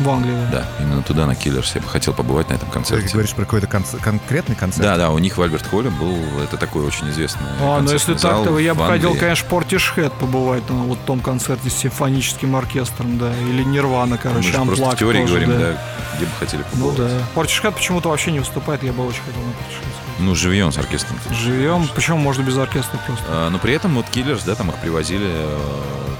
В 0.00 0.08
Англии, 0.08 0.32
да. 0.52 0.58
Да, 0.60 0.66
именно 0.84 1.02
туда, 1.02 1.26
на 1.26 1.32
Killers. 1.32 1.70
Я 1.74 1.80
бы 1.80 1.88
хотел 1.88 2.14
побывать 2.14 2.48
на 2.50 2.54
этом 2.54 2.68
Ты 2.68 2.74
концерте. 2.74 3.08
говоришь 3.12 3.34
про 3.34 3.44
какой-то 3.44 3.66
конц- 3.66 4.00
конкретный 4.00 4.56
концерт? 4.56 4.82
Да, 4.86 4.96
да, 4.96 5.10
у 5.10 5.18
них 5.18 5.36
в 5.38 5.42
Альберт 5.42 5.66
Холле 5.66 5.90
был, 5.90 6.16
это 6.42 6.56
такой 6.56 6.84
очень 6.86 7.08
известный 7.10 7.42
А, 7.60 7.80
ну 7.80 7.90
если 7.92 8.14
зал 8.16 8.44
так, 8.44 8.52
то 8.52 8.58
я 8.58 8.74
бы 8.74 8.86
хотел, 8.86 9.14
конечно, 9.16 9.46
Portishead 9.48 10.12
побывать 10.18 10.68
на 10.70 10.76
вот 10.84 10.98
том 11.04 11.20
концерте 11.20 11.70
с 11.70 11.74
симфоническим 11.74 12.56
оркестром, 12.56 13.18
да, 13.18 13.32
или 13.38 13.62
Нирвана, 13.62 14.12
Мы 14.12 14.18
короче, 14.18 14.52
же 14.52 14.58
просто 14.64 14.90
в 14.90 14.96
теории 14.98 15.20
тоже, 15.22 15.34
говорим, 15.46 15.50
да. 15.50 15.58
да, 15.58 15.78
где 16.16 16.24
бы 16.26 16.32
хотели 16.38 16.64
Ну 16.74 16.90
побывать. 16.92 17.12
да. 17.12 17.40
Portishead 17.40 17.72
почему-то 17.72 18.08
вообще 18.10 18.32
не 18.32 18.38
выступает, 18.40 18.82
я 18.82 18.92
бы 18.92 19.06
очень 19.06 19.20
хотел 19.26 19.42
на 19.42 19.48
Portishead. 19.50 20.07
Ну, 20.18 20.34
живьем 20.34 20.72
с 20.72 20.78
оркестром. 20.78 21.18
Живем, 21.32 21.86
почему 21.94 22.16
можно 22.18 22.42
без 22.42 22.56
оркестра 22.56 22.98
просто? 23.06 23.24
А, 23.28 23.50
Но 23.50 23.58
при 23.58 23.72
этом 23.72 23.94
вот 23.94 24.06
Киллерс, 24.10 24.42
да, 24.42 24.54
там 24.54 24.70
их 24.70 24.76
привозили 24.80 25.26
э, 25.28 25.58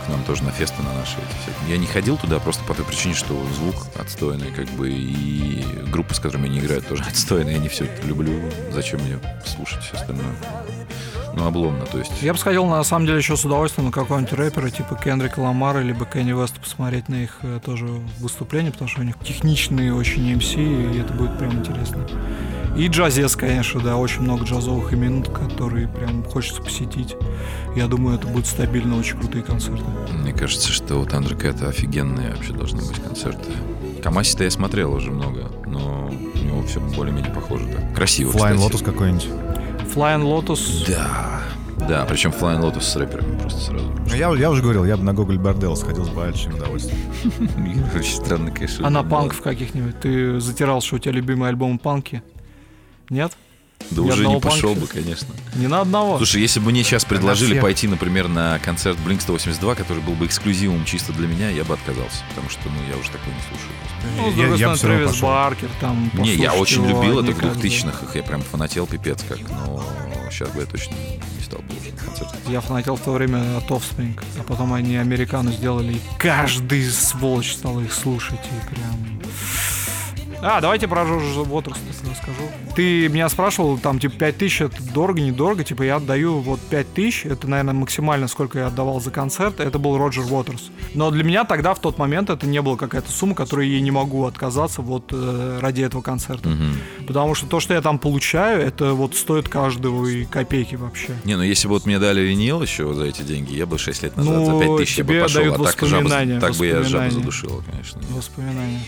к 0.05 0.09
нам 0.09 0.23
тоже 0.25 0.45
на 0.45 0.53
фесты 0.53 0.83
на 0.83 0.93
наши 0.93 1.17
эти 1.17 1.43
всякие. 1.43 1.71
Я 1.75 1.79
не 1.79 1.87
ходил 1.87 2.17
туда 2.17 2.39
просто 2.39 2.63
по 2.65 2.75
той 2.75 2.85
причине, 2.85 3.15
что 3.15 3.35
звук 3.57 3.87
отстойный, 3.99 4.53
как 4.53 4.69
бы, 4.71 4.91
и 4.91 5.65
группы, 5.91 6.15
с 6.15 6.21
которыми 6.21 6.49
они 6.49 6.61
играют, 6.61 6.87
тоже 6.87 7.03
отстойные. 7.09 7.55
Я 7.57 7.61
не 7.61 7.69
все 7.69 7.85
это 7.87 8.07
люблю. 8.07 8.41
Зачем 8.73 9.01
мне 9.01 9.19
слушать 9.45 9.83
все 9.83 9.97
остальное? 9.97 10.33
Ну, 11.39 11.47
обломно, 11.47 11.87
то 11.87 11.99
есть... 11.99 12.11
Я 12.21 12.33
бы 12.33 12.39
сходил, 12.39 12.67
на 12.67 12.83
самом 12.83 13.07
деле, 13.07 13.19
еще 13.19 13.37
с 13.37 13.45
удовольствием 13.45 13.87
на 13.87 13.93
какого-нибудь 13.93 14.33
рэпера, 14.33 14.71
типа 14.71 14.97
Кендрика 14.97 15.39
Ламара, 15.39 15.79
либо 15.79 16.05
Кенни 16.05 16.33
Веста, 16.33 16.61
посмотреть 16.61 17.09
на 17.09 17.23
их 17.23 17.39
э, 17.43 17.61
тоже 17.65 17.87
выступления, 18.19 18.73
потому 18.73 18.89
что 18.89 19.03
у 19.03 19.05
них 19.05 19.15
техничные 19.23 19.95
очень 19.95 20.33
MC, 20.35 20.95
и 20.95 20.99
это 20.99 21.13
будет 21.13 21.39
прям 21.39 21.53
интересно. 21.53 22.07
И 22.77 22.87
джазец, 22.89 23.37
конечно, 23.37 23.81
да, 23.81 23.97
очень 23.97 24.23
много 24.23 24.45
джазовых 24.45 24.93
имен, 24.93 25.23
которые 25.23 25.89
прям 25.89 26.25
хочется 26.25 26.61
посетить. 26.63 27.17
Я 27.75 27.87
думаю, 27.87 28.17
это 28.17 28.27
будут 28.27 28.47
стабильно 28.47 28.97
очень 28.97 29.19
крутые 29.19 29.43
концерты. 29.43 29.85
Мне 30.13 30.33
кажется, 30.33 30.71
что 30.73 30.97
у 30.97 31.05
Thundercat 31.05 31.65
офигенные 31.67 32.35
вообще 32.35 32.53
должны 32.53 32.81
быть 32.81 33.03
концерты. 33.03 33.51
Камаси-то 34.03 34.45
я 34.45 34.51
смотрел 34.51 34.93
уже 34.93 35.11
много, 35.11 35.51
но 35.67 36.09
у 36.09 36.39
него 36.39 36.63
все 36.63 36.81
более-менее 36.81 37.33
похоже 37.33 37.67
так. 37.67 37.95
Красиво, 37.95 38.31
Flying 38.31 38.57
кстати. 38.57 38.75
Lotus 38.75 38.85
какой-нибудь. 38.85 39.29
Flying 39.95 40.23
Lotus. 40.23 40.85
Да. 40.87 41.41
Да, 41.89 42.05
причем 42.09 42.31
Flying 42.31 42.61
Lotus 42.61 42.83
с 42.83 42.97
рэперами 42.97 43.39
просто 43.39 43.61
сразу. 43.61 43.85
Ну, 44.07 44.15
Я, 44.15 44.31
я 44.35 44.51
уже 44.51 44.63
говорил, 44.63 44.85
я 44.85 44.97
бы 44.97 45.05
на 45.05 45.15
Гоголь 45.15 45.39
Бордел 45.39 45.77
сходил 45.77 46.05
с 46.05 46.09
большим 46.11 46.55
удовольствием. 46.55 46.99
Очень 47.97 48.17
странно, 48.25 48.51
конечно. 48.51 48.87
А 48.87 48.91
на 48.91 49.03
панков 49.03 49.41
каких-нибудь? 49.41 50.01
Ты 50.01 50.41
затирал, 50.41 50.81
что 50.81 50.97
у 50.97 50.99
тебя 50.99 51.13
любимый 51.13 51.49
альбом 51.49 51.79
панки? 51.79 52.23
Нет? 53.11 53.37
Да 53.91 54.03
Ни 54.03 54.11
уже 54.11 54.27
не 54.27 54.39
пошел 54.41 54.75
панка? 54.75 54.81
бы, 54.81 54.87
конечно. 54.87 55.29
Ни 55.55 55.67
на 55.67 55.81
одного. 55.81 56.19
Слушай, 56.19 56.43
если 56.43 56.61
бы 56.61 56.71
мне 56.71 56.83
сейчас 56.83 57.05
предложили 57.05 57.53
всех. 57.53 57.63
пойти, 57.63 57.89
например, 57.89 58.29
на 58.29 58.59
концерт 58.59 58.99
Blink 59.07 59.21
182, 59.23 59.75
который 59.77 60.03
был 60.03 60.13
бы 60.15 60.27
эксклюзивом 60.27 60.85
чисто 60.85 61.13
для 61.13 61.27
меня, 61.27 61.49
я 61.51 61.65
бы 61.65 61.75
отказался, 61.75 62.23
потому 62.29 62.51
что, 62.51 62.61
ну, 62.69 62.75
я 62.91 62.97
уже 62.99 63.11
такое 63.11 63.33
не 63.35 63.41
слушаю. 63.49 63.73
Ну, 64.17 64.31
с 64.31 64.35
Я- 64.35 64.43
другой 64.43 64.59
я 64.59 64.69
бы 64.69 64.77
стороны, 64.77 64.99
равно 65.01 65.09
Трэвис. 65.11 65.23
Баркер, 65.23 65.69
там, 65.81 66.11
Не, 66.15 66.35
я 66.35 66.53
очень 66.55 66.87
его, 66.87 67.03
любил 67.03 67.21
это 67.21 67.33
в 67.33 67.37
как 67.37 67.55
бы- 67.55 67.61
2000-х, 67.61 68.07
их 68.07 68.15
я 68.17 68.23
прям 68.23 68.43
фанател 68.43 68.87
пипец 68.87 69.25
как, 69.29 69.39
но 69.49 69.83
сейчас 70.31 70.51
бы 70.51 70.61
я 70.61 70.67
точно 70.67 70.95
не 71.39 71.43
стал 71.45 71.61
бы 71.61 71.75
уже 71.81 71.93
на 71.93 71.99
концерт. 71.99 72.35
Я 72.49 72.61
фанател 72.61 72.97
в 72.97 73.01
то 73.01 73.13
время 73.13 73.57
от 73.57 73.65
Offspring, 73.71 74.21
а 74.39 74.43
потом 74.43 74.73
они 74.75 74.97
американу 74.97 75.51
сделали, 75.53 75.95
и 75.95 76.01
каждый 76.19 76.85
сволочь 76.91 77.53
стал 77.55 77.81
их 77.81 77.93
слушать, 77.93 78.39
и 78.45 78.75
прям... 78.75 79.08
А, 80.41 80.61
давайте 80.61 80.87
про 80.87 81.05
Жоржа 81.05 81.41
Уотерса 81.41 81.81
расскажу. 82.09 82.43
Ты 82.77 83.09
меня 83.09 83.29
спрашивал, 83.29 83.79
там, 83.79 83.99
типа, 83.99 84.15
5 84.17 84.39
тысяч 84.39 84.61
это 84.61 84.83
дорого, 84.93 85.21
недорого. 85.21 85.65
Типа, 85.65 85.83
я 85.83 85.97
отдаю 85.97 86.39
вот 86.39 86.61
5 86.61 86.95
тысяч, 86.95 87.27
это, 87.27 87.49
наверное, 87.49 87.75
максимально, 87.75 88.29
сколько 88.29 88.59
я 88.59 88.67
отдавал 88.69 89.01
за 89.01 89.11
концерт. 89.11 89.61
Это 89.61 89.79
был 89.79 89.99
Роджер 89.99 90.25
Уотерс. 90.31 90.71
Но 90.95 91.11
для 91.11 91.25
меня 91.25 91.45
тогда, 91.45 91.75
в 91.75 91.81
тот 91.81 91.99
момент, 91.99 92.31
это 92.31 92.47
не 92.47 92.63
была 92.63 92.77
какая-то 92.77 93.11
сумма, 93.11 93.35
которой 93.35 93.69
я 93.69 93.81
не 93.81 93.91
могу 93.91 94.27
отказаться 94.27 94.83
вот 94.83 95.11
э, 95.13 95.59
ради 95.61 95.83
этого 95.83 96.03
концерта. 96.03 96.49
Мгм. 96.49 96.77
Потому 97.07 97.35
что 97.35 97.47
то, 97.47 97.59
что 97.61 97.75
я 97.75 97.81
там 97.81 97.99
получаю, 97.99 98.63
это 98.63 98.95
вот 98.95 99.17
стоит 99.17 99.49
каждого 99.49 100.07
и 100.07 100.25
копейки 100.25 100.77
вообще. 100.77 101.15
Не, 101.25 101.37
ну 101.37 101.43
если 101.43 101.67
бы 101.67 101.75
вот 101.75 101.87
мне 101.87 101.99
дали 101.99 102.21
винил 102.21 102.63
еще 102.63 102.95
за 102.95 103.05
эти 103.05 103.23
деньги, 103.23 103.55
я 103.55 103.67
бы 103.67 103.79
6 103.79 104.03
лет 104.03 104.17
назад 104.17 104.35
Ну, 104.35 104.59
за 104.59 104.67
5 104.67 104.77
тысяч 104.79 104.99
я 104.99 105.05
бы 105.05 105.21
пошел, 105.21 105.55
а 105.55 105.59
так, 105.59 105.89
жаба, 105.89 106.41
так 106.41 106.55
бы 106.57 106.67
я 106.67 106.83
жабу 106.83 106.85
воспоминания. 106.85 107.11
задушил, 107.11 107.63
конечно. 107.71 108.01
Воспоминания. 108.11 108.81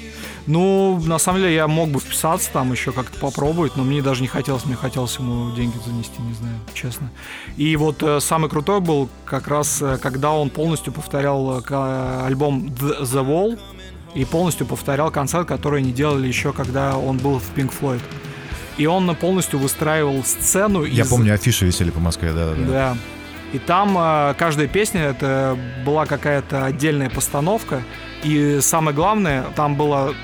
Ну, 0.46 1.00
на 1.04 1.18
самом 1.18 1.40
деле, 1.42 1.54
я 1.54 1.68
мог 1.68 1.90
бы 1.90 2.00
вписаться 2.00 2.50
там 2.52 2.72
еще 2.72 2.92
как-то 2.92 3.18
попробовать, 3.18 3.76
но 3.76 3.84
мне 3.84 4.02
даже 4.02 4.22
не 4.22 4.28
хотелось, 4.28 4.64
мне 4.64 4.74
хотелось 4.76 5.16
ему 5.18 5.54
деньги 5.54 5.76
занести, 5.84 6.20
не 6.20 6.34
знаю, 6.34 6.54
честно. 6.74 7.10
И 7.56 7.76
вот 7.76 8.02
э, 8.02 8.20
самый 8.20 8.48
крутой 8.50 8.80
был 8.80 9.08
как 9.24 9.48
раз, 9.48 9.80
э, 9.82 9.98
когда 9.98 10.32
он 10.32 10.50
полностью 10.50 10.92
повторял 10.92 11.60
э, 11.60 12.24
альбом 12.26 12.66
The 12.68 13.24
Wall 13.24 13.58
и 14.14 14.24
полностью 14.24 14.66
повторял 14.66 15.10
концерт, 15.10 15.46
который 15.46 15.80
они 15.80 15.92
делали 15.92 16.26
еще, 16.26 16.52
когда 16.52 16.96
он 16.96 17.18
был 17.18 17.38
в 17.38 17.54
Pink 17.56 17.72
Floyd. 17.78 18.00
И 18.76 18.86
он 18.86 19.14
полностью 19.16 19.58
выстраивал 19.58 20.24
сцену 20.24 20.84
Я 20.84 21.02
из- 21.04 21.08
помню, 21.08 21.34
афиши 21.34 21.66
висели 21.66 21.90
по 21.90 22.00
Москве, 22.00 22.32
да-да-да. 22.32 22.66
да. 22.66 22.96
И 23.52 23.58
там 23.58 23.96
э, 23.98 24.34
каждая 24.38 24.68
песня 24.68 25.02
это 25.02 25.56
была 25.84 26.06
какая-то 26.06 26.64
отдельная 26.64 27.10
постановка. 27.10 27.82
И 28.22 28.58
самое 28.60 28.94
главное, 28.94 29.44
там 29.56 29.76
было 29.76 30.14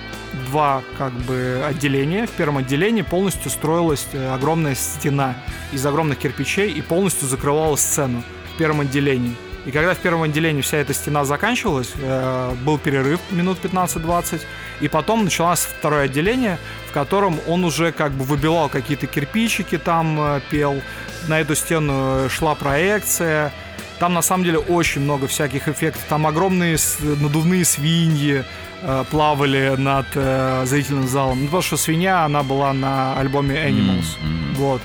два 0.49 0.83
как 0.99 1.13
бы 1.13 1.63
отделения. 1.67 2.27
В 2.27 2.31
первом 2.31 2.59
отделении 2.59 3.03
полностью 3.03 3.51
строилась 3.51 4.07
э, 4.13 4.35
огромная 4.35 4.75
стена 4.75 5.35
из 5.73 5.85
огромных 5.85 6.19
кирпичей 6.19 6.71
и 6.71 6.83
полностью 6.83 7.29
закрывала 7.29 7.77
сцену 7.77 8.23
в 8.55 8.59
первом 8.59 8.81
отделении. 8.81 9.35
И 9.67 9.73
когда 9.73 9.95
в 9.95 9.99
первом 9.99 10.23
отделении 10.23 10.63
вся 10.63 10.79
эта 10.79 10.95
стена 10.95 11.25
заканчивалась, 11.25 11.93
э, 11.97 12.55
был 12.65 12.79
перерыв 12.79 13.21
минут 13.33 13.59
15-20, 13.63 14.43
и 14.81 14.89
потом 14.89 15.25
началось 15.25 15.61
второе 15.61 16.05
отделение, 16.05 16.59
в 16.89 16.93
котором 16.93 17.41
он 17.49 17.65
уже 17.65 17.91
как 17.91 18.13
бы 18.13 18.25
выбивал 18.25 18.69
какие-то 18.69 19.09
кирпичики, 19.09 19.77
там 19.77 20.21
э, 20.21 20.41
пел, 20.51 20.81
на 21.27 21.41
эту 21.41 21.57
стену 21.57 22.29
шла 22.29 22.55
проекция. 22.55 23.53
Там 23.99 24.13
на 24.15 24.23
самом 24.23 24.45
деле 24.45 24.59
очень 24.59 25.01
много 25.01 25.27
всяких 25.27 25.69
эффектов. 25.69 26.05
Там 26.09 26.27
огромные 26.27 26.77
надувные 27.01 27.65
свиньи 27.65 28.45
э, 28.83 29.05
плавали 29.11 29.75
над 29.79 30.07
э, 30.15 30.65
зрительным 30.67 31.09
залом. 31.09 31.41
Ну, 31.41 31.45
потому 31.47 31.63
что 31.63 31.77
свинья, 31.77 32.25
она 32.25 32.43
была 32.43 32.73
на 32.73 33.19
альбоме 33.19 33.55
Animals. 33.57 34.07
М. 34.23 34.55
Вот. 34.57 34.83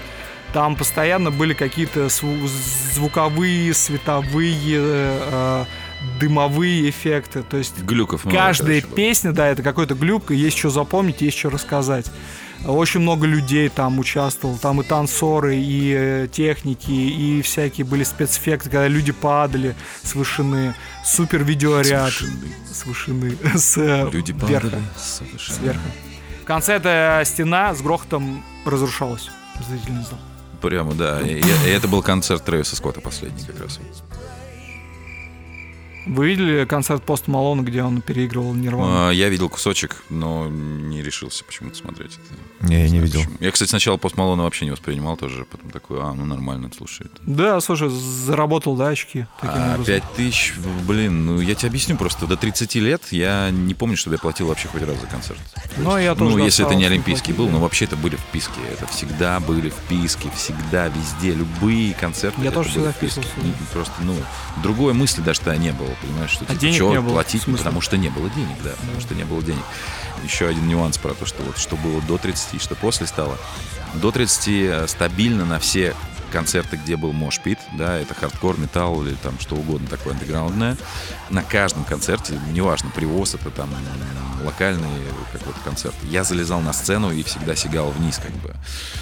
Там 0.53 0.76
постоянно 0.76 1.32
были 1.32 1.53
какие-то 1.53 2.09
звуковые, 2.93 3.74
световые, 3.74 4.80
э, 4.80 5.66
дымовые 6.20 6.89
эффекты. 6.89 7.43
То 7.43 7.57
есть 7.57 7.80
Глюков 7.84 8.26
много, 8.26 8.38
каждая 8.38 8.82
было. 8.82 8.95
песня, 8.95 9.32
да, 9.32 9.47
это 9.47 9.62
какой-то 9.62 9.93
глюк, 9.93 10.32
и 10.32 10.36
есть 10.36 10.57
что 10.57 10.70
запомнить, 10.70 11.22
есть 11.22 11.38
что 11.38 11.49
рассказать. 11.49 12.12
Очень 12.68 12.99
много 13.01 13.26
людей 13.26 13.70
там 13.70 13.97
участвовало, 13.97 14.57
там 14.59 14.82
и 14.82 14.84
танцоры, 14.84 15.55
и 15.55 15.93
э, 15.97 16.28
техники, 16.32 16.91
и 16.91 17.41
всякие 17.41 17.86
были 17.86 18.03
спецэффекты, 18.03 18.70
когда 18.70 18.88
люди 18.88 19.12
падали 19.12 19.76
с 20.03 20.14
вышины, 20.14 20.76
супер 21.03 21.43
видеоряд 21.43 22.12
С 22.14 22.22
вышины. 22.22 22.47
с 22.72 22.86
вышины, 22.86 23.38
с 23.57 23.78
э, 23.78 24.09
Люди 24.12 24.32
верха, 24.32 24.68
падали 24.70 24.84
с 24.95 25.22
вышины. 25.22 25.57
сверху. 25.57 25.80
В 26.43 26.45
конце 26.45 26.74
эта 26.76 27.24
стена 27.26 27.74
с 27.74 27.82
грохотом 27.82 28.43
разрушалась. 28.66 29.30
Зрительный 29.68 30.03
зал. 30.03 30.20
Прямо, 30.62 30.93
да. 30.93 31.20
И, 31.22 31.39
и 31.41 31.70
это 31.70 31.88
был 31.88 32.03
концерт 32.03 32.45
Трэвиса 32.45 32.76
Скотта 32.76 33.01
последний 33.01 33.43
как 33.45 33.59
раз. 33.59 33.80
Вы 36.06 36.30
видели 36.30 36.66
концерт 36.66 37.04
Пост 37.04 37.28
Малона, 37.28 37.62
где 37.62 37.84
он 37.84 38.02
переигрывал 38.02 38.54
Нирвану? 38.54 39.10
А, 39.10 39.12
Я 39.12 39.30
видел 39.30 39.49
кусочек, 39.49 40.04
но 40.10 40.47
не 40.49 41.02
решился 41.04 41.43
почему-то 41.43 41.76
смотреть 41.78 42.14
это. 42.14 42.68
Не, 42.68 42.82
я 42.84 42.89
не 42.89 42.99
видел. 42.99 43.20
почему. 43.22 43.38
Я, 43.39 43.52
кстати, 43.52 43.70
сначала 43.70 43.97
Пост 43.97 44.18
Малона 44.18 44.43
вообще 44.43 44.66
не 44.66 44.72
воспринимал 44.72 45.16
тоже, 45.18 45.45
потом 45.45 45.70
такой, 45.70 45.99
а, 46.02 46.14
ну 46.14 46.26
нормально, 46.26 46.72
слушай. 46.76 47.06
это. 47.06 47.22
Да, 47.24 47.62
слушай, 47.62 47.89
заработал, 47.89 48.76
да, 48.76 48.88
очки? 48.89 49.26
А, 49.41 49.74
образом? 49.76 49.86
5 49.86 50.04
тысяч, 50.16 50.54
блин, 50.88 51.26
ну 51.26 51.39
я 51.39 51.54
тебе 51.56 51.70
объясню 51.70 51.97
просто. 51.97 52.26
До 52.26 52.36
30 52.36 52.76
лет 52.76 53.02
я 53.12 53.49
не 53.52 53.74
помню, 53.74 53.95
чтобы 53.95 54.16
я 54.16 54.20
платил 54.20 54.47
вообще 54.47 54.68
хоть 54.70 54.82
раз 54.82 54.99
за 54.99 55.08
концерт. 55.08 55.39
Ну, 55.78 55.97
я 55.97 56.16
тоже 56.16 56.38
Ну, 56.38 56.43
если 56.43 56.66
это 56.66 56.76
не 56.76 56.86
олимпийский 56.86 57.34
был, 57.34 57.49
но 57.49 57.60
вообще 57.60 57.86
это 57.86 57.95
были 57.95 58.16
вписки. 58.16 58.60
Это 58.72 58.88
всегда 58.88 59.39
были 59.39 59.70
вписки, 59.70 60.30
всегда, 60.36 60.88
везде, 60.88 61.34
любые 61.34 61.93
концерты. 61.93 62.41
Я 62.41 62.52
тоже 62.52 62.70
всегда 62.70 62.91
вписки. 62.91 63.20
вписывался. 63.20 63.72
Просто, 63.72 63.93
ну, 64.02 64.16
другой 64.64 64.93
мысли 64.93 65.22
даже 65.22 65.39
тогда 65.39 65.58
не 65.58 65.72
было, 65.72 65.91
понимаешь, 66.02 66.32
что 66.32 66.46
А 66.48 66.56
типа, 66.56 66.74
чё 66.74 66.92
не 66.92 67.02
было, 67.02 67.14
платить, 67.14 67.46
потому 67.46 67.82
что 67.82 67.98
не 67.98 68.10
было 68.10 68.30
денег, 68.30 68.58
да, 68.64 68.72
потому 68.80 69.02
что 69.02 69.16
не 69.16 69.24
было 69.24 69.42
денег. 69.42 69.64
Еще 70.24 70.48
один 70.48 70.68
нюанс 70.68 70.98
про 70.98 71.14
то, 71.14 71.26
что 71.26 71.44
вот 71.44 71.58
что 71.58 71.76
было 71.76 72.02
до 72.02 72.18
30 72.18 72.56
и 72.56 72.60
что 72.60 72.76
после 72.76 73.08
стало. 73.08 73.38
До 73.96 74.12
30 74.12 74.48
э, 74.48 74.88
стабильно 74.88 75.46
на 75.46 75.60
все 75.60 75.96
концерты, 76.32 76.78
где 76.78 76.96
был 76.98 77.14
мошпит, 77.14 77.60
да, 77.78 77.98
это 77.98 78.14
хардкор, 78.14 78.58
металл 78.60 79.04
или 79.04 79.14
там 79.16 79.40
что 79.40 79.56
угодно 79.56 79.88
такое 79.88 80.14
андеграундное, 80.14 80.78
на 81.30 81.44
каждом 81.44 81.84
концерте, 81.84 82.40
неважно, 82.52 82.90
привоз 82.96 83.36
это 83.36 83.50
там 83.52 83.70
локальный 84.46 84.88
какой-то 85.32 85.60
концерт, 85.64 85.96
я 86.10 86.24
залезал 86.24 86.62
на 86.62 86.74
сцену 86.74 87.12
и 87.12 87.24
всегда 87.24 87.56
сигал 87.56 87.92
вниз, 87.92 88.20
как 88.22 88.32
бы. 88.38 88.54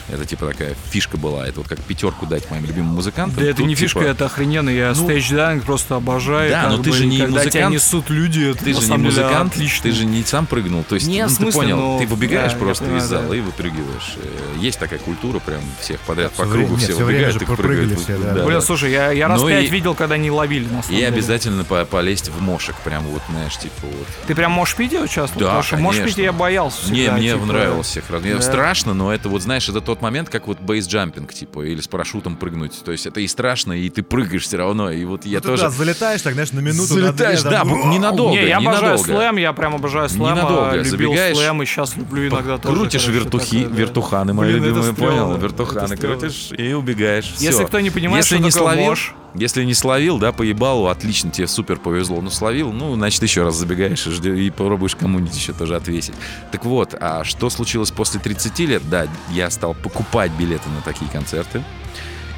Это 0.10 0.26
типа 0.26 0.48
такая 0.48 0.76
фишка 0.92 1.18
была, 1.18 1.48
это 1.48 1.60
вот 1.60 1.68
как 1.70 1.80
пятерку 1.80 2.26
дать 2.26 2.50
моим 2.52 2.66
любимым 2.66 2.96
музыкантам. 2.96 3.44
Да 3.44 3.50
это 3.50 3.58
Тут, 3.58 3.68
не 3.68 3.76
фишка, 3.76 4.00
типа, 4.00 4.10
это 4.10 4.26
охрененно. 4.26 4.70
Я 4.70 4.94
Ну, 4.96 5.08
stage 5.08 5.33
diving 5.33 5.64
просто 5.64 5.96
обожаю. 5.96 6.50
да, 6.52 6.70
но 6.70 6.78
ты 6.84 6.90
бы, 6.90 6.96
же 6.96 7.06
не 7.06 7.20
когда 7.20 7.46
тебя 7.46 7.70
музыкант. 7.70 7.76
несут 7.76 8.10
люди, 8.10 8.54
Ты 8.54 8.74
же 8.74 8.92
не 8.92 8.98
музыкант, 8.98 9.54
отлично. 9.54 9.84
ты 9.84 9.92
же 9.92 10.06
не 10.06 10.24
сам 10.24 10.46
прыгнул. 10.46 10.84
То 10.84 10.96
есть, 10.96 11.08
Не, 11.08 11.24
ну, 11.24 11.28
в 11.28 11.30
ты 11.30 11.36
смысле, 11.36 11.60
понял, 11.62 11.78
ну, 11.78 12.00
ты 12.00 12.08
выбегаешь 12.08 12.54
да, 12.54 12.58
просто 12.60 12.84
понимаю, 12.84 13.04
из 13.04 13.08
зала 13.08 13.28
да. 13.30 13.36
и 13.36 13.40
выпрыгиваешь. 13.42 14.14
Э, 14.18 14.56
Есть 14.60 14.80
такая 14.80 15.00
культура, 15.00 15.40
прям 15.40 15.62
всех 15.80 16.00
подряд 16.02 16.32
по 16.34 16.46
кругу 16.46 16.76
все 16.76 16.94
всё 16.94 17.06
время 17.06 17.19
же 17.32 17.40
и 17.40 17.46
прыгают. 17.46 18.00
все, 18.00 18.18
да. 18.18 18.46
Блин, 18.46 18.62
слушай, 18.62 18.92
я, 18.92 19.12
я 19.12 19.28
раз 19.28 19.42
Ну 19.42 19.48
пять 19.50 19.66
и- 19.66 19.70
видел, 19.70 19.96
когда 19.96 20.16
они 20.16 20.32
ловили, 20.32 20.66
на 20.66 20.82
самом 20.84 20.96
И 20.96 21.02
деле. 21.02 21.08
обязательно 21.08 21.64
по- 21.64 21.86
полезть 21.86 22.30
в 22.30 22.42
мошек, 22.42 22.76
прям 22.84 23.04
вот, 23.04 23.22
знаешь, 23.30 23.58
типа 23.58 23.74
вот. 23.84 24.08
Ты 24.28 24.36
прям 24.36 24.52
Мошпите 24.52 25.00
участвовал? 25.02 25.40
Да, 25.42 25.46
Потому 25.48 25.64
что 25.64 25.78
Мошпите 25.78 26.24
я 26.24 26.34
боялся 26.34 26.92
Не, 26.92 27.00
всегда, 27.02 27.14
мне 27.18 27.34
типа, 27.34 27.46
нравилось 27.46 27.88
всех 27.88 28.04
да. 28.10 28.42
страшно, 28.42 28.94
но 28.94 29.14
это 29.14 29.30
вот, 29.30 29.42
знаешь, 29.42 29.68
это 29.70 29.82
тот 29.82 30.02
момент, 30.02 30.30
как 30.30 30.48
вот 30.48 30.60
бейсджампинг, 30.60 31.34
типа, 31.34 31.62
или 31.66 31.80
с 31.82 31.88
парашютом 31.88 32.36
прыгнуть. 32.36 32.84
То 32.84 32.92
есть 32.92 33.06
это 33.06 33.20
и 33.22 33.28
страшно, 33.28 33.74
и 33.74 33.90
ты 33.90 34.04
прыгаешь 34.04 34.44
все 34.44 34.58
равно. 34.58 34.92
И 34.92 35.04
вот 35.06 35.26
я 35.26 35.38
Ну, 35.38 35.42
ты, 35.42 35.48
тоже... 35.50 35.64
да, 35.64 35.70
залетаешь, 35.70 36.22
так, 36.22 36.34
знаешь, 36.34 36.52
на 36.52 36.60
минуту. 36.60 36.96
на 36.96 37.02
Залетаешь, 37.02 37.42
две, 37.42 37.52
да, 37.52 37.58
там, 37.60 37.90
ненадолго. 37.90 38.36
Не, 38.36 38.48
я 38.48 38.58
обожаю 38.58 38.98
слэм, 38.98 39.38
я 39.38 39.54
прям 39.54 39.76
обожаю 39.76 40.10
слэм. 40.10 40.36
Ненадолго. 40.36 40.72
Любил 40.76 40.90
Забегаешь, 40.92 41.38
слэм 41.38 41.62
и 41.62 41.66
сейчас 41.66 41.96
люблю 41.98 42.28
иногда 42.28 42.58
тоже. 42.58 42.76
Крутишь 42.76 43.08
вертухи, 43.08 43.66
да. 43.66 43.76
вертуханы, 43.76 44.34
мои 44.34 44.52
любимые, 44.52 44.94
понял? 44.94 45.38
Вертуханы 45.38 45.98
крутишь 45.98 46.50
и 46.58 46.74
убегаешь. 46.74 47.09
Забегаешь. 47.10 47.34
всё. 47.36 47.46
Если 47.46 47.64
кто 47.66 47.80
не 47.80 47.90
понимает, 47.90 48.24
Если 48.24 48.36
что 48.36 48.44
не 48.44 48.52
такое 48.52 48.76
словил, 48.76 48.96
Если 49.36 49.64
не 49.64 49.74
словил, 49.76 50.18
да, 50.18 50.32
поебалу, 50.32 50.88
отлично, 50.88 51.30
тебе 51.30 51.48
супер 51.48 51.78
повезло. 51.78 52.20
Ну, 52.22 52.30
словил, 52.32 52.72
ну, 52.72 52.96
значит, 52.96 53.22
еще 53.22 53.44
раз 53.44 53.56
забегаешь 53.56 54.08
и, 54.08 54.10
ждё- 54.12 54.34
и 54.34 54.50
попробуешь 54.50 54.96
кому-нибудь 54.96 55.36
еще 55.36 55.54
тоже 55.54 55.76
отвесить. 55.76 56.16
Так 56.52 56.66
вот, 56.66 56.96
а 57.00 57.24
что 57.24 57.50
случилось 57.52 57.92
после 57.92 58.20
30 58.20 58.66
лет? 58.66 58.90
Да, 58.90 59.08
я 59.32 59.50
стал 59.52 59.76
покупать 59.76 60.32
билеты 60.32 60.68
на 60.70 60.82
такие 60.82 61.10
концерты. 61.12 61.64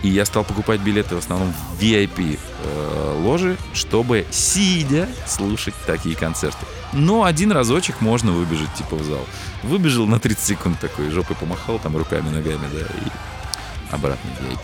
И 0.03 0.09
я 0.09 0.26
стал 0.26 0.43
покупать 0.43 0.82
билеты 0.82 1.15
в 1.15 1.19
основном 1.19 1.53
в 1.78 1.82
VIP 1.82 2.39
э, 2.63 3.22
ложи, 3.24 3.55
чтобы 3.74 4.26
сидя 4.32 5.07
слушать 5.28 5.76
такие 5.86 6.15
концерты. 6.15 6.65
Но 6.91 7.24
один 7.24 7.51
разочек 7.51 8.01
можно 8.01 8.32
выбежать 8.32 8.74
типа 8.74 8.95
в 8.95 9.03
зал. 9.03 9.26
Выбежал 9.61 10.07
на 10.07 10.19
30 10.19 10.43
секунд 10.43 10.80
такой, 10.80 11.11
жопой 11.11 11.36
помахал 11.36 11.78
там 11.78 11.95
руками, 11.95 12.30
ногами, 12.30 12.67
да, 12.74 12.80
и 12.80 13.09
обратно 13.92 14.30
в 14.39 14.44
VIP. 14.44 14.60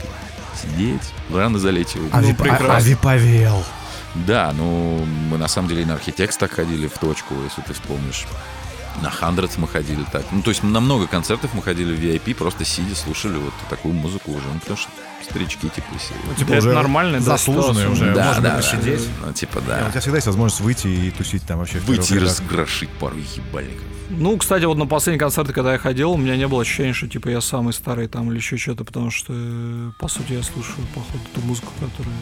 Сидеть, 0.62 1.14
рано 1.32 1.60
залечь. 1.60 1.96
и 1.96 2.00
А, 2.12 2.22
Ну, 2.22 2.30
а- 2.50 2.76
а 2.76 2.80
виповел. 2.82 3.64
да, 4.16 4.52
ну, 4.58 5.06
мы 5.30 5.38
на 5.38 5.48
самом 5.48 5.68
деле 5.70 5.84
и 5.84 5.86
на 5.86 5.94
Архитекс 5.94 6.38
так 6.38 6.52
ходили 6.52 6.88
в 6.88 6.98
точку, 6.98 7.36
если 7.44 7.62
ты 7.62 7.74
вспомнишь. 7.74 8.26
На 9.02 9.10
Хандред 9.12 9.56
мы 9.58 9.68
ходили 9.68 10.04
так. 10.12 10.26
Ну, 10.32 10.42
то 10.42 10.50
есть 10.50 10.64
на 10.64 10.80
много 10.80 11.08
концертов 11.08 11.52
мы 11.54 11.62
ходили 11.62 11.96
в 11.96 12.00
VIP, 12.00 12.34
просто 12.36 12.66
сидя, 12.66 12.96
слушали 12.96 13.38
вот 13.38 13.54
такую 13.70 13.94
музыку 13.94 14.32
уже. 14.32 14.48
Ну, 14.54 14.60
потому 14.60 14.78
что 14.78 14.90
старички 15.24 15.70
типа 15.70 15.88
и 15.94 15.98
все. 15.98 16.14
Типа 16.38 16.52
Да, 16.52 16.58
это 16.58 16.68
уже 16.68 16.74
нормально, 16.74 17.18
да, 17.20 17.24
заслуженный 17.24 17.82
ситуация. 17.82 17.90
уже. 17.90 18.14
Да, 18.14 18.26
можно 18.26 18.42
да, 18.44 18.56
посидеть. 18.58 19.02
Ну, 19.26 19.34
типа, 19.34 19.60
У 19.60 19.68
да. 19.68 19.90
тебя 19.90 20.02
всегда 20.02 20.18
есть 20.18 20.28
возможность 20.28 20.62
выйти 20.62 20.88
и 20.88 21.12
тусить 21.12 21.44
там 21.44 21.60
вообще. 21.60 21.80
Выйти 21.80 22.14
и 22.14 22.20
разгрошить 22.20 22.90
пару 22.90 23.18
ебальников. 23.18 23.84
Ну, 24.10 24.38
кстати, 24.38 24.64
вот 24.64 24.78
на 24.78 24.86
последний 24.86 25.20
концерт, 25.20 25.52
когда 25.52 25.74
я 25.74 25.78
ходил, 25.78 26.12
у 26.12 26.18
меня 26.18 26.38
не 26.38 26.48
было 26.48 26.62
ощущения, 26.62 26.94
что 26.94 27.08
типа 27.08 27.28
я 27.28 27.42
самый 27.42 27.74
старый 27.74 28.08
там 28.08 28.30
или 28.32 28.38
еще 28.38 28.58
что-то, 28.58 28.86
потому 28.86 29.12
что, 29.12 29.34
э, 29.36 29.92
по 30.00 30.08
сути, 30.08 30.34
я 30.34 30.44
слушаю, 30.44 30.88
походу, 30.96 31.20
ту 31.36 31.42
музыку, 31.42 31.74
которую 31.80 32.16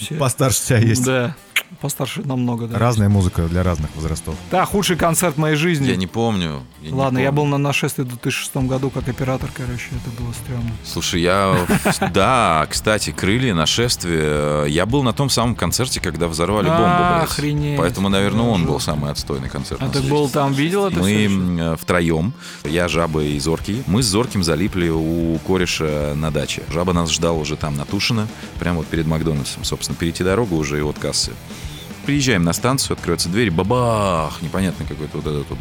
все... 0.00 0.14
Постарше 0.16 0.60
тебя 0.62 0.78
есть. 0.78 1.04
Да, 1.04 1.34
постарше 1.80 2.22
намного, 2.22 2.66
да. 2.66 2.78
Разная 2.78 3.08
музыка 3.08 3.42
для 3.42 3.62
разных 3.62 3.94
возрастов. 3.94 4.34
Да, 4.50 4.64
худший 4.64 4.96
концерт 4.96 5.36
моей 5.36 5.56
жизни. 5.56 5.86
Я 5.88 5.96
не 5.96 6.06
помню. 6.06 6.62
я 6.82 6.90
не 6.90 6.96
Ладно, 6.96 7.18
я 7.18 7.26
помню. 7.26 7.36
был 7.42 7.46
на 7.46 7.58
нашествии 7.58 8.02
в 8.02 8.08
2006 8.08 8.56
году 8.56 8.90
как 8.90 9.08
оператор, 9.08 9.48
короче, 9.54 9.88
это 9.90 10.22
было 10.22 10.32
стрёмно. 10.32 10.70
Слушай, 10.84 11.22
я... 11.22 11.56
Да, 12.12 12.66
кстати, 12.68 13.10
крылья, 13.12 13.54
нашествие. 13.54 14.70
Я 14.70 14.86
был 14.86 15.02
на 15.02 15.12
том 15.12 15.30
самом 15.30 15.54
концерте, 15.54 16.00
когда 16.00 16.28
взорвали 16.28 16.66
бомбу, 16.66 16.82
блядь. 16.82 17.24
охренеть. 17.24 17.78
Поэтому, 17.78 18.08
наверное, 18.08 18.46
он 18.46 18.66
был 18.66 18.80
самый 18.80 19.10
отстойный 19.10 19.48
концерт. 19.48 19.80
А 19.82 19.88
ты 19.88 20.00
был 20.00 20.28
там, 20.28 20.52
видел 20.52 20.86
это 20.86 20.98
Мы 20.98 21.58
э, 21.60 21.76
втроем, 21.80 22.32
я, 22.64 22.88
Жаба 22.88 23.22
и 23.22 23.38
Зоркий, 23.38 23.82
мы 23.86 24.02
с 24.02 24.06
Зорким 24.06 24.42
залипли 24.42 24.88
у 24.88 25.38
кореша 25.46 26.14
на 26.16 26.30
даче. 26.30 26.62
Жаба 26.72 26.92
нас 26.92 27.10
ждал 27.10 27.38
уже 27.38 27.56
там 27.56 27.76
на 27.76 27.84
Тушино, 27.84 28.28
прямо 28.58 28.78
вот 28.78 28.86
перед 28.86 29.06
Макдональдсом, 29.06 29.64
собственно, 29.64 29.89
перейти 29.94 30.24
дорогу 30.24 30.56
уже 30.56 30.78
и 30.78 30.82
от 30.82 30.98
кассы. 30.98 31.32
Приезжаем 32.06 32.44
на 32.44 32.52
станцию, 32.52 32.94
открываются 32.94 33.28
двери, 33.28 33.50
бабах, 33.50 34.42
непонятно 34.42 34.86
какой-то 34.86 35.18
вот 35.18 35.26
этот 35.26 35.50
вот. 35.50 35.58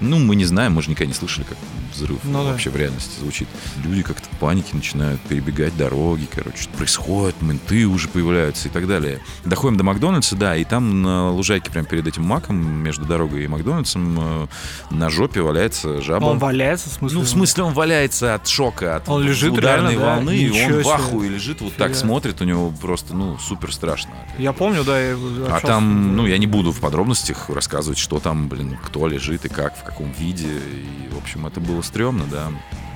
Ну, 0.00 0.18
мы 0.18 0.36
не 0.36 0.44
знаем, 0.44 0.72
мы 0.74 0.82
же 0.82 0.90
никогда 0.90 1.08
не 1.08 1.14
слышали, 1.14 1.44
как 1.44 1.58
взрыв 1.92 2.18
Ну 2.24 2.44
да. 2.44 2.50
вообще 2.50 2.70
в 2.70 2.76
реальности 2.76 3.18
звучит. 3.20 3.48
Люди 3.84 4.02
как-то 4.02 4.24
в 4.30 4.38
панике 4.38 4.76
начинают 4.76 5.20
перебегать 5.22 5.76
дороги, 5.76 6.28
короче, 6.32 6.62
что 6.62 6.72
происходит, 6.76 7.40
менты 7.42 7.86
уже 7.86 8.08
появляются 8.08 8.68
и 8.68 8.70
так 8.70 8.86
далее. 8.86 9.20
Доходим 9.44 9.76
до 9.76 9.84
Макдональдса, 9.84 10.36
да, 10.36 10.56
и 10.56 10.64
там 10.64 11.02
на 11.02 11.30
лужайке 11.30 11.70
прямо 11.70 11.86
перед 11.86 12.06
этим 12.06 12.22
маком, 12.24 12.56
между 12.56 13.04
дорогой 13.04 13.44
и 13.44 13.48
Макдональдсом, 13.48 14.18
э, 14.20 14.46
на 14.90 15.10
жопе 15.10 15.40
валяется 15.40 16.00
жаба. 16.00 16.26
Он 16.26 16.38
валяется, 16.38 16.90
в 16.90 16.92
смысле? 16.92 17.18
Ну, 17.18 17.24
в 17.24 17.28
смысле, 17.28 17.62
он 17.64 17.72
валяется 17.72 18.34
от 18.34 18.46
шока, 18.46 18.96
от 18.96 19.08
Он 19.08 19.22
лежит 19.22 19.52
ударной 19.52 19.92
реально, 19.94 20.06
да? 20.06 20.14
волны, 20.16 20.36
и 20.36 20.48
Ничего 20.50 20.76
он 20.76 20.82
в 20.82 20.88
ахуе 20.88 21.28
лежит, 21.30 21.60
вот 21.60 21.74
так 21.74 21.88
Фига. 21.88 21.98
смотрит, 21.98 22.40
у 22.40 22.44
него 22.44 22.70
просто, 22.80 23.14
ну, 23.14 23.38
супер 23.38 23.72
страшно. 23.72 24.12
Я 24.38 24.52
помню, 24.52 24.84
да, 24.84 25.00
я 25.00 25.16
А 25.50 25.60
там, 25.60 26.16
ну, 26.16 26.26
я 26.26 26.38
не 26.38 26.46
буду 26.46 26.72
в 26.72 26.80
подробностях 26.80 27.50
рассказывать, 27.50 27.98
что 27.98 28.20
там, 28.20 28.48
блин, 28.48 28.78
кто 28.84 29.06
лежит 29.08 29.44
и 29.44 29.48
как, 29.48 29.76
в 29.76 29.82
каком 29.88 30.12
виде. 30.12 30.48
И, 30.48 31.08
в 31.12 31.18
общем, 31.18 31.46
это 31.46 31.60
было 31.60 31.82
стрёмно, 31.82 32.24
да. 32.30 32.50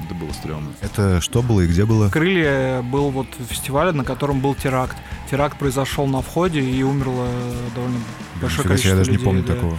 Это 0.05 0.15
было 0.15 0.33
стрёмно. 0.33 0.73
Это 0.81 1.21
что 1.21 1.43
было 1.43 1.61
и 1.63 1.67
где 1.67 1.85
было? 1.85 2.09
Крылья 2.11 2.83
был 2.83 3.11
вот 3.11 3.27
фестиваль, 3.49 3.95
на 3.95 4.05
котором 4.05 4.41
был 4.41 4.55
теракт. 4.55 4.97
Теракт 5.31 5.59
произошел 5.59 6.07
на 6.07 6.23
входе 6.23 6.61
и 6.61 6.83
умерло 6.83 7.29
довольно 7.75 7.99
большое 8.41 8.63
себе, 8.63 8.69
количество 8.69 8.91
я 8.91 8.97
даже 8.97 9.11
не 9.11 9.17
людей, 9.17 9.25
помню 9.25 9.43
да. 9.45 9.55
такого. 9.55 9.79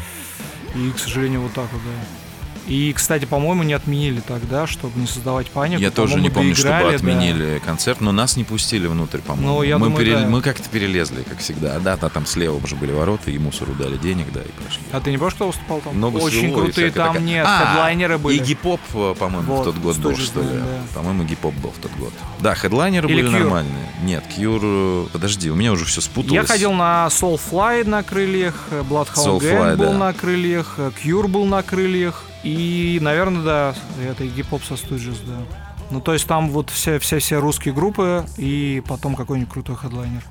И, 0.75 0.91
к 0.91 0.99
сожалению, 0.99 1.41
вот 1.41 1.53
так 1.53 1.71
вот, 1.71 1.81
да. 1.83 2.22
И, 2.67 2.93
кстати, 2.93 3.25
по-моему, 3.25 3.63
не 3.63 3.73
отменили 3.73 4.21
тогда, 4.21 4.67
чтобы 4.67 4.99
не 4.99 5.07
создавать 5.07 5.49
панику. 5.49 5.81
Я 5.81 5.91
тоже 5.91 6.19
не 6.21 6.29
помню, 6.29 6.55
чтобы 6.55 6.69
доиграли, 6.71 6.91
да. 6.91 6.95
отменили 6.95 7.61
концерт, 7.65 7.99
но 8.01 8.11
нас 8.11 8.37
не 8.37 8.43
пустили 8.43 8.87
внутрь, 8.87 9.19
по-моему. 9.19 9.55
Ну, 9.55 9.63
я 9.63 9.77
мы, 9.77 9.87
думаю, 9.87 10.19
да. 10.19 10.27
мы 10.27 10.41
как-то 10.41 10.69
перелезли, 10.69 11.23
как 11.23 11.39
всегда. 11.39 11.79
Да, 11.79 11.97
да, 11.97 12.09
там 12.09 12.25
слева 12.25 12.55
уже 12.63 12.75
были 12.75 12.91
ворота, 12.91 13.31
ему 13.31 13.51
сору 13.51 13.73
дали 13.73 13.97
денег, 13.97 14.31
да, 14.31 14.41
и 14.41 14.63
пошли. 14.63 14.81
А 14.91 15.01
ты 15.01 15.11
не 15.11 15.17
помнишь, 15.17 15.35
кто 15.35 15.47
выступал 15.47 15.81
там? 15.81 15.95
Много 15.97 16.17
Очень 16.17 16.51
и 16.51 16.53
крутые 16.53 16.91
там 16.91 17.07
такая- 17.07 17.21
нет, 17.23 17.45
А, 17.47 17.65
хедлайнеры 17.67 18.17
были. 18.17 18.37
И 18.37 18.39
гип-поп, 18.39 18.79
э, 18.93 19.15
по-моему, 19.19 19.53
Вот, 19.55 19.61
в 19.61 19.63
тот 19.65 19.77
год 19.77 19.97
был, 19.97 20.15
что 20.15 20.41
ли. 20.41 20.47
да. 20.47 20.65
По-моему, 20.95 21.23
гип-поп 21.23 21.53
был 21.55 21.71
в 21.71 21.77
тот 21.81 21.91
год. 21.99 22.13
Да, 22.39 22.55
хедлайнеры 22.55 23.09
Или 23.09 23.21
были 23.23 23.35
Cure. 23.35 23.39
нормальные. 23.39 23.89
Нет, 24.03 24.23
Кьюр... 24.35 24.61
э, 24.63 25.05
Подожди, 25.11 25.49
у 25.51 25.55
меня 25.55 25.71
уже 25.73 25.85
все 25.85 26.01
спуталось. 26.01 26.33
Я 26.33 26.45
ходил 26.45 26.71
на 26.73 27.07
Soulfly 27.09 27.87
на 27.87 28.03
крыльях, 28.03 28.55
Bloodhound 28.89 29.15
Soulfly, 29.15 29.39
Gang 29.41 29.75
был 29.75 29.91
да. 29.91 29.97
на 29.97 30.13
крыльях, 30.13 30.75
Cure 31.03 31.27
был 31.27 31.45
на 31.45 31.61
крыльях, 31.63 32.23
и, 32.43 32.99
наверное, 33.01 33.43
да, 33.43 33.75
это 34.05 34.25
гип-хоп 34.25 34.63
со 34.63 34.73
Stooges, 34.75 35.17
да. 35.25 35.37
Ну, 35.91 36.01
то 36.01 36.13
есть 36.13 36.27
там 36.27 36.49
вот 36.49 36.69
все, 36.69 36.99
все, 36.99 37.19
все 37.19 37.39
русские 37.39 37.73
группы 37.73 38.25
и 38.37 38.81
потом 38.87 39.15
какой-нибудь 39.15 39.51
крутой 39.51 39.75
хедлайнер. 39.75 40.23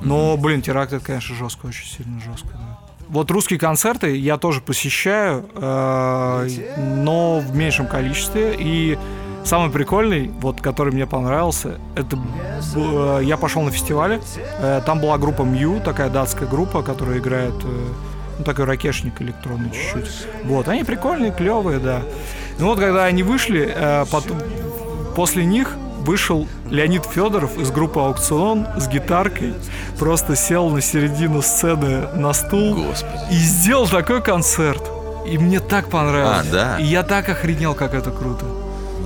Но, 0.00 0.36
блин, 0.36 0.62
теракт 0.62 0.92
это, 0.92 1.04
конечно, 1.04 1.34
жестко, 1.34 1.66
очень 1.66 1.86
сильно 1.86 2.20
жестко, 2.20 2.48
да. 2.52 2.78
Вот 3.08 3.30
русские 3.30 3.58
концерты 3.58 4.16
я 4.16 4.38
тоже 4.38 4.60
посещаю, 4.60 5.44
э, 5.54 6.48
но 6.78 7.40
в 7.40 7.54
меньшем 7.54 7.86
количестве. 7.86 8.56
И 8.58 8.98
самый 9.44 9.70
прикольный, 9.70 10.28
вот 10.40 10.62
который 10.62 10.94
мне 10.94 11.06
понравился, 11.06 11.78
это 11.94 12.18
э, 12.74 13.20
я 13.24 13.36
пошел 13.36 13.62
на 13.62 13.70
фестивале. 13.70 14.20
э, 14.58 14.80
Там 14.86 15.00
была 15.00 15.18
группа 15.18 15.42
Мью, 15.42 15.80
такая 15.84 16.08
датская 16.08 16.48
группа, 16.48 16.82
которая 16.82 17.18
играет 17.18 17.54
э, 17.62 17.88
ну, 18.42 18.52
такой 18.52 18.64
ракешник 18.64 19.20
электронный 19.22 19.70
чуть-чуть. 19.70 20.26
Вот, 20.44 20.68
они 20.68 20.82
прикольные, 20.84 21.30
клевые, 21.32 21.78
да. 21.78 22.02
Ну 22.58 22.66
вот, 22.66 22.78
когда 22.80 23.04
они 23.04 23.22
вышли, 23.22 23.72
э, 23.74 24.04
потом- 24.10 24.40
после 25.14 25.44
них 25.44 25.76
вышел 26.00 26.48
Леонид 26.68 27.04
Федоров 27.04 27.56
из 27.56 27.70
группы 27.70 28.00
Аукцион 28.00 28.66
с 28.76 28.88
гитаркой, 28.88 29.54
просто 29.98 30.34
сел 30.34 30.68
на 30.70 30.80
середину 30.80 31.42
сцены 31.42 32.08
на 32.14 32.32
стул 32.32 32.74
Господи. 32.74 33.12
и 33.30 33.34
сделал 33.36 33.86
такой 33.86 34.20
концерт. 34.20 34.82
И 35.24 35.38
мне 35.38 35.60
так 35.60 35.88
понравилось. 35.88 36.48
А, 36.48 36.52
да? 36.52 36.78
И 36.80 36.84
я 36.84 37.04
так 37.04 37.28
охренел, 37.28 37.74
как 37.74 37.94
это 37.94 38.10
круто. 38.10 38.44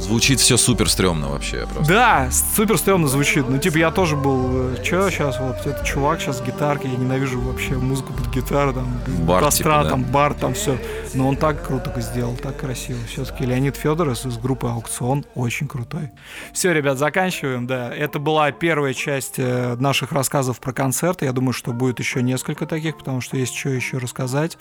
Звучит 0.00 0.40
все 0.40 0.56
супер 0.56 0.88
стрёмно 0.88 1.28
вообще 1.28 1.66
просто. 1.66 1.92
Да, 1.92 2.28
супер 2.30 2.78
стрёмно 2.78 3.08
звучит. 3.08 3.48
Ну, 3.48 3.58
типа, 3.58 3.78
я 3.78 3.90
тоже 3.90 4.16
был, 4.16 4.72
э, 4.72 4.82
чё 4.82 5.10
сейчас, 5.10 5.38
вот, 5.40 5.66
этот 5.66 5.84
чувак 5.84 6.20
сейчас 6.20 6.38
с 6.38 6.42
гитаркой, 6.42 6.90
я 6.90 6.96
ненавижу 6.96 7.40
вообще 7.40 7.74
музыку 7.74 8.12
под 8.12 8.28
гитару, 8.34 8.72
там, 8.72 9.00
Бар, 9.26 9.42
костра, 9.42 9.78
типа, 9.78 9.82
да? 9.84 9.90
там, 9.90 10.04
бар, 10.04 10.34
там 10.34 10.54
все. 10.54 10.78
Но 11.14 11.28
он 11.28 11.36
так 11.36 11.66
круто 11.66 11.92
сделал, 12.00 12.36
так 12.36 12.58
красиво. 12.58 12.98
Все-таки 13.08 13.44
Леонид 13.46 13.76
Федоров 13.76 14.24
из 14.26 14.36
группы 14.38 14.68
Аукцион 14.68 15.24
очень 15.34 15.66
крутой. 15.68 16.10
Все, 16.52 16.72
ребят, 16.72 16.98
заканчиваем, 16.98 17.66
да. 17.66 17.94
Это 17.94 18.18
была 18.18 18.50
первая 18.52 18.94
часть 18.94 19.34
э, 19.38 19.76
наших 19.78 20.12
рассказов 20.12 20.60
про 20.60 20.72
концерты. 20.72 21.24
Я 21.24 21.32
думаю, 21.32 21.52
что 21.52 21.72
будет 21.72 21.98
еще 21.98 22.22
несколько 22.22 22.66
таких, 22.66 22.98
потому 22.98 23.20
что 23.20 23.36
есть 23.36 23.54
что 23.54 23.70
еще 23.70 23.98
рассказать. 23.98 24.58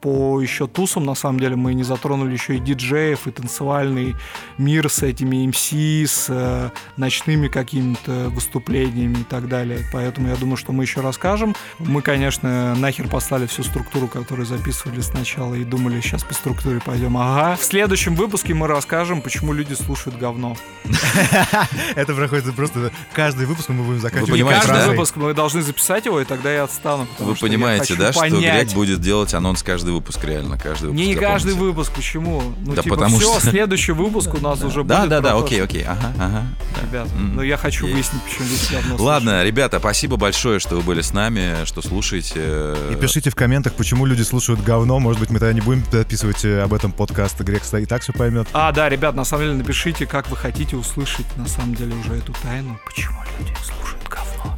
По 0.00 0.40
еще 0.40 0.66
тусам, 0.66 1.04
на 1.04 1.14
самом 1.14 1.40
деле, 1.40 1.56
мы 1.56 1.74
не 1.74 1.82
затронули 1.82 2.32
еще 2.32 2.56
и 2.56 2.58
диджеев, 2.58 3.26
и 3.26 3.30
танцевальный 3.30 4.14
мир 4.58 4.75
с 4.88 5.02
этими 5.02 5.46
МС, 5.46 5.72
с 6.10 6.26
э, 6.28 6.70
ночными 6.96 7.48
какими-то 7.48 8.28
выступлениями 8.30 9.20
и 9.20 9.24
так 9.24 9.48
далее. 9.48 9.80
Поэтому 9.92 10.28
я 10.28 10.36
думаю, 10.36 10.56
что 10.56 10.72
мы 10.72 10.84
еще 10.84 11.00
расскажем. 11.00 11.54
Мы, 11.78 12.02
конечно, 12.02 12.74
нахер 12.74 13.08
послали 13.08 13.46
всю 13.46 13.62
структуру, 13.62 14.08
которую 14.08 14.46
записывали 14.46 15.00
сначала, 15.00 15.54
и 15.54 15.64
думали, 15.64 16.00
сейчас 16.00 16.22
по 16.22 16.34
структуре 16.34 16.80
пойдем. 16.84 17.16
Ага. 17.16 17.56
В 17.60 17.64
следующем 17.64 18.14
выпуске 18.14 18.54
мы 18.54 18.66
расскажем, 18.66 19.22
почему 19.22 19.52
люди 19.52 19.74
слушают 19.74 20.18
говно. 20.18 20.56
Это 21.96 22.14
проходит 22.14 22.54
просто 22.54 22.92
каждый 23.12 23.46
выпуск 23.46 23.68
мы 23.70 23.82
будем 23.82 24.00
заканчивать. 24.00 24.30
Вы 24.30 24.36
понимаете, 24.36 24.66
Каждый 24.66 24.88
выпуск 24.90 25.16
мы 25.16 25.34
должны 25.34 25.62
записать 25.62 26.06
его, 26.06 26.20
и 26.20 26.24
тогда 26.24 26.52
я 26.52 26.64
отстану. 26.64 27.06
Вы 27.18 27.34
понимаете, 27.34 27.94
да, 27.94 28.12
что. 28.12 28.26
Грек 28.28 28.72
будет 28.72 29.00
делать 29.00 29.32
анонс 29.34 29.62
каждый 29.62 29.92
выпуск, 29.92 30.22
реально, 30.24 30.58
каждый 30.58 30.90
выпуск. 30.90 31.06
Не, 31.06 31.14
каждый 31.14 31.54
выпуск. 31.54 31.92
Почему? 31.94 32.42
Ну, 32.64 32.74
Да 32.74 32.82
типа, 32.82 32.96
потому 32.96 33.18
все, 33.18 33.38
что- 33.38 33.50
следующий 33.50 33.92
выпуск 33.92 34.34
у 34.34 34.40
нас 34.40 34.60
уже 34.66 34.84
Да, 34.84 35.00
будет 35.00 35.10
да, 35.10 35.20
да, 35.20 35.30
то, 35.30 35.38
окей, 35.44 35.62
окей, 35.62 35.82
ага, 35.84 36.12
ага. 36.18 36.42
да. 36.74 36.80
Ребята, 36.82 37.10
М, 37.14 37.36
но 37.36 37.42
я 37.42 37.56
хочу 37.56 37.86
есть. 37.86 37.94
выяснить, 38.12 38.22
почему 38.22 38.46
здесь 38.46 38.70
говно 38.70 38.96
Ладно, 39.04 39.44
ребята, 39.44 39.78
спасибо 39.78 40.16
большое, 40.16 40.58
что 40.60 40.76
вы 40.76 40.82
были 40.82 41.00
с 41.00 41.12
нами, 41.12 41.64
что 41.64 41.82
слушаете. 41.82 42.74
И 42.90 42.96
пишите 42.96 43.30
в 43.30 43.34
комментах, 43.34 43.74
почему 43.74 44.06
люди 44.06 44.22
слушают 44.22 44.62
говно. 44.62 44.98
Может 45.00 45.20
быть, 45.20 45.30
мы 45.30 45.38
тогда 45.38 45.52
не 45.52 45.60
будем 45.60 45.84
записывать 45.90 46.44
э, 46.44 46.60
об 46.62 46.74
этом 46.74 46.92
подкаст. 46.92 47.40
Грек 47.40 47.62
и 47.72 47.86
так 47.86 48.02
все 48.02 48.12
поймет. 48.12 48.48
А, 48.52 48.72
да, 48.72 48.88
ребят, 48.88 49.14
на 49.14 49.24
самом 49.24 49.44
деле 49.44 49.54
напишите, 49.56 50.06
как 50.06 50.28
вы 50.30 50.36
хотите 50.36 50.76
услышать 50.76 51.26
на 51.36 51.46
самом 51.46 51.74
деле 51.74 51.94
уже 51.94 52.14
эту 52.14 52.32
тайну, 52.42 52.78
почему 52.86 53.20
люди 53.38 53.52
слушают 53.64 54.02
говно. 54.08 54.56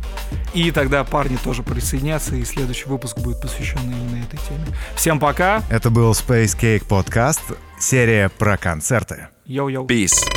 И 0.55 0.70
тогда 0.70 1.05
парни 1.05 1.36
тоже 1.36 1.62
присоединятся, 1.62 2.35
и 2.36 2.44
следующий 2.44 2.89
выпуск 2.89 3.18
будет 3.18 3.40
посвящен 3.40 3.80
именно 3.82 4.22
этой 4.24 4.39
теме. 4.39 4.66
Всем 4.97 5.20
пока. 5.20 5.62
Это 5.70 5.90
был 5.90 6.10
Space 6.12 6.56
Cake 6.59 6.85
подкаст, 6.86 7.40
серия 7.78 8.28
про 8.28 8.56
концерты. 8.56 9.28
Yo, 9.50 9.70
yo. 9.70 9.86
Peace. 9.86 10.28